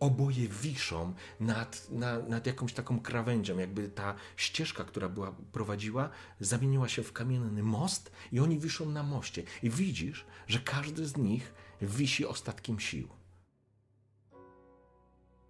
Oboje 0.00 0.48
wiszą 0.48 1.14
nad, 1.40 1.90
na, 1.90 2.18
nad 2.18 2.46
jakąś 2.46 2.72
taką 2.72 3.00
krawędzią, 3.00 3.58
jakby 3.58 3.88
ta 3.88 4.14
ścieżka, 4.36 4.84
która 4.84 5.08
była, 5.08 5.32
prowadziła, 5.52 6.10
zamieniła 6.40 6.88
się 6.88 7.02
w 7.02 7.12
kamienny 7.12 7.62
most 7.62 8.12
i 8.32 8.40
oni 8.40 8.58
wiszą 8.58 8.90
na 8.90 9.02
moście. 9.02 9.42
I 9.62 9.70
widzisz, 9.70 10.24
że 10.46 10.58
każdy 10.58 11.06
z 11.06 11.16
nich 11.16 11.54
wisi 11.82 12.26
ostatkiem 12.26 12.80
sił. 12.80 13.08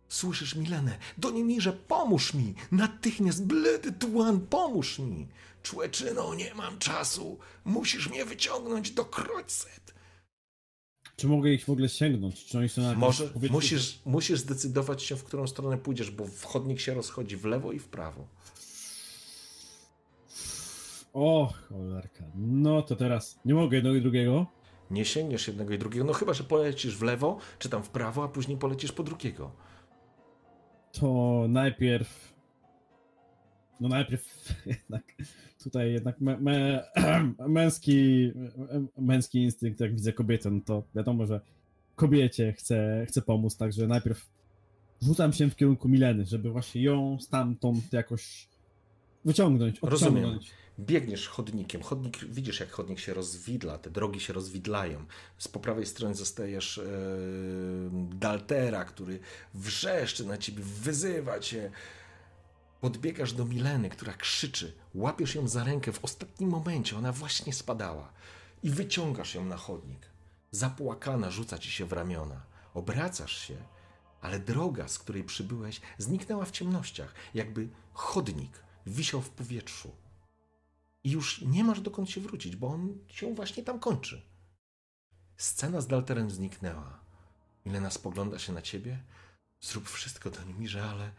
Słyszysz 0.09 0.55
Milenę? 0.55 0.99
Do 1.19 1.31
Niemirze, 1.31 1.73
pomóż 1.73 2.35
mi! 2.35 2.55
Natychmiast, 2.73 3.47
bledy 3.47 3.93
tuan, 3.93 4.41
pomóż 4.41 4.99
mi! 4.99 5.29
Człeczyno, 5.63 6.35
nie 6.35 6.55
mam 6.55 6.79
czasu! 6.79 7.39
Musisz 7.65 8.09
mnie 8.09 8.25
wyciągnąć 8.25 8.91
do 8.91 9.05
Kroćset! 9.05 9.95
Czy 11.21 11.29
mogę 11.29 11.51
ich 11.51 11.65
w 11.65 11.71
ogóle 11.71 11.89
sięgnąć? 11.89 12.45
Czy 12.45 12.59
oni 12.59 12.69
są 12.69 12.83
na 12.83 12.95
Może 12.95 13.31
musisz, 13.51 14.01
musisz 14.05 14.41
zdecydować 14.41 15.03
się, 15.03 15.17
w 15.17 15.25
którą 15.25 15.47
stronę 15.47 15.79
pójdziesz, 15.79 16.11
bo 16.11 16.27
wchodnik 16.27 16.81
się 16.81 16.95
rozchodzi 16.95 17.37
w 17.37 17.45
lewo 17.45 17.73
i 17.73 17.79
w 17.79 17.89
prawo. 17.89 18.29
O, 21.13 21.53
cholerka. 21.69 22.25
No 22.35 22.83
to 22.83 22.97
teraz 22.97 23.41
nie 23.45 23.55
mogę 23.55 23.77
jednego 23.77 23.97
i 23.97 24.03
drugiego. 24.03 24.47
Nie 24.91 25.05
sięgniesz 25.05 25.49
jednego 25.49 25.75
i 25.75 25.79
drugiego, 25.79 26.05
no 26.05 26.13
chyba, 26.13 26.35
że 26.35 26.45
polecisz 26.45 26.97
w 26.97 27.03
lewo, 27.03 27.39
czy 27.59 27.69
tam 27.69 27.83
w 27.83 27.89
prawo, 27.89 28.25
a 28.25 28.29
później 28.29 28.59
polecisz 28.59 28.93
po 28.93 29.03
drugiego. 29.03 29.51
To 30.93 31.45
najpierw. 31.49 32.30
No 33.81 33.89
najpierw 33.89 34.25
jednak 34.67 35.03
tutaj 35.65 35.93
jednak 35.93 36.21
me, 36.21 36.41
me, 36.41 36.85
męski, 37.49 38.31
męski 38.99 39.43
instynkt, 39.43 39.81
jak 39.81 39.95
widzę 39.95 40.13
kobietę, 40.13 40.51
no 40.51 40.61
to 40.67 40.83
wiadomo, 40.95 41.27
że 41.27 41.41
kobiecie 41.97 42.53
chcę, 42.53 43.07
chcę 43.09 43.23
pomóc, 43.23 43.57
także 43.57 43.87
najpierw 43.87 44.29
rzucam 45.03 45.33
się 45.33 45.51
w 45.51 45.57
kierunku 45.57 45.89
Mileny, 45.89 46.25
żeby 46.25 46.51
właśnie 46.51 46.83
ją 46.83 47.19
stamtąd 47.21 47.93
jakoś 47.93 48.49
wyciągnąć, 49.25 49.79
Rozumiem. 49.83 50.15
odciągnąć. 50.15 50.51
Biegniesz 50.79 51.29
chodnikiem, 51.29 51.83
chodnik, 51.83 52.25
widzisz 52.25 52.61
jak 52.61 52.71
chodnik 52.71 52.99
się 52.99 53.15
rozwidla, 53.15 53.79
te 53.79 53.91
drogi 53.91 54.21
się 54.21 54.33
rozwidlają. 54.33 55.05
Z 55.39 55.49
po 55.49 55.61
prawej 55.61 55.87
strony 55.87 56.15
zostajesz 56.15 56.79
e, 56.79 56.83
Daltera, 58.15 58.85
który 58.85 59.19
wrzeszczy 59.55 60.27
na 60.27 60.39
ciebie, 60.39 60.63
wyzywa 60.65 61.39
cię. 61.41 61.71
Podbiegasz 62.81 63.33
do 63.33 63.45
Mileny, 63.45 63.91
która 63.91 64.13
krzyczy, 64.13 64.73
łapiesz 64.95 65.35
ją 65.35 65.49
za 65.49 65.65
rękę 65.65 65.93
w 65.93 66.05
ostatnim 66.05 66.51
momencie, 66.51 66.99
ona 66.99 67.13
właśnie 67.13 67.53
spadała 67.53 68.13
i 68.63 68.71
wyciągasz 68.71 69.35
ją 69.35 69.45
na 69.45 69.57
chodnik. 69.57 70.07
Zapłakana 70.51 71.31
rzuca 71.31 71.59
ci 71.59 71.71
się 71.71 71.87
w 71.87 71.93
ramiona. 71.93 72.43
Obracasz 72.75 73.39
się, 73.39 73.57
ale 74.21 74.39
droga, 74.39 74.89
z 74.89 74.99
której 74.99 75.25
przybyłeś, 75.25 75.81
zniknęła 75.99 76.45
w 76.45 76.51
ciemnościach, 76.51 77.15
jakby 77.35 77.69
chodnik 77.93 78.63
wisiał 78.87 79.21
w 79.21 79.31
powietrzu. 79.31 79.91
I 81.05 81.11
już 81.11 81.41
nie 81.41 81.65
masz 81.65 81.81
dokąd 81.81 82.11
się 82.11 82.21
wrócić, 82.21 82.57
bo 82.57 82.69
on 82.69 82.99
się 83.09 83.35
właśnie 83.35 83.63
tam 83.63 83.81
kończy. 83.81 84.23
Scena 85.37 85.81
z 85.81 85.87
Dalterem 85.87 86.31
zniknęła. 86.31 87.01
Milena 87.67 87.91
spogląda 87.91 88.39
się 88.39 88.53
na 88.53 88.63
ciebie. 88.63 89.03
Zrób 89.61 89.89
wszystko 89.89 90.31
do 90.31 90.45
Nimirze, 90.45 90.85
ale 90.85 91.13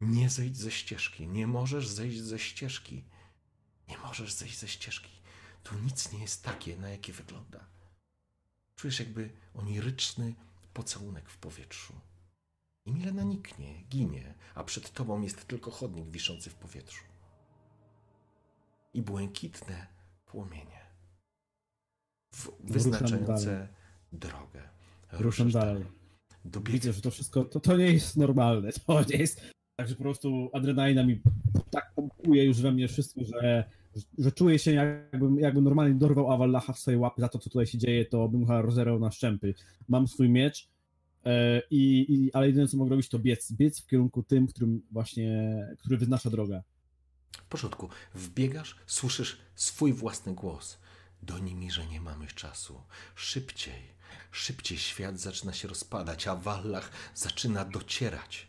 nie 0.00 0.30
zejdź 0.30 0.56
ze 0.56 0.70
ścieżki. 0.70 1.28
Nie 1.28 1.46
możesz 1.46 1.88
zejść 1.88 2.20
ze 2.20 2.38
ścieżki. 2.38 3.04
Nie 3.88 3.98
możesz 3.98 4.32
zejść 4.32 4.58
ze 4.58 4.68
ścieżki. 4.68 5.10
Tu 5.62 5.78
nic 5.78 6.12
nie 6.12 6.18
jest 6.18 6.42
takie, 6.42 6.76
na 6.76 6.88
jakie 6.88 7.12
wygląda. 7.12 7.66
Czujesz 8.76 8.98
jakby 9.00 9.30
oniryczny 9.54 10.34
pocałunek 10.72 11.30
w 11.30 11.38
powietrzu. 11.38 11.94
I 12.84 12.92
Milena 12.92 13.22
niknie, 13.22 13.82
ginie, 13.82 14.34
a 14.54 14.64
przed 14.64 14.92
tobą 14.92 15.22
jest 15.22 15.46
tylko 15.46 15.70
chodnik 15.70 16.10
wiszący 16.10 16.50
w 16.50 16.54
powietrzu. 16.54 17.04
I 18.94 19.02
błękitne 19.02 19.86
płomienie. 20.26 20.86
Wyznaczające 22.60 23.44
dalej. 23.44 23.68
drogę. 24.12 24.68
Ruszam 25.12 25.50
dalej. 25.50 25.84
Dobieg... 26.44 26.72
Widzę, 26.72 26.92
że 26.92 27.00
to 27.00 27.10
wszystko, 27.10 27.44
to, 27.44 27.60
to 27.60 27.76
nie 27.76 27.92
jest 27.92 28.16
normalne, 28.16 28.72
to 28.72 29.04
nie 29.04 29.16
jest, 29.16 29.40
także 29.76 29.94
po 29.94 30.02
prostu 30.02 30.50
adrenalina 30.52 31.04
mi 31.04 31.20
tak 31.70 31.92
pompuje 31.94 32.44
już 32.44 32.60
we 32.60 32.72
mnie 32.72 32.88
wszystko, 32.88 33.20
że, 33.24 33.64
że 34.18 34.32
czuję 34.32 34.58
się 34.58 34.72
jakbym, 34.72 35.38
jakbym 35.38 35.64
normalnie 35.64 35.94
dorwał 35.94 36.32
Avallacha 36.32 36.72
w 36.72 36.78
swoje 36.78 36.98
łapy 36.98 37.20
za 37.20 37.28
to, 37.28 37.38
co 37.38 37.50
tutaj 37.50 37.66
się 37.66 37.78
dzieje, 37.78 38.04
to 38.04 38.28
bym 38.28 38.40
chyba 38.40 38.62
rozerwał 38.62 38.98
na 38.98 39.10
szczępy. 39.10 39.54
Mam 39.88 40.08
swój 40.08 40.28
miecz, 40.28 40.68
E, 41.26 41.62
i, 41.70 42.06
i, 42.14 42.32
ale 42.32 42.46
jedyne 42.46 42.68
co 42.68 42.76
mogę 42.76 42.90
robić 42.90 43.08
to 43.08 43.18
biec, 43.18 43.52
biec 43.52 43.80
w 43.80 43.86
kierunku 43.86 44.22
tym, 44.22 44.46
którym 44.46 44.82
właśnie, 44.90 45.56
który 45.78 45.96
wyznacza 45.96 46.30
drogę. 46.30 46.62
W 47.32 47.48
porządku. 47.48 47.88
Wbiegasz, 48.14 48.76
słyszysz 48.86 49.38
swój 49.54 49.92
własny 49.92 50.34
głos. 50.34 50.78
Do 51.22 51.38
nimi, 51.38 51.70
że 51.70 51.86
nie 51.86 52.00
mamy 52.00 52.26
czasu. 52.26 52.80
Szybciej, 53.14 53.82
szybciej 54.30 54.78
świat 54.78 55.20
zaczyna 55.20 55.52
się 55.52 55.68
rozpadać, 55.68 56.28
a 56.28 56.36
Wallach 56.36 56.90
zaczyna 57.14 57.64
docierać. 57.64 58.48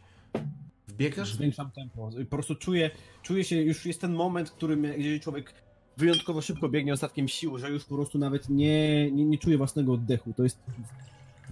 Wbiegasz? 0.87 1.33
Zwiększam 1.33 1.71
tempo. 1.71 2.09
Po 2.29 2.35
prostu 2.35 2.55
czuję, 2.55 2.91
czuję 3.21 3.43
się, 3.43 3.61
już 3.61 3.85
jest 3.85 4.01
ten 4.01 4.13
moment, 4.13 4.49
w 4.49 4.53
którym 4.53 4.83
jeżeli 4.83 5.19
człowiek 5.19 5.53
wyjątkowo 5.97 6.41
szybko 6.41 6.69
biegnie 6.69 6.93
ostatkiem 6.93 7.27
sił, 7.27 7.57
że 7.57 7.69
już 7.69 7.85
po 7.85 7.95
prostu 7.95 8.17
nawet 8.17 8.49
nie, 8.49 9.11
nie, 9.11 9.25
nie 9.25 9.37
czuje 9.37 9.57
własnego 9.57 9.93
oddechu. 9.93 10.33
To 10.33 10.43
jest 10.43 10.59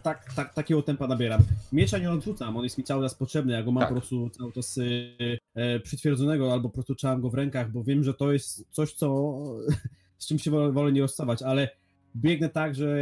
tak, 0.04 0.34
tak, 0.34 0.54
takiego 0.54 0.82
tempa 0.82 1.08
nabieram. 1.08 1.42
Miecza 1.74 1.98
nie 1.98 2.12
odrzucam, 2.12 2.58
on 2.58 2.64
jest 2.64 2.78
mi 2.78 2.84
cały 2.84 3.04
czas 3.06 3.16
potrzebny, 3.16 3.54
ja 3.54 3.64
go 3.64 3.72
mam 3.72 3.82
Tak. 3.82 3.90
po 3.90 3.96
prostu 3.96 4.30
cały 4.30 4.52
czas 4.52 4.78
y, 4.78 5.38
e, 5.56 5.80
przytwierdzonego, 5.80 6.54
albo 6.54 6.70
po 6.70 6.74
prostu 6.74 6.96
trzymam 6.96 7.22
go 7.22 7.30
w 7.30 7.34
rękach, 7.34 7.72
bo 7.72 7.84
wiem, 7.84 8.04
że 8.04 8.14
to 8.14 8.34
jest 8.34 8.66
coś, 8.72 8.94
co 8.94 9.36
z 10.18 10.28
czym 10.28 10.40
się 10.40 10.52
wolę, 10.52 10.72
wolę 10.72 10.92
nie 10.92 11.02
rozstawać, 11.02 11.42
ale 11.42 11.70
biegnę 12.16 12.50
tak, 12.50 12.76
że 12.76 12.98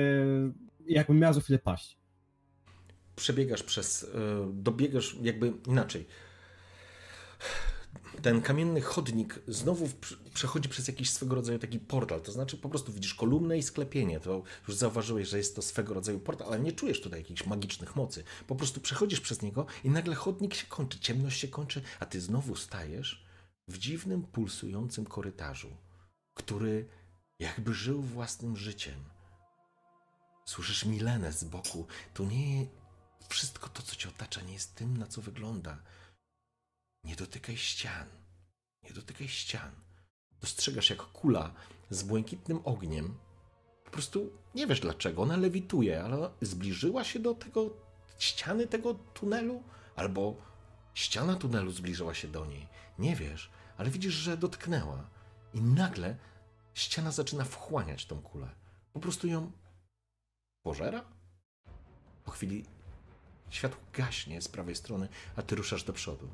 jakbym 0.88 1.20
miał 1.20 1.34
za 1.34 1.42
chwilę 1.42 1.60
paść. 1.60 1.98
Przebiegasz 3.15 3.64
przez, 3.64 4.03
y, 4.03 4.07
dobiegasz 4.53 5.15
jakby 5.22 5.53
inaczej. 5.68 6.06
Ten 8.22 8.41
kamienny 8.41 8.81
chodnik 8.81 9.40
znowu 9.48 9.90
przechodzi 10.34 10.69
przez 10.69 10.88
jakiś 10.88 11.10
swego 11.10 11.35
rodzaju 11.35 11.60
taki 11.60 11.80
portal, 11.80 12.22
to 12.22 12.31
znaczy 12.31 12.57
po 12.57 12.69
prostu 12.69 12.94
widzisz 12.94 13.14
kolumnę 13.14 13.57
i 13.57 13.64
sklepienie, 13.64 14.19
to 14.19 14.44
już 14.68 14.77
zauważyłeś, 14.77 15.27
że 15.27 15.38
jest 15.38 15.56
to 15.56 15.61
swego 15.61 15.94
rodzaju 15.94 16.19
portal, 16.19 16.48
ale 16.48 16.60
nie 16.60 16.72
czujesz 16.72 17.02
tutaj 17.02 17.19
jakichś 17.19 17.45
magicznych 17.45 17.95
mocy. 17.95 18.23
Po 18.48 18.56
prostu 18.56 18.81
przechodzisz 18.81 19.22
przez 19.22 19.41
niego 19.41 19.65
i 19.84 19.90
nagle 19.90 20.15
chodnik 20.15 20.53
się 20.53 20.68
kończy, 20.68 20.99
ciemność 20.99 21.40
się 21.40 21.48
kończy, 21.48 21.81
a 21.99 22.06
ty 22.06 22.22
znowu 22.22 22.56
stajesz 22.56 23.26
w 23.68 23.77
dziwnym, 23.77 24.23
pulsującym 24.23 25.06
korytarzu, 25.06 25.77
który 26.34 26.88
jakby 27.40 27.73
żył 27.73 28.02
własnym 28.02 28.57
życiem. 28.57 29.03
Słyszysz 30.45 30.85
Milenę 30.85 31.34
z 31.34 31.44
boku. 31.44 31.88
To 32.14 32.26
nie 32.26 32.65
wszystko 33.30 33.70
to, 33.70 33.84
co 33.84 33.95
cię 33.95 34.10
otacza, 34.10 34.41
nie 34.41 34.54
jest 34.54 34.76
tym, 34.76 34.98
na 34.98 35.08
co 35.08 35.22
wygląda. 35.22 35.78
Nie 37.04 37.16
dotykaj 37.16 37.58
ścian. 37.58 38.08
Nie 38.84 38.94
dotykaj 38.94 39.28
ścian. 39.28 39.72
Dostrzegasz, 40.41 40.90
jak 40.90 41.00
kula 41.00 41.54
z 41.90 42.04
błękitnym 42.04 42.60
ogniem. 42.64 43.18
Po 43.86 43.91
prostu 43.91 44.32
nie 44.56 44.68
wiesz 44.68 44.80
dlaczego. 44.80 45.22
Ona 45.22 45.38
lewituje, 45.38 46.04
ale 46.04 46.30
zbliżyła 46.41 47.04
się 47.04 47.20
do 47.20 47.34
tego 47.34 47.70
ściany 48.20 48.68
tego 48.68 48.94
tunelu, 48.94 49.64
albo 49.95 50.36
ściana 50.94 51.36
tunelu 51.36 51.72
zbliżyła 51.72 52.14
się 52.14 52.28
do 52.28 52.45
niej. 52.45 52.68
Nie 53.00 53.16
wiesz, 53.16 53.52
ale 53.78 53.90
widzisz, 53.90 54.14
że 54.14 54.38
dotknęła. 54.38 55.10
I 55.54 55.62
nagle 55.62 56.18
ściana 56.74 57.12
zaczyna 57.12 57.44
wchłaniać 57.44 58.06
tą 58.06 58.22
kulę. 58.22 58.50
Po 58.94 59.00
prostu 59.00 59.28
ją 59.28 59.52
pożera? 60.64 61.06
Po 62.24 62.32
chwili 62.32 62.66
światło 63.49 63.82
gaśnie 63.94 64.41
z 64.41 64.48
prawej 64.48 64.76
strony, 64.76 65.07
a 65.36 65.41
ty 65.41 65.56
ruszasz 65.56 65.84
do 65.84 65.94
przodu. 65.94 66.30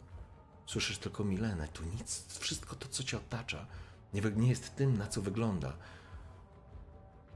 Słyszysz 0.65 0.97
tylko 0.97 1.23
Milenę, 1.23 1.67
tu 1.67 1.83
nic, 1.83 2.37
wszystko 2.39 2.75
to, 2.75 2.87
co 2.87 3.03
cię 3.03 3.17
otacza, 3.17 3.65
nie, 4.13 4.21
nie 4.21 4.49
jest 4.49 4.75
tym, 4.75 4.97
na 4.97 5.07
co 5.07 5.21
wygląda. 5.21 5.77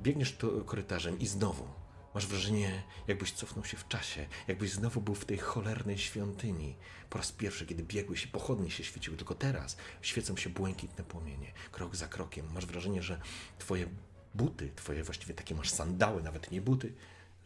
Biegniesz 0.02 0.38
tu 0.38 0.66
korytarzem 0.66 1.20
i 1.20 1.28
znowu 1.28 1.68
masz 2.14 2.28
wrażenie, 2.28 2.84
jakbyś 3.08 3.32
cofnął 3.32 3.66
się 3.66 3.78
w 3.78 3.88
czasie, 3.88 4.28
jakbyś 4.48 4.72
znowu 4.72 5.02
był 5.02 5.16
w 5.16 5.26
tej 5.26 5.38
cholernej 5.38 5.98
świątyni. 5.98 6.76
Po 7.10 7.18
raz 7.18 7.32
pierwszy, 7.32 7.66
kiedy 7.66 7.84
biegłeś 7.84 8.26
i 8.26 8.28
pochodnie 8.28 8.72
się 8.72 8.84
świeciły, 8.84 9.18
tylko 9.18 9.36
teraz 9.36 9.78
świecą 10.02 10.38
się 10.38 10.50
błękitne 10.50 11.04
płomienie. 11.04 11.54
Krok 11.72 11.96
za 11.96 12.08
krokiem 12.08 12.54
masz 12.54 12.66
wrażenie, 12.66 13.02
że 13.02 13.20
twoje 13.60 13.90
buty, 14.36 14.72
twoje 14.76 15.04
właściwie 15.04 15.34
takie 15.34 15.56
masz 15.56 15.70
sandały, 15.70 16.24
nawet 16.24 16.52
nie 16.52 16.62
buty, 16.62 16.94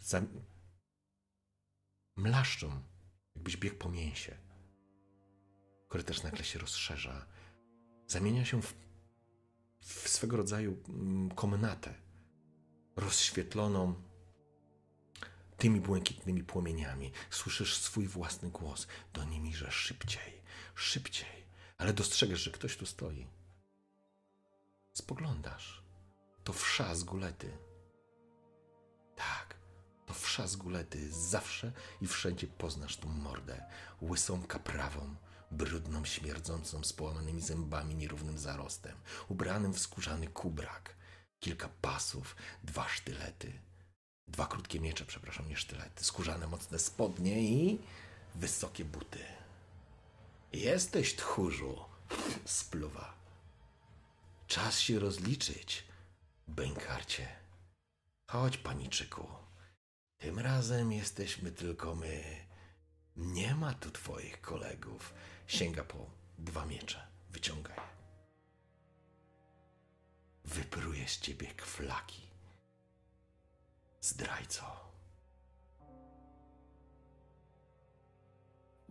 za... 0.02 0.22
mlaszczą, 2.18 2.82
jakbyś 3.36 3.58
biegł 3.58 3.76
po 3.76 3.90
mięsie. 3.90 4.38
Korytarz 5.88 6.24
nagle 6.24 6.44
się 6.44 6.60
rozszerza. 6.60 7.26
Zamienia 8.08 8.46
się 8.46 8.62
w, 8.62 8.74
w 9.80 10.10
swego 10.10 10.38
rodzaju 10.38 10.84
mm, 10.90 11.32
komnatę, 11.32 11.94
rozświetloną 12.96 13.96
tymi 15.58 15.82
błękitnymi 15.82 16.44
płomieniami. 16.44 17.12
Słyszysz 17.30 17.78
swój 17.78 18.08
własny 18.08 18.50
głos 18.50 18.88
do 19.14 19.24
nimi, 19.24 19.56
że 19.56 19.72
szybciej, 19.72 20.42
szybciej, 20.76 21.48
ale 21.78 21.94
dostrzegasz, 21.94 22.40
że 22.40 22.52
ktoś 22.52 22.78
tu 22.78 22.86
stoi. 22.86 23.28
Spoglądasz. 24.94 25.84
To 26.44 26.54
wsza 26.54 26.96
z 26.96 27.04
gulety. 27.04 27.58
Tak, 29.16 29.57
to 30.08 30.48
z 30.48 30.56
gulety. 30.56 31.12
Zawsze 31.12 31.72
i 32.02 32.08
wszędzie 32.08 32.48
poznasz 32.48 32.98
tą 32.98 33.10
mordę. 33.10 33.66
Łysą 34.02 34.44
kaprawą, 34.44 35.16
brudną, 35.52 36.06
śmierdzącą, 36.06 36.84
z 36.84 36.94
połamanymi 36.94 37.42
zębami, 37.42 37.96
nierównym 37.96 38.38
zarostem, 38.38 38.98
ubranym 39.28 39.74
w 39.74 39.80
skórzany 39.80 40.28
kubrak, 40.28 40.96
kilka 41.40 41.70
pasów, 41.82 42.36
dwa 42.64 42.88
sztylety, 42.90 43.60
dwa 44.28 44.46
krótkie 44.46 44.80
miecze, 44.80 45.06
przepraszam, 45.06 45.50
nie 45.50 45.58
sztylety, 45.58 46.04
skórzane 46.04 46.48
mocne 46.48 46.80
spodnie 46.80 47.42
i 47.42 47.80
wysokie 48.36 48.86
buty. 48.86 49.20
Jesteś 50.54 51.16
tchórzu, 51.16 51.86
spluwa. 52.46 53.14
Czas 54.48 54.80
się 54.80 55.00
rozliczyć, 55.00 55.84
bękarcie. 56.48 57.28
Chodź, 58.32 58.58
paniczyku. 58.58 59.47
Tym 60.20 60.40
razem 60.40 60.92
jesteśmy 60.92 61.52
tylko 61.52 61.96
my. 61.96 62.46
Nie 63.16 63.56
ma 63.56 63.74
tu 63.74 63.92
twoich 63.92 64.42
kolegów. 64.42 65.14
Sięga 65.48 65.84
po 65.84 66.10
dwa 66.38 66.66
miecze. 66.66 67.08
Wyciąga 67.30 67.74
je. 67.74 67.82
Wypruje 70.46 71.08
z 71.08 71.20
ciebie 71.20 71.48
kwlaki. 71.48 72.22
Zdrajco. 74.02 74.87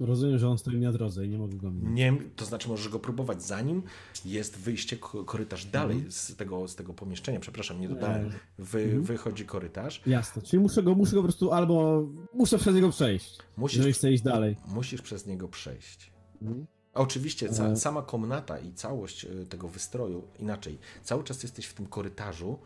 Rozumiem, 0.01 0.39
że 0.39 0.49
on 0.49 0.59
stoi 0.59 0.79
na 0.81 0.93
drodze 0.93 1.27
i 1.27 1.29
nie 1.29 1.39
mogę 1.39 1.57
go 1.57 1.71
minąć. 1.71 1.95
Nie, 1.97 2.17
to 2.37 2.45
znaczy 2.45 2.69
możesz 2.69 2.89
go 2.89 2.99
próbować 2.99 3.43
zanim 3.43 3.83
jest 4.25 4.57
wyjście, 4.59 4.97
ko- 4.97 5.25
korytarz 5.25 5.65
dalej 5.67 6.05
z, 6.09 6.37
tego, 6.37 6.69
z 6.69 6.75
tego 6.77 6.95
pomieszczenia. 6.95 7.41
Przepraszam, 7.41 7.81
nie 7.81 7.89
dodałem. 7.89 8.31
Wy, 8.59 9.01
Wychodzi 9.01 9.45
korytarz. 9.45 10.03
Jasne, 10.07 10.43
czyli 10.43 10.63
muszę 10.63 10.83
go, 10.83 10.95
muszę 10.95 11.13
go 11.13 11.17
po 11.19 11.23
prostu 11.23 11.53
albo 11.53 12.07
muszę 12.35 12.59
przez 12.59 12.75
niego 12.75 12.91
przejść, 12.91 13.39
Musisz, 13.57 13.77
jeżeli 13.77 13.93
chcę 13.95 14.13
iść 14.13 14.23
dalej. 14.23 14.57
musisz 14.69 15.03
przez 15.03 15.27
niego 15.27 15.49
przejść. 15.49 16.13
Mhm. 16.43 16.67
A 16.95 17.01
Oczywiście, 17.01 17.49
ca, 17.49 17.67
E. 17.69 17.77
sama 17.77 18.03
komnata 18.03 18.59
i 18.59 18.73
całość 18.73 19.25
e, 19.25 19.47
tego 19.47 19.69
wystroju, 19.69 20.23
inaczej, 20.39 20.79
cały 21.03 21.25
czas 21.25 21.43
jesteś 21.43 21.67
w 21.67 21.75
tym 21.75 21.87
korytarzu, 21.87 22.59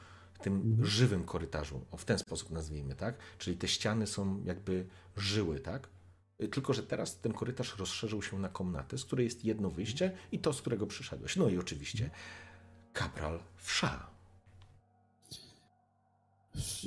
tym 0.43 0.55
Mhm. 0.55 0.85
żywym 0.87 1.25
korytarzu, 1.25 1.81
o 1.91 1.97
w 1.97 2.05
ten 2.05 2.19
sposób 2.19 2.51
nazwijmy, 2.51 2.95
tak? 2.95 3.15
Czyli 3.39 3.57
te 3.57 3.69
ściany 3.69 4.07
są 4.07 4.43
jakby 4.45 4.87
żyły, 5.17 5.61
tak? 5.61 5.89
E, 6.41 6.49
Tylko, 6.49 6.73
że 6.73 6.83
teraz 6.83 7.21
ten 7.21 7.33
korytarz 7.33 7.79
rozszerzył 7.79 8.23
się 8.23 8.39
na 8.39 8.49
komnatę, 8.49 8.99
z 8.99 9.05
której 9.05 9.25
jest 9.25 9.45
jedno 9.45 9.71
wyjście 9.71 10.13
i 10.33 10.39
to, 10.39 10.53
z 10.53 10.61
którego 10.61 10.87
przyszedłeś. 10.87 11.37
No 11.37 11.49
i 11.49 11.59
oczywiście 11.59 12.11
kapral 12.93 13.41
Wsza. 13.57 14.11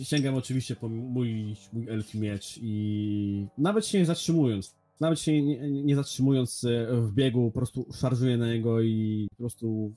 Sięgam 0.03 0.35
oczywiście 0.35 0.75
po 0.75 0.89
mój, 0.89 1.55
mój 1.73 1.89
elfi 1.89 2.19
miecz 2.19 2.59
i 2.61 3.47
nawet 3.57 3.85
się 3.87 3.99
nie 3.99 4.05
zatrzymując, 4.05 4.75
nawet 4.99 5.19
się 5.19 5.41
nie, 5.41 5.71
nie 5.83 5.95
zatrzymując 5.95 6.63
e, 6.63 6.87
w 7.01 7.13
biegu, 7.13 7.51
po 7.51 7.59
prostu 7.59 7.87
szarżuję 7.93 8.37
na 8.37 8.47
niego 8.47 8.81
i 8.81 9.27
po 9.31 9.35
prostu 9.37 9.95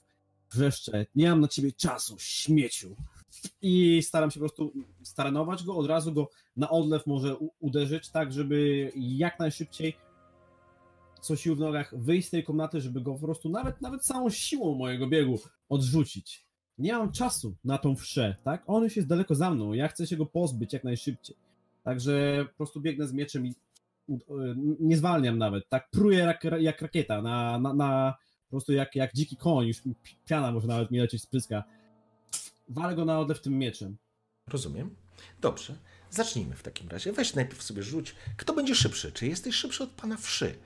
wrzeszczę. 0.53 1.07
Nie 1.15 1.31
mam 1.31 1.41
na 1.41 1.49
ciebie 1.49 1.73
czasu, 1.73 2.17
śmieciu. 2.19 2.97
I 3.63 4.03
staram 4.03 4.31
się 4.31 4.41
po 4.41 4.47
prostu 4.47 4.73
staranować 5.03 5.65
go, 5.65 5.77
od 5.77 5.87
razu 5.87 6.13
go 6.13 6.29
na 6.57 6.71
odlew 6.71 7.07
może 7.07 7.37
uderzyć, 7.61 8.11
tak 8.11 8.33
żeby 8.33 8.93
jak 8.97 9.39
najszybciej 9.39 9.97
co 11.21 11.37
sił 11.37 11.57
w 11.57 11.59
nogach 11.59 11.95
wyjść 11.99 12.29
z 12.29 12.31
tej 12.31 12.45
komnaty, 12.45 12.81
żeby 12.81 13.01
go 13.01 13.15
po 13.15 13.21
prostu 13.21 13.49
nawet, 13.49 13.81
nawet 13.81 14.03
całą 14.03 14.31
siłą 14.31 14.75
mojego 14.75 15.07
biegu 15.07 15.39
odrzucić 15.69 16.47
nie 16.79 16.93
mam 16.93 17.13
czasu 17.13 17.57
na 17.65 17.79
tą 17.79 17.95
wszę, 17.97 18.37
tak? 18.45 18.63
On 18.67 18.85
już 18.85 18.97
jest 18.97 19.09
daleko 19.09 19.35
za 19.35 19.51
mną, 19.51 19.73
ja 19.73 19.89
chcę 19.89 20.07
się 20.07 20.17
go 20.17 20.27
pozbyć 20.27 20.73
jak 20.73 20.85
najszybciej. 20.85 21.37
Także 21.83 22.45
po 22.51 22.57
prostu 22.57 22.81
biegnę 22.81 23.07
z 23.07 23.13
mieczem 23.13 23.47
i 23.47 23.55
u- 24.07 24.19
nie 24.81 24.97
zwalniam 24.97 25.39
nawet, 25.39 25.69
tak? 25.69 25.91
Pruję 25.91 26.19
jak, 26.19 26.45
jak 26.61 26.83
rakieta, 26.83 27.23
na, 27.23 27.59
na, 27.59 27.75
na 27.75 28.15
po 28.45 28.51
prostu 28.51 28.73
jak, 28.73 28.97
jak 28.97 29.15
dziki 29.15 29.37
koń, 29.37 29.67
już 29.67 29.81
pi- 29.81 29.95
piana 30.25 30.53
może 30.53 30.69
nawet 30.69 30.91
mi 30.91 30.99
lecieć 30.99 31.23
z 31.23 31.27
pyska. 31.27 31.65
Walę 32.69 32.95
go 32.95 33.05
na 33.05 33.21
odlew 33.21 33.41
tym 33.41 33.59
mieczem. 33.59 33.97
Rozumiem. 34.47 34.97
Dobrze. 35.41 35.77
Zacznijmy 36.11 36.57
w 36.57 36.63
takim 36.63 36.89
razie. 36.89 37.13
Weź 37.13 37.35
najpierw 37.35 37.63
sobie 37.63 37.83
rzuć, 37.83 38.15
kto 38.37 38.55
będzie 38.55 38.75
szybszy. 38.75 39.13
Czy 39.13 39.27
jesteś 39.27 39.55
szybszy 39.55 39.85
od 39.85 39.91
pana 39.91 40.17
wszy? 40.17 40.59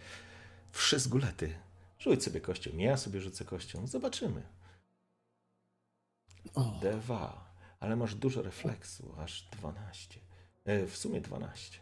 Wszy 0.73 0.99
z 0.99 1.09
gulety. 1.09 1.55
Rzuć 1.99 2.25
sobie 2.25 2.41
kością. 2.41 2.71
Ja 2.77 2.97
sobie 2.97 3.21
rzucę 3.21 3.45
kością. 3.45 3.87
Zobaczymy. 3.87 4.43
O, 6.55 6.81
Dwa. 6.83 7.55
Ale 7.81 7.97
masz 7.97 8.15
dużo 8.15 8.43
refleksu, 8.43 9.15
aż 9.19 9.43
12. 9.43 10.21
E, 10.65 10.87
w 10.87 10.97
sumie 10.97 11.21
12. 11.21 11.79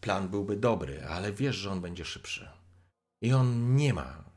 Plan 0.00 0.28
byłby 0.28 0.56
dobry, 0.56 1.04
ale 1.04 1.32
wiesz, 1.32 1.56
że 1.56 1.70
on 1.70 1.80
będzie 1.80 2.04
szybszy. 2.04 2.48
I 3.20 3.32
on 3.32 3.76
nie 3.76 3.94
ma 3.94 4.27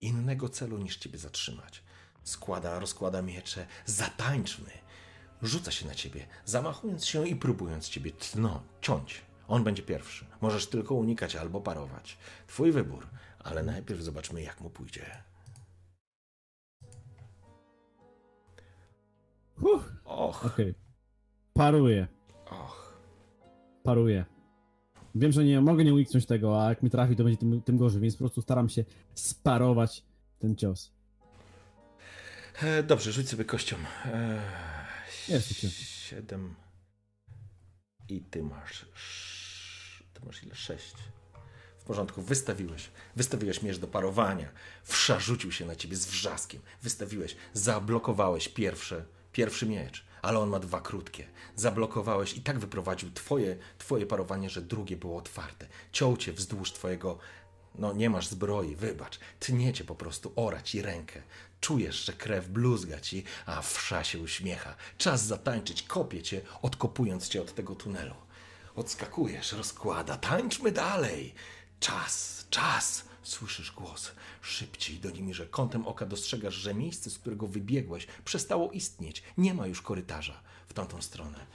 innego 0.00 0.48
celu 0.48 0.78
niż 0.78 0.96
ciebie 0.96 1.18
zatrzymać. 1.18 1.82
Składa, 2.22 2.78
rozkłada 2.78 3.22
miecze, 3.22 3.66
zatańczmy. 3.86 4.70
Rzuca 5.42 5.70
się 5.70 5.86
na 5.86 5.94
ciebie, 5.94 6.26
zamachując 6.44 7.06
się 7.06 7.28
i 7.28 7.36
próbując 7.36 7.88
ciebie 7.88 8.12
tno, 8.12 8.62
ciąć. 8.80 9.22
On 9.48 9.64
będzie 9.64 9.82
pierwszy. 9.82 10.26
Możesz 10.40 10.66
tylko 10.66 10.94
unikać 10.94 11.36
albo 11.36 11.60
parować. 11.60 12.18
Twój 12.46 12.72
wybór, 12.72 13.06
ale 13.38 13.62
najpierw 13.62 14.00
zobaczmy, 14.00 14.42
jak 14.42 14.60
mu 14.60 14.70
pójdzie. 14.70 15.22
Huh, 19.60 19.82
Och, 20.04 20.44
Okej. 20.44 20.74
Paruję, 21.54 22.06
och. 22.50 22.92
paruję. 23.82 24.24
Wiem, 25.18 25.32
że 25.32 25.44
nie 25.44 25.60
mogę 25.60 25.84
nie 25.84 25.94
uniknąć 25.94 26.26
tego, 26.26 26.64
a 26.64 26.68
jak 26.68 26.82
mi 26.82 26.90
trafi, 26.90 27.16
to 27.16 27.24
będzie 27.24 27.38
tym, 27.38 27.62
tym 27.62 27.76
gorzej, 27.76 28.00
więc 28.00 28.14
po 28.14 28.18
prostu 28.18 28.42
staram 28.42 28.68
się 28.68 28.84
sparować 29.14 30.04
ten 30.38 30.56
cios. 30.56 30.92
E, 32.62 32.82
dobrze, 32.82 33.12
rzuć 33.12 33.28
sobie 33.28 33.44
kością. 33.44 33.76
E, 34.04 34.42
Jest 35.28 35.60
cię. 35.60 35.70
Siedem. 35.70 36.54
I 38.08 38.20
ty 38.20 38.42
masz. 38.42 38.82
sz- 38.94 40.06
Ty 40.12 40.26
masz 40.26 40.42
ile? 40.42 40.54
Sześć. 40.54 40.94
W 41.78 41.84
porządku, 41.84 42.22
wystawiłeś. 42.22 42.90
Wystawiłeś 43.16 43.62
miecz 43.62 43.78
do 43.78 43.86
parowania. 43.86 44.48
Wsza 44.84 45.20
rzucił 45.20 45.52
się 45.52 45.66
na 45.66 45.76
ciebie 45.76 45.96
z 45.96 46.06
wrzaskiem. 46.06 46.62
Wystawiłeś, 46.82 47.36
zablokowałeś 47.52 48.48
pierwsze, 48.48 49.04
pierwszy 49.32 49.66
miecz, 49.66 50.04
ale 50.22 50.38
on 50.38 50.48
ma 50.48 50.58
dwa 50.58 50.80
krótkie. 50.80 51.26
Zablokowałeś 51.56 52.36
i 52.36 52.40
tak 52.40 52.58
wyprowadził 52.58 53.10
twoje, 53.10 53.56
twoje 53.78 54.06
parowanie, 54.06 54.50
że 54.50 54.62
drugie 54.62 54.96
było 54.96 55.18
otwarte. 55.18 55.66
Ciął 55.92 56.16
cię 56.16 56.32
wzdłuż 56.32 56.72
twojego 56.72 57.18
no 57.78 57.92
nie 57.92 58.10
masz 58.10 58.28
zbroi, 58.28 58.76
wybacz. 58.76 59.18
Tnie 59.40 59.72
cię 59.72 59.84
po 59.84 59.94
prostu 59.94 60.32
ora 60.36 60.62
ci 60.62 60.82
rękę. 60.82 61.22
Czujesz, 61.60 62.04
że 62.04 62.12
krew 62.12 62.48
bluzga 62.48 63.00
ci, 63.00 63.24
a 63.46 63.62
wsza 63.62 64.04
się 64.04 64.18
uśmiecha. 64.18 64.74
Czas 64.98 65.26
zatańczyć, 65.26 65.82
kopie 65.82 66.22
cię, 66.22 66.40
odkopując 66.62 67.28
cię 67.28 67.42
od 67.42 67.54
tego 67.54 67.74
tunelu. 67.74 68.14
Odskakujesz, 68.76 69.52
rozkłada, 69.52 70.16
tańczmy 70.16 70.72
dalej. 70.72 71.34
Czas, 71.80 72.46
czas. 72.50 73.04
Słyszysz 73.26 73.72
głos. 73.72 74.12
Szybciej 74.42 74.98
do 74.98 75.10
nimi, 75.10 75.34
że 75.34 75.46
kątem 75.46 75.86
oka 75.86 76.06
dostrzegasz, 76.06 76.54
że 76.54 76.74
miejsce, 76.74 77.10
z 77.10 77.18
którego 77.18 77.46
wybiegłeś, 77.46 78.06
przestało 78.24 78.70
istnieć. 78.70 79.22
Nie 79.38 79.54
ma 79.54 79.66
już 79.66 79.82
korytarza 79.82 80.42
w 80.68 80.74
tamtą 80.74 81.02
stronę. 81.02 81.46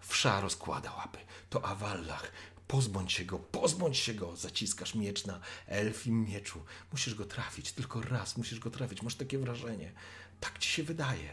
Wsza 0.00 0.40
rozkłada 0.40 0.92
łapy. 0.92 1.18
To 1.50 1.64
Awallach. 1.64 2.32
Pozbądź 2.66 3.12
się 3.12 3.24
go, 3.24 3.38
pozbądź 3.38 3.96
się 3.96 4.14
go. 4.14 4.36
Zaciskasz 4.36 4.94
miecz 4.94 5.26
na 5.26 5.40
elfim 5.66 6.24
mieczu. 6.24 6.58
Musisz 6.92 7.14
go 7.14 7.24
trafić, 7.24 7.72
tylko 7.72 8.02
raz 8.02 8.36
musisz 8.36 8.58
go 8.58 8.70
trafić. 8.70 9.02
Masz 9.02 9.14
takie 9.14 9.38
wrażenie. 9.38 9.92
Tak 10.40 10.58
ci 10.58 10.68
się 10.68 10.82
wydaje. 10.82 11.30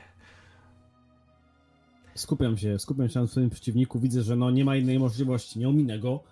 Skupiam 2.15 2.57
się, 2.57 2.80
skupiam 2.80 3.10
się 3.10 3.19
na 3.19 3.28
swoim 3.28 3.49
przeciwniku, 3.49 3.99
widzę, 3.99 4.24
że 4.24 4.36
no 4.36 4.52
nie 4.52 4.65
ma 4.65 4.76
innej 4.76 4.99
możliwości, 4.99 5.60
nie 5.60 5.69
ominę 5.69 5.99
go, 5.99 6.24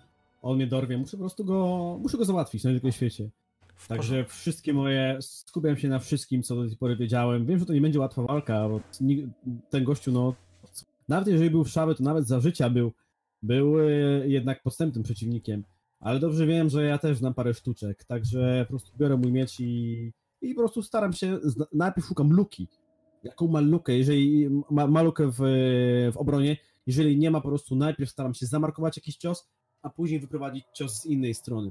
on 0.42 0.56
mnie 0.56 0.66
dorwie, 0.66 0.98
muszę 0.98 1.10
po 1.10 1.22
prostu 1.22 1.44
go, 1.44 1.98
muszę 2.02 2.18
go 2.18 2.24
załatwić 2.24 2.64
na 2.64 2.70
wielkim 2.70 2.92
świecie. 2.92 3.30
W 3.76 3.88
Także 3.88 4.24
wszystkie 4.24 4.72
moje, 4.72 5.18
skupiam 5.20 5.76
się 5.76 5.88
na 5.88 5.98
wszystkim, 5.98 6.42
co 6.42 6.56
do 6.56 6.68
tej 6.68 6.76
pory 6.76 6.96
wiedziałem. 6.96 7.46
Wiem, 7.46 7.58
że 7.58 7.66
to 7.66 7.72
nie 7.72 7.80
będzie 7.80 8.00
łatwa 8.00 8.22
walka, 8.22 8.68
bo 8.68 8.80
ten 9.70 9.84
gościu, 9.84 10.12
no, 10.12 10.34
nawet 11.08 11.28
jeżeli 11.28 11.50
był 11.50 11.64
wszały, 11.64 11.94
to 11.94 12.04
nawet 12.04 12.26
za 12.26 12.40
życia 12.40 12.70
był, 12.70 12.92
był 13.42 13.80
e, 13.80 13.84
jednak 14.28 14.62
podstępnym 14.62 15.04
przeciwnikiem. 15.04 15.64
Ale 16.00 16.20
dobrze 16.20 16.46
wiem, 16.46 16.68
że 16.68 16.84
ja 16.84 16.98
też 16.98 17.18
znam 17.18 17.34
parę 17.34 17.54
sztuczek, 17.54 18.04
także 18.04 18.64
po 18.64 18.70
prostu 18.70 18.98
biorę 18.98 19.16
mój 19.16 19.32
miecz 19.32 19.60
i, 19.60 20.12
i 20.42 20.54
po 20.54 20.60
prostu 20.60 20.82
staram 20.82 21.12
się, 21.12 21.38
najpierw 21.72 22.06
szukam 22.06 22.32
luki. 22.32 22.68
Jaką 23.22 23.48
ma 23.48 23.60
lukę, 23.60 23.96
jeżeli 23.98 24.48
ma, 24.70 24.86
ma 24.86 25.02
lukę 25.02 25.30
w, 25.30 25.38
w 26.12 26.16
obronie, 26.16 26.56
jeżeli 26.86 27.18
nie 27.18 27.30
ma 27.30 27.40
po 27.40 27.48
prostu, 27.48 27.76
najpierw 27.76 28.10
staram 28.10 28.34
się 28.34 28.46
zamarkować 28.46 28.96
jakiś 28.96 29.16
cios, 29.16 29.48
a 29.82 29.90
później 29.90 30.20
wyprowadzić 30.20 30.64
cios 30.74 31.00
z 31.00 31.06
innej 31.06 31.34
strony. 31.34 31.70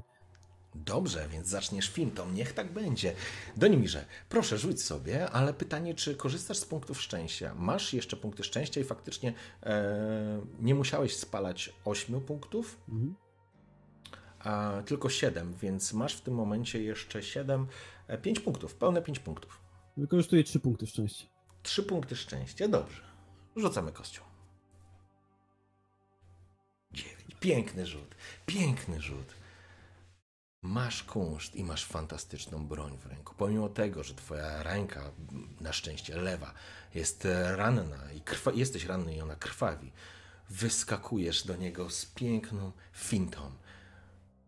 Dobrze, 0.76 1.28
więc 1.28 1.48
zaczniesz 1.48 1.88
fintą. 1.90 2.30
Niech 2.32 2.52
tak 2.52 2.72
będzie. 2.72 3.14
Donimirze, 3.56 4.04
proszę 4.28 4.58
rzuć 4.58 4.82
sobie, 4.82 5.30
ale 5.30 5.54
pytanie, 5.54 5.94
czy 5.94 6.14
korzystasz 6.16 6.56
z 6.56 6.64
punktów 6.64 7.00
szczęścia? 7.02 7.54
Masz 7.54 7.92
jeszcze 7.92 8.16
punkty 8.16 8.44
szczęścia 8.44 8.80
i 8.80 8.84
faktycznie 8.84 9.34
e, 9.62 10.42
nie 10.60 10.74
musiałeś 10.74 11.16
spalać 11.16 11.72
8 11.84 12.20
punktów, 12.20 12.78
Mhm. 12.88 13.14
a 14.38 14.82
tylko 14.86 15.08
7, 15.08 15.54
więc 15.62 15.92
masz 15.92 16.14
w 16.16 16.20
tym 16.20 16.34
momencie 16.34 16.82
jeszcze 16.82 17.22
7, 17.22 17.66
5 18.22 18.40
punktów, 18.40 18.74
pełne 18.74 19.02
5 19.02 19.18
punktów. 19.18 19.60
Wykorzystuję 19.96 20.44
trzy 20.44 20.60
punkty 20.60 20.86
szczęścia. 20.86 21.26
3 21.62 21.82
punkty 21.82 22.16
szczęścia, 22.16 22.68
dobrze. 22.68 23.02
Rzucamy 23.56 23.92
kością. 23.92 24.22
9. 26.92 27.36
Piękny 27.40 27.86
rzut, 27.86 28.14
piękny 28.46 29.00
rzut. 29.00 29.34
Masz 30.66 31.02
kunszt 31.02 31.54
i 31.54 31.64
masz 31.64 31.84
fantastyczną 31.84 32.66
broń 32.66 32.98
w 32.98 33.06
ręku. 33.06 33.34
Pomimo 33.38 33.68
tego, 33.68 34.04
że 34.04 34.14
twoja 34.14 34.62
ręka, 34.62 35.10
na 35.60 35.72
szczęście 35.72 36.16
lewa, 36.16 36.54
jest 36.94 37.28
ranna 37.56 38.12
i 38.12 38.20
krwa, 38.20 38.52
jesteś 38.52 38.84
ranny 38.84 39.16
i 39.16 39.20
ona 39.20 39.36
krwawi, 39.36 39.92
wyskakujesz 40.50 41.46
do 41.46 41.56
niego 41.56 41.90
z 41.90 42.06
piękną 42.06 42.72
fintą. 42.92 43.52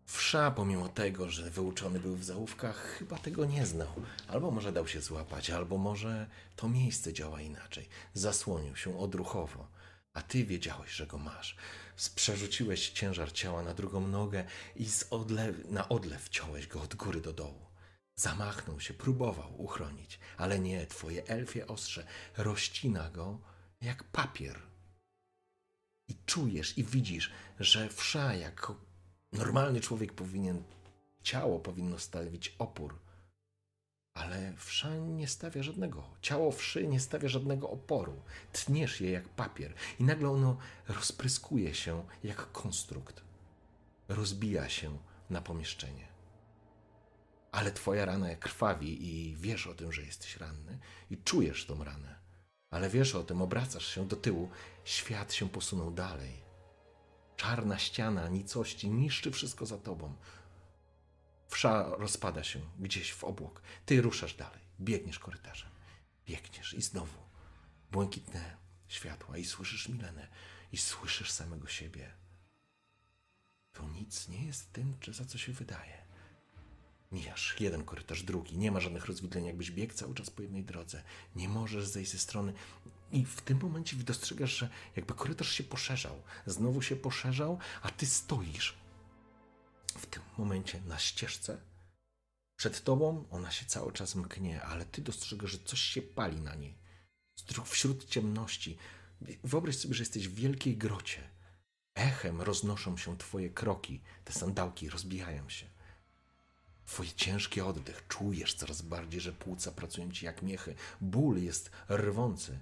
Wsza, 0.05 0.51
pomimo 0.51 0.89
tego, 0.89 1.29
że 1.29 1.49
wyuczony 1.49 1.99
był 1.99 2.15
w 2.15 2.23
załówkach, 2.23 2.75
chyba 2.97 3.17
tego 3.17 3.45
nie 3.45 3.65
znał. 3.65 3.93
Albo 4.27 4.51
może 4.51 4.71
dał 4.71 4.87
się 4.87 5.01
złapać, 5.01 5.49
albo 5.49 5.77
może 5.77 6.27
to 6.55 6.69
miejsce 6.69 7.13
działa 7.13 7.41
inaczej. 7.41 7.89
Zasłonił 8.13 8.75
się 8.75 8.99
odruchowo, 8.99 9.67
a 10.13 10.21
ty 10.21 10.45
wiedziałeś, 10.45 10.91
że 10.91 11.07
go 11.07 11.17
masz. 11.17 11.55
Przerzuciłeś 12.07 12.89
ciężar 12.89 13.31
ciała 13.31 13.63
na 13.63 13.73
drugą 13.73 14.07
nogę 14.07 14.45
i 14.75 14.85
z 14.85 15.07
odlew, 15.09 15.69
na 15.69 15.89
odlew 15.89 16.29
ciąłeś 16.29 16.67
go 16.67 16.81
od 16.81 16.95
góry 16.95 17.21
do 17.21 17.33
dołu. 17.33 17.65
Zamachnął 18.15 18.79
się, 18.79 18.93
próbował 18.93 19.61
uchronić, 19.61 20.19
ale 20.37 20.59
nie, 20.59 20.87
twoje 20.87 21.27
elfie 21.27 21.67
ostrze 21.67 22.05
rozcina 22.37 23.09
go 23.09 23.39
jak 23.81 24.03
papier. 24.03 24.61
I 26.07 26.15
czujesz 26.25 26.77
i 26.77 26.83
widzisz, 26.83 27.31
że 27.59 27.89
wsza 27.89 28.33
jak 28.33 28.71
normalny 29.33 29.81
człowiek 29.81 30.13
powinien, 30.13 30.63
ciało 31.23 31.59
powinno 31.59 31.99
stawić 31.99 32.55
opór, 32.59 32.99
ale 34.19 34.53
wsza 34.57 34.95
nie 34.95 35.27
stawia 35.27 35.63
żadnego. 35.63 36.03
Ciało 36.21 36.51
wszy 36.51 36.87
nie 36.87 36.99
stawia 36.99 37.29
żadnego 37.29 37.69
oporu. 37.69 38.21
Tniesz 38.53 39.01
je 39.01 39.11
jak 39.11 39.29
papier 39.29 39.73
i 39.99 40.03
nagle 40.03 40.29
ono 40.29 40.57
rozpryskuje 40.87 41.73
się 41.73 42.05
jak 42.23 42.51
konstrukt. 42.51 43.21
Rozbija 44.09 44.69
się 44.69 44.97
na 45.29 45.41
pomieszczenie. 45.41 46.07
Ale 47.51 47.71
twoja 47.71 48.05
rana 48.05 48.35
krwawi 48.35 49.07
i 49.07 49.35
wiesz 49.35 49.67
o 49.67 49.73
tym, 49.73 49.91
że 49.91 50.01
jesteś 50.01 50.37
ranny 50.37 50.79
i 51.09 51.17
czujesz 51.17 51.65
tą 51.65 51.83
ranę. 51.83 52.19
Ale 52.69 52.89
wiesz 52.89 53.15
o 53.15 53.23
tym, 53.23 53.41
obracasz 53.41 53.87
się 53.87 54.07
do 54.07 54.15
tyłu, 54.15 54.49
świat 54.83 55.33
się 55.33 55.49
posunął 55.49 55.91
dalej. 55.91 56.43
Czarna 57.35 57.77
ściana 57.77 58.27
nicości 58.27 58.89
niszczy 58.89 59.31
wszystko 59.31 59.65
za 59.65 59.77
tobą. 59.77 60.13
Wsza 61.49 61.95
rozpada 61.95 62.43
się 62.43 62.59
gdzieś 62.79 63.13
w 63.13 63.23
obłok. 63.23 63.61
Ty 63.85 64.01
ruszasz 64.01 64.33
dalej, 64.33 64.61
biegniesz 64.79 65.19
korytarzem. 65.19 65.69
Biegniesz 66.25 66.73
i 66.73 66.81
znowu 66.81 67.19
błękitne 67.91 68.57
światła 68.87 69.37
i 69.37 69.45
słyszysz 69.45 69.89
Milenę 69.89 70.27
i 70.71 70.77
słyszysz 70.77 71.31
samego 71.31 71.67
siebie. 71.67 72.11
To 73.73 73.89
nic 73.89 74.27
nie 74.27 74.45
jest 74.45 74.73
tym, 74.73 74.95
czy 74.99 75.13
za 75.13 75.25
co 75.25 75.37
się 75.37 75.53
wydaje. 75.53 75.99
Mijasz 77.11 77.55
jeden 77.59 77.83
korytarz, 77.83 78.23
drugi. 78.23 78.57
Nie 78.57 78.71
ma 78.71 78.79
żadnych 78.79 79.05
rozwidleń, 79.05 79.45
jakbyś 79.45 79.71
biegł 79.71 79.93
cały 79.93 80.15
czas 80.15 80.29
po 80.29 80.41
jednej 80.41 80.63
drodze. 80.63 81.03
Nie 81.35 81.49
możesz 81.49 81.87
zejść 81.87 82.11
ze 82.11 82.19
strony. 82.19 82.53
I 83.11 83.25
w 83.25 83.41
tym 83.41 83.59
momencie 83.61 83.95
dostrzegasz, 83.95 84.57
że 84.57 84.69
jakby 84.95 85.13
korytarz 85.13 85.51
się 85.51 85.63
poszerzał. 85.63 86.21
Znowu 86.45 86.81
się 86.81 86.95
poszerzał, 86.95 87.59
a 87.81 87.89
ty 87.89 88.05
stoisz 88.05 88.78
w 89.97 90.05
tym 90.05 90.23
momencie 90.37 90.81
na 90.81 90.99
ścieżce. 90.99 91.57
Przed 92.55 92.83
tobą 92.83 93.25
ona 93.31 93.51
się 93.51 93.65
cały 93.65 93.91
czas 93.93 94.15
mknie, 94.15 94.61
ale 94.61 94.85
ty 94.85 95.01
dostrzegasz, 95.01 95.51
że 95.51 95.59
coś 95.59 95.79
się 95.79 96.01
pali 96.01 96.41
na 96.41 96.55
niej. 96.55 96.77
Wśród 97.65 98.09
ciemności 98.09 98.77
Wyobraź 99.43 99.77
sobie, 99.77 99.93
że 99.93 100.01
jesteś 100.01 100.27
w 100.27 100.35
wielkiej 100.35 100.77
grocie. 100.77 101.21
Echem 101.95 102.41
roznoszą 102.41 102.97
się 102.97 103.17
twoje 103.17 103.49
kroki, 103.49 104.01
te 104.23 104.33
sandałki 104.33 104.89
rozbijają 104.89 105.49
się. 105.49 105.65
Twoje 106.85 107.11
ciężki 107.11 107.61
oddech, 107.61 108.07
czujesz 108.07 108.53
coraz 108.53 108.81
bardziej, 108.81 109.21
że 109.21 109.33
płuca 109.33 109.71
pracują 109.71 110.11
ci 110.11 110.25
jak 110.25 110.41
miechy. 110.41 110.75
Ból 111.01 111.43
jest 111.43 111.71
rwący, 111.89 112.59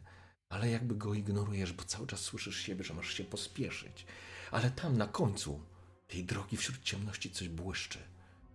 ale 0.49 0.69
jakby 0.69 0.95
go 0.95 1.13
ignorujesz, 1.13 1.73
bo 1.73 1.83
cały 1.83 2.07
czas 2.07 2.19
słyszysz 2.19 2.57
siebie, 2.61 2.83
że 2.83 2.93
masz 2.93 3.13
się 3.13 3.23
pospieszyć. 3.23 4.05
Ale 4.51 4.71
tam 4.71 4.97
na 4.97 5.07
końcu 5.07 5.61
tej 6.07 6.23
drogi 6.23 6.57
wśród 6.57 6.84
ciemności 6.84 7.31
coś 7.31 7.49
błyszczy, 7.49 7.99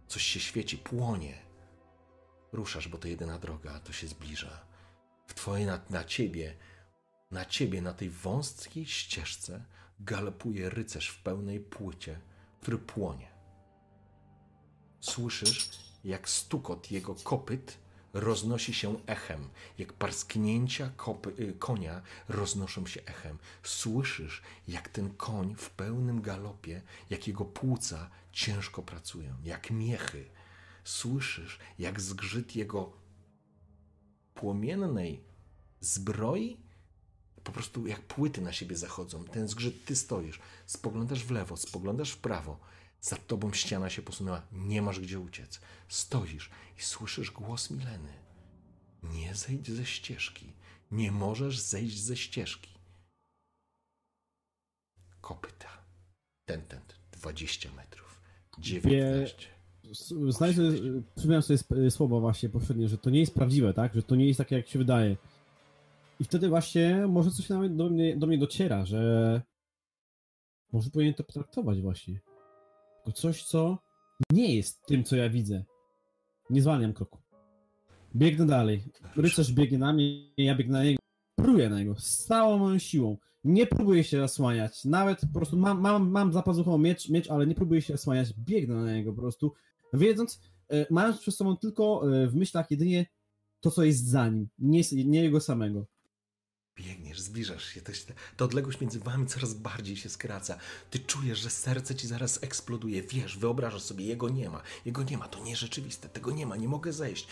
coś 0.08 0.22
się 0.22 0.40
świeci, 0.40 0.78
płonie. 0.78 1.38
Ruszasz, 2.52 2.88
bo 2.88 2.98
to 2.98 3.08
jedyna 3.08 3.38
droga, 3.38 3.80
to 3.80 3.92
się 3.92 4.08
zbliża. 4.08 4.66
W 5.26 5.34
twoje, 5.34 5.66
na, 5.66 5.80
na 5.90 6.04
ciebie, 6.04 6.56
na 7.30 7.44
ciebie, 7.44 7.82
na 7.82 7.92
tej 7.92 8.10
wąskiej 8.10 8.86
ścieżce 8.86 9.64
galopuje 10.00 10.70
rycerz 10.70 11.08
w 11.08 11.22
pełnej 11.22 11.60
płycie, 11.60 12.20
który 12.60 12.78
płonie. 12.78 13.32
Słyszysz, 15.00 15.70
jak 16.04 16.28
stukot 16.28 16.90
jego 16.90 17.14
kopyt 17.14 17.78
roznosi 18.12 18.74
się 18.74 18.97
echem, 19.06 19.48
jak 19.78 19.93
parsknięcia 19.93 20.90
kopy, 20.97 21.55
konia 21.59 22.02
roznoszą 22.28 22.86
się 22.86 23.01
echem. 23.06 23.39
Słyszysz, 23.62 24.43
jak 24.68 24.89
ten 24.89 25.14
koń 25.14 25.55
w 25.59 25.70
pełnym 25.70 26.22
galopie, 26.22 26.82
jak 27.10 27.28
jego 27.28 27.44
płuca 27.44 28.10
ciężko 28.32 28.82
pracują, 28.82 29.34
jak 29.44 29.70
miechy. 29.70 30.24
Słyszysz, 30.84 31.59
jak 31.78 32.01
zgrzyt 32.01 32.56
jego 32.56 32.93
płomiennej 34.34 35.24
zbroi, 35.80 36.56
po 37.44 37.52
prostu 37.52 37.86
jak 37.86 38.02
płyty 38.02 38.40
na 38.40 38.52
siebie 38.52 38.76
zachodzą. 38.76 39.24
Ten 39.24 39.48
zgrzyt, 39.48 39.84
ty 39.84 39.97
stoisz, 39.97 40.40
spoglądasz 40.66 41.24
w 41.24 41.30
lewo, 41.30 41.56
spoglądasz 41.56 42.10
w 42.10 42.18
prawo. 42.18 42.59
Za 43.04 43.16
tobą 43.16 43.52
ściana 43.52 43.90
się 43.90 44.02
posunęła, 44.02 44.42
nie 44.52 44.82
masz 44.82 45.00
gdzie 45.00 45.20
uciec. 45.20 45.60
Stoisz 45.88 46.50
i 46.78 46.82
słyszysz 46.82 47.30
głos 47.30 47.70
Mileny. 47.70 48.12
Nie 49.02 49.34
zejdź 49.34 49.70
ze 49.70 49.86
ścieżki. 49.86 50.52
Nie 50.90 51.12
możesz 51.12 51.58
zejść 51.58 52.00
ze 52.00 52.16
ścieżki. 52.16 52.70
Kopyta. 55.20 55.68
Ten, 56.48 56.62
ten, 56.62 56.80
20 57.12 57.72
metrów. 57.72 58.20
19. 58.58 59.48
Znajdź 60.28 60.56
sobie, 60.56 61.02
przypomniałem 61.14 61.42
sobie 61.42 61.90
słowo 61.90 62.20
właśnie 62.20 62.48
poprzednie, 62.48 62.88
że 62.88 62.98
to 62.98 63.10
nie 63.10 63.20
jest 63.20 63.34
prawdziwe, 63.34 63.74
tak? 63.74 63.94
Że 63.94 64.02
to 64.02 64.16
nie 64.16 64.26
jest 64.26 64.38
takie, 64.38 64.56
jak 64.56 64.68
się 64.68 64.78
wydaje. 64.78 65.16
I 66.20 66.24
wtedy 66.24 66.48
właśnie 66.48 67.06
może 67.06 67.30
coś 67.30 67.48
nawet 67.48 67.76
do 67.76 67.90
mnie, 67.90 68.16
do 68.16 68.26
mnie 68.26 68.38
dociera, 68.38 68.86
że 68.86 69.42
może 70.72 70.90
powinien 70.90 71.14
to 71.14 71.24
potraktować 71.24 71.80
właśnie. 71.80 72.20
Jako 73.06 73.12
coś, 73.12 73.44
co 73.44 73.78
nie 74.32 74.54
jest 74.54 74.86
tym, 74.86 75.04
co 75.04 75.16
ja 75.16 75.30
widzę. 75.30 75.64
Nie 76.50 76.62
zwalniam 76.62 76.92
kroku. 76.92 77.18
Biegnę 78.16 78.46
dalej. 78.46 78.84
Rycerz 79.16 79.52
biegnie 79.52 79.78
na 79.78 79.92
mnie, 79.92 80.32
ja 80.36 80.54
biegnę 80.54 80.78
na 80.78 80.84
niego. 80.84 80.98
Pruję 81.36 81.68
na 81.68 81.78
niego 81.78 81.94
z 81.98 82.16
całą 82.16 82.58
moją 82.58 82.78
siłą. 82.78 83.16
Nie 83.44 83.66
próbuję 83.66 84.04
się 84.04 84.18
zasłaniać. 84.18 84.84
Nawet 84.84 85.20
po 85.20 85.38
prostu 85.38 85.56
mam, 85.56 85.80
mam, 85.80 86.10
mam 86.10 86.32
za 86.32 86.42
pazuchą 86.42 86.78
miecz, 86.78 87.08
miecz, 87.08 87.30
ale 87.30 87.46
nie 87.46 87.54
próbuję 87.54 87.82
się 87.82 87.92
zasłaniać. 87.92 88.34
Biegnę 88.38 88.74
na 88.74 88.92
niego 88.94 89.12
po 89.12 89.20
prostu, 89.20 89.52
wiedząc, 89.92 90.40
e, 90.68 90.86
mając 90.90 91.18
przed 91.18 91.34
sobą 91.34 91.56
tylko 91.56 92.02
e, 92.22 92.26
w 92.26 92.34
myślach 92.34 92.70
jedynie 92.70 93.06
to, 93.60 93.70
co 93.70 93.84
jest 93.84 94.08
za 94.08 94.28
nim, 94.28 94.48
nie, 94.58 94.82
nie 94.92 95.22
jego 95.22 95.40
samego. 95.40 95.86
Biegniesz, 96.76 97.20
zbliżasz 97.20 97.64
się, 97.64 97.80
to, 97.80 97.92
ta 98.36 98.44
odległość 98.44 98.80
między 98.80 99.00
wami 99.00 99.26
coraz 99.26 99.54
bardziej 99.54 99.96
się 99.96 100.08
skraca. 100.08 100.58
Ty 100.90 100.98
czujesz, 100.98 101.38
że 101.38 101.50
serce 101.50 101.94
ci 101.94 102.06
zaraz 102.06 102.42
eksploduje. 102.42 103.02
Wiesz, 103.02 103.38
wyobrażasz 103.38 103.82
sobie, 103.82 104.04
jego 104.04 104.28
nie 104.28 104.50
ma. 104.50 104.62
Jego 104.84 105.02
nie 105.02 105.18
ma, 105.18 105.28
to 105.28 105.44
nierzeczywiste, 105.44 106.08
tego 106.08 106.30
nie 106.30 106.46
ma, 106.46 106.56
nie 106.56 106.68
mogę 106.68 106.92
zejść. 106.92 107.26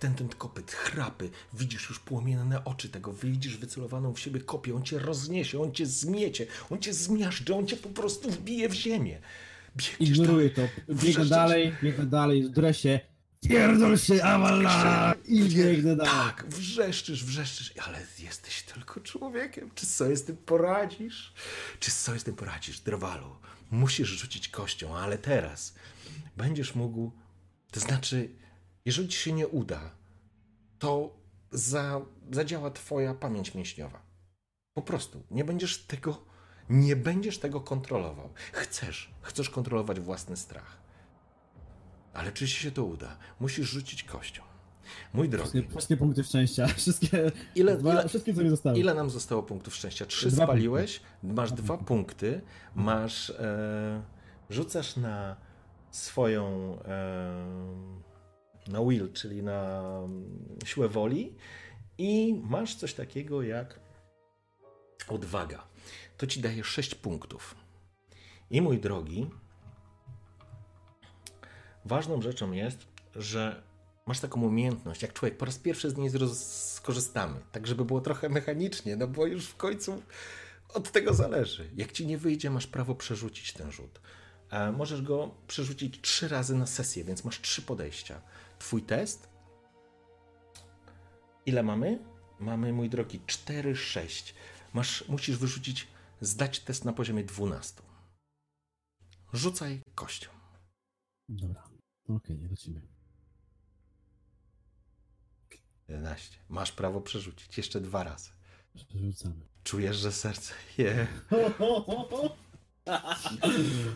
Ten, 0.00 0.14
ten 0.14 0.28
kopyt, 0.28 0.72
chrapy, 0.72 1.30
widzisz 1.52 1.88
już 1.88 1.98
płomienne 1.98 2.64
oczy 2.64 2.88
tego, 2.88 3.12
widzisz 3.12 3.56
wycelowaną 3.56 4.14
w 4.14 4.20
siebie 4.20 4.40
kopię, 4.40 4.74
on 4.74 4.82
cię 4.82 4.98
rozniesie, 4.98 5.62
on 5.62 5.72
cię 5.72 5.86
zmiecie, 5.86 6.46
on 6.70 6.78
cię 6.78 6.92
zmiażdży, 6.94 7.54
on 7.54 7.66
cię 7.66 7.76
po 7.76 7.88
prostu 7.88 8.30
wbije 8.30 8.68
w 8.68 8.74
ziemię. 8.74 9.20
Biegniesz 9.76 10.10
Ignoruję 10.10 10.50
to. 10.50 10.62
wrzeszczeć. 10.88 11.28
dalej, 11.28 11.72
biegnę 11.82 12.06
dalej, 12.06 12.42
w 12.44 12.48
dresie. 12.50 13.00
Pierdol 13.48 13.98
się, 13.98 14.24
awala! 14.24 15.14
I 15.24 15.48
biegnę 15.48 15.96
dalej. 15.96 16.12
Tak, 16.12 16.46
wrzeszczysz, 16.48 17.24
wrzeszczysz, 17.24 17.72
ale 17.86 18.06
jesteś 18.18 18.62
tylko 18.62 19.00
człowiekiem. 19.00 19.70
Czy 19.74 19.86
sobie 19.86 20.16
z 20.16 20.24
tym 20.24 20.36
poradzisz? 20.36 21.34
Czy 21.80 21.90
sobie 21.90 22.18
z 22.18 22.24
tym 22.24 22.36
poradzisz, 22.36 22.80
Drowalu? 22.80 23.36
Musisz 23.70 24.08
rzucić 24.08 24.48
kością, 24.48 24.96
ale 24.96 25.18
teraz 25.18 25.74
będziesz 26.36 26.74
mógł. 26.74 27.12
To 27.70 27.80
znaczy, 27.80 28.30
jeżeli 28.84 29.08
ci 29.08 29.18
się 29.18 29.32
nie 29.32 29.48
uda, 29.48 29.90
to 30.78 31.16
za, 31.50 32.00
zadziała 32.32 32.70
twoja 32.70 33.14
pamięć 33.14 33.54
mięśniowa. 33.54 34.02
Po 34.74 34.82
prostu 34.82 35.22
nie 35.30 35.44
będziesz 35.44 35.78
tego, 35.78 36.24
nie 36.68 36.96
będziesz 36.96 37.38
tego 37.38 37.60
kontrolował. 37.60 38.32
Chcesz, 38.52 39.10
chcesz 39.22 39.50
kontrolować 39.50 40.00
własny 40.00 40.36
strach. 40.36 40.83
Ale 42.14 42.32
czy 42.32 42.48
się 42.48 42.70
to 42.70 42.84
uda? 42.84 43.16
Musisz 43.40 43.70
rzucić 43.70 44.02
kością. 44.04 44.42
Mój 45.14 45.28
Wszystkie, 45.30 45.58
drogi, 45.58 45.70
wszystkie 45.70 45.96
punkty 45.96 46.24
szczęścia. 46.24 46.66
Wszystkie, 46.76 47.32
Ile- 47.54 47.76
dwa, 47.76 47.92
ile- 47.92 48.08
wszystkie, 48.08 48.34
co 48.34 48.42
mi 48.42 48.50
zostały. 48.50 48.78
ile 48.78 48.94
nam 48.94 49.10
zostało 49.10 49.42
punktów 49.42 49.74
szczęścia? 49.74 50.06
Trzy 50.06 50.30
Dwa 50.30 50.44
spaliłeś, 50.44 51.00
masz 51.22 51.52
dwa 51.52 51.78
punkty, 51.78 52.40
masz. 52.74 53.30
E, 53.30 54.02
rzucasz 54.50 54.96
na 54.96 55.36
swoją. 55.90 56.78
E, 56.84 57.44
na 58.68 58.80
will, 58.84 59.12
czyli 59.12 59.42
na 59.42 59.80
mm, 60.04 60.38
siłę 60.64 60.88
woli, 60.88 61.34
i 61.98 62.40
masz 62.42 62.74
coś 62.74 62.94
takiego 62.94 63.42
jak 63.42 63.80
odwaga. 65.08 65.64
To 66.16 66.26
ci 66.26 66.40
daje 66.40 66.64
6 66.64 66.94
punktów. 66.94 67.54
I 68.50 68.62
mój 68.62 68.78
drogi, 68.80 69.30
ważną 71.84 72.22
rzeczą 72.22 72.52
jest, 72.52 72.86
że 73.14 73.62
masz 74.06 74.20
taką 74.20 74.42
umiejętność, 74.42 75.02
jak 75.02 75.12
człowiek, 75.12 75.36
po 75.38 75.44
raz 75.44 75.58
pierwszy 75.58 75.90
z 75.90 75.96
niej 75.96 76.10
skorzystamy, 76.34 77.40
tak 77.52 77.66
żeby 77.66 77.84
było 77.84 78.00
trochę 78.00 78.28
mechanicznie, 78.28 78.96
no 78.96 79.08
bo 79.08 79.26
już 79.26 79.46
w 79.46 79.56
końcu 79.56 80.02
od 80.74 80.90
tego 80.90 81.14
zależy. 81.14 81.70
Jak 81.76 81.92
ci 81.92 82.06
nie 82.06 82.18
wyjdzie, 82.18 82.50
masz 82.50 82.66
prawo 82.66 82.94
przerzucić 82.94 83.52
ten 83.52 83.72
rzut. 83.72 84.00
E, 84.50 84.72
możesz 84.72 85.02
go 85.02 85.34
przerzucić 85.46 86.00
trzy 86.00 86.28
razy 86.28 86.56
na 86.56 86.66
sesję, 86.66 87.04
więc 87.04 87.24
masz 87.24 87.40
trzy 87.40 87.62
podejścia. 87.62 88.20
Twój 88.58 88.82
test. 88.82 89.28
Ile 91.46 91.62
mamy? 91.62 91.98
Mamy, 92.40 92.72
mój 92.72 92.90
drogi, 92.90 93.20
4, 93.26 93.76
6. 93.76 94.34
Masz, 94.72 95.08
musisz 95.08 95.36
wyrzucić, 95.36 95.88
zdać 96.20 96.60
test 96.60 96.84
na 96.84 96.92
poziomie 96.92 97.24
12. 97.24 97.82
Rzucaj 99.32 99.80
kością. 99.94 100.30
Dobra, 101.28 101.73
okej, 102.08 102.38
lecimy. 102.50 102.80
11. 105.88 106.36
Masz 106.48 106.72
prawo 106.72 107.00
przerzucić 107.00 107.56
jeszcze 107.56 107.80
dwa 107.80 108.04
razy. 108.04 108.30
Przerzucamy. 108.88 109.34
Czujesz, 109.64 109.96
że 109.96 110.12
serce 110.12 110.54
je. 110.78 111.06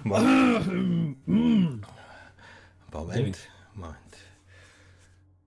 Moment. 0.05 1.87
Moment. 2.93 3.17
Dziewięć. 3.17 3.37
Moment. 3.75 4.17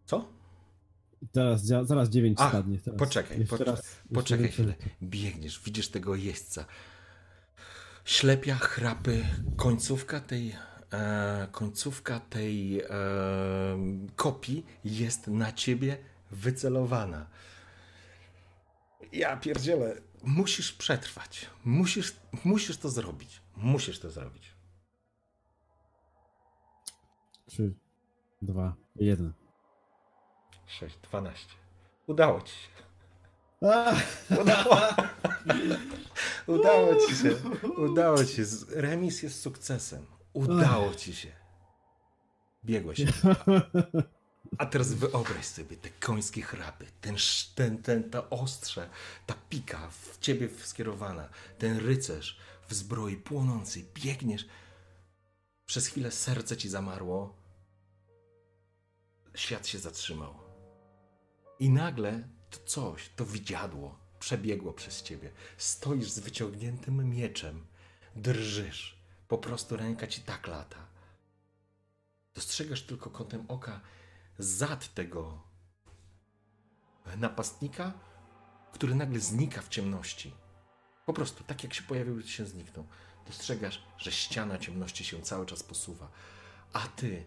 Co? 0.05 0.29
Teraz, 1.31 1.63
dzia- 1.63 1.85
zaraz 1.85 2.09
9 2.09 2.37
A, 2.41 2.49
spadnie. 2.49 2.79
Teraz. 2.79 2.99
poczekaj, 2.99 3.39
Jeszcze 3.39 3.57
poczekaj, 3.57 3.75
raz, 3.75 4.01
poczekaj 4.13 4.47
chwilę. 4.47 4.73
Biegniesz, 5.03 5.61
widzisz 5.65 5.89
tego 5.89 6.15
jeźdźca. 6.15 6.65
Ślepia, 8.05 8.55
chrapy, 8.55 9.25
końcówka 9.57 10.19
tej, 10.19 10.55
końcówka 11.51 12.19
tej 12.19 12.79
e, 12.79 12.87
kopii 14.15 14.65
jest 14.83 15.27
na 15.27 15.51
ciebie 15.51 15.97
wycelowana. 16.31 17.27
Ja 19.11 19.37
pierdzielę, 19.37 20.01
musisz 20.23 20.73
przetrwać. 20.73 21.49
Musisz, 21.65 22.15
musisz 22.43 22.77
to 22.77 22.89
zrobić. 22.89 23.41
Musisz 23.55 23.99
to 23.99 24.11
zrobić. 24.11 24.55
3, 27.45 27.73
2, 28.41 28.75
1. 28.95 29.33
6, 30.67 30.97
12. 30.97 31.47
Udało 32.07 32.41
ci 32.41 32.53
się. 32.53 32.69
A, 33.61 33.93
Udało, 34.41 34.77
udało 36.59 36.95
ci 36.95 37.15
się. 37.15 37.35
Udało 37.77 38.25
ci 38.25 38.35
się. 38.35 38.43
Remis 38.69 39.23
jest 39.23 39.41
sukcesem. 39.41 40.05
Udało 40.33 40.95
ci 40.95 41.15
się. 41.15 41.31
Biegłeś. 42.65 43.01
A 44.57 44.65
teraz 44.65 44.93
wyobraź 44.93 45.45
sobie 45.45 45.77
te 45.77 45.89
końskie 45.89 46.41
chrapy, 46.41 46.85
ten, 47.01 47.15
ten, 47.55 47.83
ten, 47.83 48.09
ta 48.09 48.29
ostrze, 48.29 48.89
ta 49.25 49.35
pika 49.49 49.89
w 49.89 50.17
ciebie 50.19 50.49
skierowana, 50.63 51.29
ten 51.57 51.77
rycerz 51.77 52.39
w 52.67 52.73
zbroi 52.73 53.17
płonącej, 53.17 53.85
biegniesz. 53.93 54.45
Przez 55.65 55.87
chwilę 55.87 56.11
serce 56.11 56.57
ci 56.57 56.69
zamarło, 56.69 57.35
świat 59.35 59.67
się 59.67 59.79
zatrzymał. 59.79 60.33
I 61.59 61.69
nagle 61.69 62.27
to 62.49 62.59
coś, 62.65 63.09
to 63.15 63.25
widziadło 63.25 64.01
przebiegło 64.21 64.73
przez 64.73 65.03
ciebie. 65.03 65.31
Stoisz 65.57 66.09
z 66.09 66.19
wyciągniętym 66.19 67.09
mieczem, 67.09 67.65
drżysz, 68.15 69.00
po 69.31 69.37
prostu 69.37 69.77
ręka 69.77 70.07
ci 70.07 70.21
tak 70.21 70.47
lata. 70.47 70.87
Dostrzegasz 72.33 72.83
tylko 72.83 73.09
kątem 73.09 73.45
oka 73.47 73.81
zad 74.37 74.93
tego 74.93 75.43
napastnika, 77.17 77.93
który 78.73 78.95
nagle 78.95 79.19
znika 79.19 79.61
w 79.61 79.69
ciemności. 79.69 80.33
Po 81.05 81.13
prostu, 81.13 81.43
tak 81.43 81.63
jak 81.63 81.73
się 81.73 81.83
pojawił, 81.83 82.21
się 82.21 82.45
zniknął. 82.45 82.87
Dostrzegasz, 83.27 83.83
że 83.97 84.11
ściana 84.11 84.57
ciemności 84.57 85.03
się 85.03 85.21
cały 85.21 85.45
czas 85.45 85.63
posuwa, 85.63 86.11
a 86.73 86.79
ty, 86.79 87.25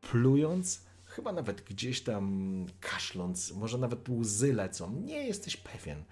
plując, 0.00 0.84
chyba 1.04 1.32
nawet 1.32 1.60
gdzieś 1.60 2.02
tam 2.02 2.66
kaszląc, 2.80 3.52
może 3.52 3.78
nawet 3.78 4.08
łzy 4.08 4.52
lecą, 4.52 5.00
nie 5.00 5.26
jesteś 5.26 5.56
pewien, 5.56 6.04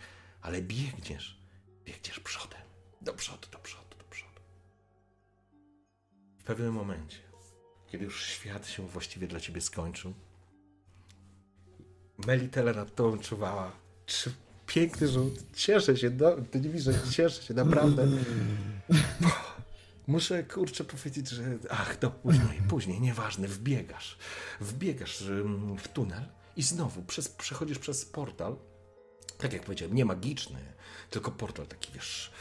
ale 0.43 0.63
biegniesz, 0.63 1.41
biegniesz 1.85 2.21
przodem, 2.21 2.63
do 3.01 3.15
przodu, 3.15 3.49
do 3.53 3.59
przodu. 3.59 3.92
W 6.43 6.45
pewnym 6.45 6.73
momencie, 6.73 7.19
kiedy 7.87 8.05
już 8.05 8.25
świat 8.25 8.69
się 8.69 8.87
właściwie 8.87 9.27
dla 9.27 9.41
ciebie 9.41 9.61
skończył, 9.61 10.15
Melitele 12.27 12.75
nad 12.75 12.95
tobą 12.95 13.19
czuwała. 13.19 13.73
Czy 14.07 14.33
piękny 14.67 15.09
rzut. 15.09 15.45
Cieszę 15.55 15.97
się, 15.97 16.11
no, 16.11 16.31
ty 16.51 16.61
nie 16.61 16.69
widzisz, 16.69 16.95
cieszę 17.11 17.43
się, 17.43 17.55
naprawdę. 17.55 18.09
Muszę, 20.07 20.43
kurczę, 20.45 20.85
powiedzieć, 20.85 21.29
że 21.29 21.43
ach, 21.71 21.97
to 21.97 22.11
później, 22.11 22.63
później, 22.69 23.01
nieważne, 23.01 23.49
wbiegasz. 23.49 24.19
Wbiegasz 24.61 25.25
w 25.79 25.89
tunel 25.89 26.23
i 26.57 26.63
znowu 26.63 27.03
przez, 27.03 27.29
przechodzisz 27.29 27.79
przez 27.79 28.05
portal. 28.05 28.57
Tak 29.39 29.53
jak 29.53 29.63
powiedziałem, 29.63 29.97
nie 29.97 30.05
magiczny, 30.05 30.61
tylko 31.11 31.31
portal 31.31 31.67
taki, 31.67 31.93
wiesz, 31.93 32.33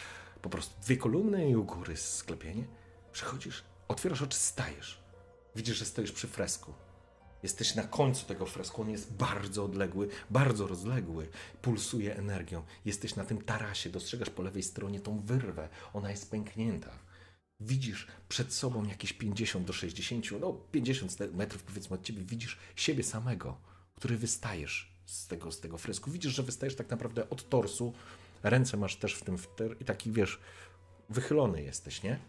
po 0.41 0.49
prostu 0.49 0.81
dwie 0.81 0.97
kolumny 0.97 1.49
i 1.49 1.55
u 1.55 1.63
góry 1.63 1.97
sklepienie. 1.97 2.63
Przechodzisz, 3.11 3.63
otwierasz 3.91 4.21
oczy, 4.21 4.37
stajesz. 4.37 5.01
Widzisz, 5.55 5.77
że 5.77 5.85
stoisz 5.85 6.11
przy 6.11 6.27
fresku. 6.27 6.73
Jesteś 7.43 7.75
na 7.75 7.83
końcu 7.83 8.25
tego 8.25 8.45
fresku, 8.45 8.81
on 8.81 8.89
jest 8.89 9.13
bardzo 9.13 9.65
odległy, 9.65 10.09
bardzo 10.29 10.67
rozległy, 10.67 11.27
pulsuje 11.61 12.15
energią. 12.15 12.63
Jesteś 12.85 13.15
na 13.15 13.25
tym 13.25 13.41
tarasie, 13.41 13.89
dostrzegasz 13.89 14.29
po 14.29 14.41
lewej 14.41 14.63
stronie 14.63 14.99
tą 14.99 15.19
wyrwę, 15.19 15.69
ona 15.93 16.11
jest 16.11 16.31
pęknięta. 16.31 16.91
Widzisz 17.59 18.07
przed 18.29 18.53
sobą 18.53 18.83
jakieś 18.83 19.13
50 19.13 19.67
do 19.67 19.73
60, 19.73 20.25
no 20.41 20.53
50 20.71 21.19
metrów 21.33 21.63
powiedzmy 21.63 21.95
od 21.95 22.03
ciebie, 22.03 22.23
widzisz 22.23 22.57
siebie 22.75 23.03
samego, 23.03 23.57
który 23.95 24.17
wystajesz 24.17 24.95
z 25.05 25.27
tego, 25.27 25.51
z 25.51 25.59
tego 25.59 25.77
fresku. 25.77 26.11
Widzisz, 26.11 26.33
że 26.33 26.43
wystajesz 26.43 26.75
tak 26.75 26.89
naprawdę 26.89 27.29
od 27.29 27.49
torsu, 27.49 27.93
ręce 28.43 28.77
masz 28.77 28.95
też 28.95 29.15
w 29.15 29.23
tym, 29.23 29.37
w 29.37 29.47
te, 29.47 29.67
i 29.79 29.85
taki 29.85 30.11
wiesz, 30.11 30.39
wychylony 31.09 31.63
jesteś, 31.63 32.03
nie? 32.03 32.19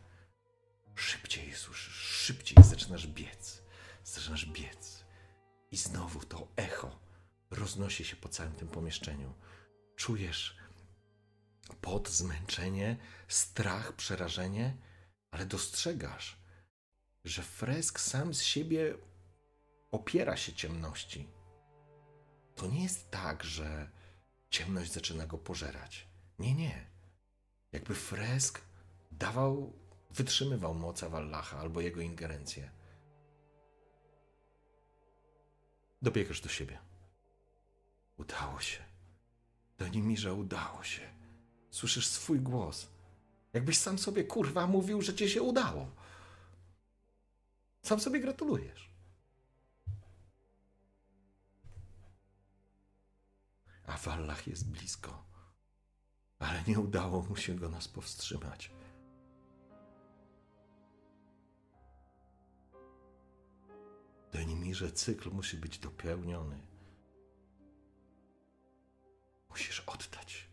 Szybciej, 0.95 1.55
słyszysz, 1.55 1.95
szybciej 1.95 2.65
zaczynasz 2.65 3.07
biec, 3.07 3.63
zaczynasz 4.05 4.47
biec. 4.47 5.05
I 5.71 5.77
znowu 5.77 6.21
to 6.25 6.49
echo 6.57 7.01
roznosi 7.51 8.05
się 8.05 8.17
po 8.17 8.29
całym 8.29 8.53
tym 8.53 8.69
pomieszczeniu. 8.69 9.35
Czujesz 9.97 10.57
pot, 11.81 12.09
zmęczenie, 12.09 12.97
strach, 13.29 13.93
przerażenie, 13.93 14.77
ale 15.31 15.47
dostrzegasz, 15.47 16.37
że 17.25 17.43
fresk 17.43 18.01
sam 18.01 18.35
z 18.35 18.43
siebie 18.43 18.95
opiera 19.91 20.37
się 20.37 20.53
ciemności. 20.53 21.29
To 22.55 22.67
nie 22.67 22.83
jest 22.83 23.11
tak, 23.11 23.45
że 23.45 23.91
ciemność 24.51 24.93
zaczyna 24.93 25.27
go 25.27 25.39
pożerać. 25.39 26.09
Nie, 26.39 26.55
nie. 26.55 26.87
Jakby 27.73 27.95
fresk 27.95 28.61
dawał, 29.13 29.73
wytrzymywał 30.13 30.75
moc 30.75 31.05
Wallacha 31.05 31.59
albo 31.59 31.81
jego 31.81 32.01
ingerencję. 32.01 32.71
Dobiegasz 36.03 36.41
do 36.41 36.49
siebie. 36.49 36.79
Udało 38.17 38.61
się. 38.61 38.85
Do 39.79 39.89
Nimirze 39.89 40.35
udało 40.35 40.83
się. 40.83 41.03
Słyszysz 41.71 42.07
swój 42.07 42.41
głos. 42.41 42.89
Jakbyś 43.53 43.79
sam 43.79 43.99
sobie 43.99 44.25
kurwa 44.25 44.67
mówił, 44.67 45.03
że 45.03 45.15
ci 45.15 45.31
się 45.31 45.43
udało. 45.43 45.91
Sam 47.83 48.01
sobie 48.01 48.21
gratulujesz. 48.21 48.91
A 53.87 53.97
Wallach 53.97 54.47
jest 54.47 54.71
blisko. 54.71 55.25
Ale 56.39 56.63
nie 56.67 56.81
udało 56.81 57.23
mu 57.23 57.37
się 57.37 57.55
go 57.55 57.69
nas 57.69 57.89
powstrzymać. 57.89 58.71
Denimirze, 64.33 64.93
cykl 64.93 65.31
musi 65.31 65.57
być 65.57 65.79
dopełniony. 65.79 66.67
Musisz 69.51 69.81
oddać 69.81 70.49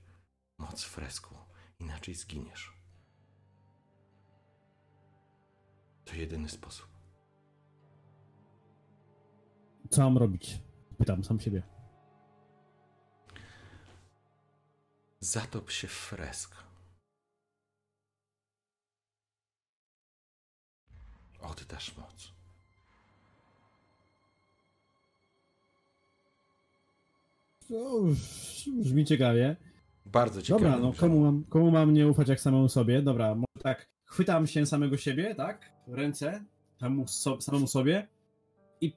moc 0.57 0.83
fresku, 0.83 1.35
inaczej 1.79 2.15
zginiesz. 2.15 2.73
To 6.05 6.15
jedyny 6.15 6.49
sposób. 6.49 6.87
Co 9.89 10.01
mam 10.01 10.17
robić? 10.17 10.59
Pytam 10.97 11.23
sam 11.23 11.39
siebie. 11.39 11.63
Zatop 15.19 15.71
się 15.71 15.87
w 15.87 15.91
fresk. 15.91 16.55
Oddasz 21.39 21.97
moc. 21.97 22.38
No, 27.69 28.01
brzmi 28.81 29.05
ciekawie. 29.05 29.55
Bardzo 30.05 30.41
ciekawe. 30.41 30.65
Dobra, 30.65 30.79
no 30.79 30.93
komu 30.93 31.19
mam, 31.19 31.43
komu 31.43 31.71
mam 31.71 31.93
nie 31.93 32.07
ufać 32.07 32.27
jak 32.29 32.39
samemu 32.41 32.69
sobie? 32.69 33.01
Dobra, 33.01 33.35
tak, 33.63 33.87
chwytam 34.05 34.47
się 34.47 34.65
samego 34.65 34.97
siebie, 34.97 35.35
tak? 35.35 35.71
Ręce, 35.87 36.43
samemu, 36.79 37.07
so, 37.07 37.41
samemu 37.41 37.67
sobie 37.67 38.07
i, 38.81 38.93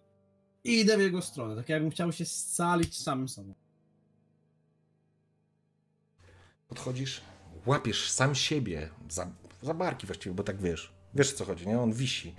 i 0.64 0.80
idę 0.80 0.96
w 0.96 1.00
jego 1.00 1.22
stronę, 1.22 1.56
tak 1.56 1.68
jakbym 1.68 1.90
chciał 1.90 2.12
się 2.12 2.24
scalić 2.24 2.98
samym 3.00 3.28
sobą. 3.28 3.54
Podchodzisz, 6.68 7.20
łapiesz 7.66 8.10
sam 8.10 8.34
siebie 8.34 8.88
za, 9.08 9.30
za 9.62 9.74
barki 9.74 10.06
właściwie, 10.06 10.34
bo 10.34 10.42
tak 10.42 10.60
wiesz. 10.60 10.92
Wiesz 11.14 11.32
o 11.32 11.36
co 11.36 11.44
chodzi, 11.44 11.68
nie? 11.68 11.80
On 11.80 11.92
wisi. 11.92 12.34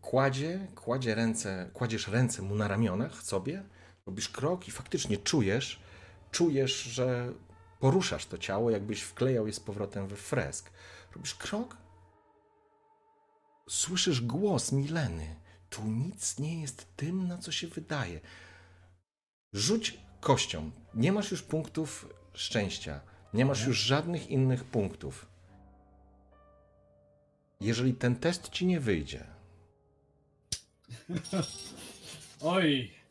Kładzie, 0.00 0.66
kładzie 0.74 1.14
ręce, 1.14 1.70
kładziesz 1.72 2.08
ręce 2.08 2.42
mu 2.42 2.54
na 2.54 2.68
ramionach 2.68 3.22
sobie, 3.22 3.62
robisz 4.06 4.28
krok 4.28 4.68
i 4.68 4.70
faktycznie 4.70 5.16
czujesz, 5.16 5.80
czujesz, 6.30 6.82
że 6.82 7.32
poruszasz 7.80 8.26
to 8.26 8.38
ciało, 8.38 8.70
jakbyś 8.70 9.02
wklejał 9.02 9.46
je 9.46 9.52
z 9.52 9.60
powrotem 9.60 10.06
we 10.06 10.16
fresk. 10.16 10.70
Robisz 11.14 11.34
krok, 11.34 11.76
słyszysz 13.68 14.20
głos 14.20 14.72
Mileny. 14.72 15.36
Tu 15.70 15.82
nic 15.82 16.38
nie 16.38 16.60
jest 16.60 16.96
tym, 16.96 17.28
na 17.28 17.38
co 17.38 17.52
się 17.52 17.66
wydaje. 17.68 18.20
Rzuć 19.52 19.98
kością. 20.20 20.70
Nie 20.94 21.12
masz 21.12 21.30
już 21.30 21.42
punktów 21.42 22.08
szczęścia. 22.32 23.00
Nie 23.34 23.44
masz 23.44 23.66
już 23.66 23.78
żadnych 23.78 24.30
innych 24.30 24.64
punktów. 24.64 25.26
Jeżeli 27.60 27.94
ten 27.94 28.16
test 28.16 28.48
ci 28.48 28.66
nie 28.66 28.80
wyjdzie, 28.80 29.26
Oj! 32.40 33.01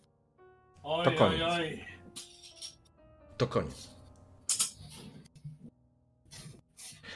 Oj, 0.84 1.06
To 1.06 1.12
koniec. 1.12 1.42
oj, 1.42 1.52
oj. 1.52 1.86
to 3.38 3.48
koniec. 3.48 3.90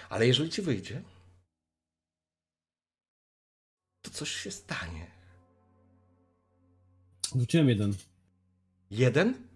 Ale 0.09 0.27
jeżeli 0.27 0.49
ci 0.49 0.61
wyjdzie, 0.61 1.01
to 4.01 4.11
coś 4.11 4.29
się 4.31 4.51
stanie. 4.51 5.11
Rzuciłem 7.35 7.69
jeden. 7.69 7.93
Jeden? 8.91 9.47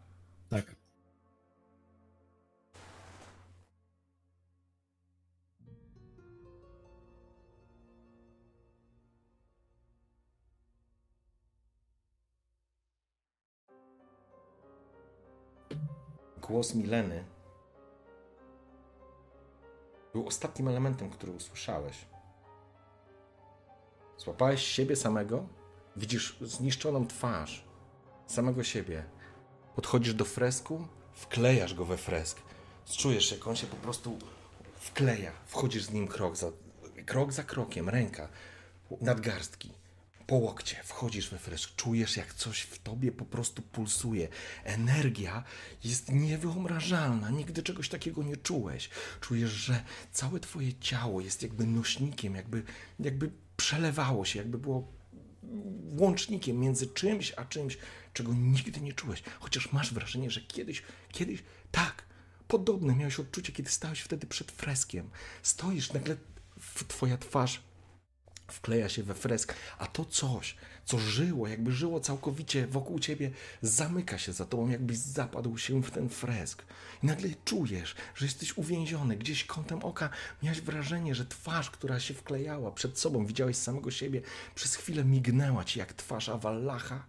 Głos 16.49 16.75
Mileny 16.75 17.23
był 20.13 20.27
ostatnim 20.27 20.67
elementem, 20.67 21.09
który 21.09 21.31
usłyszałeś. 21.31 22.05
Złapałeś 24.17 24.63
siebie 24.63 24.95
samego, 24.95 25.47
widzisz 25.95 26.37
zniszczoną 26.41 27.07
twarz 27.07 27.65
samego 28.27 28.63
siebie. 28.63 29.03
Podchodzisz 29.75 30.13
do 30.13 30.25
fresku, 30.25 30.87
wklejasz 31.13 31.73
go 31.73 31.85
we 31.85 31.97
fresk. 31.97 32.41
Czujesz, 32.85 33.31
jak 33.31 33.47
on 33.47 33.55
się 33.55 33.67
po 33.67 33.75
prostu 33.75 34.17
wkleja. 34.75 35.31
Wchodzisz 35.45 35.83
z 35.83 35.91
nim 35.91 36.07
krok 36.07 36.35
za, 36.35 36.51
krok 37.05 37.33
za 37.33 37.43
krokiem, 37.43 37.89
ręka, 37.89 38.29
nadgarstki, 39.01 39.73
po 40.29 40.35
łokcie. 40.35 40.75
Wchodzisz 40.83 41.29
we 41.29 41.39
fresk, 41.39 41.75
czujesz, 41.75 42.17
jak 42.17 42.33
coś 42.33 42.61
w 42.61 42.79
tobie 42.79 43.11
po 43.11 43.25
prostu 43.25 43.61
pulsuje. 43.61 44.27
Energia 44.63 45.43
jest 45.83 46.11
niewyobrażalna. 46.11 47.29
Nigdy 47.29 47.63
czegoś 47.63 47.89
takiego 47.89 48.23
nie 48.23 48.37
czułeś. 48.37 48.89
Czujesz, 49.21 49.51
że 49.51 49.83
całe 50.11 50.39
twoje 50.39 50.73
ciało 50.73 51.21
jest 51.21 51.43
jakby 51.43 51.67
nośnikiem, 51.67 52.35
jakby, 52.35 52.63
jakby 52.99 53.31
przelewało 53.57 54.25
się, 54.25 54.39
jakby 54.39 54.57
było 54.57 54.87
łącznikiem 55.97 56.59
między 56.59 56.87
czymś 56.87 57.33
a 57.37 57.45
czymś, 57.45 57.77
czego 58.13 58.33
nigdy 58.33 58.81
nie 58.81 58.93
czułeś. 58.93 59.23
Chociaż 59.39 59.71
masz 59.71 59.93
wrażenie, 59.93 60.31
że 60.31 60.41
kiedyś, 60.41 60.83
kiedyś, 61.11 61.43
tak, 61.71 62.03
podobne 62.47 62.95
miałeś 62.95 63.19
odczucie, 63.19 63.53
kiedy 63.53 63.69
stałeś 63.69 63.99
wtedy 63.99 64.27
przed 64.27 64.51
freskiem. 64.51 65.09
Stoisz, 65.43 65.93
nagle 65.93 66.17
twoja 66.87 67.17
twarz 67.17 67.68
wkleja 68.53 68.89
się 68.89 69.03
we 69.03 69.13
fresk, 69.13 69.53
a 69.77 69.87
to 69.87 70.05
coś, 70.05 70.55
co 70.85 70.99
żyło, 70.99 71.47
jakby 71.47 71.71
żyło 71.71 71.99
całkowicie 71.99 72.67
wokół 72.67 72.99
ciebie, 72.99 73.31
zamyka 73.61 74.17
się 74.17 74.33
za 74.33 74.45
tobą, 74.45 74.69
jakbyś 74.69 74.97
zapadł 74.97 75.57
się 75.57 75.83
w 75.83 75.91
ten 75.91 76.09
fresk. 76.09 76.63
I 77.03 77.05
nagle 77.05 77.29
czujesz, 77.45 77.95
że 78.15 78.25
jesteś 78.25 78.57
uwięziony. 78.57 79.17
Gdzieś 79.17 79.43
kątem 79.45 79.83
oka 79.83 80.09
miałeś 80.43 80.61
wrażenie, 80.61 81.15
że 81.15 81.25
twarz, 81.25 81.69
która 81.69 81.99
się 81.99 82.13
wklejała 82.13 82.71
przed 82.71 82.99
sobą, 82.99 83.25
widziałeś 83.25 83.57
samego 83.57 83.91
siebie, 83.91 84.21
przez 84.55 84.75
chwilę 84.75 85.05
mignęła 85.05 85.65
ci 85.65 85.79
jak 85.79 85.93
twarz 85.93 86.29
Awallacha, 86.29 87.05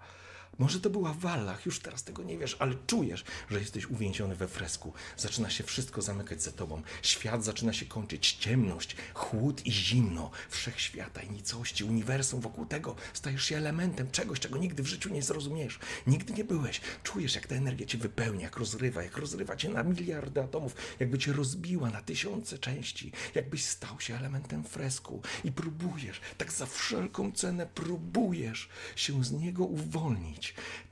może 0.58 0.80
to 0.80 0.90
była 0.90 1.12
Wallach, 1.12 1.66
już 1.66 1.80
teraz 1.80 2.04
tego 2.04 2.22
nie 2.22 2.38
wiesz, 2.38 2.56
ale 2.58 2.74
czujesz, 2.86 3.24
że 3.50 3.60
jesteś 3.60 3.86
uwięziony 3.86 4.36
we 4.36 4.48
fresku. 4.48 4.92
Zaczyna 5.16 5.50
się 5.50 5.64
wszystko 5.64 6.02
zamykać 6.02 6.42
za 6.42 6.52
tobą. 6.52 6.82
Świat 7.02 7.44
zaczyna 7.44 7.72
się 7.72 7.86
kończyć. 7.86 8.32
Ciemność, 8.32 8.96
chłód 9.14 9.66
i 9.66 9.72
zimno. 9.72 10.30
Wszechświata 10.48 11.22
i 11.22 11.30
nicości, 11.30 11.84
uniwersum 11.84 12.40
wokół 12.40 12.66
tego 12.66 12.96
stajesz 13.12 13.44
się 13.44 13.56
elementem 13.56 14.10
czegoś, 14.10 14.40
czego 14.40 14.58
nigdy 14.58 14.82
w 14.82 14.86
życiu 14.86 15.08
nie 15.08 15.22
zrozumiesz. 15.22 15.78
Nigdy 16.06 16.32
nie 16.32 16.44
byłeś. 16.44 16.80
Czujesz, 17.02 17.34
jak 17.34 17.46
ta 17.46 17.54
energia 17.54 17.86
cię 17.86 17.98
wypełnia, 17.98 18.42
jak 18.42 18.56
rozrywa, 18.56 19.02
jak 19.02 19.16
rozrywa 19.16 19.56
cię 19.56 19.68
na 19.68 19.82
miliardy 19.82 20.42
atomów, 20.42 20.76
jakby 21.00 21.18
cię 21.18 21.32
rozbiła 21.32 21.90
na 21.90 22.02
tysiące 22.02 22.58
części, 22.58 23.12
jakbyś 23.34 23.64
stał 23.64 24.00
się 24.00 24.16
elementem 24.16 24.64
fresku 24.64 25.22
i 25.44 25.52
próbujesz, 25.52 26.20
tak 26.38 26.52
za 26.52 26.66
wszelką 26.66 27.32
cenę 27.32 27.66
próbujesz 27.66 28.68
się 28.96 29.24
z 29.24 29.32
niego 29.32 29.64
uwolnić 29.64 30.39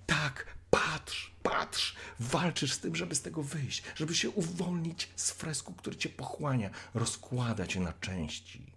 tak, 0.07 0.59
patrz, 0.71 1.35
patrz, 1.43 1.97
walczysz 2.21 2.73
z 2.73 2.81
tym, 2.81 2.97
żeby 2.97 3.15
z 3.15 3.23
tego 3.23 3.43
wyjść, 3.43 3.83
żeby 3.95 4.15
się 4.15 4.31
uwolnić 4.31 5.09
z 5.17 5.31
fresku, 5.31 5.75
który 5.75 5.97
cię 5.97 6.09
pochłania, 6.09 6.71
rozkłada 6.95 7.67
cię 7.67 7.81
na 7.81 7.93
części. 7.93 8.73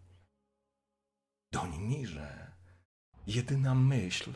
Donimirze, 1.54 2.52
jedyna 3.28 3.76
myśl 3.76 4.34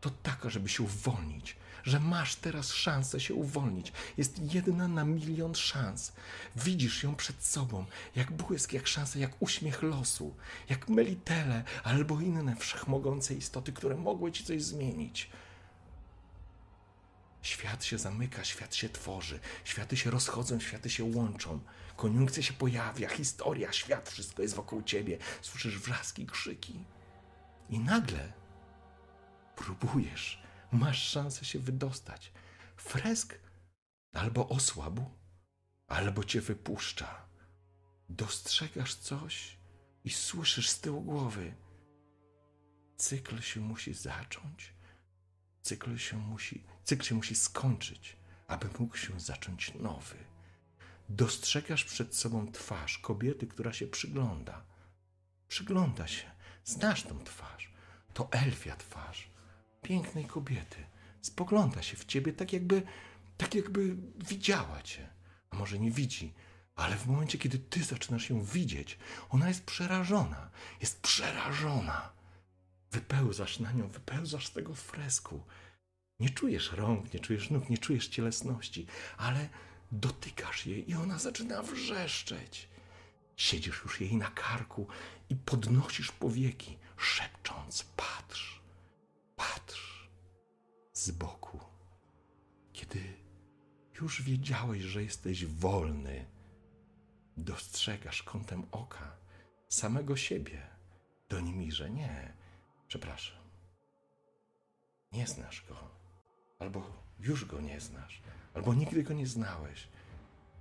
to 0.00 0.10
taka, 0.10 0.50
żeby 0.50 0.68
się 0.68 0.82
uwolnić, 0.82 1.56
że 1.84 2.00
masz 2.00 2.36
teraz 2.36 2.72
szansę 2.72 3.20
się 3.20 3.34
uwolnić. 3.34 3.92
Jest 4.16 4.54
jedna 4.54 4.88
na 4.88 5.04
milion 5.04 5.54
szans. 5.54 6.12
Widzisz 6.56 7.02
ją 7.02 7.16
przed 7.16 7.44
sobą, 7.44 7.84
jak 8.16 8.32
błysk, 8.32 8.72
jak 8.72 8.86
szansa, 8.86 9.18
jak 9.18 9.42
uśmiech 9.42 9.82
losu, 9.82 10.34
jak 10.68 10.88
melitele 10.88 11.64
albo 11.84 12.20
inne 12.20 12.56
wszechmogące 12.56 13.34
istoty, 13.34 13.72
które 13.72 13.96
mogły 13.96 14.32
ci 14.32 14.44
coś 14.44 14.62
zmienić. 14.62 15.30
Świat 17.42 17.84
się 17.84 17.98
zamyka, 17.98 18.44
świat 18.44 18.74
się 18.74 18.88
tworzy, 18.88 19.40
światy 19.64 19.96
się 19.96 20.10
rozchodzą, 20.10 20.60
światy 20.60 20.90
się 20.90 21.04
łączą, 21.04 21.60
koniunkcja 21.96 22.42
się 22.42 22.52
pojawia, 22.52 23.08
historia, 23.08 23.72
świat, 23.72 24.08
wszystko 24.08 24.42
jest 24.42 24.54
wokół 24.54 24.82
ciebie. 24.82 25.18
Słyszysz 25.42 25.78
wrzaski, 25.78 26.26
krzyki. 26.26 26.84
I 27.70 27.78
nagle 27.78 28.32
próbujesz, 29.56 30.42
masz 30.72 31.08
szansę 31.08 31.44
się 31.44 31.58
wydostać. 31.58 32.32
Fresk 32.76 33.38
albo 34.12 34.48
osłabł, 34.48 35.10
albo 35.86 36.24
cię 36.24 36.40
wypuszcza. 36.40 37.26
Dostrzegasz 38.08 38.94
coś 38.94 39.56
i 40.04 40.10
słyszysz 40.10 40.70
z 40.70 40.80
tyłu 40.80 41.02
głowy. 41.02 41.54
Cykl 42.96 43.40
się 43.40 43.60
musi 43.60 43.94
zacząć. 43.94 44.74
Cykl 45.62 45.96
się 45.96 46.16
musi 46.16 46.64
Cykl 46.84 47.04
się 47.04 47.14
musi 47.14 47.34
skończyć, 47.34 48.16
aby 48.46 48.68
mógł 48.78 48.96
się 48.96 49.20
zacząć 49.20 49.74
nowy. 49.74 50.16
Dostrzegasz 51.08 51.84
przed 51.84 52.16
sobą 52.16 52.52
twarz 52.52 52.98
kobiety, 52.98 53.46
która 53.46 53.72
się 53.72 53.86
przygląda. 53.86 54.64
Przygląda 55.48 56.06
się. 56.06 56.30
Znasz 56.64 57.02
tą 57.02 57.24
twarz. 57.24 57.72
To 58.14 58.28
elfia 58.32 58.76
twarz 58.76 59.29
pięknej 59.82 60.24
kobiety. 60.24 60.76
Spogląda 61.22 61.82
się 61.82 61.96
w 61.96 62.04
ciebie 62.04 62.32
tak 62.32 62.52
jakby, 62.52 62.82
tak 63.36 63.54
jakby 63.54 63.96
widziała 64.28 64.82
cię. 64.82 65.08
A 65.50 65.56
może 65.56 65.78
nie 65.78 65.90
widzi, 65.90 66.34
ale 66.76 66.96
w 66.96 67.06
momencie, 67.06 67.38
kiedy 67.38 67.58
ty 67.58 67.84
zaczynasz 67.84 68.30
ją 68.30 68.44
widzieć, 68.44 68.98
ona 69.30 69.48
jest 69.48 69.64
przerażona. 69.64 70.50
Jest 70.80 71.00
przerażona. 71.00 72.12
Wypełzasz 72.90 73.58
na 73.58 73.72
nią, 73.72 73.88
wypełzasz 73.88 74.46
z 74.46 74.52
tego 74.52 74.74
fresku. 74.74 75.42
Nie 76.20 76.30
czujesz 76.30 76.72
rąk, 76.72 77.14
nie 77.14 77.20
czujesz 77.20 77.50
nóg, 77.50 77.70
nie 77.70 77.78
czujesz 77.78 78.08
cielesności, 78.08 78.86
ale 79.16 79.48
dotykasz 79.92 80.66
jej 80.66 80.90
i 80.90 80.94
ona 80.94 81.18
zaczyna 81.18 81.62
wrzeszczeć. 81.62 82.68
Siedzisz 83.36 83.82
już 83.84 84.00
jej 84.00 84.16
na 84.16 84.30
karku 84.30 84.86
i 85.28 85.36
podnosisz 85.36 86.12
powieki, 86.12 86.78
szepcząc: 86.96 87.84
Patrz, 87.96 88.59
patrz 89.40 90.10
z 90.92 91.10
boku. 91.10 91.60
Kiedy 92.72 93.00
już 94.00 94.22
wiedziałeś, 94.22 94.82
że 94.82 95.02
jesteś 95.02 95.46
wolny, 95.46 96.26
dostrzegasz 97.36 98.22
kątem 98.22 98.66
oka 98.70 99.16
samego 99.68 100.16
siebie. 100.16 100.66
Do 101.28 101.40
Nimirze 101.40 101.90
nie, 101.90 102.32
przepraszam. 102.88 103.38
Nie 105.12 105.26
znasz 105.26 105.64
go 105.68 105.76
albo 106.58 106.92
już 107.18 107.44
go 107.44 107.60
nie 107.60 107.80
znasz, 107.80 108.22
albo 108.54 108.74
nigdy 108.74 109.02
go 109.02 109.14
nie 109.14 109.26
znałeś. 109.26 109.88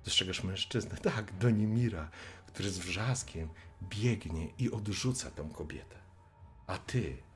Dostrzegasz 0.06 0.43
mężczyznę, 0.43 0.97
tak, 1.11 1.38
Donimira, 1.38 2.10
który 2.47 2.69
z 2.69 2.77
wrzaskiem 2.80 3.49
biegnie 3.84 4.47
i 4.57 4.72
odrzuca 4.72 5.31
tę 5.31 5.49
kobietę. 5.53 5.95
A 6.68 6.77
ty 6.77 7.28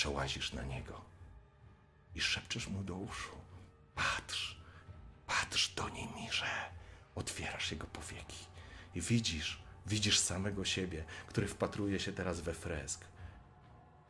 przełazisz 0.00 0.52
na 0.52 0.62
niego 0.62 1.00
i 2.14 2.20
szepczesz 2.20 2.68
mu 2.68 2.84
do 2.84 2.94
uszu. 2.94 3.36
Patrz, 3.94 4.60
patrz, 5.26 5.74
Donimirze. 5.74 6.70
Otwierasz 7.14 7.72
jego 7.72 7.86
powieki 7.86 8.46
i 8.94 9.00
widzisz, 9.00 9.62
widzisz 9.86 10.18
samego 10.18 10.64
siebie, 10.64 11.04
który 11.26 11.48
wpatruje 11.48 12.00
się 12.00 12.12
teraz 12.12 12.40
we 12.40 12.54
fresk. 12.54 13.04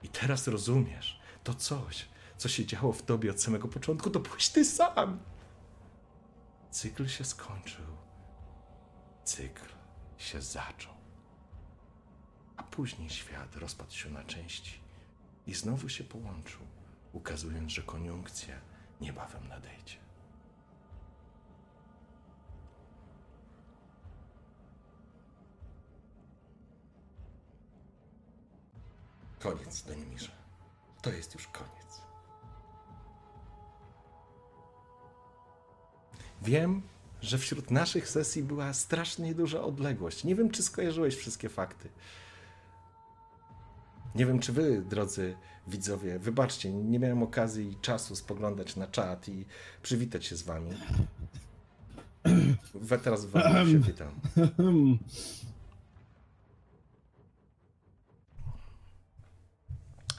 I 0.02 0.08
teraz 0.08 0.48
rozumiesz 0.48 1.20
to 1.44 1.54
coś, 1.54 2.08
co 2.36 2.48
się 2.48 2.66
działo 2.66 2.92
w 2.92 3.02
tobie 3.02 3.30
od 3.30 3.42
samego 3.42 3.68
początku, 3.68 4.10
to 4.10 4.20
byłeś 4.20 4.48
ty 4.48 4.64
sam. 4.64 5.20
Cykl 6.70 7.08
się 7.08 7.24
skończył. 7.24 7.86
Cykl 9.24 9.68
się 10.18 10.42
zaczął. 10.42 10.94
A 12.56 12.62
później 12.62 13.10
świat 13.10 13.56
rozpadł 13.56 13.92
się 13.92 14.10
na 14.10 14.24
części 14.24 14.79
i 15.50 15.54
znowu 15.54 15.88
się 15.88 16.04
połączył, 16.04 16.60
ukazując, 17.12 17.72
że 17.72 17.82
koniunkcja 17.82 18.54
niebawem 19.00 19.48
nadejdzie. 19.48 19.96
Koniec, 29.38 29.82
Donimirze. 29.82 30.30
To 31.02 31.10
jest 31.10 31.34
już 31.34 31.48
koniec. 31.48 32.00
Wiem, 36.42 36.82
że 37.20 37.38
wśród 37.38 37.70
naszych 37.70 38.08
sesji 38.08 38.42
była 38.42 38.72
strasznie 38.72 39.34
duża 39.34 39.62
odległość. 39.62 40.24
Nie 40.24 40.34
wiem, 40.34 40.50
czy 40.50 40.62
skojarzyłeś 40.62 41.16
wszystkie 41.16 41.48
fakty. 41.48 41.88
Nie 44.14 44.26
wiem, 44.26 44.38
czy 44.38 44.52
wy, 44.52 44.82
drodzy 44.82 45.36
widzowie, 45.66 46.18
wybaczcie, 46.18 46.72
nie 46.72 46.98
miałem 46.98 47.22
okazji 47.22 47.70
i 47.72 47.76
czasu 47.76 48.16
spoglądać 48.16 48.76
na 48.76 48.86
czat 48.86 49.28
i 49.28 49.44
przywitać 49.82 50.26
się 50.26 50.36
z 50.36 50.42
wami. 50.42 50.70
We 52.74 52.98
teraz 52.98 53.26
wam 53.26 53.70
się 53.70 53.78
witam. 53.78 54.20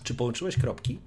Czy 0.04 0.16
połączyłeś 0.16 0.58
kropki? 0.58 1.00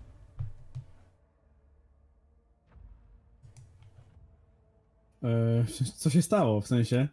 E, 5.23 5.65
co 5.97 6.11
się 6.11 6.23
stało, 6.23 6.61
w 6.61 6.66
sensie? 6.66 7.09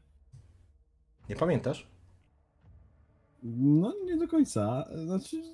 Nie 1.30 1.36
pamiętasz? 1.36 1.91
No, 3.44 3.94
nie 4.06 4.18
do 4.18 4.28
końca. 4.28 4.86
Znaczy, 5.06 5.54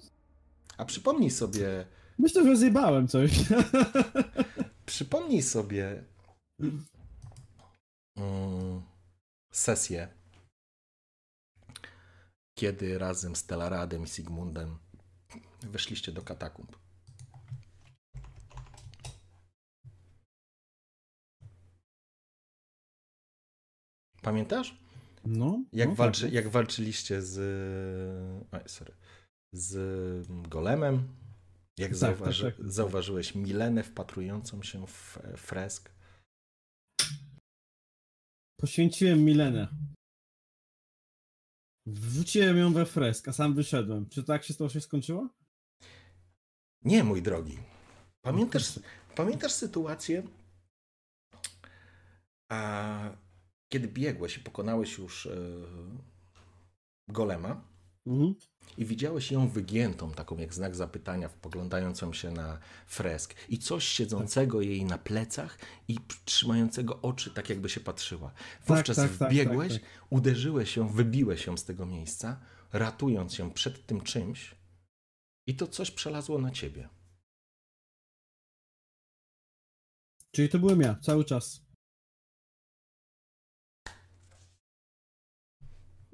A 0.78 0.86
przypomnij 0.86 1.32
sobie, 1.32 1.86
myślę, 2.18 2.44
że 2.44 2.58
zjebałem 2.58 3.08
coś. 3.08 3.32
przypomnij 4.86 5.42
sobie 5.42 6.04
mm, 8.18 8.82
sesję, 9.54 10.08
kiedy 12.60 12.98
razem 12.98 13.36
z 13.36 13.46
Telaradem 13.46 14.04
i 14.04 14.08
Sigmundem 14.08 14.78
weszliście 15.62 16.12
do 16.12 16.22
katakumb. 16.22 16.76
Pamiętasz? 24.22 24.87
No, 25.30 25.64
Jak, 25.74 25.90
no, 25.90 25.96
walczy, 25.96 26.22
tak. 26.22 26.34
jak 26.34 26.48
walczyliście 26.50 27.22
z. 27.22 27.36
Oj, 28.52 28.62
sorry. 28.68 28.94
Z 29.54 30.28
golemem? 30.50 31.16
Jak 31.78 31.90
Tak, 31.90 31.98
zauważy, 31.98 32.44
tak, 32.44 32.58
tak. 32.58 32.72
zauważyłeś 32.72 33.36
Milenę 33.36 33.84
wpatrującą 33.84 34.64
się 34.64 34.88
w 34.88 35.18
fresk? 35.38 35.92
Poświęciłem 38.60 39.24
Milenę. 39.24 39.68
Wrzuciłem 41.88 42.58
ją 42.58 42.74
we 42.74 42.86
fresk, 42.86 43.28
a 43.28 43.34
sam 43.34 43.54
wyszedłem. 43.54 44.10
Czy 44.10 44.24
tak 44.24 44.44
się 44.44 44.54
to 44.54 44.70
się 44.70 44.82
skończyło? 44.82 45.30
Nie, 46.86 47.04
mój 47.04 47.22
drogi. 47.22 47.58
Pamiętasz, 48.26 48.80
pamiętasz 49.16 49.52
sytuację, 49.52 50.24
a, 52.52 53.18
kiedy 53.70 53.88
biegłeś 53.88 54.38
i 54.38 54.40
pokonałeś 54.40 54.98
już 54.98 55.26
e, 55.26 55.38
golema 57.08 57.78
Mhm. 58.08 58.36
i 58.78 58.86
widziałeś 58.86 59.32
ją 59.32 59.50
wygiętą, 59.50 60.12
taką 60.12 60.38
jak 60.38 60.54
znak 60.54 60.76
zapytania, 60.76 61.30
poglądającą 61.30 62.14
się 62.14 62.32
na 62.32 62.60
fresk 62.88 63.36
i 63.50 63.60
coś 63.60 63.88
siedzącego 63.88 64.62
jej 64.62 64.86
na 64.86 64.98
plecach 64.98 65.60
i 65.88 65.98
trzymającego 66.26 67.02
oczy, 67.02 67.32
tak 67.32 67.50
jakby 67.50 67.70
się 67.70 67.80
patrzyła. 67.80 68.32
Wówczas 68.66 68.96
tak, 68.96 69.18
tak, 69.18 69.30
wbiegłeś, 69.30 69.74
tak, 69.74 69.82
uderzyłeś 70.10 70.78
ją, 70.78 70.88
wybiłeś 70.88 71.46
ją 71.46 71.58
z 71.58 71.66
tego 71.66 71.86
miejsca, 71.86 72.40
ratując 72.74 73.38
ją 73.38 73.52
przed 73.52 73.86
tym 73.86 74.02
czymś 74.02 74.56
i 75.48 75.56
to 75.56 75.68
coś 75.68 75.92
przelazło 75.92 76.40
na 76.40 76.52
ciebie. 76.52 76.90
Czyli 80.32 80.50
to 80.50 80.60
byłem 80.60 80.82
ja, 80.82 80.96
cały 81.02 81.26
czas. 81.26 81.67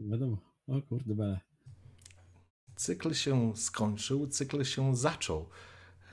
Wiadomo. 0.10 0.38
O 0.68 0.82
kurde, 0.82 1.16
bele. 1.16 1.40
Cykl 2.76 3.14
się 3.14 3.58
skończył, 3.58 4.28
cykl 4.28 4.64
się 4.64 4.96
zaczął, 4.96 5.50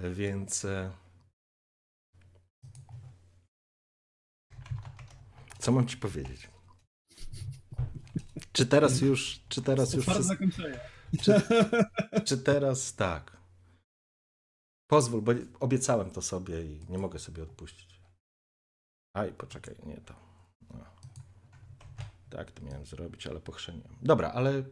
więc. 0.00 0.64
e, 0.64 0.92
Co 5.58 5.72
mam 5.72 5.86
ci 5.86 5.96
powiedzieć? 5.96 6.48
Czy 8.52 8.66
teraz 8.66 9.00
już, 9.00 9.40
czy 9.48 9.62
teraz 9.62 9.94
już, 9.94 10.06
wszystko, 10.06 10.44
czy, 11.22 11.42
czy 12.26 12.38
teraz 12.38 12.94
tak? 12.94 13.36
Pozwól, 14.86 15.22
bo 15.22 15.32
obiecałem 15.60 16.10
to 16.10 16.22
sobie 16.22 16.64
i 16.64 16.86
nie 16.88 16.98
mogę 16.98 17.18
sobie 17.18 17.42
odpuścić. 17.42 18.00
Aj, 19.14 19.32
poczekaj, 19.32 19.74
nie 19.86 20.00
to. 20.00 20.29
Tak, 22.30 22.52
to 22.52 22.64
miałem 22.64 22.86
zrobić, 22.86 23.26
ale 23.26 23.40
pochrzeniłem. 23.40 23.96
Dobra, 24.02 24.32
ale 24.32 24.64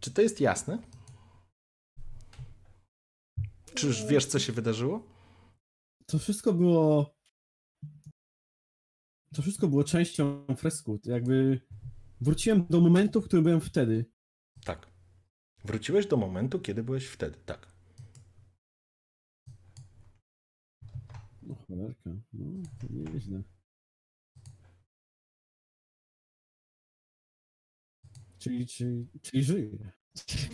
czy 0.00 0.10
to 0.10 0.22
jest 0.22 0.40
jasne? 0.40 0.78
Czy 3.74 3.86
już 3.86 4.06
wiesz, 4.06 4.26
co 4.26 4.38
się 4.38 4.52
wydarzyło? 4.52 5.06
To 6.06 6.18
wszystko 6.18 6.52
było. 6.52 7.14
To 9.34 9.42
wszystko 9.42 9.68
było 9.68 9.84
częścią 9.84 10.46
fresku. 10.56 11.00
Jakby 11.04 11.60
wróciłem 12.20 12.66
do 12.66 12.80
momentu, 12.80 13.20
w 13.20 13.24
którym 13.24 13.44
byłem 13.44 13.60
wtedy. 13.60 14.10
Tak. 14.64 14.90
Wróciłeś 15.64 16.06
do 16.06 16.16
momentu, 16.16 16.60
kiedy 16.60 16.82
byłeś 16.82 17.06
wtedy, 17.06 17.38
tak. 17.46 17.72
No 21.42 21.54
cholerka, 21.54 22.10
no 22.32 22.62
nieźle. 22.90 23.42
Czyli, 28.40 28.66
czyli, 28.66 29.06
czyli 29.22 29.44
żyję. 29.44 29.70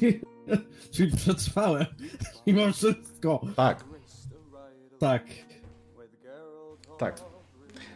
czyli 0.93 1.17
przetrwałem. 1.17 1.87
I 2.47 2.53
mam 2.55 2.73
wszystko. 2.73 3.41
Tak, 3.57 3.85
Tak. 4.99 5.25
tak, 6.99 7.21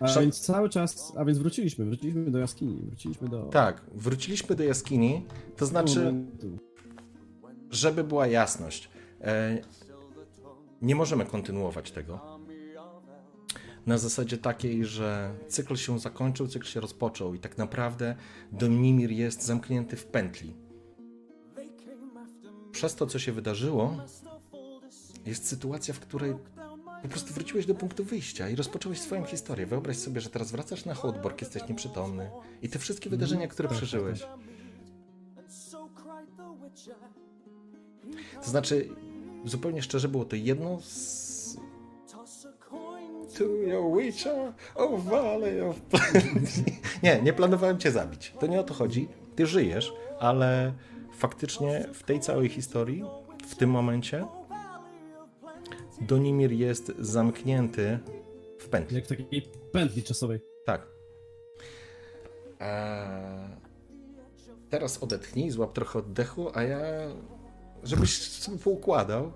A 0.01 0.07
Szan- 0.09 0.23
więc 0.23 0.41
cały 0.41 0.69
czas, 0.69 1.13
a 1.17 1.25
więc 1.25 1.39
wróciliśmy, 1.39 1.85
wróciliśmy 1.85 2.31
do 2.31 2.39
jaskini, 2.39 2.83
wróciliśmy 2.87 3.29
do... 3.29 3.43
tak. 3.43 3.83
Wróciliśmy 3.95 4.57
do 4.57 4.65
jaskini, 4.65 5.27
to 5.57 5.67
znaczy, 5.67 6.15
żeby 7.71 8.05
była 8.05 8.27
jasność. 8.27 8.91
E, 9.21 9.59
nie 10.83 10.95
możemy 10.95 11.25
kontynuować 11.27 11.91
tego. 11.91 12.30
Na 13.87 13.99
zasadzie 13.99 14.39
takiej, 14.39 14.85
że 14.85 15.35
cykl 15.49 15.77
się 15.77 15.99
zakończył, 15.99 16.49
cykl 16.49 16.67
się 16.67 16.81
rozpoczął 16.81 17.35
i 17.35 17.39
tak 17.39 17.59
naprawdę 17.59 18.17
Domimir 18.53 19.11
jest 19.11 19.43
zamknięty 19.43 19.97
w 19.97 20.07
pętli. 20.07 20.55
Przez 22.73 22.95
to, 22.95 23.07
co 23.07 23.19
się 23.19 23.33
wydarzyło, 23.33 23.97
jest 25.27 25.47
sytuacja, 25.47 25.95
w 25.95 26.01
której 26.01 26.35
po 27.03 27.09
prostu 27.09 27.35
wróciłeś 27.35 27.67
do 27.67 27.75
punktu 27.75 28.05
wyjścia 28.05 28.49
i 28.49 28.57
rozpocząłeś 28.57 29.01
swoją 29.01 29.25
historię. 29.25 29.67
Wyobraź 29.67 29.97
sobie, 29.97 30.21
że 30.21 30.31
teraz 30.31 30.51
wracasz 30.51 30.85
na 30.85 30.95
Hołdborg, 30.95 31.41
jesteś 31.41 31.69
nieprzytomny 31.69 32.31
i 32.63 32.69
te 32.69 32.79
wszystkie 32.79 33.11
wydarzenia, 33.11 33.49
które 33.49 33.69
tak, 33.69 33.79
przeżyłeś. 33.79 34.27
To 38.45 38.51
znaczy, 38.51 38.89
zupełnie 39.45 39.83
szczerze, 39.83 40.09
było 40.09 40.25
to 40.25 40.37
jedno 40.37 40.81
z... 40.81 41.30
To 43.41 43.47
your 43.47 43.97
witcher, 43.97 44.53
oh 44.75 45.05
valley 45.05 45.61
of... 45.61 45.77
nie, 47.03 47.23
nie 47.23 47.33
planowałem 47.33 47.79
cię 47.79 47.91
zabić. 47.91 48.35
To 48.41 48.47
nie 48.47 48.61
o 48.61 48.63
to 48.63 48.75
chodzi. 48.75 49.09
Ty 49.37 49.47
żyjesz, 49.47 49.93
ale 50.19 50.73
faktycznie 51.13 51.89
w 51.95 52.03
tej 52.03 52.21
całej 52.21 52.49
historii, 52.49 53.05
w 53.49 53.55
tym 53.57 53.71
momencie, 53.71 54.27
Donimir 56.01 56.53
jest 56.53 56.93
zamknięty 56.99 57.99
w 58.59 58.69
pętli. 58.69 58.97
Jak 58.97 59.05
w 59.05 59.09
takiej 59.09 59.43
pętli 59.73 60.03
czasowej. 60.03 60.41
Tak. 60.65 60.87
Eee, 62.61 63.49
teraz 64.71 65.03
odetchnij, 65.03 65.51
złap 65.51 65.73
trochę 65.73 65.99
oddechu, 65.99 66.51
a 66.55 66.63
ja, 66.63 66.81
żebyś 67.83 68.23
sobie 68.23 68.59
poukładał, 68.59 69.33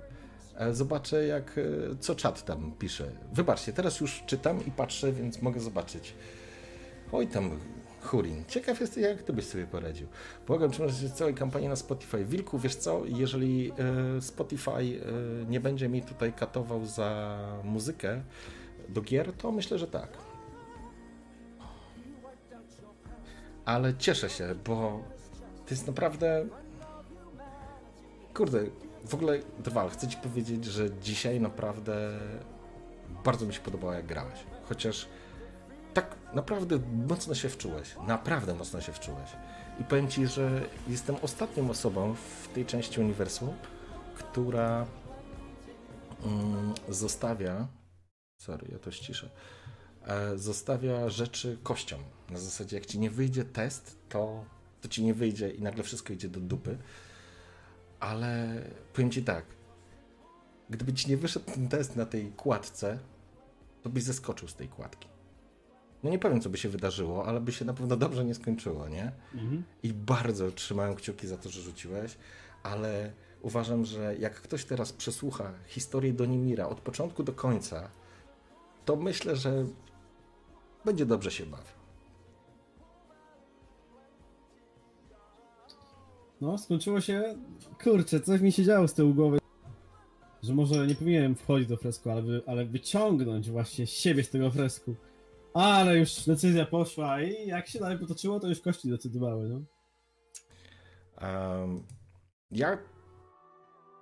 zobaczę 0.72 1.26
jak, 1.26 1.58
e, 1.58 1.62
co 2.00 2.14
czat 2.14 2.44
tam 2.44 2.72
pisze. 2.78 3.10
Wybaczcie, 3.32 3.72
teraz 3.72 4.00
już 4.00 4.22
czytam 4.26 4.66
i 4.66 4.70
patrzę, 4.70 5.12
więc 5.12 5.42
mogę 5.42 5.60
zobaczyć. 5.60 6.14
Oj 7.12 7.26
tam, 7.26 7.50
Hurin, 8.02 8.44
ciekaw 8.48 8.80
jestem, 8.80 9.02
jak 9.02 9.22
ty 9.22 9.32
byś 9.32 9.46
sobie 9.46 9.66
poradził. 9.66 10.06
Błagam, 10.46 10.70
czy 10.70 10.82
możesz 10.82 11.12
całej 11.12 11.34
kampanii 11.34 11.68
na 11.68 11.76
Spotify. 11.76 12.24
Wilku, 12.24 12.58
wiesz 12.58 12.76
co, 12.76 13.02
jeżeli 13.04 13.72
e, 14.16 14.20
Spotify 14.20 14.70
e, 14.70 14.90
nie 15.48 15.60
będzie 15.60 15.88
mi 15.88 16.02
tutaj 16.02 16.32
katował 16.32 16.86
za 16.86 17.38
muzykę 17.64 18.22
do 18.88 19.00
gier, 19.00 19.32
to 19.32 19.52
myślę, 19.52 19.78
że 19.78 19.86
tak. 19.86 20.08
ale 23.64 23.94
cieszę 23.94 24.30
się, 24.30 24.54
bo 24.64 25.02
to 25.66 25.70
jest 25.70 25.86
naprawdę. 25.86 26.46
Kurde, 28.34 28.64
w 29.04 29.14
ogóle, 29.14 29.38
Drwal, 29.58 29.90
chcę 29.90 30.08
ci 30.08 30.16
powiedzieć, 30.16 30.64
że 30.64 30.90
dzisiaj 31.00 31.40
naprawdę 31.40 32.18
bardzo 33.24 33.46
mi 33.46 33.54
się 33.54 33.60
podobało, 33.60 33.92
jak 33.92 34.06
grałeś. 34.06 34.38
Chociaż 34.68 35.08
tak 35.94 36.16
naprawdę 36.34 36.78
mocno 37.08 37.34
się 37.34 37.48
wczułeś. 37.48 37.96
Naprawdę 38.06 38.54
mocno 38.54 38.80
się 38.80 38.92
wczułeś. 38.92 39.30
I 39.80 39.84
powiem 39.84 40.08
ci, 40.08 40.26
że 40.26 40.62
jestem 40.88 41.16
ostatnią 41.22 41.70
osobą 41.70 42.14
w 42.14 42.48
tej 42.54 42.66
części 42.66 43.00
uniwersum, 43.00 43.52
która 44.14 44.86
mm, 46.24 46.74
zostawia. 46.88 47.68
Sorry, 48.38 48.68
ja 48.72 48.78
to 48.78 48.90
ściszę. 48.90 49.30
E, 50.06 50.38
zostawia 50.38 51.08
rzeczy 51.08 51.58
kościom 51.62 52.00
Na 52.30 52.38
zasadzie, 52.38 52.76
jak 52.76 52.86
ci 52.86 52.98
nie 52.98 53.10
wyjdzie 53.10 53.44
test, 53.44 53.98
to, 54.08 54.44
to 54.80 54.88
ci 54.88 55.04
nie 55.04 55.14
wyjdzie 55.14 55.50
i 55.50 55.62
nagle 55.62 55.82
wszystko 55.82 56.12
idzie 56.12 56.28
do 56.28 56.40
dupy. 56.40 56.78
Ale 58.04 58.62
powiem 58.92 59.10
ci 59.10 59.22
tak, 59.22 59.44
gdyby 60.70 60.92
ci 60.92 61.10
nie 61.10 61.16
wyszedł 61.16 61.46
ten 61.46 61.68
test 61.68 61.96
na 61.96 62.06
tej 62.06 62.32
kładce, 62.32 62.98
to 63.82 63.88
byś 63.90 64.02
zeskoczył 64.02 64.48
z 64.48 64.54
tej 64.54 64.68
kładki. 64.68 65.08
No 66.02 66.10
nie 66.10 66.18
powiem, 66.18 66.40
co 66.40 66.50
by 66.50 66.58
się 66.58 66.68
wydarzyło, 66.68 67.26
ale 67.26 67.40
by 67.40 67.52
się 67.52 67.64
na 67.64 67.74
pewno 67.74 67.96
dobrze 67.96 68.24
nie 68.24 68.34
skończyło, 68.34 68.88
nie? 68.88 69.12
Mhm. 69.34 69.62
I 69.82 69.92
bardzo 69.92 70.50
trzymałem 70.50 70.94
kciuki 70.94 71.26
za 71.26 71.36
to, 71.36 71.48
że 71.48 71.60
rzuciłeś, 71.60 72.16
ale 72.62 73.12
uważam, 73.42 73.84
że 73.84 74.16
jak 74.16 74.34
ktoś 74.34 74.64
teraz 74.64 74.92
przesłucha 74.92 75.52
historię 75.66 76.12
Donimira 76.12 76.68
od 76.68 76.80
początku 76.80 77.22
do 77.22 77.32
końca, 77.32 77.90
to 78.84 78.96
myślę, 78.96 79.36
że 79.36 79.66
będzie 80.84 81.06
dobrze 81.06 81.30
się 81.30 81.46
bawił. 81.46 81.73
No, 86.44 86.58
skończyło 86.58 87.00
się. 87.00 87.38
Kurczę, 87.82 88.20
coś 88.20 88.40
mi 88.40 88.52
się 88.52 88.64
działo 88.64 88.88
z 88.88 88.94
tyłu 88.94 89.14
głowy. 89.14 89.38
Że 90.42 90.54
może 90.54 90.86
nie 90.86 90.94
powinienem 90.94 91.34
wchodzić 91.34 91.68
do 91.68 91.76
fresku, 91.76 92.10
ale, 92.10 92.22
wy, 92.22 92.42
ale 92.46 92.64
wyciągnąć 92.64 93.50
właśnie 93.50 93.86
siebie 93.86 94.24
z 94.24 94.30
tego 94.30 94.50
fresku. 94.50 94.94
Ale 95.54 95.98
już 95.98 96.24
decyzja 96.26 96.66
poszła 96.66 97.22
i 97.22 97.46
jak 97.46 97.68
się 97.68 97.78
dalej 97.78 97.98
potoczyło, 97.98 98.40
to 98.40 98.48
już 98.48 98.60
kości 98.60 98.88
decydowały, 98.88 99.48
no. 99.48 99.60
Um, 101.28 101.86
ja 102.50 102.78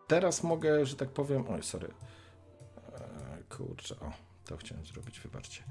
teraz 0.09 0.43
mogę, 0.43 0.87
że 0.87 0.97
tak 0.97 1.09
powiem. 1.09 1.45
Oj, 1.49 1.63
sorry. 1.63 1.89
E, 2.95 3.57
kurczę, 3.57 3.97
o, 4.01 4.13
to 4.45 4.57
chciałem 4.57 4.87
zrobić, 4.87 5.21
wybaczcie. 5.21 5.63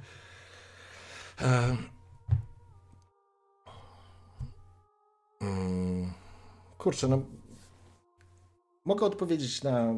Mm, 5.41 6.11
kurczę, 6.81 7.07
no. 7.07 7.21
Mogę 8.85 9.05
odpowiedzieć 9.05 9.63
na. 9.63 9.95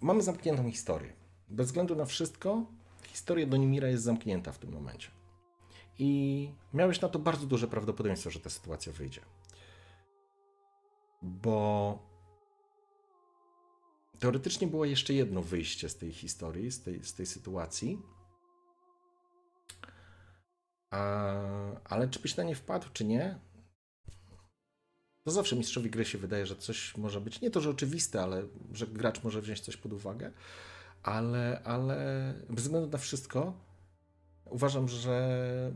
Mamy 0.00 0.22
zamkniętą 0.22 0.70
historię. 0.70 1.12
Bez 1.48 1.66
względu 1.66 1.96
na 1.96 2.04
wszystko, 2.04 2.66
historia 3.02 3.46
Donimira 3.46 3.88
jest 3.88 4.04
zamknięta 4.04 4.52
w 4.52 4.58
tym 4.58 4.72
momencie. 4.72 5.08
I 5.98 6.50
miałeś 6.74 7.00
na 7.00 7.08
to 7.08 7.18
bardzo 7.18 7.46
duże 7.46 7.68
prawdopodobieństwo, 7.68 8.30
że 8.30 8.40
ta 8.40 8.50
sytuacja 8.50 8.92
wyjdzie 8.92 9.20
bo 11.24 11.98
teoretycznie 14.18 14.66
było 14.66 14.84
jeszcze 14.84 15.14
jedno 15.14 15.42
wyjście 15.42 15.88
z 15.88 15.96
tej 15.96 16.12
historii, 16.12 16.70
z 16.70 16.82
tej, 16.82 17.04
z 17.04 17.14
tej 17.14 17.26
sytuacji. 17.26 18.02
A, 20.90 21.32
ale 21.84 22.08
czy 22.08 22.20
byś 22.20 22.36
na 22.36 22.44
nie 22.44 22.54
wpadł, 22.54 22.86
czy 22.92 23.04
nie? 23.04 23.38
To 25.24 25.30
zawsze 25.30 25.56
mistrzowi 25.56 25.90
gry 25.90 26.04
się 26.04 26.18
wydaje, 26.18 26.46
że 26.46 26.56
coś 26.56 26.96
może 26.96 27.20
być 27.20 27.40
nie 27.40 27.50
to, 27.50 27.60
że 27.60 27.70
oczywiste, 27.70 28.22
ale 28.22 28.42
że 28.72 28.86
gracz 28.86 29.22
może 29.22 29.40
wziąć 29.40 29.60
coś 29.60 29.76
pod 29.76 29.92
uwagę. 29.92 30.30
Ale, 31.02 31.60
ale 31.64 31.96
bez 32.50 32.64
względu 32.64 32.90
na 32.90 32.98
wszystko 32.98 33.52
uważam, 34.50 34.88
że 34.88 35.72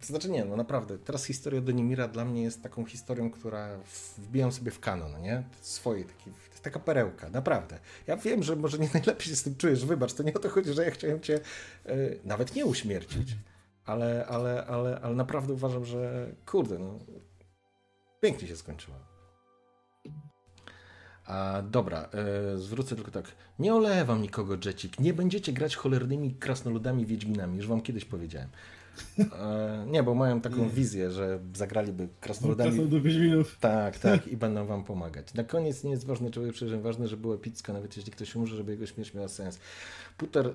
to 0.00 0.06
znaczy 0.06 0.30
nie, 0.30 0.44
no 0.44 0.56
naprawdę. 0.56 0.98
Teraz 0.98 1.24
historia 1.24 1.60
Donimira 1.60 2.08
dla 2.08 2.24
mnie 2.24 2.42
jest 2.42 2.62
taką 2.62 2.84
historią, 2.84 3.30
która 3.30 3.78
wbijam 4.18 4.52
sobie 4.52 4.70
w 4.70 4.80
kanon, 4.80 5.22
nie? 5.22 5.42
Swojej, 5.60 6.04
taki, 6.04 6.30
taka 6.62 6.80
perełka, 6.80 7.30
naprawdę. 7.30 7.78
Ja 8.06 8.16
wiem, 8.16 8.42
że 8.42 8.56
może 8.56 8.78
nie 8.78 8.88
najlepiej 8.94 9.26
się 9.26 9.36
z 9.36 9.42
tym 9.42 9.56
czujesz, 9.56 9.86
wybacz, 9.86 10.12
to 10.12 10.22
nie 10.22 10.34
o 10.34 10.38
to 10.38 10.48
chodzi, 10.48 10.72
że 10.72 10.84
ja 10.84 10.90
chciałem 10.90 11.20
cię 11.20 11.40
y, 11.86 12.20
nawet 12.24 12.54
nie 12.54 12.66
uśmiercić, 12.66 13.36
ale, 13.84 14.26
ale, 14.26 14.66
ale, 14.66 15.00
ale 15.00 15.14
naprawdę 15.14 15.52
uważam, 15.52 15.84
że 15.84 16.28
kurde, 16.46 16.78
no 16.78 16.98
pięknie 18.24 18.48
się 18.48 18.56
skończyło. 18.56 18.96
A 21.26 21.62
dobra, 21.70 22.08
y, 22.54 22.58
zwrócę 22.58 22.96
tylko 22.96 23.10
tak. 23.10 23.24
Nie 23.58 23.74
olewam 23.74 24.22
nikogo, 24.22 24.56
Jecik. 24.64 25.00
Nie 25.00 25.14
będziecie 25.14 25.52
grać 25.52 25.76
cholernymi 25.76 26.34
krasnoludami 26.34 27.06
Wiedźminami, 27.06 27.56
już 27.56 27.66
wam 27.66 27.80
kiedyś 27.80 28.04
powiedziałem. 28.04 28.48
E, 29.18 29.84
nie, 29.86 30.02
bo 30.02 30.14
mają 30.14 30.40
taką 30.40 30.68
wizję, 30.68 31.10
że 31.10 31.38
zagraliby 31.54 32.08
krasnoludami. 32.20 32.70
Krasnolud 32.70 32.90
do 32.90 33.00
Wiedźminów. 33.00 33.58
Tak, 33.60 33.98
tak, 33.98 34.26
i 34.34 34.36
będą 34.36 34.66
wam 34.66 34.84
pomagać. 34.84 35.34
Na 35.34 35.44
koniec 35.44 35.84
nie 35.84 35.90
jest 35.90 36.06
ważne, 36.06 36.30
czy 36.30 36.52
przeżyłem, 36.52 36.82
ważne, 36.82 37.08
że 37.08 37.16
było 37.16 37.34
epicko, 37.34 37.72
nawet 37.72 37.96
jeśli 37.96 38.12
ktoś 38.12 38.36
umrze, 38.36 38.56
żeby 38.56 38.72
jego 38.72 38.86
śmierć 38.86 39.14
miała 39.14 39.28
sens. 39.28 39.58
Puter, 40.16 40.46
e, 40.46 40.52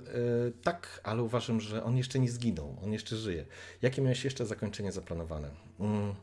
tak, 0.64 1.02
ale 1.04 1.24
uważam, 1.24 1.60
że 1.62 1.84
on 1.84 1.98
jeszcze 1.98 2.20
nie 2.20 2.30
zginął, 2.30 2.78
on 2.84 2.94
jeszcze 2.94 3.16
żyje. 3.16 3.46
Jakie 3.82 4.02
miałeś 4.02 4.26
jeszcze 4.26 4.46
zakończenie 4.46 4.92
zaplanowane? 4.92 5.50
Mm, 5.80 6.16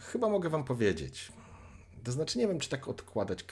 chyba 0.00 0.28
mogę 0.28 0.48
wam 0.48 0.64
powiedzieć. 0.64 1.32
To 2.04 2.12
znaczy, 2.12 2.38
nie 2.38 2.48
wiem, 2.48 2.58
czy 2.58 2.68
tak 2.68 2.88
odkładać, 2.88 3.44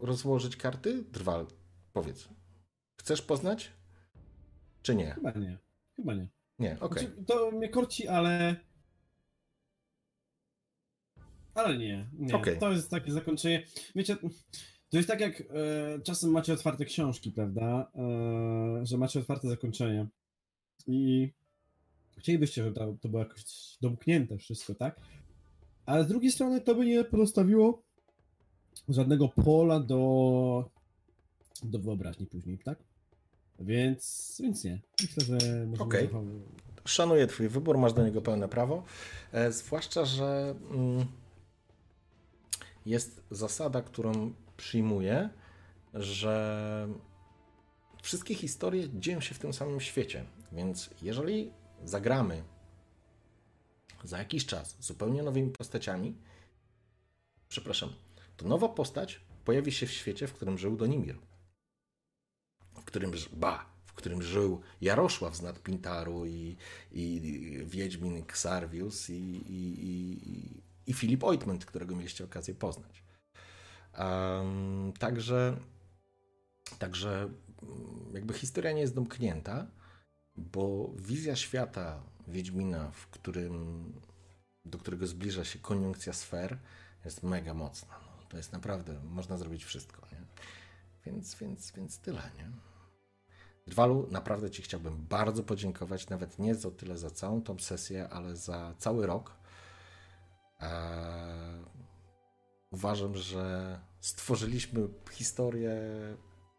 rozłożyć 0.00 0.56
karty? 0.56 1.02
Drwal, 1.02 1.46
powiedz. 1.92 2.28
Chcesz 2.96 3.22
poznać? 3.22 3.72
Czy 4.82 4.94
nie? 4.94 5.14
Chyba 5.14 5.30
nie. 5.30 5.58
Chyba 5.96 6.14
nie. 6.14 6.28
Nie, 6.58 6.80
okej. 6.80 7.06
Znaczy, 7.06 7.24
to 7.26 7.50
mnie 7.50 7.68
korci, 7.68 8.08
ale. 8.08 8.56
Ale 11.54 11.78
nie. 11.78 12.08
nie. 12.12 12.34
Okej. 12.34 12.58
To 12.58 12.72
jest 12.72 12.90
takie 12.90 13.12
zakończenie. 13.12 13.66
Wiecie, 13.94 14.16
to 14.90 14.96
jest 14.96 15.08
tak 15.08 15.20
jak 15.20 15.40
e, 15.40 15.44
czasem 16.02 16.30
macie 16.30 16.52
otwarte 16.52 16.84
książki, 16.84 17.32
prawda? 17.32 17.92
E, 17.94 18.86
że 18.86 18.98
macie 18.98 19.20
otwarte 19.20 19.48
zakończenie. 19.48 20.06
I 20.86 21.32
chcielibyście, 22.18 22.64
żeby 22.64 22.76
to, 22.76 22.96
to 23.00 23.08
było 23.08 23.22
jakoś 23.22 23.42
domknięte 23.80 24.38
wszystko, 24.38 24.74
tak? 24.74 25.00
Ale 25.86 26.04
z 26.04 26.08
drugiej 26.08 26.32
strony 26.32 26.60
to 26.60 26.74
by 26.74 26.86
nie 26.86 27.04
pozostawiło 27.04 27.82
żadnego 28.88 29.28
pola 29.28 29.80
do, 29.80 30.70
do 31.62 31.78
wyobraźni 31.78 32.26
później, 32.26 32.58
tak? 32.58 32.78
Więc, 33.58 34.36
więc 34.44 34.64
nie. 34.64 34.80
Myślę, 35.00 35.24
że 35.24 35.36
Okej. 35.78 36.06
zachować- 36.06 36.26
Szanuję 36.84 37.26
Twój 37.26 37.48
wybór, 37.48 37.78
masz 37.78 37.92
do 37.92 38.04
niego 38.04 38.22
pełne 38.22 38.48
prawo. 38.48 38.82
E, 39.32 39.52
zwłaszcza, 39.52 40.04
że 40.04 40.54
mm, 40.70 41.06
jest 42.86 43.22
zasada, 43.30 43.82
którą 43.82 44.32
przyjmuję, 44.56 45.28
że 45.94 46.88
wszystkie 48.02 48.34
historie 48.34 48.88
dzieją 48.94 49.20
się 49.20 49.34
w 49.34 49.38
tym 49.38 49.52
samym 49.52 49.80
świecie. 49.80 50.24
Więc 50.52 50.90
jeżeli 51.02 51.50
zagramy 51.84 52.42
za 54.04 54.18
jakiś 54.18 54.46
czas 54.46 54.76
zupełnie 54.80 55.22
nowymi 55.22 55.50
postaciami, 55.50 56.16
przepraszam, 57.48 57.92
to 58.36 58.48
nowa 58.48 58.68
postać 58.68 59.20
pojawi 59.44 59.72
się 59.72 59.86
w 59.86 59.92
świecie, 59.92 60.26
w 60.26 60.32
którym 60.32 60.58
żył 60.58 60.76
Donimir. 60.76 61.18
W 62.74 62.84
którym, 62.84 63.12
ba, 63.32 63.66
w 63.86 63.92
którym 63.92 64.22
żył 64.22 64.60
Jarosław 64.80 65.36
z 65.36 65.42
Nadpintaru 65.42 66.26
i, 66.26 66.56
i 66.92 67.20
Wiedźmin 67.66 68.16
Xarvius 68.16 69.10
i, 69.10 69.14
i, 69.14 69.86
i, 69.90 70.62
i 70.86 70.94
Filip 70.94 71.24
Oitment, 71.24 71.64
którego 71.64 71.96
mieliście 71.96 72.24
okazję 72.24 72.54
poznać. 72.54 73.04
Em, 73.92 74.92
także, 74.98 75.56
także 76.78 77.28
mm, 77.62 78.14
jakby 78.14 78.34
historia 78.34 78.72
nie 78.72 78.80
jest 78.80 78.94
domknięta, 78.94 79.66
bo 80.36 80.92
wizja 80.96 81.36
świata 81.36 82.02
Wiedźmina, 82.28 82.90
w 82.90 83.06
którym, 83.06 83.92
do 84.64 84.78
którego 84.78 85.06
zbliża 85.06 85.44
się 85.44 85.58
koniunkcja 85.58 86.12
sfer, 86.12 86.58
jest 87.04 87.22
mega 87.22 87.54
mocna. 87.54 87.94
No, 88.00 88.26
to 88.28 88.36
jest 88.36 88.52
naprawdę, 88.52 89.00
można 89.04 89.38
zrobić 89.38 89.64
wszystko. 89.64 90.06
Nie? 90.12 90.22
Więc, 91.06 91.34
więc, 91.34 91.72
więc 91.72 91.98
tyle, 91.98 92.22
nie? 92.38 92.50
Drwalu, 93.66 94.08
naprawdę 94.10 94.50
Ci 94.50 94.62
chciałbym 94.62 95.06
bardzo 95.06 95.42
podziękować, 95.42 96.08
nawet 96.08 96.38
nie 96.38 96.54
za 96.54 96.70
tyle 96.70 96.98
za 96.98 97.10
całą 97.10 97.42
tą 97.42 97.58
sesję, 97.58 98.08
ale 98.08 98.36
za 98.36 98.74
cały 98.78 99.06
rok. 99.06 99.36
Eee, 100.60 101.64
uważam, 102.70 103.16
że 103.16 103.80
stworzyliśmy 104.00 104.88
historię, 105.10 105.72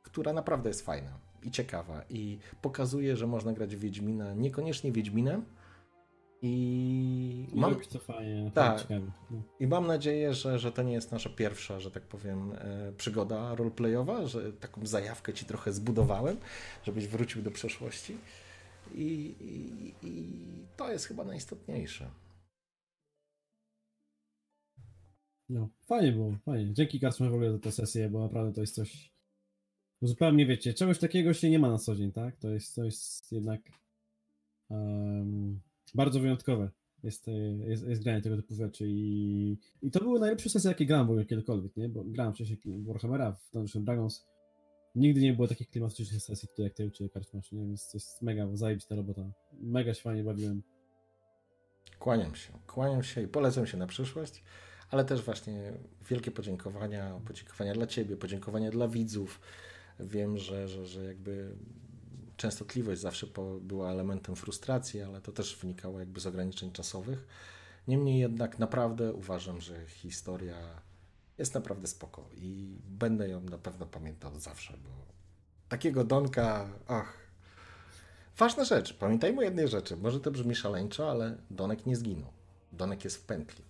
która 0.03 0.33
naprawdę 0.33 0.69
jest 0.69 0.85
fajna 0.85 1.33
i 1.45 1.51
ciekawa 1.51 2.01
i 2.09 2.38
pokazuje, 2.61 3.17
że 3.17 3.27
można 3.27 3.53
grać 3.53 3.75
w 3.75 3.80
Wiedźmina, 3.80 4.33
niekoniecznie 4.33 4.91
Wiedźminem. 4.91 5.45
I 6.45 7.47
mam, 7.53 7.75
fajnie, 7.99 8.51
Tak. 8.53 8.88
No. 8.89 9.41
i 9.59 9.67
mam 9.67 9.88
nadzieję, 9.88 10.33
że, 10.33 10.59
że 10.59 10.72
to 10.72 10.83
nie 10.83 10.93
jest 10.93 11.11
nasza 11.11 11.30
pierwsza, 11.30 11.80
że 11.80 11.91
tak 11.91 12.03
powiem, 12.03 12.51
e, 12.51 12.91
przygoda 12.97 13.55
roleplayowa, 13.55 14.25
że 14.25 14.53
taką 14.53 14.85
zajawkę 14.85 15.33
ci 15.33 15.45
trochę 15.45 15.73
zbudowałem, 15.73 16.38
żebyś 16.85 17.07
wrócił 17.07 17.41
do 17.41 17.51
przeszłości. 17.51 18.17
I, 18.95 19.35
i, 19.39 20.07
i 20.07 20.25
to 20.77 20.91
jest 20.91 21.05
chyba 21.05 21.23
najistotniejsze. 21.23 22.09
No, 25.49 25.69
fajnie 25.88 26.11
było, 26.11 26.38
fajnie. 26.45 26.73
Dzięki 26.73 26.99
Karczmy 26.99 27.30
w 27.30 27.33
ogóle 27.33 27.51
za 27.51 27.59
tę 27.59 27.72
sesję, 27.72 28.09
bo 28.09 28.19
naprawdę 28.19 28.53
to 28.53 28.61
jest 28.61 28.75
coś 28.75 29.12
zupełnie, 30.07 30.45
wiecie, 30.45 30.73
czegoś 30.73 30.99
takiego 30.99 31.33
się 31.33 31.49
nie 31.49 31.59
ma 31.59 31.69
na 31.69 31.77
co 31.77 31.95
dzień, 31.95 32.11
tak? 32.11 32.38
To 32.38 32.49
jest, 32.49 32.77
jest 32.77 33.32
jednak 33.32 33.61
em, 34.72 35.59
bardzo 35.95 36.19
wyjątkowe. 36.19 36.69
jest, 37.03 37.27
y, 37.27 37.32
jest, 37.67 37.88
jest 37.88 38.03
granie 38.03 38.22
tego 38.22 38.35
typu 38.35 38.56
rzeczy 38.56 38.85
i, 38.88 39.57
i 39.82 39.91
to 39.91 39.99
były 39.99 40.19
najlepsze 40.19 40.49
sesje, 40.49 40.69
jakie 40.69 40.85
grałem 40.85 41.07
w 41.07 41.09
ogóle 41.09 41.25
kiedykolwiek, 41.25 41.77
nie? 41.77 41.90
Bo 41.90 42.03
grałem 42.03 42.33
wcześniej 42.33 42.59
w 42.65 42.85
Warhammera, 42.85 43.32
w 43.32 43.51
Dungeons 43.53 43.85
Dragons. 43.85 44.25
Nigdy 44.95 45.22
nie 45.22 45.33
było 45.33 45.48
takich 45.48 45.69
klimatycznych 45.69 46.23
sesji 46.23 46.48
tutaj, 46.48 46.65
jak 46.65 46.73
ty 46.73 46.91
czy 46.91 47.09
Karczmasz, 47.09 47.51
nie? 47.51 47.65
Więc 47.65 47.91
to 47.91 47.98
jest 47.98 48.22
mega 48.22 48.48
zajebista 48.53 48.95
robota. 48.95 49.22
Mega 49.61 49.93
się 49.93 50.01
fajnie 50.01 50.23
bawiłem. 50.23 50.64
Kłaniam 51.99 52.35
się, 52.35 52.53
kłaniam 52.67 53.03
się 53.03 53.22
i 53.22 53.27
polecam 53.27 53.65
się 53.67 53.77
na 53.77 53.88
przyszłość, 53.88 54.43
ale 54.90 55.06
też 55.06 55.22
właśnie 55.22 55.73
wielkie 56.09 56.32
podziękowania, 56.32 57.19
podziękowania 57.27 57.73
dla 57.73 57.88
Ciebie, 57.88 58.17
podziękowania 58.17 58.72
dla 58.72 58.88
widzów. 58.88 59.40
Wiem, 59.99 60.38
że, 60.38 60.67
że, 60.67 60.85
że 60.85 61.03
jakby 61.03 61.55
częstotliwość 62.38 63.01
zawsze 63.01 63.27
była 63.61 63.91
elementem 63.91 64.35
frustracji, 64.35 65.01
ale 65.01 65.22
to 65.22 65.31
też 65.31 65.57
wynikało 65.57 65.99
jakby 65.99 66.19
z 66.19 66.27
ograniczeń 66.27 66.72
czasowych. 66.72 67.27
Niemniej 67.88 68.19
jednak 68.19 68.59
naprawdę 68.59 69.13
uważam, 69.13 69.61
że 69.61 69.85
historia 69.88 70.57
jest 71.38 71.53
naprawdę 71.53 71.88
spoko 71.88 72.30
i 72.33 72.77
będę 72.89 73.30
ją 73.30 73.41
na 73.41 73.57
pewno 73.57 73.85
pamiętał 73.85 74.39
zawsze, 74.39 74.73
bo 74.73 74.89
takiego 75.69 76.03
Donka, 76.03 76.69
ach. 76.88 77.23
Ważna 78.38 78.65
rzecz, 78.65 78.93
pamiętajmy 78.93 79.39
o 79.39 79.43
jednej 79.43 79.67
rzeczy, 79.67 79.97
może 79.97 80.19
to 80.19 80.31
brzmi 80.31 80.55
szaleńczo, 80.55 81.11
ale 81.11 81.38
Donek 81.49 81.85
nie 81.85 81.95
zginął. 81.95 82.31
Donek 82.72 83.03
jest 83.03 83.17
w 83.17 83.25
pętli. 83.25 83.63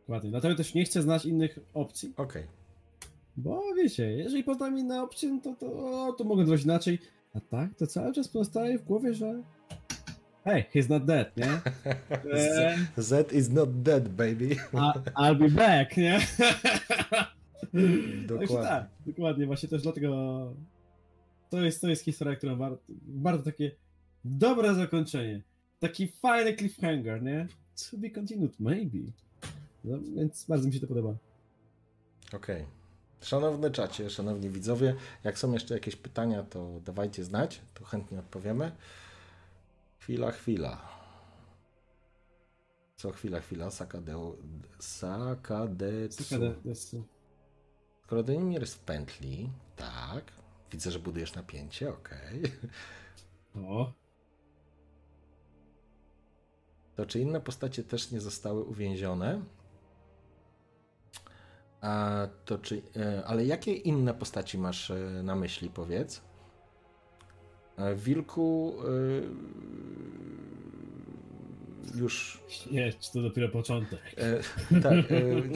Dokładnie, 0.00 0.30
dlatego 0.30 0.54
też 0.54 0.74
nie 0.74 0.84
chcę 0.84 1.02
znać 1.02 1.24
innych 1.26 1.58
opcji, 1.74 2.12
Okej, 2.16 2.46
bo 3.38 3.74
wiecie, 3.74 4.12
jeżeli 4.12 4.44
poznam 4.44 4.78
inne 4.78 5.02
opcje, 5.02 5.30
no 5.30 5.40
to, 5.40 5.54
to, 5.54 6.14
to 6.18 6.24
mogę 6.24 6.46
zrobić 6.46 6.64
inaczej. 6.64 6.98
A 7.34 7.40
tak, 7.40 7.74
to 7.74 7.86
cały 7.86 8.12
czas 8.12 8.28
pozostaje 8.28 8.78
w 8.78 8.84
głowie, 8.84 9.14
że 9.14 9.42
hey, 10.44 10.64
he's 10.74 10.90
not 10.90 11.04
dead, 11.04 11.36
nie? 11.36 11.46
Z, 12.96 13.06
Z 13.06 13.32
is 13.32 13.50
not 13.50 13.82
dead, 13.82 14.08
baby. 14.08 14.56
a, 14.72 14.92
I'll 14.92 15.38
be 15.38 15.48
back, 15.48 15.96
nie? 15.96 16.20
Dokładnie. 18.26 18.68
tak, 18.68 18.88
dokładnie, 19.06 19.46
właśnie 19.46 19.68
też 19.68 19.82
dlatego 19.82 20.52
to 21.50 21.62
jest, 21.62 21.80
to 21.80 21.88
jest 21.88 22.04
historia, 22.04 22.36
którą 22.36 22.56
warto, 22.56 22.82
bardzo 23.02 23.44
takie 23.44 23.70
dobre 24.24 24.74
zakończenie. 24.74 25.42
Taki 25.80 26.08
fajny 26.08 26.56
cliffhanger, 26.56 27.22
nie? 27.22 27.46
To 27.90 27.98
be 27.98 28.10
continued, 28.10 28.60
maybe. 28.60 28.98
No, 29.84 29.98
więc 30.16 30.44
bardzo 30.44 30.66
mi 30.66 30.74
się 30.74 30.80
to 30.80 30.86
podoba. 30.86 31.14
Okej. 32.32 32.77
Szanowny 33.20 33.70
czacie, 33.70 34.10
szanowni 34.10 34.50
widzowie, 34.50 34.94
jak 35.24 35.38
są 35.38 35.52
jeszcze 35.52 35.74
jakieś 35.74 35.96
pytania, 35.96 36.42
to 36.42 36.80
dawajcie 36.84 37.24
znać, 37.24 37.60
to 37.74 37.84
chętnie 37.84 38.18
odpowiemy. 38.18 38.72
Chwila, 39.98 40.30
chwila. 40.30 40.88
Co 42.96 43.10
chwila, 43.12 43.40
chwila, 43.40 43.70
Sakadeu, 43.70 44.36
Sakadetsu. 44.78 46.24
Skoro 48.04 48.22
Denimir 48.22 48.60
jest 48.60 48.74
w 48.74 48.78
pętli, 48.78 49.50
tak. 49.76 50.32
Widzę, 50.72 50.90
że 50.90 50.98
budujesz 50.98 51.34
napięcie, 51.34 51.90
okej. 51.90 52.42
O, 53.68 53.92
To 56.96 57.06
czy 57.06 57.20
inne 57.20 57.40
postacie 57.40 57.84
też 57.84 58.10
nie 58.10 58.20
zostały 58.20 58.64
uwięzione? 58.64 59.42
A 61.80 62.26
to 62.44 62.58
czy, 62.58 62.82
e, 62.96 63.24
ale 63.26 63.44
jakie 63.44 63.72
inne 63.72 64.14
postaci 64.14 64.58
masz 64.58 64.90
e, 64.90 65.22
na 65.22 65.36
myśli, 65.36 65.70
powiedz? 65.70 66.22
E, 67.76 67.94
Wilku 67.94 68.76
już 71.94 72.40
nie, 72.70 72.92
to 73.12 73.22
dopiero 73.22 73.48
początek. 73.48 74.00
Tak, 74.82 74.96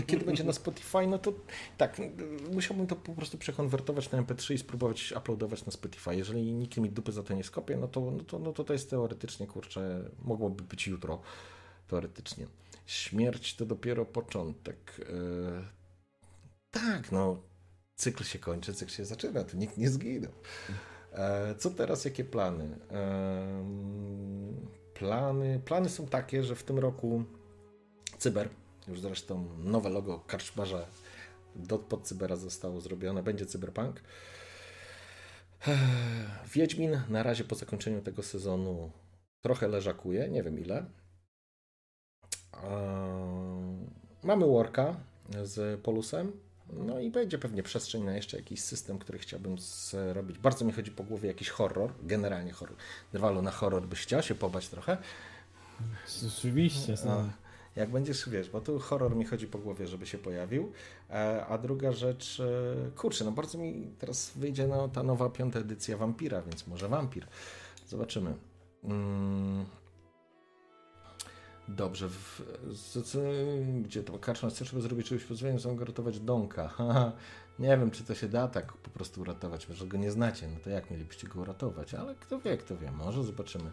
kiedy 0.07 0.25
będzie 0.25 0.45
na 0.45 0.53
Spotify, 0.53 1.07
no 1.07 1.19
to 1.19 1.33
tak, 1.77 2.01
musiałbym 2.53 2.87
to 2.87 2.97
po 2.97 3.13
prostu 3.13 3.39
przekonwertować 3.39 4.11
na 4.11 4.23
MP3 4.23 4.55
i 4.55 4.59
spróbować 4.59 5.15
uploadować 5.19 5.67
na 5.67 5.73
Spotify. 5.73 6.17
Jeżeli 6.17 6.53
nikt 6.53 6.77
mi 6.77 6.91
dupy 6.91 7.13
za 7.13 7.23
to 7.23 7.35
nie 7.35 7.45
skopie, 7.45 7.77
no 7.77 7.89
to, 7.89 8.01
no 8.01 8.25
to, 8.25 8.39
no 8.39 8.53
to, 8.53 8.65
to 8.65 8.73
jest 8.73 8.91
teoretycznie, 8.91 9.47
kurczę, 9.47 10.11
mogłoby 10.25 10.65
być 10.65 10.87
jutro, 10.87 11.21
teoretycznie. 11.89 12.47
Śmierć 12.87 13.57
to 13.57 13.67
dopiero 13.67 14.05
początek. 14.05 15.01
E, 16.73 16.81
tak, 16.81 17.13
no, 17.13 17.43
cykl 17.97 18.25
się 18.25 18.39
kończy, 18.39 18.75
cykl 18.75 18.93
się 18.93 19.05
zaczyna, 19.05 19.45
tu 19.45 19.57
nikt 19.57 19.79
nie 19.79 19.91
zginął. 19.91 20.33
E, 21.13 21.55
Co 21.55 21.71
teraz, 21.71 22.05
jakie 22.05 22.25
plany? 22.25 22.79
Plany, 24.95 25.61
plany 25.65 25.89
są 25.89 26.07
takie, 26.07 26.45
że 26.45 26.57
w 26.57 26.63
tym 26.63 26.79
roku 26.79 27.25
Cyber, 28.19 28.49
już 28.89 29.01
zresztą 29.01 29.49
nowe 29.59 29.89
logo 29.91 30.21
karczmarza 30.21 30.87
pod 31.89 32.03
Cybera 32.03 32.37
zostało 32.37 32.81
zrobione, 32.81 33.23
będzie 33.23 33.47
Cyberpunk. 33.47 34.01
Ech, 35.69 35.79
Wiedźmin 36.55 37.01
na 37.09 37.23
razie 37.23 37.45
po 37.45 37.55
zakończeniu 37.55 38.03
tego 38.03 38.23
sezonu 38.23 38.91
trochę 39.45 39.69
leżakuje, 39.69 40.29
nie 40.31 40.43
wiem 40.43 40.59
ile. 40.61 40.87
Eee, 42.65 43.87
Mamy 44.23 44.47
Worka 44.47 44.97
z 45.43 45.81
Polusem, 45.81 46.33
no 46.73 47.01
i 47.01 47.11
będzie 47.11 47.39
pewnie 47.39 47.63
przestrzeń 47.63 48.03
na 48.03 48.17
jeszcze 48.17 48.37
jakiś 48.37 48.61
system, 48.61 48.99
który 48.99 49.19
chciałbym 49.19 49.59
zrobić. 49.59 50.39
Bardzo 50.39 50.65
mi 50.65 50.73
chodzi 50.73 50.91
po 50.91 51.05
głowie 51.05 51.29
jakiś 51.29 51.51
horror, 51.51 51.93
generalnie 52.03 52.53
horror. 52.53 52.77
Drwalu 53.13 53.43
na 53.43 53.51
horror 53.51 53.87
byś 53.87 54.01
chciał 54.01 54.23
się 54.23 54.35
pobać 54.35 54.69
trochę. 54.69 54.97
Rzeczywiście, 56.23 56.93
A, 56.93 56.97
są. 56.97 57.31
jak 57.77 57.91
będziesz, 57.91 58.29
wiesz, 58.29 58.51
bo 58.51 58.61
tu 58.61 58.79
horror 58.79 59.17
mi 59.17 59.25
chodzi 59.25 59.47
po 59.47 59.59
głowie, 59.59 59.87
żeby 59.87 60.07
się 60.07 60.19
pojawił. 60.19 60.73
E, 61.11 61.47
A 61.47 61.59
druga 61.59 61.93
rzecz, 61.93 62.41
e, 62.41 62.91
kurczę, 62.91 63.25
no 63.25 63.33
bardzo 63.33 63.59
mi 63.59 63.91
teraz 63.99 64.33
wyjdzie 64.37 64.67
no, 64.67 64.89
ta 64.89 65.03
nowa 65.03 65.31
piąta 65.31 65.59
edycja 65.59 65.97
Vampira, 65.97 66.43
więc 66.43 66.67
może 66.67 66.89
Vampir. 66.89 67.27
Zobaczymy. 67.87 68.35
Mm. 68.85 69.65
Dobrze, 71.77 72.09
w, 72.09 72.43
z, 72.71 73.07
z, 73.07 73.17
gdzie 73.83 74.03
to 74.03 74.19
karczma 74.19 74.51
chce, 74.51 74.65
żeby 74.65 74.83
zrobić 74.83 75.07
czegoś 75.07 75.25
pozwolenia, 75.25 75.59
są 75.59 75.77
go 75.77 75.85
ratować 75.85 76.21
Donka. 76.21 76.75
Nie 77.59 77.69
wiem, 77.69 77.91
czy 77.91 78.05
to 78.05 78.15
się 78.15 78.29
da 78.29 78.49
tak 78.49 78.73
po 78.73 78.91
prostu 78.91 79.21
uratować, 79.21 79.69
może 79.69 79.87
go 79.87 79.99
nie 79.99 80.11
znacie, 80.11 80.49
no 80.49 80.61
to 80.65 80.71
jak 80.71 80.91
mielibyście 80.91 81.29
go 81.29 81.41
uratować, 81.41 81.95
ale 81.95 82.15
kto 82.15 82.41
wie, 82.41 82.57
kto 82.57 82.77
wie, 82.77 82.91
może 82.91 83.25
zobaczymy. 83.25 83.71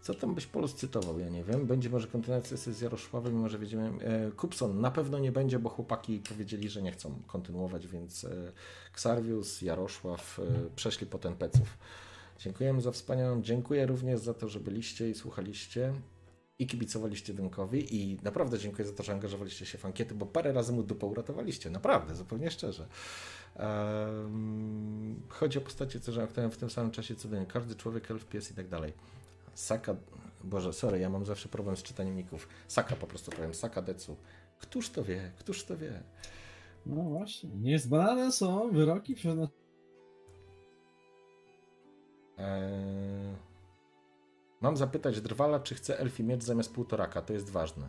Co 0.00 0.14
tam 0.14 0.34
byś 0.34 0.46
Polus 0.46 0.74
cytował? 0.74 1.18
Ja 1.18 1.28
nie 1.28 1.44
wiem. 1.44 1.66
Będzie 1.66 1.90
może 1.90 2.06
kontynuacja 2.06 2.56
z 2.56 2.80
Jaroszławem, 2.80 3.34
mimo 3.34 3.48
że 3.48 3.58
wiedziemy. 3.58 4.04
E, 4.04 4.30
Kupson 4.30 4.80
na 4.80 4.90
pewno 4.90 5.18
nie 5.18 5.32
będzie, 5.32 5.58
bo 5.58 5.68
chłopaki 5.68 6.22
powiedzieli, 6.28 6.68
że 6.68 6.82
nie 6.82 6.92
chcą 6.92 7.22
kontynuować, 7.26 7.86
więc 7.86 8.24
e, 8.24 8.52
Xarvius, 8.92 9.62
Jarosław 9.62 10.38
e, 10.38 10.70
przeszli 10.76 11.06
po 11.06 11.18
ten 11.18 11.36
peców. 11.36 11.78
Dziękujemy 12.38 12.80
za 12.80 12.92
wspaniałą. 12.92 13.42
Dziękuję 13.42 13.86
również 13.86 14.20
za 14.20 14.34
to, 14.34 14.48
że 14.48 14.60
byliście 14.60 15.10
i 15.10 15.14
słuchaliście 15.14 15.92
i 16.58 16.66
kibicowaliście 16.66 17.34
Dynkowi 17.34 17.96
i 17.96 18.18
naprawdę 18.22 18.58
dziękuję 18.58 18.88
za 18.88 18.94
to, 18.94 19.02
że 19.02 19.12
angażowaliście 19.12 19.66
się 19.66 19.78
w 19.78 19.84
ankiety, 19.84 20.14
bo 20.14 20.26
parę 20.26 20.52
razy 20.52 20.72
mu 20.72 20.82
dupę 20.82 21.06
uratowaliście. 21.06 21.70
Naprawdę, 21.70 22.14
zupełnie 22.14 22.50
szczerze. 22.50 22.88
Ehm, 23.56 25.22
chodzi 25.28 25.58
o 25.58 25.60
postacie, 25.60 26.00
co 26.00 26.22
aktualnie 26.22 26.52
w 26.52 26.56
tym 26.56 26.70
samym 26.70 26.90
czasie 26.90 27.14
co 27.14 27.28
Dyn. 27.28 27.46
Każdy 27.46 27.74
człowiek, 27.74 28.10
elf, 28.10 28.26
pies 28.26 28.50
i 28.50 28.54
tak 28.54 28.68
dalej. 28.68 28.92
Saka, 29.54 29.96
Boże, 30.44 30.72
sorry, 30.72 30.98
ja 30.98 31.10
mam 31.10 31.26
zawsze 31.26 31.48
problem 31.48 31.76
z 31.76 31.82
czytaniem 31.82 32.16
ników. 32.16 32.48
Saka 32.68 32.96
po 32.96 33.06
prostu 33.06 33.30
powiem, 33.30 33.54
Saka 33.54 33.82
Decu. 33.82 34.16
Któż 34.58 34.90
to 34.90 35.04
wie, 35.04 35.32
któż 35.38 35.64
to 35.64 35.76
wie? 35.76 36.02
No 36.86 37.02
właśnie, 37.02 37.50
niezbadane 37.50 38.32
są 38.32 38.70
wyroki 38.70 39.14
przeznaczone. 39.14 39.58
Eee, 42.38 43.47
mam 44.60 44.76
zapytać 44.76 45.20
Drwala, 45.20 45.60
czy 45.60 45.74
chce 45.74 45.98
elfi 45.98 46.24
miecz 46.24 46.44
zamiast 46.44 46.74
półtoraka, 46.74 47.22
to 47.22 47.32
jest 47.32 47.50
ważne. 47.50 47.88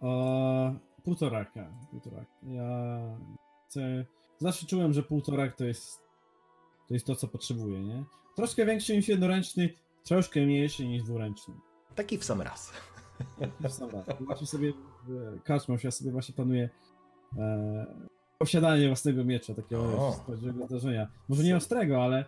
O, 0.00 0.74
półtoraka, 1.04 1.72
półtoraka. 1.90 2.32
Ja 2.42 3.00
chcę... 3.68 4.04
Zawsze 4.38 4.66
czułem, 4.66 4.92
że 4.92 5.02
półtorak 5.02 5.56
to 5.56 5.64
jest 5.64 6.04
to 6.88 6.94
jest 6.94 7.06
to, 7.06 7.14
co 7.14 7.28
potrzebuję, 7.28 7.82
nie? 7.82 8.04
Troszkę 8.36 8.66
większy 8.66 8.96
niż 8.96 9.08
jednoręczny, 9.08 9.70
troszkę 10.04 10.40
mniejszy 10.40 10.86
niż 10.86 11.02
dwuręczny. 11.02 11.54
Taki 11.94 12.18
w 12.18 12.24
sam 12.24 12.42
raz. 12.42 12.72
Właśnie 14.20 14.46
sobie 14.46 14.72
w 15.04 15.42
Kaczmą, 15.42 15.76
ja 15.84 15.90
sobie 15.90 16.10
właśnie 16.10 16.34
planuję 16.34 16.68
e, 17.38 17.86
posiadanie 18.38 18.86
własnego 18.86 19.24
miecza, 19.24 19.54
takiego 19.54 20.12
z 20.34 20.66
zdarzenia. 20.66 21.08
Może 21.28 21.42
nie 21.42 21.56
ostrego, 21.56 22.04
ale, 22.04 22.24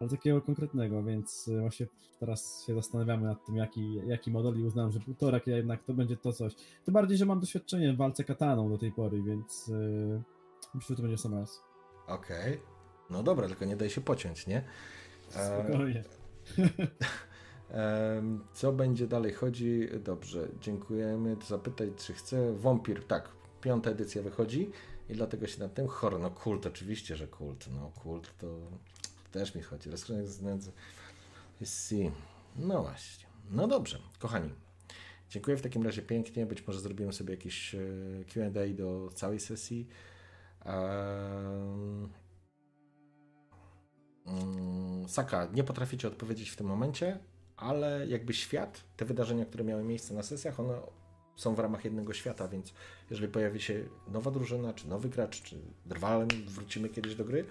ale 0.00 0.10
takiego 0.10 0.42
konkretnego, 0.42 1.02
więc 1.02 1.48
e, 1.48 1.60
właśnie 1.60 1.86
teraz 2.20 2.64
się 2.66 2.74
zastanawiamy 2.74 3.26
nad 3.26 3.46
tym, 3.46 3.56
jaki, 3.56 3.94
jaki 4.06 4.30
model 4.30 4.60
i 4.60 4.62
uznałem, 4.64 4.92
że 4.92 5.00
półtorak 5.00 5.46
jednak 5.46 5.84
to 5.84 5.94
będzie 5.94 6.16
to 6.16 6.32
coś. 6.32 6.54
Tym 6.84 6.94
bardziej, 6.94 7.18
że 7.18 7.26
mam 7.26 7.40
doświadczenie 7.40 7.92
w 7.92 7.96
walce 7.96 8.24
kataną 8.24 8.68
do 8.68 8.78
tej 8.78 8.92
pory, 8.92 9.22
więc 9.22 9.68
e, 9.68 10.22
myślę, 10.74 10.88
że 10.88 10.96
to 10.96 11.02
będzie 11.02 11.18
sam 11.18 11.34
raz. 11.34 11.62
Okej. 12.06 12.60
No 13.10 13.22
dobra, 13.22 13.48
tylko 13.48 13.64
nie 13.64 13.76
daj 13.76 13.90
się 13.90 14.00
pociąć, 14.00 14.46
nie? 14.46 14.64
Eee, 15.36 15.64
Spokojnie. 15.64 16.04
Em, 17.70 18.44
Co 18.52 18.72
będzie 18.72 19.06
dalej 19.06 19.32
chodzi? 19.32 19.88
Dobrze, 20.00 20.48
dziękujemy. 20.60 21.36
Zapytaj, 21.46 21.92
czy 21.96 22.12
chce. 22.12 22.52
Wampir, 22.52 23.04
tak, 23.04 23.28
piąta 23.60 23.90
edycja 23.90 24.22
wychodzi 24.22 24.70
i 25.08 25.14
dlatego 25.14 25.46
się 25.46 25.60
nad 25.60 25.74
tym. 25.74 25.86
Horror, 25.86 26.20
no 26.20 26.30
kult, 26.30 26.66
oczywiście, 26.66 27.16
że 27.16 27.28
kult. 27.28 27.66
No 27.74 27.92
kult 28.02 28.38
to 28.38 28.46
też 29.32 29.54
mi 29.54 29.62
chodzi. 29.62 29.90
Rozkręcenie 29.90 30.28
z 30.28 30.42
nędzy. 30.42 30.72
See. 31.64 32.10
No 32.56 32.82
właśnie. 32.82 33.26
No 33.50 33.68
dobrze, 33.68 33.98
kochani. 34.18 34.50
Dziękuję 35.30 35.56
w 35.56 35.62
takim 35.62 35.82
razie 35.82 36.02
pięknie. 36.02 36.46
Być 36.46 36.66
może 36.66 36.80
zrobimy 36.80 37.12
sobie 37.12 37.34
jakieś 37.34 37.74
e, 37.74 37.78
QA 38.34 38.74
do 38.74 39.10
całej 39.14 39.40
sesji. 39.40 39.88
Mm, 44.26 45.08
Saka, 45.08 45.48
nie 45.54 45.64
potraficie 45.64 46.08
odpowiedzieć 46.08 46.50
w 46.50 46.56
tym 46.56 46.66
momencie, 46.66 47.18
ale 47.56 48.06
jakby 48.06 48.34
świat, 48.34 48.84
te 48.96 49.04
wydarzenia, 49.04 49.44
które 49.44 49.64
miały 49.64 49.84
miejsce 49.84 50.14
na 50.14 50.22
sesjach, 50.22 50.60
one 50.60 50.74
są 51.36 51.54
w 51.54 51.58
ramach 51.58 51.84
jednego 51.84 52.12
świata, 52.12 52.48
więc 52.48 52.74
jeżeli 53.10 53.32
pojawi 53.32 53.60
się 53.60 53.84
nowa 54.08 54.30
drużyna, 54.30 54.72
czy 54.72 54.88
nowy 54.88 55.08
gracz, 55.08 55.42
czy 55.42 55.56
Drwal 55.86 56.26
wrócimy 56.46 56.88
kiedyś 56.88 57.14
do 57.14 57.24
gry, 57.24 57.46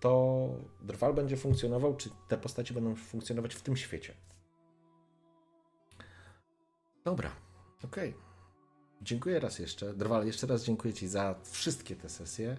to 0.00 0.48
Drwal 0.80 1.14
będzie 1.14 1.36
funkcjonował, 1.36 1.96
czy 1.96 2.10
te 2.28 2.38
postaci 2.38 2.74
będą 2.74 2.94
funkcjonować 2.94 3.54
w 3.54 3.62
tym 3.62 3.76
świecie. 3.76 4.14
Dobra, 7.04 7.30
okej. 7.84 8.14
Dziękuję 9.02 9.40
raz 9.40 9.58
jeszcze. 9.58 9.94
Drwal, 9.94 10.26
jeszcze 10.26 10.46
raz 10.46 10.64
dziękuję 10.64 10.94
Ci 10.94 11.08
za 11.08 11.34
wszystkie 11.44 11.96
te 11.96 12.08
sesje. 12.08 12.56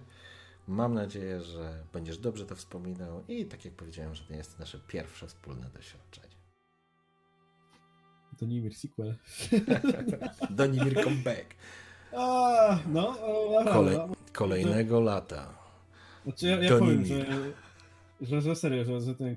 Mam 0.68 0.94
nadzieję, 0.94 1.40
że 1.40 1.84
będziesz 1.92 2.18
dobrze 2.18 2.46
to 2.46 2.56
wspominał 2.56 3.24
i 3.28 3.46
tak 3.46 3.64
jak 3.64 3.74
powiedziałem, 3.74 4.14
że 4.14 4.24
to 4.24 4.34
jest 4.34 4.58
nasze 4.58 4.78
pierwsze 4.78 5.26
wspólne 5.26 5.70
doświadczenie. 5.70 6.40
To 8.38 8.46
nie 8.46 8.70
sequel. 8.74 9.16
Donimir 10.50 11.04
Comeback. 11.04 11.54
A, 12.16 12.78
no, 12.88 13.16
Kolej, 13.64 13.96
no. 13.96 14.08
kolejnego 14.32 15.00
lata. 15.00 15.59
Znaczy, 16.24 16.46
ja, 16.46 16.62
ja 16.62 16.78
powiem, 16.78 17.04
że, 17.04 17.26
że, 18.20 18.40
że 18.40 18.56
serio, 18.56 18.84
że, 18.84 19.00
że 19.00 19.14
ten, 19.14 19.36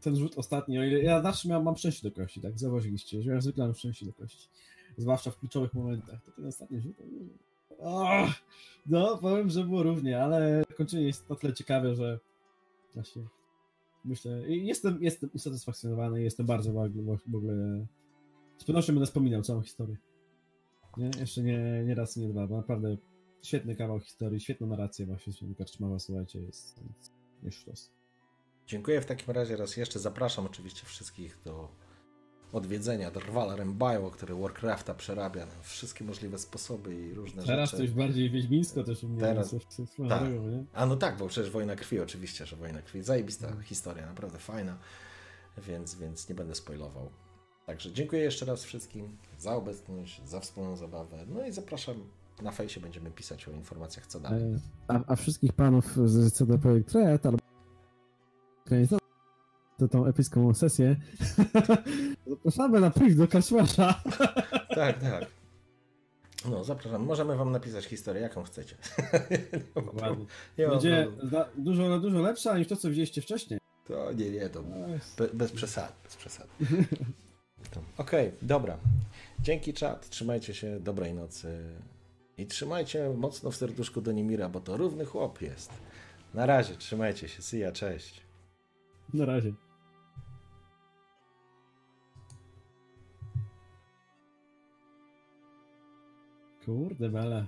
ten 0.00 0.16
rzut 0.16 0.38
ostatni, 0.38 0.78
o 0.78 0.84
ile 0.84 1.02
ja 1.02 1.22
zawsze 1.22 1.48
miałem, 1.48 1.64
mam 1.64 1.76
szczęście 1.76 2.10
do 2.10 2.16
kości, 2.16 2.40
tak, 2.40 2.58
zauważyliście, 2.58 3.22
że 3.22 3.30
ja 3.30 3.40
zwykle 3.40 3.64
mam 3.64 3.74
szczęście 3.74 4.06
do 4.06 4.12
kości, 4.12 4.48
zwłaszcza 4.96 5.30
w 5.30 5.38
kluczowych 5.38 5.74
momentach, 5.74 6.22
to 6.24 6.32
ten 6.32 6.46
ostatni 6.46 6.80
rzut, 6.80 6.96
o, 7.78 8.26
no, 8.86 9.18
powiem, 9.18 9.50
że 9.50 9.64
było 9.64 9.82
równie, 9.82 10.22
ale 10.22 10.62
zakończenie 10.70 11.06
jest 11.06 11.30
na 11.30 11.36
tyle 11.36 11.52
ciekawe, 11.52 11.94
że 11.94 12.18
właśnie 12.94 13.22
myślę, 14.04 14.42
jestem, 14.48 14.98
jestem 15.02 15.30
usatysfakcjonowany, 15.34 16.20
i 16.20 16.24
jestem 16.24 16.46
bardzo 16.46 16.72
w 16.72 16.76
ogóle, 16.76 17.16
w 17.26 17.36
ogóle 17.36 17.86
z 18.58 18.64
pewnością 18.64 18.92
będę 18.92 19.06
wspominał 19.06 19.42
całą 19.42 19.62
historię. 19.62 19.96
Nie? 20.96 21.10
Jeszcze 21.20 21.42
nie, 21.42 21.84
nie 21.86 21.94
raz, 21.94 22.16
nie 22.16 22.28
dwa, 22.28 22.46
bo 22.46 22.56
naprawdę 22.56 22.96
świetny 23.42 23.76
kawał 23.76 24.00
historii, 24.00 24.40
świetna 24.40 24.66
narracja 24.66 25.06
właśnie 25.06 25.32
Czmała, 25.76 25.98
słuchajcie, 25.98 26.40
jest, 26.40 26.76
jest, 26.98 27.12
jest 27.42 27.58
sztos. 27.58 27.90
Dziękuję 28.66 29.00
w 29.00 29.06
takim 29.06 29.34
razie 29.34 29.56
raz 29.56 29.76
jeszcze. 29.76 29.98
Zapraszam 29.98 30.46
oczywiście 30.46 30.86
wszystkich 30.86 31.38
do 31.44 31.68
odwiedzenia 32.52 33.10
Drwala 33.10 33.56
Rembajo, 33.56 34.10
który 34.10 34.34
Warcrafta 34.34 34.94
przerabia 34.94 35.46
na 35.46 35.60
wszystkie 35.62 36.04
możliwe 36.04 36.38
sposoby 36.38 36.94
i 36.94 37.14
różne 37.14 37.42
Teraz 37.42 37.70
rzeczy. 37.70 37.82
coś 37.82 37.90
bardziej 37.90 38.30
wiedźmińsko 38.30 38.84
też 38.84 39.04
u 39.04 39.08
mnie 39.08 39.20
Teraz- 39.20 39.50
Teraz, 39.50 39.90
swoją 39.90 40.08
tak. 40.08 40.22
nie? 40.22 40.64
A 40.72 40.86
no 40.86 40.96
tak, 40.96 41.16
bo 41.16 41.28
przecież 41.28 41.50
Wojna 41.50 41.76
Krwi 41.76 42.00
oczywiście, 42.00 42.46
że 42.46 42.56
Wojna 42.56 42.82
Krwi. 42.82 43.02
Zajebista 43.02 43.46
Mhm. 43.46 43.64
historia, 43.64 44.06
naprawdę 44.06 44.38
fajna, 44.38 44.78
więc, 45.58 45.94
więc 45.94 46.28
nie 46.28 46.34
będę 46.34 46.54
spoilował. 46.54 47.10
Także 47.66 47.92
dziękuję 47.92 48.22
jeszcze 48.22 48.46
raz 48.46 48.64
wszystkim 48.64 49.18
za 49.38 49.54
obecność, 49.56 50.20
za 50.24 50.40
wspólną 50.40 50.76
zabawę. 50.76 51.24
No 51.28 51.46
i 51.46 51.52
zapraszam 51.52 52.04
na 52.42 52.52
fejsie, 52.52 52.80
będziemy 52.80 53.10
pisać 53.10 53.48
o 53.48 53.50
informacjach 53.50 54.06
co 54.06 54.20
dalej. 54.20 54.42
E, 54.42 54.58
A, 54.88 55.00
a 55.06 55.16
wszystkich 55.16 55.52
panów 55.52 55.96
z 56.10 56.32
CD 56.34 56.58
Projekt 56.58 56.92
Red 56.92 57.26
albo 57.26 57.38
to 59.78 59.88
tą 59.88 60.06
epicką 60.06 60.54
sesję 60.54 60.96
zapraszamy 62.26 62.80
na 62.80 62.90
priv 62.90 63.16
do 63.16 63.28
Kaszmasza. 63.28 63.94
Tak, 64.74 64.98
tak. 65.00 65.26
No, 66.50 66.64
zapraszam. 66.64 67.04
Możemy 67.04 67.36
wam 67.36 67.52
napisać 67.52 67.84
historię, 67.84 68.22
jaką 68.22 68.42
chcecie. 68.42 68.76
nie 70.58 70.68
Będzie 70.68 71.06
za- 71.30 71.48
dużo, 71.58 72.00
dużo 72.00 72.20
lepsza 72.20 72.58
niż 72.58 72.68
to, 72.68 72.76
co 72.76 72.88
widzieliście 72.88 73.22
wcześniej. 73.22 73.60
To 73.84 74.12
nie, 74.12 74.30
nie, 74.30 74.48
to 74.48 74.62
No, 74.62 74.88
jest- 74.88 75.18
be, 75.18 75.28
bez 75.34 75.52
przesady, 75.52 75.92
bez 76.04 76.16
przesady. 76.16 76.48
To- 77.70 77.80
Okej, 77.98 78.32
dobra. 78.42 78.76
Dzięki 79.40 79.72
czat, 79.74 80.08
trzymajcie 80.08 80.54
się, 80.54 80.80
dobrej 80.80 81.14
nocy 81.14 81.64
i 82.38 82.46
trzymajcie 82.46 83.10
mocno 83.16 83.50
w 83.50 83.56
serduszku 83.56 84.00
do 84.00 84.12
Nimira, 84.12 84.48
bo 84.48 84.60
to 84.60 84.76
równy 84.76 85.04
chłop 85.04 85.42
jest. 85.42 85.72
Na 86.34 86.46
razie, 86.46 86.74
trzymajcie 86.74 87.28
się, 87.28 87.42
Sija, 87.42 87.72
cześć. 87.72 88.22
Na 89.14 89.24
razie. 89.24 89.52
Kurde, 96.64 97.08
bele. 97.08 97.46